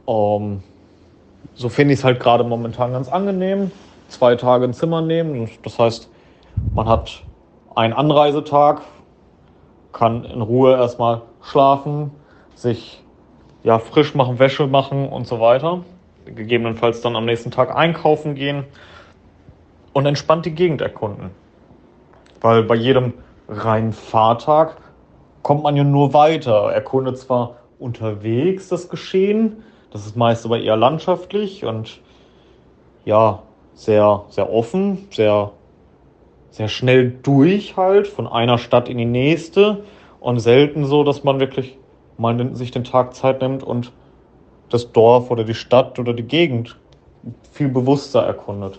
Ähm, 0.08 0.62
so 1.52 1.68
finde 1.68 1.92
ich 1.92 2.00
es 2.00 2.04
halt 2.04 2.18
gerade 2.18 2.44
momentan 2.44 2.92
ganz 2.92 3.10
angenehm. 3.10 3.70
Zwei 4.10 4.34
Tage 4.34 4.64
ein 4.64 4.74
Zimmer 4.74 5.02
nehmen. 5.02 5.48
Das 5.62 5.78
heißt, 5.78 6.10
man 6.74 6.88
hat 6.88 7.22
einen 7.76 7.92
Anreisetag, 7.92 8.82
kann 9.92 10.24
in 10.24 10.42
Ruhe 10.42 10.76
erstmal 10.76 11.22
schlafen, 11.42 12.10
sich 12.56 13.02
ja, 13.62 13.78
frisch 13.78 14.16
machen, 14.16 14.40
Wäsche 14.40 14.66
machen 14.66 15.08
und 15.08 15.28
so 15.28 15.38
weiter. 15.38 15.84
Gegebenenfalls 16.24 17.02
dann 17.02 17.14
am 17.14 17.24
nächsten 17.24 17.52
Tag 17.52 17.74
einkaufen 17.74 18.34
gehen 18.34 18.64
und 19.92 20.06
entspannt 20.06 20.44
die 20.44 20.56
Gegend 20.56 20.80
erkunden. 20.80 21.30
Weil 22.40 22.64
bei 22.64 22.74
jedem 22.74 23.14
reinen 23.48 23.92
Fahrtag 23.92 24.76
kommt 25.42 25.62
man 25.62 25.76
ja 25.76 25.84
nur 25.84 26.12
weiter. 26.14 26.72
Erkundet 26.72 27.18
zwar 27.18 27.58
unterwegs 27.78 28.68
das 28.68 28.88
Geschehen, 28.88 29.62
das 29.92 30.04
ist 30.04 30.16
meist 30.16 30.44
aber 30.44 30.58
eher 30.58 30.76
landschaftlich 30.76 31.64
und 31.64 32.00
ja, 33.04 33.42
sehr, 33.80 34.24
sehr 34.28 34.52
offen, 34.52 35.08
sehr, 35.10 35.52
sehr 36.50 36.68
schnell 36.68 37.12
durch 37.22 37.78
halt 37.78 38.06
von 38.08 38.26
einer 38.26 38.58
Stadt 38.58 38.90
in 38.90 38.98
die 38.98 39.06
nächste 39.06 39.84
und 40.20 40.38
selten 40.38 40.84
so, 40.84 41.02
dass 41.02 41.24
man 41.24 41.40
wirklich 41.40 41.78
mal 42.18 42.54
sich 42.54 42.72
den 42.72 42.84
Tag 42.84 43.14
Zeit 43.14 43.40
nimmt 43.40 43.62
und 43.62 43.90
das 44.68 44.92
Dorf 44.92 45.30
oder 45.30 45.44
die 45.44 45.54
Stadt 45.54 45.98
oder 45.98 46.12
die 46.12 46.24
Gegend 46.24 46.76
viel 47.52 47.70
bewusster 47.70 48.20
erkundet. 48.20 48.78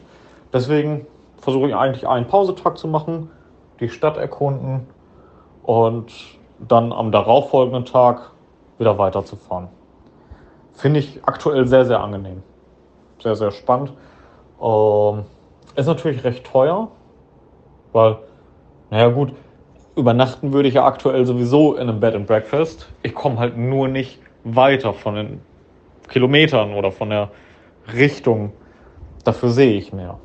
Deswegen 0.53 1.07
versuche 1.37 1.69
ich 1.69 1.75
eigentlich 1.75 2.07
einen 2.07 2.27
Pausetag 2.27 2.77
zu 2.77 2.87
machen, 2.87 3.31
die 3.79 3.89
Stadt 3.89 4.17
erkunden 4.17 4.85
und 5.63 6.13
dann 6.59 6.93
am 6.93 7.11
darauffolgenden 7.11 7.85
Tag 7.85 8.29
wieder 8.77 8.99
weiterzufahren. 8.99 9.67
Finde 10.73 10.99
ich 10.99 11.21
aktuell 11.25 11.67
sehr, 11.67 11.85
sehr 11.85 12.01
angenehm. 12.01 12.43
Sehr, 13.19 13.35
sehr 13.35 13.49
spannend. 13.49 13.93
Ähm, 14.61 15.25
ist 15.75 15.87
natürlich 15.87 16.23
recht 16.23 16.43
teuer, 16.43 16.89
weil, 17.93 18.17
naja 18.89 19.09
gut, 19.09 19.33
übernachten 19.95 20.53
würde 20.53 20.69
ich 20.69 20.75
ja 20.75 20.85
aktuell 20.85 21.25
sowieso 21.25 21.75
in 21.75 21.89
einem 21.89 21.99
Bed 21.99 22.15
and 22.15 22.27
Breakfast. 22.27 22.87
Ich 23.03 23.15
komme 23.15 23.37
halt 23.37 23.57
nur 23.57 23.87
nicht 23.87 24.19
weiter 24.43 24.93
von 24.93 25.15
den 25.15 25.41
Kilometern 26.09 26.73
oder 26.73 26.91
von 26.91 27.09
der 27.09 27.29
Richtung. 27.93 28.51
Dafür 29.23 29.49
sehe 29.49 29.77
ich 29.77 29.93
mehr. 29.93 30.19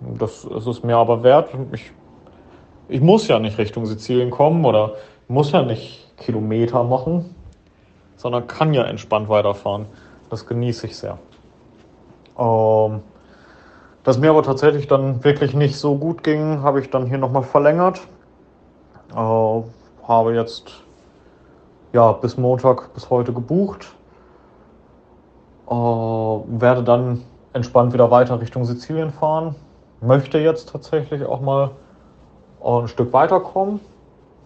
Das, 0.00 0.46
das 0.48 0.66
ist 0.66 0.84
mir 0.84 0.96
aber 0.96 1.22
wert. 1.22 1.50
Ich, 1.72 1.90
ich 2.88 3.00
muss 3.00 3.28
ja 3.28 3.38
nicht 3.38 3.58
Richtung 3.58 3.84
Sizilien 3.86 4.30
kommen 4.30 4.64
oder 4.64 4.94
muss 5.26 5.52
ja 5.52 5.62
nicht 5.62 6.16
Kilometer 6.16 6.84
machen, 6.84 7.34
sondern 8.16 8.46
kann 8.46 8.74
ja 8.74 8.84
entspannt 8.84 9.28
weiterfahren. 9.28 9.86
Das 10.30 10.46
genieße 10.46 10.86
ich 10.86 10.96
sehr. 10.96 11.18
Ähm, 12.38 13.02
dass 14.08 14.16
mir 14.16 14.30
aber 14.30 14.42
tatsächlich 14.42 14.86
dann 14.86 15.22
wirklich 15.22 15.52
nicht 15.52 15.76
so 15.76 15.94
gut 15.94 16.24
ging, 16.24 16.62
habe 16.62 16.80
ich 16.80 16.88
dann 16.88 17.04
hier 17.04 17.18
nochmal 17.18 17.42
verlängert. 17.42 18.00
Äh, 19.14 19.14
habe 19.14 20.34
jetzt 20.34 20.72
ja 21.92 22.12
bis 22.12 22.38
Montag 22.38 22.94
bis 22.94 23.10
heute 23.10 23.34
gebucht. 23.34 23.94
Äh, 25.68 25.74
werde 25.74 26.82
dann 26.84 27.20
entspannt 27.52 27.92
wieder 27.92 28.10
weiter 28.10 28.40
Richtung 28.40 28.64
Sizilien 28.64 29.10
fahren. 29.10 29.54
Möchte 30.00 30.38
jetzt 30.38 30.70
tatsächlich 30.70 31.26
auch 31.26 31.42
mal 31.42 31.72
äh, 32.64 32.66
ein 32.66 32.88
Stück 32.88 33.12
weiterkommen. 33.12 33.78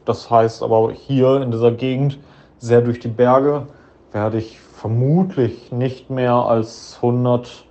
Das 0.05 0.29
heißt 0.29 0.65
aber 0.65 0.91
hier 0.91 1.41
in 1.41 1.53
dieser 1.53 1.71
Gegend 1.71 2.19
sehr 2.59 2.81
durch 2.81 2.99
die 2.99 3.07
Berge 3.07 3.69
werde 4.11 4.39
ich 4.39 4.59
vermutlich 4.59 5.71
nicht 5.71 6.11
mehr 6.11 6.35
als 6.35 6.97
100, 6.97 7.65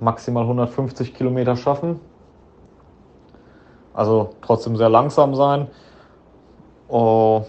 maximal 0.00 0.42
150 0.42 1.14
Kilometer 1.14 1.56
schaffen. 1.56 2.00
Also 3.94 4.30
trotzdem 4.40 4.76
sehr 4.76 4.88
langsam 4.88 5.34
sein. 5.34 5.68
Oh, 6.88 7.42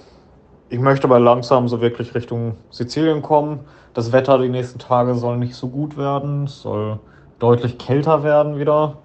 ich 0.69 0.79
möchte 0.79 1.05
aber 1.07 1.19
langsam 1.19 1.67
so 1.67 1.81
wirklich 1.81 2.15
Richtung 2.15 2.55
Sizilien 2.69 3.21
kommen. 3.21 3.61
Das 3.93 4.11
Wetter 4.11 4.39
die 4.39 4.49
nächsten 4.49 4.79
Tage 4.79 5.15
soll 5.15 5.37
nicht 5.37 5.55
so 5.55 5.67
gut 5.67 5.97
werden. 5.97 6.45
Es 6.45 6.61
soll 6.61 6.99
deutlich 7.39 7.77
kälter 7.77 8.23
werden 8.23 8.57
wieder. 8.57 8.97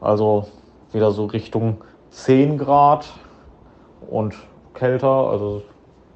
Also 0.00 0.46
wieder 0.92 1.10
so 1.10 1.26
Richtung 1.26 1.78
10 2.10 2.58
Grad 2.58 3.06
und 4.08 4.34
kälter. 4.74 5.08
Also 5.08 5.62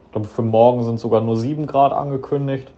ich 0.06 0.12
glaube, 0.12 0.28
für 0.28 0.42
morgen 0.42 0.84
sind 0.84 0.98
sogar 0.98 1.20
nur 1.20 1.36
7 1.36 1.66
Grad 1.66 1.92
angekündigt. 1.92 2.72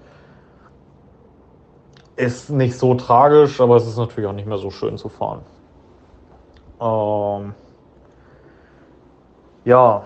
Ist 2.16 2.51
nicht 2.51 2.78
so 2.78 2.95
tragisch, 2.95 3.61
aber 3.61 3.77
es 3.77 3.86
ist 3.86 3.97
natürlich 3.97 4.28
auch 4.28 4.35
nicht 4.35 4.47
mehr 4.47 4.59
so 4.59 4.70
schön 4.70 4.97
zu 4.97 5.09
fahren. 5.09 5.41
Ähm 6.81 7.55
ja, 9.65 10.03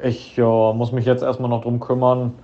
ich 0.00 0.38
äh, 0.38 0.72
muss 0.72 0.92
mich 0.92 1.06
jetzt 1.06 1.22
erstmal 1.22 1.50
noch 1.50 1.62
drum 1.62 1.80
kümmern, 1.80 2.34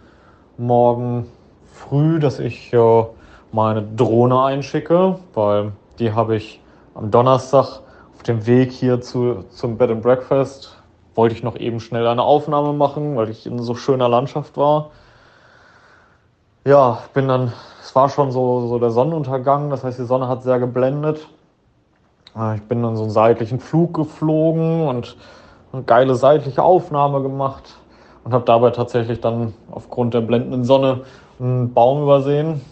morgen 0.56 1.26
früh, 1.72 2.18
dass 2.18 2.38
ich 2.38 2.72
äh, 2.72 3.04
meine 3.52 3.82
Drohne 3.82 4.42
einschicke, 4.42 5.18
weil 5.34 5.72
die 5.98 6.12
habe 6.12 6.36
ich 6.36 6.60
am 6.94 7.10
Donnerstag 7.10 7.80
auf 8.14 8.22
dem 8.24 8.46
Weg 8.46 8.72
hier 8.72 9.00
zu, 9.00 9.44
zum 9.50 9.76
Bed 9.76 9.90
and 9.90 10.02
Breakfast. 10.02 10.82
Wollte 11.14 11.34
ich 11.36 11.42
noch 11.44 11.56
eben 11.56 11.78
schnell 11.78 12.06
eine 12.06 12.22
Aufnahme 12.22 12.72
machen, 12.72 13.16
weil 13.16 13.28
ich 13.28 13.46
in 13.46 13.60
so 13.60 13.74
schöner 13.76 14.08
Landschaft 14.08 14.56
war. 14.56 14.90
Ja, 16.66 17.00
bin 17.12 17.28
dann, 17.28 17.52
es 17.82 17.94
war 17.94 18.08
schon 18.08 18.32
so, 18.32 18.66
so 18.68 18.78
der 18.78 18.88
Sonnenuntergang, 18.88 19.68
das 19.68 19.84
heißt, 19.84 19.98
die 19.98 20.06
Sonne 20.06 20.28
hat 20.28 20.42
sehr 20.42 20.58
geblendet. 20.58 21.28
Äh, 22.34 22.56
ich 22.56 22.62
bin 22.62 22.82
dann 22.82 22.96
so 22.96 23.02
einen 23.02 23.12
seitlichen 23.12 23.60
Flug 23.60 23.92
geflogen 23.92 24.88
und 24.88 25.14
eine 25.74 25.82
geile 25.82 26.14
seitliche 26.14 26.62
Aufnahme 26.62 27.20
gemacht 27.20 27.76
und 28.24 28.32
habe 28.32 28.46
dabei 28.46 28.70
tatsächlich 28.70 29.20
dann 29.20 29.52
aufgrund 29.70 30.14
der 30.14 30.22
blendenden 30.22 30.64
Sonne 30.64 31.02
einen 31.38 31.74
Baum 31.74 32.02
übersehen. 32.02 32.62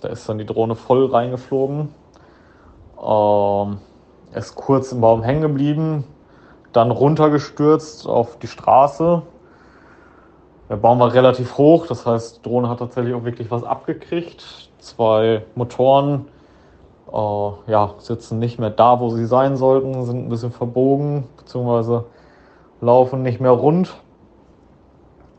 Da 0.00 0.08
ist 0.08 0.26
dann 0.30 0.38
die 0.38 0.46
Drohne 0.46 0.74
voll 0.74 1.04
reingeflogen. 1.04 1.90
Ähm, 3.06 3.78
ist 4.34 4.54
kurz 4.54 4.92
im 4.92 5.02
Baum 5.02 5.22
hängen 5.22 5.42
geblieben, 5.42 6.04
dann 6.72 6.90
runtergestürzt 6.90 8.06
auf 8.06 8.38
die 8.38 8.46
Straße. 8.46 9.20
Der 10.72 10.78
Baum 10.78 11.00
war 11.00 11.12
relativ 11.12 11.58
hoch, 11.58 11.86
das 11.86 12.06
heißt, 12.06 12.38
die 12.38 12.48
Drohne 12.48 12.70
hat 12.70 12.78
tatsächlich 12.78 13.12
auch 13.14 13.24
wirklich 13.24 13.50
was 13.50 13.62
abgekriegt. 13.62 14.70
Zwei 14.78 15.44
Motoren 15.54 16.28
äh, 17.12 17.50
ja, 17.70 17.92
sitzen 17.98 18.38
nicht 18.38 18.58
mehr 18.58 18.70
da, 18.70 18.98
wo 18.98 19.10
sie 19.10 19.26
sein 19.26 19.58
sollten, 19.58 20.06
sind 20.06 20.24
ein 20.24 20.28
bisschen 20.30 20.50
verbogen, 20.50 21.28
beziehungsweise 21.36 22.06
laufen 22.80 23.20
nicht 23.20 23.38
mehr 23.38 23.50
rund. 23.50 23.94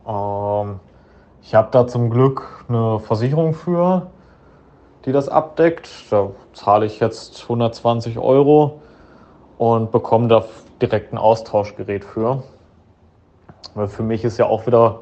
Ähm, 0.08 0.80
ich 1.42 1.56
habe 1.56 1.70
da 1.72 1.88
zum 1.88 2.12
Glück 2.12 2.66
eine 2.70 3.00
Versicherung 3.00 3.56
für. 3.56 4.12
die 5.06 5.12
das 5.14 5.30
abdeckt. 5.30 5.90
Da 6.12 6.30
zahle 6.54 6.86
ich 6.86 7.00
jetzt 7.00 7.42
120 7.42 8.20
Euro 8.20 8.82
und 9.58 9.92
bekomme 9.92 10.28
da 10.28 10.46
direkt 10.80 11.12
ein 11.12 11.18
Austauschgerät 11.18 12.06
für. 12.06 12.44
Weil 13.74 13.88
für 13.88 14.04
mich 14.04 14.24
ist 14.24 14.38
ja 14.38 14.46
auch 14.46 14.68
wieder 14.68 15.00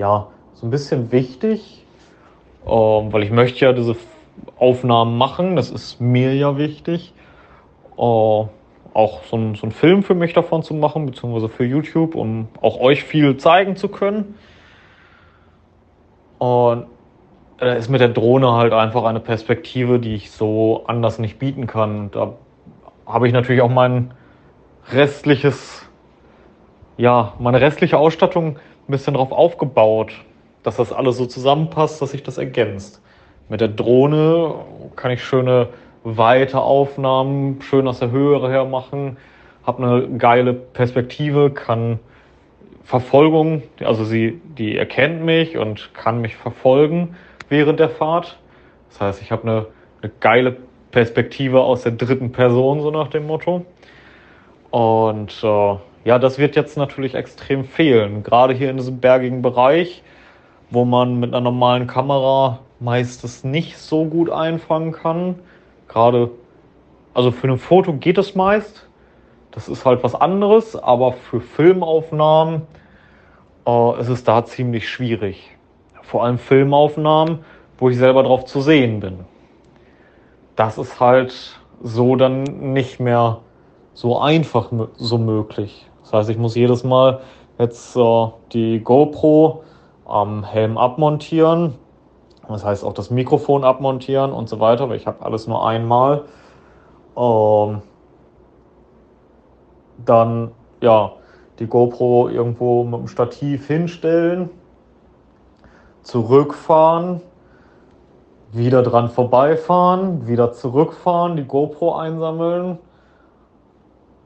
ja, 0.00 0.28
so 0.54 0.66
ein 0.66 0.70
bisschen 0.70 1.12
wichtig, 1.12 1.84
ähm, 2.66 3.12
weil 3.12 3.22
ich 3.22 3.30
möchte 3.30 3.66
ja 3.66 3.72
diese 3.72 3.96
Aufnahmen 4.58 5.18
machen, 5.18 5.56
das 5.56 5.70
ist 5.70 6.00
mir 6.00 6.34
ja 6.34 6.56
wichtig. 6.56 7.12
Äh, 7.98 8.00
auch 8.92 9.22
so 9.24 9.36
ein, 9.36 9.54
so 9.54 9.66
ein 9.66 9.72
Film 9.72 10.02
für 10.02 10.14
mich 10.14 10.32
davon 10.32 10.62
zu 10.62 10.74
machen, 10.74 11.06
beziehungsweise 11.06 11.48
für 11.48 11.64
YouTube, 11.64 12.14
um 12.14 12.48
auch 12.60 12.80
euch 12.80 13.04
viel 13.04 13.36
zeigen 13.36 13.76
zu 13.76 13.88
können. 13.88 14.34
Und 16.38 16.86
da 17.58 17.74
ist 17.74 17.90
mit 17.90 18.00
der 18.00 18.08
Drohne 18.08 18.52
halt 18.52 18.72
einfach 18.72 19.04
eine 19.04 19.20
Perspektive, 19.20 20.00
die 20.00 20.14
ich 20.14 20.30
so 20.30 20.84
anders 20.86 21.18
nicht 21.18 21.38
bieten 21.38 21.66
kann. 21.66 22.10
Da 22.10 22.32
habe 23.06 23.28
ich 23.28 23.34
natürlich 23.34 23.60
auch 23.60 23.70
mein 23.70 24.12
restliches, 24.90 25.86
ja, 26.96 27.34
meine 27.38 27.60
restliche 27.60 27.98
Ausstattung 27.98 28.56
ein 28.90 28.92
bisschen 28.92 29.14
drauf 29.14 29.30
aufgebaut, 29.30 30.12
dass 30.64 30.76
das 30.76 30.92
alles 30.92 31.16
so 31.16 31.24
zusammenpasst, 31.24 32.02
dass 32.02 32.10
sich 32.10 32.24
das 32.24 32.38
ergänzt. 32.38 33.00
Mit 33.48 33.60
der 33.60 33.68
Drohne 33.68 34.56
kann 34.96 35.12
ich 35.12 35.22
schöne 35.22 35.68
weite 36.02 36.60
Aufnahmen, 36.60 37.62
schön 37.62 37.86
aus 37.86 38.00
der 38.00 38.10
Höhe 38.10 38.40
her 38.48 38.64
machen, 38.64 39.16
habe 39.64 39.82
eine 39.82 40.18
geile 40.18 40.52
Perspektive, 40.52 41.50
kann 41.50 42.00
Verfolgung, 42.82 43.62
also 43.78 44.04
sie, 44.04 44.40
die 44.58 44.76
erkennt 44.76 45.24
mich 45.24 45.56
und 45.56 45.94
kann 45.94 46.20
mich 46.20 46.36
verfolgen 46.36 47.14
während 47.48 47.78
der 47.78 47.90
Fahrt. 47.90 48.38
Das 48.88 49.00
heißt, 49.00 49.22
ich 49.22 49.30
habe 49.30 49.42
eine, 49.42 49.66
eine 50.02 50.10
geile 50.18 50.56
Perspektive 50.90 51.60
aus 51.60 51.82
der 51.82 51.92
dritten 51.92 52.32
Person, 52.32 52.80
so 52.80 52.90
nach 52.90 53.08
dem 53.08 53.28
Motto. 53.28 53.64
Und 54.70 55.44
äh, 55.44 55.76
ja, 56.04 56.18
das 56.18 56.38
wird 56.38 56.56
jetzt 56.56 56.76
natürlich 56.76 57.14
extrem 57.14 57.64
fehlen, 57.64 58.22
gerade 58.22 58.54
hier 58.54 58.70
in 58.70 58.78
diesem 58.78 59.00
bergigen 59.00 59.42
Bereich, 59.42 60.02
wo 60.70 60.84
man 60.84 61.20
mit 61.20 61.30
einer 61.30 61.42
normalen 61.42 61.86
Kamera 61.86 62.60
meistens 62.78 63.44
nicht 63.44 63.76
so 63.76 64.06
gut 64.06 64.30
einfangen 64.30 64.92
kann. 64.92 65.36
Gerade, 65.88 66.30
also 67.12 67.30
für 67.30 67.48
ein 67.48 67.58
Foto 67.58 67.92
geht 67.92 68.16
es 68.16 68.34
meist. 68.34 68.88
Das 69.50 69.68
ist 69.68 69.84
halt 69.84 70.02
was 70.02 70.14
anderes, 70.14 70.76
aber 70.76 71.12
für 71.12 71.40
Filmaufnahmen 71.40 72.62
äh, 73.66 74.00
ist 74.00 74.08
es 74.08 74.24
da 74.24 74.44
ziemlich 74.44 74.88
schwierig. 74.88 75.50
Vor 76.02 76.24
allem 76.24 76.38
Filmaufnahmen, 76.38 77.40
wo 77.78 77.90
ich 77.90 77.98
selber 77.98 78.22
drauf 78.22 78.44
zu 78.46 78.60
sehen 78.60 79.00
bin. 79.00 79.20
Das 80.56 80.78
ist 80.78 80.98
halt 81.00 81.60
so 81.82 82.16
dann 82.16 82.44
nicht 82.72 83.00
mehr 83.00 83.40
so 83.92 84.18
einfach 84.18 84.70
so 84.96 85.18
möglich. 85.18 85.89
Das 86.10 86.22
heißt, 86.22 86.30
ich 86.30 86.38
muss 86.38 86.56
jedes 86.56 86.82
Mal 86.82 87.20
jetzt 87.56 87.94
äh, 87.96 88.26
die 88.52 88.80
GoPro 88.80 89.62
am 90.04 90.42
Helm 90.42 90.76
abmontieren, 90.76 91.74
das 92.48 92.64
heißt 92.64 92.84
auch 92.84 92.94
das 92.94 93.10
Mikrofon 93.10 93.62
abmontieren 93.62 94.32
und 94.32 94.48
so 94.48 94.58
weiter, 94.58 94.88
weil 94.88 94.96
ich 94.96 95.06
habe 95.06 95.24
alles 95.24 95.46
nur 95.46 95.64
einmal. 95.64 96.24
Ähm, 97.16 97.82
dann 100.04 100.50
ja 100.80 101.12
die 101.60 101.68
GoPro 101.68 102.28
irgendwo 102.28 102.82
mit 102.82 102.98
dem 103.00 103.06
Stativ 103.06 103.68
hinstellen, 103.68 104.50
zurückfahren, 106.02 107.20
wieder 108.50 108.82
dran 108.82 109.10
vorbeifahren, 109.10 110.26
wieder 110.26 110.52
zurückfahren, 110.52 111.36
die 111.36 111.44
GoPro 111.44 111.94
einsammeln. 111.94 112.78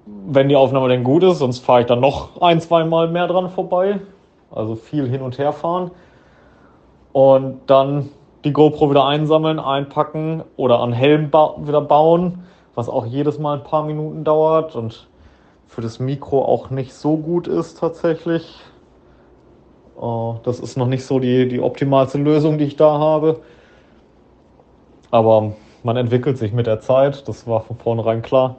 Wenn 0.06 0.48
die 0.48 0.56
Aufnahme 0.56 0.88
denn 0.88 1.04
gut 1.04 1.22
ist, 1.22 1.38
sonst 1.38 1.60
fahre 1.60 1.80
ich 1.80 1.86
dann 1.86 2.00
noch 2.00 2.40
ein, 2.40 2.60
zwei 2.60 2.84
Mal 2.84 3.08
mehr 3.08 3.26
dran 3.26 3.48
vorbei. 3.48 4.00
Also 4.50 4.76
viel 4.76 5.08
hin 5.08 5.22
und 5.22 5.38
her 5.38 5.52
fahren 5.52 5.90
und 7.14 7.60
dann 7.66 8.10
die 8.44 8.52
GoPro 8.52 8.90
wieder 8.90 9.06
einsammeln, 9.06 9.58
einpacken 9.58 10.42
oder 10.56 10.80
an 10.80 10.92
Helm 10.92 11.30
ba 11.30 11.54
wieder 11.58 11.80
bauen, 11.80 12.44
was 12.74 12.88
auch 12.88 13.06
jedes 13.06 13.38
Mal 13.38 13.58
ein 13.58 13.64
paar 13.64 13.84
Minuten 13.84 14.24
dauert 14.24 14.74
und 14.74 15.08
für 15.66 15.80
das 15.80 16.00
Mikro 16.00 16.44
auch 16.44 16.70
nicht 16.70 16.92
so 16.92 17.16
gut 17.16 17.46
ist 17.46 17.78
tatsächlich. 17.78 18.60
Uh, 19.96 20.34
das 20.42 20.58
ist 20.58 20.76
noch 20.76 20.88
nicht 20.88 21.06
so 21.06 21.20
die, 21.20 21.46
die 21.48 21.60
optimalste 21.60 22.18
Lösung, 22.18 22.58
die 22.58 22.64
ich 22.64 22.74
da 22.74 22.98
habe. 22.98 23.40
Aber 25.12 25.52
man 25.84 25.96
entwickelt 25.96 26.36
sich 26.36 26.52
mit 26.52 26.66
der 26.66 26.80
Zeit, 26.80 27.28
das 27.28 27.46
war 27.46 27.60
von 27.60 27.76
vornherein 27.76 28.22
klar. 28.22 28.56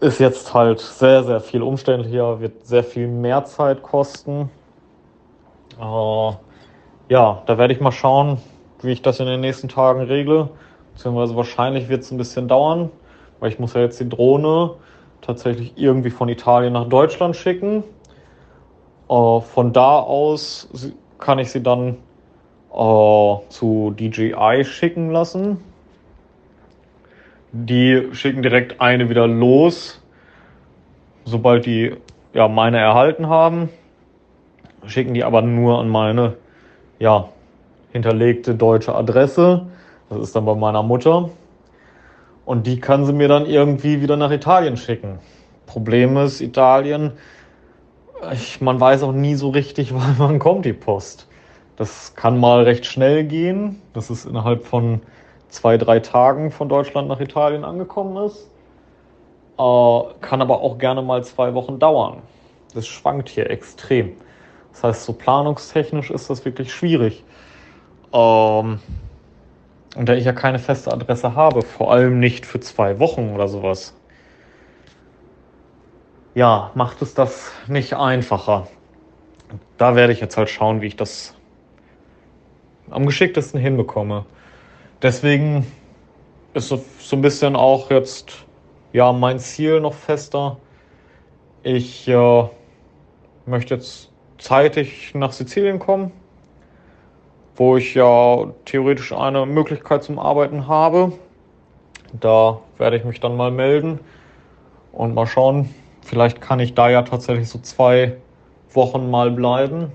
Ist 0.00 0.20
jetzt 0.20 0.54
halt 0.54 0.78
sehr, 0.78 1.24
sehr 1.24 1.40
viel 1.40 1.60
umständlicher, 1.60 2.40
wird 2.40 2.64
sehr 2.64 2.84
viel 2.84 3.08
mehr 3.08 3.44
Zeit 3.44 3.82
kosten. 3.82 4.48
Uh, 5.80 6.34
ja, 7.08 7.42
da 7.46 7.58
werde 7.58 7.74
ich 7.74 7.80
mal 7.80 7.90
schauen, 7.90 8.38
wie 8.82 8.92
ich 8.92 9.02
das 9.02 9.18
in 9.18 9.26
den 9.26 9.40
nächsten 9.40 9.68
Tagen 9.68 10.02
regle. 10.02 10.50
Beziehungsweise 10.94 11.34
wahrscheinlich 11.34 11.88
wird 11.88 12.02
es 12.02 12.12
ein 12.12 12.18
bisschen 12.18 12.46
dauern, 12.46 12.90
weil 13.40 13.50
ich 13.50 13.58
muss 13.58 13.74
ja 13.74 13.80
jetzt 13.80 13.98
die 13.98 14.08
Drohne 14.08 14.74
tatsächlich 15.20 15.72
irgendwie 15.74 16.10
von 16.10 16.28
Italien 16.28 16.74
nach 16.74 16.88
Deutschland 16.88 17.34
schicken. 17.34 17.82
Äh, 19.08 19.40
von 19.40 19.72
da 19.72 19.98
aus 19.98 20.68
kann 21.18 21.40
ich 21.40 21.50
sie 21.50 21.62
dann 21.62 21.96
äh, 22.72 23.36
zu 23.48 23.94
DJI 23.98 24.64
schicken 24.64 25.10
lassen. 25.10 25.58
Die 27.52 28.08
schicken 28.12 28.42
direkt 28.42 28.80
eine 28.80 29.08
wieder 29.08 29.26
los, 29.26 30.02
sobald 31.24 31.64
die 31.66 31.96
ja 32.34 32.48
meine 32.48 32.78
erhalten 32.78 33.28
haben. 33.28 33.70
Schicken 34.86 35.14
die 35.14 35.24
aber 35.24 35.42
nur 35.42 35.80
an 35.80 35.88
meine 35.88 36.36
ja, 36.98 37.28
hinterlegte 37.92 38.54
deutsche 38.54 38.94
Adresse. 38.94 39.66
Das 40.10 40.18
ist 40.18 40.36
dann 40.36 40.44
bei 40.44 40.54
meiner 40.54 40.82
Mutter. 40.82 41.30
Und 42.44 42.66
die 42.66 42.80
kann 42.80 43.04
sie 43.04 43.12
mir 43.12 43.28
dann 43.28 43.46
irgendwie 43.46 44.00
wieder 44.00 44.16
nach 44.16 44.30
Italien 44.30 44.76
schicken. 44.76 45.18
Problem 45.66 46.16
ist, 46.16 46.40
Italien, 46.40 47.12
ich, 48.32 48.60
man 48.60 48.80
weiß 48.80 49.02
auch 49.02 49.12
nie 49.12 49.34
so 49.34 49.50
richtig, 49.50 49.92
wann 50.18 50.38
kommt 50.38 50.64
die 50.64 50.72
Post. 50.72 51.28
Das 51.76 52.14
kann 52.14 52.38
mal 52.38 52.62
recht 52.64 52.86
schnell 52.86 53.24
gehen. 53.24 53.80
Das 53.92 54.10
ist 54.10 54.24
innerhalb 54.24 54.64
von 54.66 55.00
zwei, 55.48 55.76
drei 55.78 56.00
Tagen 56.00 56.50
von 56.50 56.68
Deutschland 56.68 57.08
nach 57.08 57.20
Italien 57.20 57.64
angekommen 57.64 58.24
ist. 58.24 58.50
Äh, 59.58 60.00
kann 60.20 60.40
aber 60.40 60.60
auch 60.60 60.78
gerne 60.78 61.02
mal 61.02 61.24
zwei 61.24 61.54
Wochen 61.54 61.78
dauern. 61.78 62.22
Das 62.74 62.86
schwankt 62.86 63.28
hier 63.28 63.50
extrem. 63.50 64.12
Das 64.72 64.84
heißt, 64.84 65.04
so 65.04 65.12
planungstechnisch 65.12 66.10
ist 66.10 66.30
das 66.30 66.44
wirklich 66.44 66.72
schwierig. 66.72 67.24
Ähm, 68.12 68.80
und 69.96 70.08
da 70.08 70.14
ich 70.14 70.24
ja 70.24 70.32
keine 70.32 70.58
feste 70.58 70.92
Adresse 70.92 71.34
habe, 71.34 71.62
vor 71.62 71.90
allem 71.90 72.20
nicht 72.20 72.46
für 72.46 72.60
zwei 72.60 73.00
Wochen 73.00 73.32
oder 73.34 73.48
sowas, 73.48 73.94
ja, 76.34 76.70
macht 76.74 77.02
es 77.02 77.14
das 77.14 77.50
nicht 77.66 77.94
einfacher. 77.94 78.68
Da 79.76 79.96
werde 79.96 80.12
ich 80.12 80.20
jetzt 80.20 80.36
halt 80.36 80.50
schauen, 80.50 80.82
wie 80.82 80.86
ich 80.86 80.96
das 80.96 81.34
am 82.90 83.06
geschicktesten 83.06 83.60
hinbekomme. 83.60 84.24
Deswegen 85.00 85.64
ist 86.54 86.70
so, 86.70 86.82
ein 87.12 87.20
bisschen 87.20 87.54
auch 87.54 87.88
jetzt 87.90 88.32
ja 88.92 89.12
mein 89.12 89.38
Ziel 89.38 89.80
noch 89.80 89.94
fester. 89.94 90.56
Ich 91.62 92.08
äh, 92.08 92.44
möchte 93.46 93.74
jetzt 93.74 94.10
zeitig 94.38 95.14
nach 95.14 95.30
Sizilien 95.30 95.78
kommen, 95.78 96.10
wo 97.54 97.76
ich 97.76 97.94
ja 97.94 98.52
theoretisch 98.64 99.12
eine 99.12 99.46
Möglichkeit 99.46 100.02
zum 100.02 100.18
Arbeiten 100.18 100.66
habe. 100.66 101.12
Da 102.18 102.58
werde 102.76 102.96
ich 102.96 103.04
mich 103.04 103.20
dann 103.20 103.36
mal 103.36 103.52
melden 103.52 104.00
und 104.90 105.14
mal 105.14 105.28
schauen. 105.28 105.72
Vielleicht 106.02 106.40
kann 106.40 106.58
ich 106.58 106.74
da 106.74 106.88
ja 106.88 107.02
tatsächlich 107.02 107.48
so 107.48 107.60
zwei 107.60 108.16
Wochen 108.72 109.10
mal 109.10 109.30
bleiben 109.30 109.92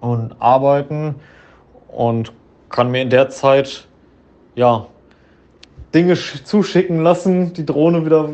und 0.00 0.36
arbeiten 0.38 1.16
und 1.88 2.32
kann 2.68 2.92
mir 2.92 3.02
in 3.02 3.10
der 3.10 3.30
Zeit 3.30 3.87
ja 4.58 4.86
Dinge 5.94 6.14
zuschicken 6.16 7.02
lassen, 7.02 7.54
die 7.54 7.64
Drohne 7.64 8.04
wieder 8.04 8.28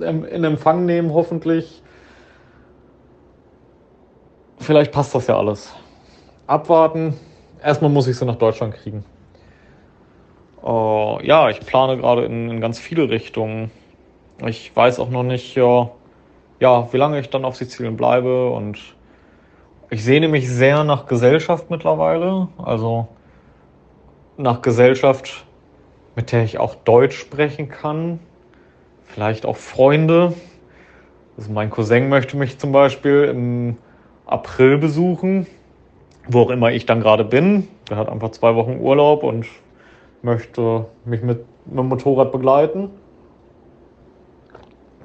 in 0.00 0.44
Empfang 0.44 0.84
nehmen, 0.84 1.14
hoffentlich 1.14 1.82
vielleicht 4.58 4.92
passt 4.92 5.14
das 5.14 5.26
ja 5.26 5.38
alles. 5.38 5.72
Abwarten. 6.46 7.14
Erstmal 7.62 7.90
muss 7.90 8.06
ich 8.06 8.16
sie 8.16 8.26
nach 8.26 8.36
Deutschland 8.36 8.74
kriegen. 8.74 9.04
Uh, 10.62 11.18
ja, 11.22 11.48
ich 11.48 11.60
plane 11.60 11.96
gerade 11.96 12.24
in, 12.24 12.50
in, 12.50 12.60
ganz 12.60 12.78
viele 12.78 13.08
Richtungen. 13.08 13.70
Ich 14.44 14.74
weiß 14.74 14.98
auch 14.98 15.08
noch 15.08 15.22
nicht, 15.22 15.54
ja, 15.54 15.90
ja, 16.60 16.92
wie 16.92 16.96
lange 16.96 17.20
ich 17.20 17.30
dann 17.30 17.44
auf 17.44 17.56
Sizilien 17.56 17.96
bleibe 17.96 18.50
und 18.50 18.78
ich 19.90 20.04
sehne 20.04 20.28
mich 20.28 20.50
sehr 20.50 20.84
nach 20.84 21.06
Gesellschaft 21.06 21.70
mittlerweile. 21.70 22.48
Also 22.58 23.08
nach 24.36 24.60
Gesellschaft 24.60 25.46
mit 26.18 26.32
der 26.32 26.42
ich 26.42 26.58
auch 26.58 26.74
Deutsch 26.74 27.16
sprechen 27.16 27.68
kann. 27.68 28.18
Vielleicht 29.04 29.46
auch 29.46 29.56
Freunde. 29.56 30.32
Also 31.36 31.52
mein 31.52 31.70
Cousin 31.70 32.08
möchte 32.08 32.36
mich 32.36 32.58
zum 32.58 32.72
Beispiel 32.72 33.22
im 33.22 33.76
April 34.26 34.78
besuchen, 34.78 35.46
wo 36.26 36.40
auch 36.40 36.50
immer 36.50 36.72
ich 36.72 36.86
dann 36.86 37.00
gerade 37.00 37.22
bin. 37.22 37.68
Der 37.88 37.98
hat 37.98 38.08
einfach 38.08 38.32
zwei 38.32 38.56
Wochen 38.56 38.80
Urlaub 38.80 39.22
und 39.22 39.46
möchte 40.22 40.86
mich 41.04 41.22
mit 41.22 41.44
einem 41.70 41.86
Motorrad 41.86 42.32
begleiten. 42.32 42.90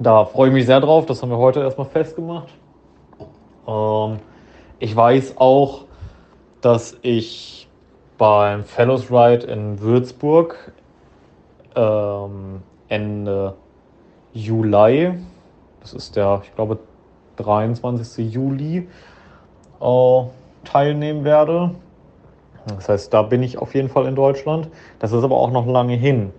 Da 0.00 0.24
freue 0.24 0.48
ich 0.48 0.54
mich 0.54 0.66
sehr 0.66 0.80
drauf. 0.80 1.06
Das 1.06 1.22
haben 1.22 1.30
wir 1.30 1.38
heute 1.38 1.60
erstmal 1.60 1.86
festgemacht. 1.86 2.48
Ähm, 3.68 4.18
ich 4.80 4.96
weiß 4.96 5.34
auch, 5.36 5.84
dass 6.60 6.98
ich 7.02 7.68
beim 8.18 8.64
Fellows 8.64 9.12
Ride 9.12 9.46
in 9.46 9.80
Würzburg 9.80 10.72
ähm, 11.74 12.62
Ende 12.88 13.54
Juli, 14.32 15.12
das 15.80 15.92
ist 15.92 16.16
der, 16.16 16.42
ich 16.44 16.54
glaube, 16.54 16.78
23. 17.36 18.32
Juli, 18.32 18.88
äh, 19.80 20.22
teilnehmen 20.64 21.24
werde. 21.24 21.74
Das 22.66 22.88
heißt, 22.88 23.12
da 23.12 23.22
bin 23.22 23.42
ich 23.42 23.58
auf 23.58 23.74
jeden 23.74 23.88
Fall 23.88 24.06
in 24.06 24.14
Deutschland. 24.14 24.70
Das 24.98 25.12
ist 25.12 25.22
aber 25.22 25.36
auch 25.36 25.50
noch 25.50 25.66
lange 25.66 25.94
hin. 25.94 26.32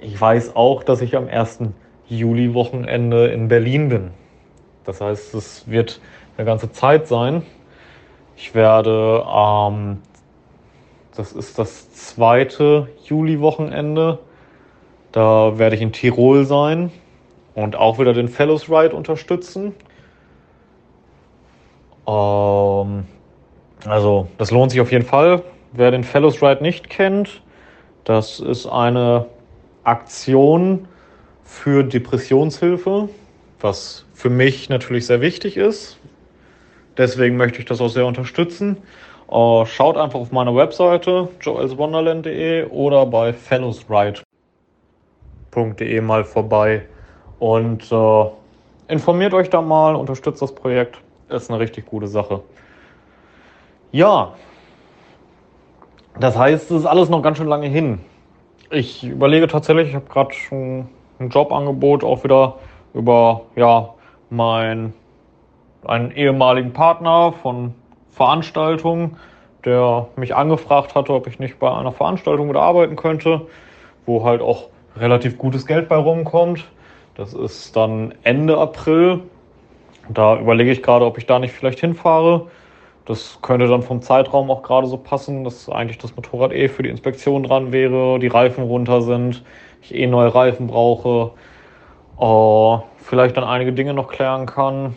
Ich 0.00 0.18
weiß 0.18 0.56
auch, 0.56 0.82
dass 0.82 1.02
ich 1.02 1.16
am 1.16 1.28
1. 1.28 1.60
Juli-Wochenende 2.08 3.28
in 3.28 3.48
Berlin 3.48 3.90
bin. 3.90 4.10
Das 4.84 5.00
heißt, 5.00 5.34
es 5.34 5.68
wird 5.68 6.00
eine 6.36 6.46
ganze 6.46 6.72
Zeit 6.72 7.06
sein. 7.06 7.42
Ich 8.36 8.54
werde 8.54 9.24
ähm, 9.30 9.98
das 11.20 11.32
ist 11.32 11.58
das 11.58 11.92
zweite 11.92 12.88
Juli-Wochenende. 13.04 14.20
Da 15.12 15.58
werde 15.58 15.76
ich 15.76 15.82
in 15.82 15.92
Tirol 15.92 16.44
sein 16.44 16.90
und 17.54 17.76
auch 17.76 17.98
wieder 17.98 18.12
den 18.12 18.28
Fellows 18.28 18.68
Ride 18.68 18.94
unterstützen. 18.94 19.74
Ähm, 22.06 23.04
also, 23.86 24.28
das 24.38 24.50
lohnt 24.50 24.70
sich 24.70 24.80
auf 24.80 24.92
jeden 24.92 25.04
Fall. 25.04 25.42
Wer 25.72 25.90
den 25.90 26.04
Fellows 26.04 26.42
Ride 26.42 26.62
nicht 26.62 26.90
kennt, 26.90 27.42
das 28.04 28.40
ist 28.40 28.66
eine 28.66 29.26
Aktion 29.84 30.88
für 31.44 31.82
Depressionshilfe, 31.82 33.08
was 33.60 34.04
für 34.14 34.30
mich 34.30 34.68
natürlich 34.68 35.06
sehr 35.06 35.20
wichtig 35.20 35.56
ist. 35.56 35.98
Deswegen 36.96 37.36
möchte 37.36 37.58
ich 37.60 37.64
das 37.64 37.80
auch 37.80 37.88
sehr 37.88 38.06
unterstützen. 38.06 38.78
Uh, 39.28 39.64
schaut 39.64 39.96
einfach 39.96 40.18
auf 40.18 40.32
meiner 40.32 40.56
Webseite 40.56 41.28
joelswonderland.de 41.40 42.64
oder 42.66 43.06
bei 43.06 43.32
fellowsride.de 45.50 46.00
mal 46.00 46.24
vorbei 46.24 46.86
und 47.38 47.90
uh, 47.92 48.30
informiert 48.88 49.34
euch 49.34 49.50
da 49.50 49.60
mal, 49.60 49.94
unterstützt 49.94 50.42
das 50.42 50.54
Projekt. 50.54 50.98
Ist 51.28 51.50
eine 51.50 51.60
richtig 51.60 51.86
gute 51.86 52.08
Sache. 52.08 52.42
Ja, 53.92 54.32
das 56.18 56.36
heißt, 56.36 56.70
es 56.70 56.80
ist 56.80 56.86
alles 56.86 57.08
noch 57.08 57.22
ganz 57.22 57.38
schön 57.38 57.46
lange 57.46 57.68
hin. 57.68 58.00
Ich 58.70 59.04
überlege 59.04 59.46
tatsächlich, 59.46 59.88
ich 59.88 59.94
habe 59.94 60.06
gerade 60.08 60.32
schon 60.32 60.88
ein 61.18 61.28
Jobangebot 61.28 62.04
auch 62.04 62.24
wieder 62.24 62.58
über 62.94 63.42
ja, 63.56 63.90
mein, 64.28 64.92
einen 65.84 66.10
ehemaligen 66.12 66.72
Partner 66.72 67.32
von 67.32 67.74
Veranstaltung, 68.10 69.16
der 69.64 70.08
mich 70.16 70.34
angefragt 70.34 70.94
hatte, 70.94 71.12
ob 71.12 71.26
ich 71.26 71.38
nicht 71.38 71.58
bei 71.58 71.72
einer 71.72 71.92
Veranstaltung 71.92 72.48
wieder 72.48 72.62
arbeiten 72.62 72.96
könnte, 72.96 73.46
wo 74.06 74.24
halt 74.24 74.40
auch 74.40 74.69
relativ 74.96 75.38
gutes 75.38 75.66
Geld 75.66 75.88
bei 75.88 75.96
rumkommt. 75.96 76.66
Das 77.14 77.34
ist 77.34 77.76
dann 77.76 78.14
Ende 78.22 78.58
April. 78.58 79.20
Da 80.08 80.38
überlege 80.38 80.70
ich 80.70 80.82
gerade, 80.82 81.04
ob 81.04 81.18
ich 81.18 81.26
da 81.26 81.38
nicht 81.38 81.52
vielleicht 81.52 81.80
hinfahre. 81.80 82.46
Das 83.04 83.38
könnte 83.42 83.66
dann 83.66 83.82
vom 83.82 84.02
Zeitraum 84.02 84.50
auch 84.50 84.62
gerade 84.62 84.86
so 84.86 84.96
passen, 84.96 85.44
dass 85.44 85.68
eigentlich 85.68 85.98
das 85.98 86.14
Motorrad 86.14 86.52
eh 86.52 86.68
für 86.68 86.82
die 86.82 86.88
Inspektion 86.88 87.42
dran 87.42 87.72
wäre, 87.72 88.18
die 88.18 88.28
Reifen 88.28 88.64
runter 88.64 89.02
sind, 89.02 89.42
ich 89.82 89.94
eh 89.94 90.06
neue 90.06 90.34
Reifen 90.34 90.66
brauche, 90.66 91.32
äh, 92.20 92.82
vielleicht 92.98 93.36
dann 93.36 93.44
einige 93.44 93.72
Dinge 93.72 93.94
noch 93.94 94.08
klären 94.08 94.46
kann. 94.46 94.94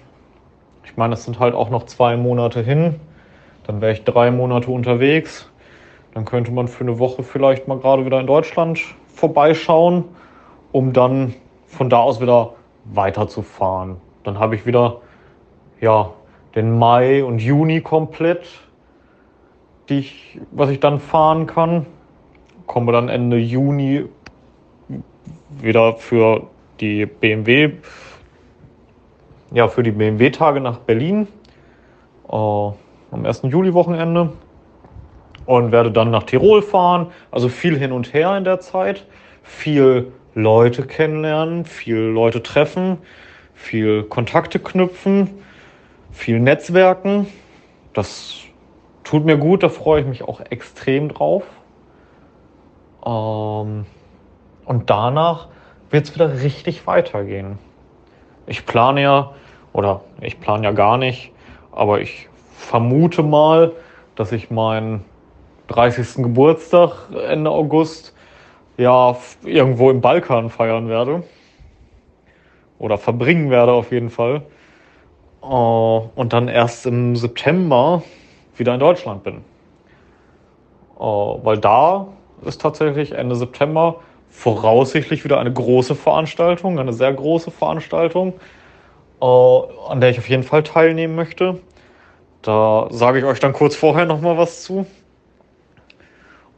Ich 0.85 0.97
meine, 0.97 1.15
es 1.15 1.23
sind 1.23 1.39
halt 1.39 1.55
auch 1.55 1.69
noch 1.69 1.85
zwei 1.85 2.17
Monate 2.17 2.61
hin. 2.61 2.99
Dann 3.65 3.81
wäre 3.81 3.93
ich 3.93 4.03
drei 4.03 4.29
Monate 4.29 4.69
unterwegs. 4.69 5.49
Dann 6.13 6.25
könnte 6.25 6.51
man 6.51 6.67
für 6.67 6.83
eine 6.83 6.99
Woche 6.99 7.23
vielleicht 7.23 7.67
mal 7.67 7.79
gerade 7.79 8.05
wieder 8.05 8.19
in 8.19 8.27
Deutschland 8.27 8.79
vorbeischauen, 9.13 10.05
um 10.71 10.93
dann 10.93 11.33
von 11.65 11.89
da 11.89 11.99
aus 11.99 12.21
wieder 12.21 12.53
weiterzufahren. 12.85 13.97
Dann 14.23 14.39
habe 14.39 14.55
ich 14.55 14.65
wieder 14.65 15.01
ja, 15.79 16.11
den 16.55 16.77
Mai 16.77 17.23
und 17.23 17.39
Juni 17.39 17.81
komplett, 17.81 18.45
die 19.89 19.99
ich, 19.99 20.39
was 20.51 20.69
ich 20.69 20.79
dann 20.79 20.99
fahren 20.99 21.47
kann. 21.47 21.85
Komme 22.67 22.91
dann 22.91 23.09
Ende 23.09 23.37
Juni 23.37 24.05
wieder 25.61 25.93
für 25.93 26.47
die 26.79 27.05
BMW 27.05 27.73
ja, 29.53 29.67
für 29.67 29.83
die 29.83 29.91
BMW-Tage 29.91 30.59
nach 30.59 30.79
Berlin 30.79 31.27
äh, 32.27 32.35
am 32.35 32.75
1. 33.11 33.43
Juli-Wochenende 33.43 34.33
und 35.45 35.71
werde 35.71 35.91
dann 35.91 36.11
nach 36.11 36.23
Tirol 36.23 36.61
fahren. 36.61 37.07
Also 37.31 37.49
viel 37.49 37.77
hin 37.77 37.91
und 37.91 38.13
her 38.13 38.37
in 38.37 38.43
der 38.43 38.59
Zeit, 38.59 39.05
viel 39.43 40.11
Leute 40.35 40.85
kennenlernen, 40.85 41.65
viel 41.65 41.97
Leute 41.97 42.41
treffen, 42.41 42.97
viel 43.53 44.03
Kontakte 44.03 44.59
knüpfen, 44.59 45.29
viel 46.11 46.39
Netzwerken. 46.39 47.27
Das 47.93 48.39
tut 49.03 49.25
mir 49.25 49.37
gut, 49.37 49.63
da 49.63 49.69
freue 49.69 50.01
ich 50.01 50.07
mich 50.07 50.23
auch 50.23 50.41
extrem 50.49 51.09
drauf. 51.09 51.43
Ähm, 53.05 53.85
und 54.65 54.89
danach 54.89 55.47
wird 55.89 56.05
es 56.05 56.15
wieder 56.15 56.41
richtig 56.41 56.87
weitergehen. 56.87 57.59
Ich 58.47 58.65
plane 58.65 59.01
ja 59.01 59.33
oder 59.73 60.01
ich 60.21 60.39
plane 60.39 60.63
ja 60.63 60.71
gar 60.71 60.97
nicht, 60.97 61.31
aber 61.71 62.01
ich 62.01 62.29
vermute 62.55 63.23
mal, 63.23 63.73
dass 64.15 64.31
ich 64.31 64.49
meinen 64.49 65.05
30. 65.67 66.23
Geburtstag 66.23 67.09
Ende 67.27 67.49
August 67.49 68.15
ja 68.77 69.15
irgendwo 69.43 69.89
im 69.89 70.01
Balkan 70.01 70.49
feiern 70.49 70.89
werde. 70.89 71.23
Oder 72.79 72.97
verbringen 72.97 73.49
werde 73.49 73.71
auf 73.71 73.91
jeden 73.91 74.09
Fall. 74.09 74.41
Äh, 75.41 75.45
und 75.45 76.33
dann 76.33 76.47
erst 76.47 76.85
im 76.85 77.15
September 77.15 78.03
wieder 78.55 78.73
in 78.73 78.79
Deutschland 78.79 79.23
bin. 79.23 79.37
Äh, 80.99 81.03
weil 81.03 81.57
da 81.57 82.07
ist 82.45 82.61
tatsächlich 82.61 83.13
Ende 83.13 83.35
September 83.35 83.97
voraussichtlich 84.29 85.23
wieder 85.23 85.39
eine 85.39 85.53
große 85.53 85.95
Veranstaltung, 85.95 86.79
eine 86.79 86.93
sehr 86.93 87.13
große 87.13 87.51
Veranstaltung 87.51 88.33
äh, 89.23 89.25
an 89.89 90.01
der 90.01 90.09
ich 90.09 90.19
auf 90.19 90.27
jeden 90.27 90.43
Fall 90.43 90.63
teilnehmen 90.63 91.15
möchte. 91.15 91.61
Da 92.41 92.87
sage 92.91 93.19
ich 93.19 93.25
euch 93.25 93.39
dann 93.39 93.53
kurz 93.53 93.75
vorher 93.75 94.05
nochmal 94.05 94.37
was 94.37 94.63
zu. 94.63 94.85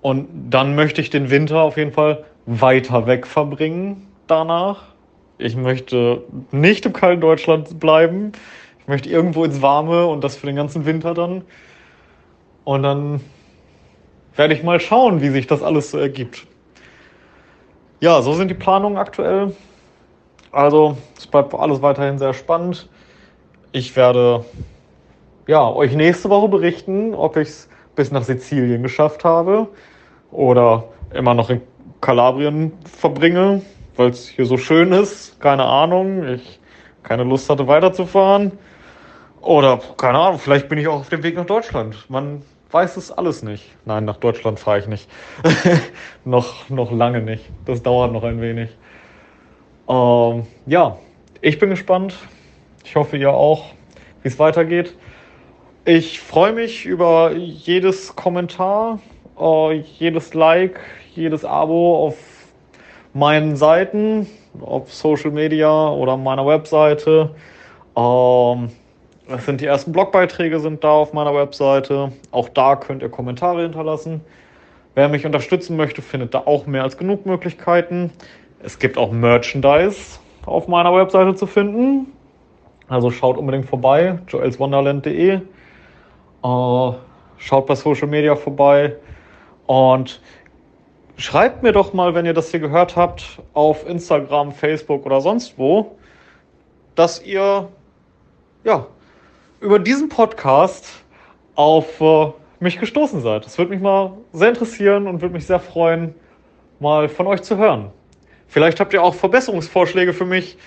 Und 0.05 0.51
dann 0.51 0.75
möchte 0.75 1.01
ich 1.01 1.09
den 1.09 1.31
Winter 1.31 1.61
auf 1.61 1.77
jeden 1.77 1.91
Fall 1.91 2.25
weiter 2.45 3.07
weg 3.07 3.25
verbringen 3.25 4.05
danach. 4.27 4.83
Ich 5.39 5.55
möchte 5.55 6.21
nicht 6.51 6.85
im 6.85 6.93
kalten 6.93 7.21
Deutschland 7.21 7.79
bleiben. 7.79 8.33
Ich 8.81 8.87
möchte 8.87 9.09
irgendwo 9.09 9.43
ins 9.43 9.63
Warme 9.63 10.05
und 10.05 10.23
das 10.23 10.35
für 10.35 10.45
den 10.45 10.57
ganzen 10.57 10.85
Winter 10.85 11.15
dann. 11.15 11.41
Und 12.65 12.83
dann 12.83 13.19
werde 14.35 14.53
ich 14.53 14.61
mal 14.61 14.79
schauen, 14.79 15.23
wie 15.23 15.29
sich 15.29 15.47
das 15.47 15.63
alles 15.63 15.89
so 15.89 15.97
ergibt. 15.97 16.45
Ja, 17.99 18.21
so 18.21 18.33
sind 18.33 18.49
die 18.49 18.53
Planungen 18.53 18.99
aktuell. 18.99 19.55
Also, 20.51 20.97
es 21.17 21.25
bleibt 21.25 21.51
alles 21.55 21.81
weiterhin 21.81 22.19
sehr 22.19 22.35
spannend. 22.35 22.87
Ich 23.71 23.95
werde 23.95 24.45
ja, 25.47 25.67
euch 25.67 25.95
nächste 25.95 26.29
Woche 26.29 26.47
berichten, 26.47 27.15
ob 27.15 27.37
ich 27.37 27.47
es 27.47 27.69
bis 27.95 28.11
nach 28.11 28.23
Sizilien 28.23 28.83
geschafft 28.83 29.23
habe 29.23 29.67
oder 30.35 30.85
immer 31.13 31.33
noch 31.33 31.49
in 31.49 31.61
Kalabrien 32.01 32.73
verbringe, 32.83 33.61
weil 33.95 34.09
es 34.09 34.27
hier 34.27 34.45
so 34.45 34.57
schön 34.57 34.91
ist. 34.91 35.39
Keine 35.39 35.63
Ahnung, 35.63 36.27
ich 36.27 36.59
keine 37.03 37.23
Lust 37.23 37.49
hatte 37.49 37.67
weiterzufahren. 37.67 38.51
Oder 39.41 39.79
keine 39.97 40.17
Ahnung, 40.17 40.39
vielleicht 40.39 40.69
bin 40.69 40.79
ich 40.79 40.87
auch 40.87 41.01
auf 41.01 41.09
dem 41.09 41.23
Weg 41.23 41.35
nach 41.35 41.45
Deutschland. 41.45 42.09
Man 42.09 42.41
weiß 42.71 42.97
es 42.97 43.11
alles 43.11 43.43
nicht. 43.43 43.63
Nein, 43.85 44.05
nach 44.05 44.17
Deutschland 44.17 44.59
fahre 44.59 44.79
ich 44.79 44.87
nicht. 44.87 45.07
noch, 46.25 46.67
noch 46.69 46.91
lange 46.91 47.21
nicht. 47.21 47.45
Das 47.65 47.83
dauert 47.83 48.11
noch 48.11 48.23
ein 48.23 48.41
wenig. 48.41 48.69
Ähm, 49.87 50.47
ja, 50.65 50.97
ich 51.41 51.59
bin 51.59 51.69
gespannt. 51.69 52.15
Ich 52.83 52.95
hoffe, 52.95 53.17
ihr 53.17 53.31
auch, 53.31 53.65
wie 54.23 54.29
es 54.29 54.39
weitergeht. 54.39 54.95
Ich 55.85 56.19
freue 56.19 56.53
mich 56.53 56.85
über 56.85 57.33
jedes 57.33 58.15
Kommentar, 58.15 58.99
äh, 59.39 59.73
jedes 59.99 60.33
Like, 60.33 60.79
jedes 61.15 61.45
Abo 61.45 62.07
auf 62.07 62.17
meinen 63.13 63.55
Seiten, 63.55 64.27
auf 64.61 64.93
Social 64.93 65.31
Media 65.31 65.89
oder 65.89 66.17
meiner 66.17 66.45
Webseite. 66.45 67.31
Ähm, 67.95 68.69
es 69.27 69.45
sind 69.45 69.61
die 69.61 69.65
ersten 69.65 69.91
Blogbeiträge 69.91 70.59
sind 70.59 70.83
da 70.83 70.91
auf 70.91 71.13
meiner 71.13 71.33
Webseite. 71.33 72.11
Auch 72.31 72.49
da 72.49 72.75
könnt 72.75 73.01
ihr 73.01 73.09
Kommentare 73.09 73.63
hinterlassen. 73.63 74.21
Wer 74.93 75.09
mich 75.09 75.25
unterstützen 75.25 75.75
möchte, 75.75 76.01
findet 76.01 76.33
da 76.33 76.43
auch 76.45 76.67
mehr 76.67 76.83
als 76.83 76.97
genug 76.97 77.25
Möglichkeiten. 77.25 78.11
Es 78.61 78.79
gibt 78.79 78.97
auch 78.97 79.11
Merchandise 79.11 80.19
auf 80.45 80.67
meiner 80.67 80.95
Webseite 80.95 81.35
zu 81.35 81.47
finden. 81.47 82.07
Also 82.87 83.09
schaut 83.09 83.37
unbedingt 83.37 83.65
vorbei, 83.65 84.19
joelswonderland.de. 84.27 85.33
Äh, 85.33 85.39
schaut 86.43 87.65
bei 87.65 87.75
Social 87.75 88.07
Media 88.07 88.35
vorbei 88.35 88.95
und 89.67 90.21
schreibt 91.17 91.63
mir 91.63 91.71
doch 91.71 91.93
mal, 91.93 92.13
wenn 92.13 92.25
ihr 92.25 92.33
das 92.33 92.51
hier 92.51 92.59
gehört 92.59 92.95
habt, 92.95 93.41
auf 93.53 93.87
Instagram, 93.87 94.51
Facebook 94.51 95.05
oder 95.05 95.21
sonst 95.21 95.57
wo, 95.57 95.97
dass 96.95 97.23
ihr 97.23 97.69
ja 98.63 98.87
über 99.61 99.79
diesen 99.79 100.09
Podcast 100.09 100.87
auf 101.55 102.01
äh, 102.01 102.31
mich 102.59 102.79
gestoßen 102.79 103.21
seid. 103.21 103.45
Das 103.45 103.57
würde 103.57 103.71
mich 103.71 103.81
mal 103.81 104.13
sehr 104.33 104.49
interessieren 104.49 105.07
und 105.07 105.21
würde 105.21 105.33
mich 105.33 105.45
sehr 105.45 105.59
freuen, 105.59 106.13
mal 106.79 107.09
von 107.09 107.27
euch 107.27 107.41
zu 107.41 107.57
hören. 107.57 107.91
Vielleicht 108.47 108.79
habt 108.79 108.93
ihr 108.93 109.03
auch 109.03 109.15
Verbesserungsvorschläge 109.15 110.13
für 110.13 110.25
mich, 110.25 110.57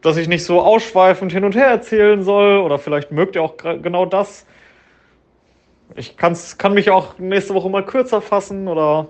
dass 0.00 0.16
ich 0.16 0.28
nicht 0.28 0.44
so 0.44 0.60
ausschweifend 0.60 1.32
hin 1.32 1.44
und 1.44 1.54
her 1.54 1.66
erzählen 1.66 2.22
soll 2.22 2.58
oder 2.58 2.78
vielleicht 2.78 3.12
mögt 3.12 3.36
ihr 3.36 3.42
auch 3.42 3.56
genau 3.56 4.06
das. 4.06 4.46
Ich 5.96 6.16
kann's, 6.16 6.58
kann 6.58 6.74
mich 6.74 6.90
auch 6.90 7.18
nächste 7.18 7.54
Woche 7.54 7.68
mal 7.68 7.84
kürzer 7.84 8.20
fassen 8.20 8.68
oder 8.68 9.08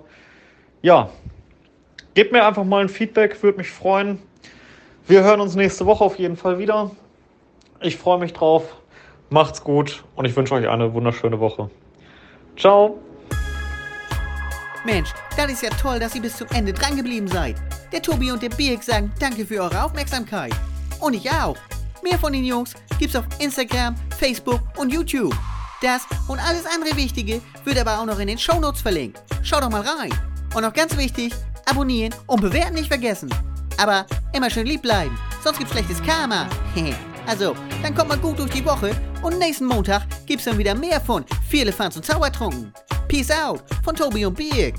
ja. 0.81 1.09
Gebt 2.13 2.31
mir 2.31 2.45
einfach 2.45 2.63
mal 2.63 2.81
ein 2.81 2.89
Feedback, 2.89 3.41
würde 3.41 3.57
mich 3.57 3.71
freuen. 3.71 4.19
Wir 5.07 5.23
hören 5.23 5.41
uns 5.41 5.55
nächste 5.55 5.85
Woche 5.85 6.03
auf 6.03 6.17
jeden 6.19 6.37
Fall 6.37 6.59
wieder. 6.59 6.91
Ich 7.81 7.97
freue 7.97 8.19
mich 8.19 8.33
drauf. 8.33 8.63
Macht's 9.29 9.63
gut 9.63 10.03
und 10.15 10.25
ich 10.25 10.35
wünsche 10.35 10.53
euch 10.53 10.67
eine 10.67 10.93
wunderschöne 10.93 11.39
Woche. 11.39 11.69
Ciao. 12.55 12.99
Mensch, 14.85 15.09
das 15.35 15.51
ist 15.51 15.63
ja 15.63 15.69
toll, 15.69 15.99
dass 15.99 16.13
ihr 16.13 16.21
bis 16.21 16.37
zum 16.37 16.47
Ende 16.53 16.73
drangeblieben 16.73 17.27
seid. 17.27 17.55
Der 17.91 18.01
Tobi 18.01 18.31
und 18.31 18.43
der 18.43 18.49
Birk 18.49 18.83
sagen 18.83 19.11
danke 19.19 19.45
für 19.45 19.61
eure 19.61 19.83
Aufmerksamkeit. 19.83 20.53
Und 20.99 21.13
ich 21.13 21.29
auch. 21.31 21.57
Mehr 22.03 22.19
von 22.19 22.33
den 22.33 22.43
Jungs 22.43 22.73
gibt's 22.99 23.15
auf 23.15 23.25
Instagram, 23.39 23.95
Facebook 24.19 24.61
und 24.77 24.93
YouTube. 24.93 25.33
Das 25.83 26.07
und 26.29 26.39
alles 26.39 26.65
andere 26.65 26.95
Wichtige 26.95 27.41
wird 27.65 27.77
aber 27.77 27.99
auch 27.99 28.05
noch 28.05 28.17
in 28.17 28.27
den 28.27 28.39
Shownotes 28.39 28.81
verlinkt. 28.81 29.21
Schaut 29.43 29.63
doch 29.63 29.69
mal 29.69 29.81
rein. 29.81 30.13
Und 30.55 30.61
noch 30.61 30.71
ganz 30.71 30.95
wichtig, 30.95 31.33
abonnieren 31.65 32.15
und 32.25 32.39
bewerten 32.39 32.75
nicht 32.75 32.87
vergessen. 32.87 33.29
Aber 33.77 34.05
immer 34.33 34.49
schön 34.49 34.65
lieb 34.65 34.81
bleiben, 34.81 35.17
sonst 35.43 35.57
gibt's 35.57 35.73
schlechtes 35.73 36.01
Karma. 36.01 36.47
also, 37.27 37.53
dann 37.81 37.93
kommt 37.93 38.07
mal 38.07 38.17
gut 38.17 38.39
durch 38.39 38.51
die 38.51 38.63
Woche 38.63 38.95
und 39.21 39.39
nächsten 39.39 39.65
Montag 39.65 40.03
gibt's 40.25 40.45
dann 40.45 40.57
wieder 40.57 40.73
mehr 40.73 41.01
von 41.01 41.25
Viele 41.49 41.73
Fans 41.73 41.97
und 41.97 42.05
Zaubertrunken. 42.05 42.73
Peace 43.09 43.31
out 43.31 43.61
von 43.83 43.93
Tobi 43.93 44.25
und 44.25 44.35
Birk. 44.35 44.75